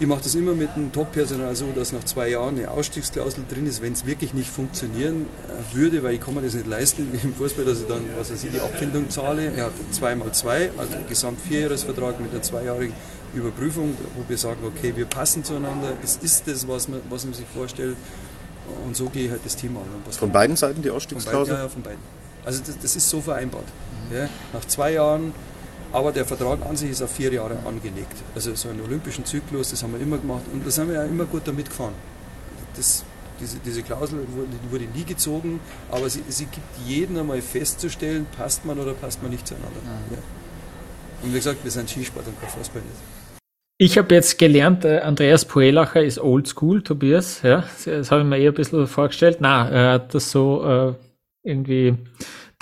Ich 0.00 0.08
mache 0.08 0.22
das 0.24 0.34
immer 0.34 0.54
mit 0.54 0.74
dem 0.74 0.90
Top-Personal 0.90 1.54
so, 1.54 1.66
dass 1.70 1.92
nach 1.92 2.02
zwei 2.02 2.30
Jahren 2.30 2.58
eine 2.58 2.68
Ausstiegsklausel 2.68 3.44
drin 3.48 3.66
ist, 3.66 3.80
wenn 3.80 3.92
es 3.92 4.04
wirklich 4.04 4.34
nicht 4.34 4.50
funktionieren 4.50 5.26
äh, 5.48 5.76
würde, 5.76 6.02
weil 6.02 6.14
ich 6.14 6.20
kann 6.20 6.34
mir 6.34 6.42
das 6.42 6.54
nicht 6.54 6.66
leisten, 6.66 7.08
wie 7.12 7.18
im 7.24 7.34
Fußball, 7.34 7.64
dass 7.64 7.80
ich 7.80 7.86
dann 7.86 8.02
was 8.18 8.32
weiß 8.32 8.42
ich, 8.42 8.50
die 8.50 8.60
Abfindung 8.60 9.08
zahle. 9.08 9.52
Er 9.56 9.66
hat 9.66 9.72
zweimal 9.92 10.32
zwei, 10.32 10.70
also 10.76 10.94
gesamt 11.08 11.40
vierjahresvertrag 11.42 12.18
mit 12.20 12.32
einer 12.32 12.42
zweijährigen 12.42 12.94
Überprüfung, 13.34 13.96
wo 14.16 14.28
wir 14.28 14.38
sagen, 14.38 14.64
okay, 14.64 14.92
wir 14.96 15.06
passen 15.06 15.44
zueinander, 15.44 15.92
es 16.02 16.16
ist 16.16 16.48
das, 16.48 16.66
was 16.66 16.88
man, 16.88 17.00
was 17.08 17.24
man 17.24 17.34
sich 17.34 17.46
vorstellt. 17.54 17.96
Und 18.86 18.96
so 18.96 19.08
gehe 19.10 19.26
ich 19.26 19.30
halt 19.30 19.42
das 19.44 19.56
Thema 19.56 19.80
an. 19.80 20.12
von 20.12 20.32
beiden 20.32 20.56
Seiten 20.56 20.82
die 20.82 20.90
Ausstiegsklausel? 20.90 21.54
Ja, 21.54 21.62
ja, 21.62 21.68
von 21.68 21.82
beiden. 21.82 22.00
Also 22.44 22.62
das, 22.66 22.78
das 22.78 22.96
ist 22.96 23.08
so 23.08 23.20
vereinbart. 23.20 23.66
Mhm. 24.10 24.16
Ja, 24.16 24.28
nach 24.52 24.64
zwei 24.64 24.92
Jahren, 24.92 25.32
aber 25.94 26.10
der 26.10 26.24
Vertrag 26.24 26.66
an 26.66 26.76
sich 26.76 26.90
ist 26.90 27.02
auf 27.02 27.12
vier 27.12 27.32
Jahre 27.32 27.56
angelegt. 27.64 28.16
Also 28.34 28.52
so 28.56 28.68
einen 28.68 28.80
olympischen 28.80 29.24
Zyklus, 29.24 29.70
das 29.70 29.82
haben 29.84 29.92
wir 29.92 30.00
immer 30.00 30.18
gemacht 30.18 30.42
und 30.52 30.66
das 30.66 30.76
haben 30.76 30.88
wir 30.88 30.96
ja 30.96 31.04
immer 31.04 31.24
gut 31.24 31.42
damit 31.44 31.66
gefahren. 31.66 31.94
Das, 32.74 33.04
diese, 33.40 33.58
diese 33.64 33.82
Klausel 33.84 34.18
wurde, 34.34 34.48
wurde, 34.70 34.84
nie 34.92 35.04
gezogen, 35.04 35.60
aber 35.92 36.10
sie, 36.10 36.22
sie 36.28 36.46
gibt 36.46 36.66
jeden 36.84 37.16
einmal 37.16 37.40
festzustellen, 37.40 38.26
passt 38.36 38.64
man 38.64 38.80
oder 38.80 38.92
passt 38.92 39.22
man 39.22 39.30
nicht 39.30 39.46
zueinander. 39.46 39.80
Mhm. 39.82 40.16
Ja. 40.16 40.22
Und 41.22 41.30
wie 41.30 41.36
gesagt, 41.36 41.62
wir 41.62 41.70
sind 41.70 41.88
Skisport 41.88 42.26
und 42.26 42.40
kein 42.40 42.50
Fußball 42.50 42.82
nicht. 42.82 42.98
Ich 43.78 43.96
habe 43.96 44.14
jetzt 44.14 44.36
gelernt, 44.38 44.84
äh, 44.84 44.98
Andreas 44.98 45.44
Poelacher 45.44 46.02
ist 46.02 46.18
oldschool, 46.18 46.82
Tobias. 46.82 47.42
Ja, 47.42 47.64
das 47.84 48.10
habe 48.10 48.22
ich 48.22 48.26
mir 48.26 48.38
eher 48.38 48.50
ein 48.50 48.54
bisschen 48.54 48.86
vorgestellt. 48.88 49.38
Na, 49.40 49.68
er 49.68 49.92
hat 49.92 50.14
das 50.14 50.32
so 50.32 50.64
äh, 50.64 50.94
irgendwie 51.44 51.96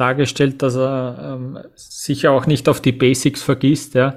dargestellt, 0.03 0.63
dass 0.63 0.77
er 0.77 1.37
ähm, 1.37 1.59
sicher 1.75 2.33
auch 2.33 2.47
nicht 2.47 2.69
auf 2.69 2.81
die 2.81 2.93
Basics 2.93 3.43
vergisst. 3.43 3.95
Ja, 3.95 4.17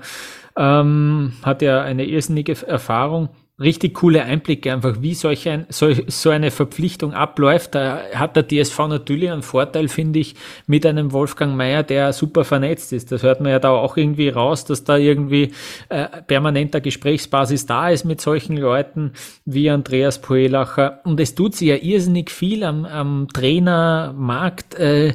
ähm, 0.58 1.34
hat 1.44 1.62
ja 1.62 1.82
eine 1.82 2.06
irrsinnige 2.06 2.56
Erfahrung 2.68 3.30
richtig 3.60 3.94
coole 3.94 4.24
Einblicke 4.24 4.74
einfach, 4.74 4.98
wie 5.02 5.14
solch 5.14 5.48
ein, 5.48 5.66
so, 5.70 5.90
so 6.08 6.30
eine 6.30 6.52
Verpflichtung 6.52 7.14
abläuft. 7.14 7.74
Da 7.74 8.02
hat 8.14 8.36
der 8.36 8.46
DSV 8.48 8.78
natürlich 8.90 9.32
einen 9.32 9.44
Vorteil, 9.44 9.88
finde 9.88 10.20
ich, 10.20 10.36
mit 10.68 10.86
einem 10.86 11.14
Wolfgang 11.14 11.56
Mayer, 11.56 11.84
der 11.84 12.12
super 12.12 12.44
vernetzt 12.44 12.92
ist. 12.92 13.14
Das 13.14 13.24
hört 13.24 13.40
man 13.40 13.52
ja 13.52 13.60
da 13.60 13.70
auch 13.70 13.96
irgendwie 13.96 14.28
raus, 14.28 14.66
dass 14.66 14.84
da 14.84 14.98
irgendwie 14.98 15.54
äh, 15.88 16.06
permanenter 16.28 16.82
Gesprächsbasis 16.82 17.66
da 17.66 17.90
ist 17.90 18.04
mit 18.04 18.20
solchen 18.20 18.58
Leuten 18.58 19.14
wie 19.46 19.70
Andreas 19.70 20.20
Poelacher. 20.22 21.00
Und 21.06 21.20
es 21.22 21.34
tut 21.34 21.56
sich 21.56 21.70
ja 21.70 21.78
irrsinnig 21.78 22.32
viel 22.32 22.64
am, 22.64 22.84
am 22.84 23.28
Trainermarkt. 23.34 24.76
Äh, 24.76 25.14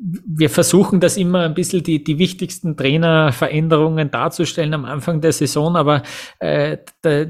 wir 0.00 0.48
versuchen 0.48 1.00
das 1.00 1.16
immer 1.16 1.40
ein 1.40 1.54
bisschen 1.54 1.82
die, 1.82 2.02
die 2.02 2.18
wichtigsten 2.18 2.76
Trainerveränderungen 2.76 4.10
darzustellen 4.10 4.72
am 4.72 4.86
Anfang 4.86 5.20
der 5.20 5.32
Saison, 5.32 5.76
aber 5.76 6.02
äh, 6.38 6.78
da, 7.02 7.26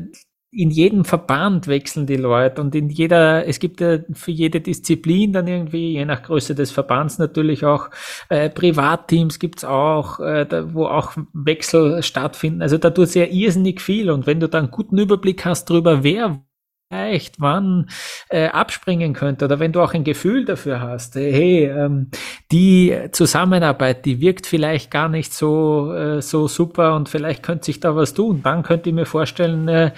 in 0.52 0.70
jedem 0.70 1.04
Verband 1.04 1.68
wechseln 1.68 2.06
die 2.06 2.16
Leute 2.16 2.60
und 2.60 2.74
in 2.74 2.88
jeder, 2.88 3.46
es 3.46 3.60
gibt 3.60 3.80
ja 3.80 3.98
für 4.12 4.32
jede 4.32 4.60
Disziplin 4.60 5.32
dann 5.32 5.46
irgendwie, 5.46 5.92
je 5.92 6.04
nach 6.04 6.22
Größe 6.22 6.56
des 6.56 6.72
Verbands 6.72 7.18
natürlich 7.18 7.64
auch, 7.64 7.90
äh, 8.30 8.50
Privatteams 8.50 9.38
gibt's 9.38 9.64
auch, 9.64 10.18
äh, 10.18 10.46
da, 10.46 10.74
wo 10.74 10.86
auch 10.86 11.12
Wechsel 11.32 12.02
stattfinden. 12.02 12.62
Also 12.62 12.78
da 12.78 12.90
tut 12.90 13.08
sehr 13.08 13.30
irrsinnig 13.30 13.80
viel 13.80 14.10
und 14.10 14.26
wenn 14.26 14.40
du 14.40 14.48
da 14.48 14.58
einen 14.58 14.72
guten 14.72 14.98
Überblick 14.98 15.44
hast 15.44 15.70
darüber, 15.70 16.02
wer 16.02 16.42
vielleicht 16.90 17.40
wann 17.40 17.88
äh, 18.30 18.48
abspringen 18.48 19.12
könnte 19.12 19.44
oder 19.44 19.60
wenn 19.60 19.70
du 19.70 19.80
auch 19.80 19.94
ein 19.94 20.02
Gefühl 20.02 20.44
dafür 20.44 20.80
hast, 20.80 21.14
äh, 21.14 21.32
hey, 21.32 21.64
ähm, 21.66 22.08
die 22.50 22.96
Zusammenarbeit, 23.12 24.04
die 24.04 24.20
wirkt 24.20 24.44
vielleicht 24.44 24.90
gar 24.90 25.08
nicht 25.08 25.32
so, 25.32 25.92
äh, 25.94 26.20
so 26.20 26.48
super 26.48 26.96
und 26.96 27.08
vielleicht 27.08 27.44
könnte 27.44 27.66
sich 27.66 27.78
da 27.78 27.94
was 27.94 28.12
tun, 28.12 28.40
dann 28.42 28.64
könnte 28.64 28.88
ich 28.88 28.94
mir 28.94 29.06
vorstellen, 29.06 29.68
äh, 29.68 29.92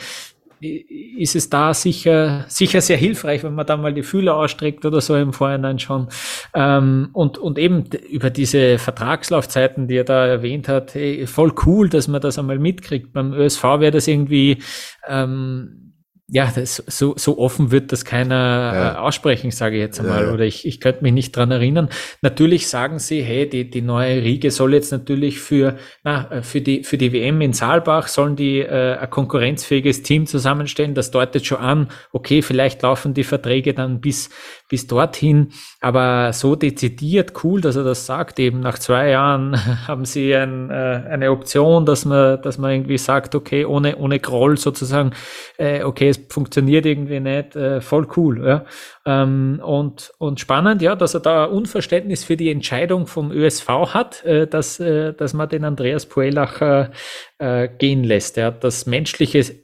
ist 0.60 1.34
es 1.34 1.48
da 1.48 1.72
sicher, 1.72 2.44
sicher 2.46 2.82
sehr 2.82 2.98
hilfreich, 2.98 3.42
wenn 3.42 3.54
man 3.54 3.66
da 3.66 3.76
mal 3.76 3.94
die 3.94 4.04
Fühler 4.04 4.36
ausstreckt 4.36 4.84
oder 4.84 5.00
so 5.00 5.16
im 5.16 5.32
Vorhinein 5.32 5.80
schon. 5.80 6.08
Ähm, 6.54 7.08
und, 7.14 7.36
und 7.38 7.58
eben 7.58 7.86
über 8.10 8.30
diese 8.30 8.78
Vertragslaufzeiten, 8.78 9.88
die 9.88 9.96
er 9.96 10.04
da 10.04 10.24
erwähnt 10.24 10.68
hat, 10.68 10.94
hey, 10.94 11.26
voll 11.26 11.52
cool, 11.66 11.88
dass 11.88 12.06
man 12.06 12.20
das 12.20 12.38
einmal 12.38 12.60
mitkriegt. 12.60 13.12
Beim 13.12 13.32
ÖSV 13.32 13.64
wäre 13.80 13.90
das 13.90 14.06
irgendwie, 14.06 14.62
ähm, 15.08 15.82
ja, 16.34 16.50
das, 16.54 16.76
so, 16.86 17.12
so 17.18 17.36
offen 17.36 17.72
wird 17.72 17.92
das 17.92 18.06
keiner 18.06 18.34
ja. 18.34 18.92
äh, 18.94 18.96
aussprechen, 18.96 19.50
sage 19.50 19.76
ich 19.76 19.82
jetzt 19.82 20.00
einmal. 20.00 20.24
Ja, 20.24 20.32
Oder 20.32 20.44
ich, 20.44 20.66
ich 20.66 20.80
könnte 20.80 21.02
mich 21.02 21.12
nicht 21.12 21.36
dran 21.36 21.50
erinnern. 21.50 21.90
Natürlich 22.22 22.68
sagen 22.68 22.98
sie, 22.98 23.20
hey, 23.22 23.46
die, 23.46 23.68
die 23.68 23.82
neue 23.82 24.22
Riege 24.22 24.50
soll 24.50 24.72
jetzt 24.72 24.92
natürlich 24.92 25.40
für, 25.40 25.76
na, 26.04 26.30
äh, 26.30 26.42
für, 26.42 26.62
die, 26.62 26.84
für 26.84 26.96
die 26.96 27.12
WM 27.12 27.42
in 27.42 27.52
Saalbach 27.52 28.08
sollen 28.08 28.34
die 28.34 28.60
äh, 28.60 28.96
ein 28.96 29.10
konkurrenzfähiges 29.10 30.04
Team 30.04 30.26
zusammenstellen. 30.26 30.94
Das 30.94 31.10
deutet 31.10 31.44
schon 31.44 31.58
an, 31.58 31.88
okay, 32.12 32.40
vielleicht 32.40 32.80
laufen 32.80 33.12
die 33.12 33.24
Verträge 33.24 33.74
dann 33.74 34.00
bis, 34.00 34.30
bis 34.70 34.86
dorthin. 34.86 35.52
Aber 35.82 36.32
so 36.32 36.54
dezidiert 36.54 37.32
cool, 37.42 37.60
dass 37.60 37.74
er 37.74 37.82
das 37.82 38.06
sagt. 38.06 38.38
Eben 38.38 38.60
nach 38.60 38.78
zwei 38.78 39.10
Jahren 39.10 39.56
haben 39.88 40.04
sie 40.04 40.32
ein, 40.32 40.70
äh, 40.70 41.02
eine 41.10 41.32
Option, 41.32 41.84
dass 41.84 42.04
man, 42.04 42.40
dass 42.40 42.56
man 42.56 42.70
irgendwie 42.70 42.98
sagt, 42.98 43.34
okay, 43.34 43.64
ohne, 43.64 43.96
ohne 43.96 44.20
Groll 44.20 44.56
sozusagen, 44.56 45.10
äh, 45.58 45.82
okay, 45.82 46.08
es 46.08 46.20
funktioniert 46.28 46.86
irgendwie 46.86 47.18
nicht, 47.18 47.56
äh, 47.56 47.80
voll 47.80 48.06
cool. 48.16 48.46
Ja. 48.46 48.64
Ähm, 49.04 49.60
und, 49.60 50.12
und 50.18 50.38
spannend, 50.38 50.82
ja, 50.82 50.94
dass 50.94 51.14
er 51.14 51.20
da 51.20 51.46
Unverständnis 51.46 52.22
für 52.22 52.36
die 52.36 52.52
Entscheidung 52.52 53.08
vom 53.08 53.32
ÖSV 53.32 53.68
hat, 53.92 54.24
äh, 54.24 54.46
dass, 54.46 54.78
äh, 54.78 55.12
dass 55.12 55.34
man 55.34 55.48
den 55.48 55.64
Andreas 55.64 56.06
Puelacher 56.06 56.92
äh, 57.38 57.68
gehen 57.68 58.04
lässt. 58.04 58.38
Er 58.38 58.46
hat 58.46 58.62
das 58.62 58.86
menschliche 58.86 59.61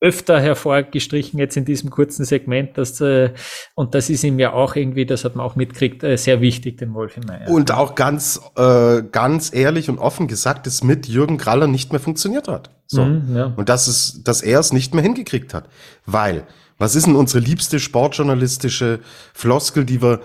öfter 0.00 0.40
hervorgestrichen 0.40 1.38
jetzt 1.38 1.56
in 1.56 1.66
diesem 1.66 1.90
kurzen 1.90 2.24
Segment, 2.24 2.78
dass, 2.78 3.00
äh, 3.00 3.32
und 3.74 3.94
das 3.94 4.08
ist 4.08 4.24
ihm 4.24 4.38
ja 4.38 4.52
auch 4.52 4.74
irgendwie, 4.74 5.04
das 5.04 5.24
hat 5.24 5.36
man 5.36 5.44
auch 5.44 5.56
mitkriegt, 5.56 6.02
äh, 6.02 6.16
sehr 6.16 6.40
wichtig, 6.40 6.78
den 6.78 6.94
Wolf 6.94 7.18
Meyer. 7.26 7.50
Und 7.50 7.70
auch 7.72 7.94
ganz, 7.94 8.40
äh, 8.56 9.02
ganz 9.02 9.52
ehrlich 9.52 9.90
und 9.90 9.98
offen 9.98 10.26
gesagt, 10.26 10.66
dass 10.66 10.82
mit 10.82 11.06
Jürgen 11.06 11.36
Graller 11.36 11.66
nicht 11.66 11.92
mehr 11.92 12.00
funktioniert 12.00 12.48
hat. 12.48 12.70
So. 12.86 13.04
Mhm, 13.04 13.36
ja. 13.36 13.52
Und 13.56 13.68
dass 13.68 13.86
es, 13.88 14.22
dass 14.24 14.40
er 14.40 14.60
es 14.60 14.72
nicht 14.72 14.94
mehr 14.94 15.02
hingekriegt 15.02 15.52
hat. 15.52 15.68
Weil, 16.06 16.46
was 16.78 16.96
ist 16.96 17.06
denn 17.06 17.14
unsere 17.14 17.44
liebste 17.44 17.78
sportjournalistische 17.78 19.00
Floskel, 19.34 19.84
die 19.84 20.00
wir 20.00 20.20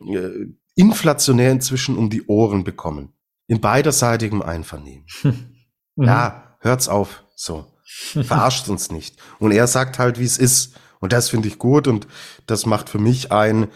äh, 0.00 0.46
inflationär 0.76 1.50
inzwischen 1.50 1.96
um 1.96 2.08
die 2.08 2.24
Ohren 2.26 2.62
bekommen? 2.62 3.12
In 3.48 3.60
beiderseitigem 3.60 4.42
Einvernehmen. 4.42 5.06
mhm. 5.22 6.04
Ja, 6.04 6.56
hört's 6.60 6.88
auf. 6.88 7.24
So. 7.34 7.66
Verarscht 8.22 8.68
uns 8.68 8.90
nicht. 8.90 9.16
Und 9.38 9.52
er 9.52 9.66
sagt 9.66 9.98
halt, 9.98 10.18
wie 10.18 10.24
es 10.24 10.38
ist. 10.38 10.74
Und 11.00 11.12
das 11.12 11.28
finde 11.28 11.48
ich 11.48 11.58
gut 11.58 11.86
und 11.86 12.06
das 12.46 12.66
macht 12.66 12.88
für 12.88 12.98
mich 12.98 13.30
ein 13.30 13.68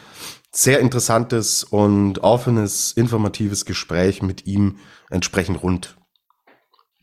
sehr 0.50 0.80
interessantes 0.80 1.64
und 1.64 2.18
offenes, 2.22 2.92
informatives 2.92 3.64
Gespräch 3.64 4.22
mit 4.22 4.46
ihm 4.46 4.78
entsprechend 5.08 5.62
rund. 5.62 5.96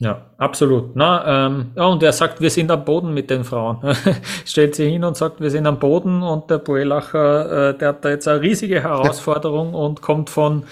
Ja, 0.02 0.30
absolut. 0.38 0.96
Na, 0.96 1.48
ähm, 1.48 1.72
ja, 1.76 1.86
und 1.86 2.02
er 2.04 2.14
sagt, 2.14 2.40
wir 2.40 2.50
sind 2.50 2.72
am 2.72 2.86
Boden 2.86 3.14
mit 3.14 3.30
den 3.30 3.44
Frauen. 3.44 3.80
Stellt 4.46 4.76
sich 4.76 4.90
hin 4.90 5.04
und 5.04 5.18
sagt, 5.18 5.42
wir 5.42 5.50
sind 5.50 5.68
am 5.68 5.78
Boden 5.78 6.22
und 6.22 6.50
der 6.50 6.60
Boelacher, 6.60 7.72
äh, 7.72 7.78
der 7.78 7.90
hat 7.90 8.06
da 8.06 8.10
jetzt 8.10 8.26
eine 8.28 8.40
riesige 8.40 8.82
Herausforderung 8.82 9.74
und 9.74 10.02
kommt 10.02 10.30
von, 10.30 10.64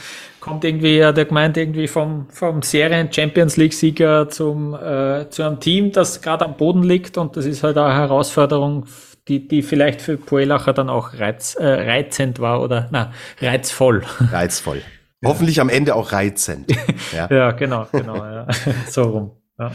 kommt 0.48 0.64
irgendwie, 0.64 0.98
der 1.00 1.26
gemeint 1.26 1.58
irgendwie 1.58 1.88
vom, 1.88 2.28
vom 2.30 2.62
Serien 2.62 3.12
Champions 3.12 3.58
League 3.58 3.74
Sieger 3.74 4.30
zum, 4.30 4.74
äh, 4.74 5.30
zu 5.30 5.44
einem 5.44 5.60
Team, 5.60 5.92
das 5.92 6.22
gerade 6.22 6.46
am 6.46 6.56
Boden 6.56 6.84
liegt 6.84 7.18
und 7.18 7.36
das 7.36 7.46
ist 7.46 7.64
halt 7.64 7.78
eine 7.78 7.94
Herausforderung, 7.94 8.86
die, 9.28 9.48
die 9.48 9.62
vielleicht 9.62 10.02
für 10.02 10.18
Poelacher 10.18 10.74
dann 10.74 10.90
auch 10.90 11.14
reiz, 11.20 11.56
äh, 11.56 11.66
reizend 11.66 12.40
war 12.40 12.62
oder, 12.62 12.88
na, 12.92 13.12
reizvoll. 13.42 14.04
Reizvoll. 14.32 14.82
Hoffentlich 15.26 15.60
am 15.60 15.70
Ende 15.70 15.96
auch 15.96 16.12
reizend. 16.12 16.72
Ja, 17.14 17.28
ja 17.32 17.52
genau, 17.52 17.88
genau, 17.92 18.18
ja. 18.18 18.48
so 18.90 19.04
rum. 19.04 19.32
Ja. 19.60 19.72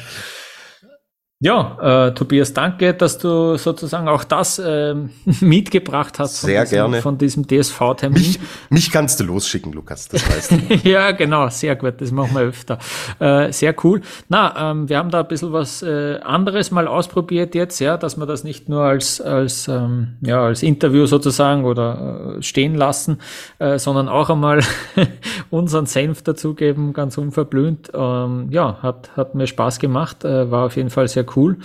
Ja, 1.42 2.06
äh, 2.06 2.14
Tobias, 2.14 2.54
danke, 2.54 2.94
dass 2.94 3.18
du 3.18 3.56
sozusagen 3.56 4.06
auch 4.06 4.22
das 4.22 4.60
äh, 4.60 4.94
mitgebracht 5.40 6.20
hast 6.20 6.38
von 6.38 6.46
sehr 6.46 6.62
diesem, 6.62 6.76
gerne. 6.76 7.02
von 7.02 7.18
diesem 7.18 7.48
DSV-Termin. 7.48 8.22
Mich, 8.22 8.38
mich 8.70 8.92
kannst 8.92 9.18
du 9.18 9.24
losschicken, 9.24 9.72
Lukas, 9.72 10.06
das 10.06 10.24
weißt 10.24 10.52
du. 10.52 10.74
ja, 10.88 11.10
genau, 11.10 11.48
sehr 11.48 11.74
gut, 11.74 12.00
das 12.00 12.12
machen 12.12 12.36
wir 12.36 12.42
öfter. 12.42 12.78
Äh, 13.18 13.52
sehr 13.52 13.74
cool. 13.82 14.02
Na, 14.28 14.70
ähm, 14.70 14.88
wir 14.88 14.98
haben 14.98 15.10
da 15.10 15.22
ein 15.22 15.26
bisschen 15.26 15.52
was 15.52 15.82
äh, 15.82 16.20
anderes 16.22 16.70
mal 16.70 16.86
ausprobiert 16.86 17.56
jetzt, 17.56 17.80
ja, 17.80 17.96
dass 17.96 18.16
wir 18.16 18.26
das 18.26 18.44
nicht 18.44 18.68
nur 18.68 18.84
als, 18.84 19.20
als, 19.20 19.66
ähm, 19.66 20.18
ja, 20.20 20.44
als 20.44 20.62
Interview 20.62 21.06
sozusagen 21.06 21.64
oder 21.64 22.36
äh, 22.38 22.42
stehen 22.42 22.76
lassen, 22.76 23.18
äh, 23.58 23.80
sondern 23.80 24.08
auch 24.08 24.30
einmal 24.30 24.60
unseren 25.50 25.86
Senf 25.86 26.22
dazugeben, 26.22 26.92
ganz 26.92 27.18
unverblümt. 27.18 27.90
Ähm, 27.92 28.46
ja, 28.50 28.78
hat, 28.80 29.10
hat 29.16 29.34
mir 29.34 29.48
Spaß 29.48 29.80
gemacht, 29.80 30.24
äh, 30.24 30.48
war 30.48 30.66
auf 30.66 30.76
jeden 30.76 30.90
Fall 30.90 31.08
sehr 31.08 31.24
cool 31.24 31.31
cool. 31.36 31.58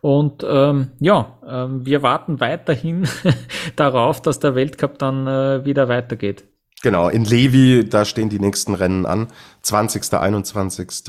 Und 0.00 0.44
ähm, 0.48 0.92
ja, 1.00 1.38
ähm, 1.46 1.84
wir 1.86 2.02
warten 2.02 2.40
weiterhin 2.40 3.08
darauf, 3.76 4.22
dass 4.22 4.40
der 4.40 4.54
Weltcup 4.54 4.98
dann 4.98 5.26
äh, 5.26 5.64
wieder 5.64 5.88
weitergeht. 5.88 6.44
Genau, 6.82 7.08
in 7.08 7.24
Levi, 7.24 7.88
da 7.88 8.04
stehen 8.04 8.28
die 8.28 8.38
nächsten 8.38 8.74
Rennen 8.74 9.06
an. 9.06 9.28
20., 9.62 10.12
21. 10.12 11.04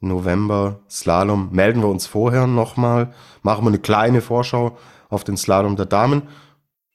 November 0.00 0.80
Slalom. 0.90 1.50
Melden 1.52 1.80
wir 1.80 1.88
uns 1.88 2.06
vorher 2.06 2.46
nochmal, 2.46 3.14
machen 3.42 3.64
wir 3.64 3.68
eine 3.68 3.78
kleine 3.78 4.20
Vorschau 4.20 4.76
auf 5.08 5.24
den 5.24 5.36
Slalom 5.36 5.76
der 5.76 5.86
Damen. 5.86 6.22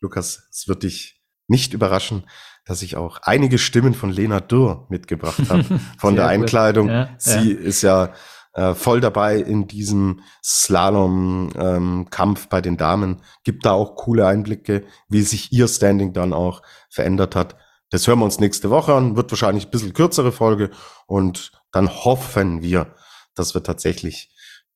Lukas, 0.01 0.47
es 0.51 0.67
wird 0.67 0.83
dich 0.83 1.21
nicht 1.47 1.73
überraschen, 1.73 2.23
dass 2.65 2.81
ich 2.81 2.95
auch 2.95 3.19
einige 3.23 3.57
Stimmen 3.57 3.93
von 3.93 4.11
Lena 4.11 4.39
Dürr 4.39 4.85
mitgebracht 4.89 5.49
habe 5.49 5.65
von 5.97 6.15
der 6.15 6.27
Einkleidung. 6.27 6.89
Ja, 6.89 7.09
Sie 7.17 7.53
ja. 7.53 7.59
ist 7.59 7.81
ja 7.81 8.13
äh, 8.53 8.73
voll 8.73 9.01
dabei 9.01 9.37
in 9.37 9.67
diesem 9.67 10.21
Slalom-Kampf 10.43 12.43
ähm, 12.43 12.47
bei 12.49 12.61
den 12.61 12.77
Damen. 12.77 13.21
Gibt 13.43 13.65
da 13.65 13.71
auch 13.71 13.95
coole 13.95 14.27
Einblicke, 14.27 14.85
wie 15.07 15.21
sich 15.21 15.51
ihr 15.51 15.67
Standing 15.67 16.13
dann 16.13 16.33
auch 16.33 16.61
verändert 16.89 17.35
hat. 17.35 17.55
Das 17.89 18.07
hören 18.07 18.19
wir 18.19 18.25
uns 18.25 18.39
nächste 18.39 18.69
Woche 18.69 18.93
an, 18.93 19.15
wird 19.15 19.31
wahrscheinlich 19.31 19.67
ein 19.67 19.71
bisschen 19.71 19.93
kürzere 19.93 20.31
Folge 20.31 20.71
und 21.07 21.51
dann 21.71 21.89
hoffen 21.89 22.61
wir, 22.61 22.95
dass 23.35 23.53
wir 23.53 23.63
tatsächlich 23.63 24.29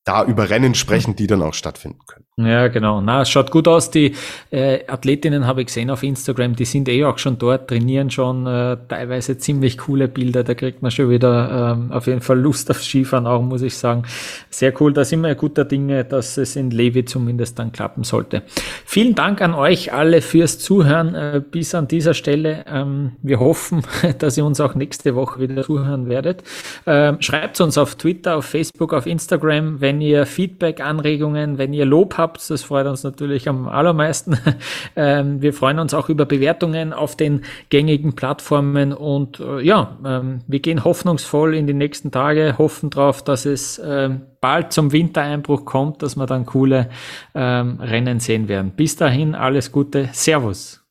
da 0.03 0.23
über 0.23 0.49
Rennen 0.49 0.76
sprechen, 0.76 1.15
die 1.15 1.27
dann 1.27 1.41
auch 1.41 1.53
stattfinden 1.53 2.06
können. 2.06 2.24
Ja, 2.37 2.67
genau. 2.67 2.99
Na, 2.99 3.21
es 3.21 3.29
schaut 3.29 3.49
gut 3.49 3.65
aus. 3.65 3.91
Die 3.91 4.13
äh, 4.51 4.85
Athletinnen 4.87 5.47
habe 5.47 5.61
ich 5.61 5.67
gesehen 5.67 5.89
auf 5.89 6.03
Instagram, 6.03 6.53
die 6.53 6.65
sind 6.65 6.89
eh 6.89 7.05
auch 7.05 7.17
schon 7.17 7.37
dort, 7.37 7.69
trainieren 7.69 8.11
schon 8.11 8.45
äh, 8.45 8.75
teilweise 8.89 9.37
ziemlich 9.37 9.77
coole 9.77 10.09
Bilder. 10.09 10.43
Da 10.43 10.53
kriegt 10.53 10.81
man 10.81 10.91
schon 10.91 11.09
wieder 11.09 11.77
ähm, 11.77 11.93
auf 11.93 12.07
jeden 12.07 12.19
Fall 12.19 12.37
Lust 12.37 12.69
auf 12.69 12.83
Skifahren 12.83 13.25
auch, 13.25 13.41
muss 13.41 13.61
ich 13.61 13.77
sagen. 13.77 14.03
Sehr 14.49 14.73
cool. 14.81 14.91
Da 14.91 15.05
sind 15.05 15.21
wir 15.21 15.33
guter 15.35 15.63
Dinge, 15.63 16.03
dass 16.03 16.37
es 16.37 16.57
in 16.57 16.71
Levi 16.71 17.05
zumindest 17.05 17.57
dann 17.57 17.71
klappen 17.71 18.03
sollte. 18.03 18.41
Vielen 18.85 19.15
Dank 19.15 19.41
an 19.41 19.53
euch 19.53 19.93
alle 19.93 20.21
fürs 20.21 20.59
Zuhören 20.59 21.15
äh, 21.15 21.41
bis 21.49 21.73
an 21.73 21.87
dieser 21.87 22.13
Stelle. 22.13 22.65
Ähm, 22.67 23.13
wir 23.21 23.39
hoffen, 23.39 23.81
dass 24.19 24.37
ihr 24.37 24.43
uns 24.43 24.59
auch 24.59 24.75
nächste 24.75 25.15
Woche 25.15 25.39
wieder 25.39 25.63
zuhören 25.63 26.09
werdet. 26.09 26.43
Ähm, 26.85 27.15
schreibt 27.21 27.61
uns 27.61 27.77
auf 27.77 27.95
Twitter, 27.95 28.35
auf 28.35 28.43
Facebook, 28.43 28.93
auf 28.93 29.05
Instagram, 29.05 29.79
wenn 29.79 30.01
ihr 30.01 30.25
Feedback, 30.25 30.81
Anregungen, 30.81 31.57
wenn 31.57 31.71
ihr 31.71 31.85
Lob 31.85 32.17
habt 32.17 32.24
habt. 32.26 32.49
Das 32.49 32.64
freut 32.64 32.88
uns 32.88 33.03
natürlich 33.03 33.47
am 33.47 33.68
allermeisten. 33.68 34.38
Ähm, 34.97 35.41
wir 35.41 35.53
freuen 35.53 35.80
uns 35.80 35.93
auch 35.93 36.10
über 36.10 36.26
Bewertungen 36.26 36.93
auf 36.93 37.18
den 37.18 37.41
gängigen 37.69 38.15
Plattformen 38.15 38.93
und 38.93 39.39
äh, 39.39 39.60
ja, 39.61 39.97
ähm, 40.06 40.39
wir 40.47 40.60
gehen 40.60 40.84
hoffnungsvoll 40.85 41.53
in 41.53 41.68
die 41.68 41.73
nächsten 41.73 42.11
Tage, 42.11 42.56
hoffen 42.57 42.91
darauf, 42.91 43.22
dass 43.22 43.45
es 43.45 43.81
ähm, 43.84 44.22
bald 44.39 44.72
zum 44.72 44.93
Wintereinbruch 44.93 45.65
kommt, 45.65 46.02
dass 46.02 46.15
wir 46.15 46.26
dann 46.27 46.45
coole 46.45 46.89
Rennen 47.34 48.19
sehen 48.19 48.47
werden. 48.47 48.72
Bis 48.72 48.95
dahin 48.95 49.35
alles 49.35 49.72
Gute. 49.72 50.10
Servus. 50.14 50.84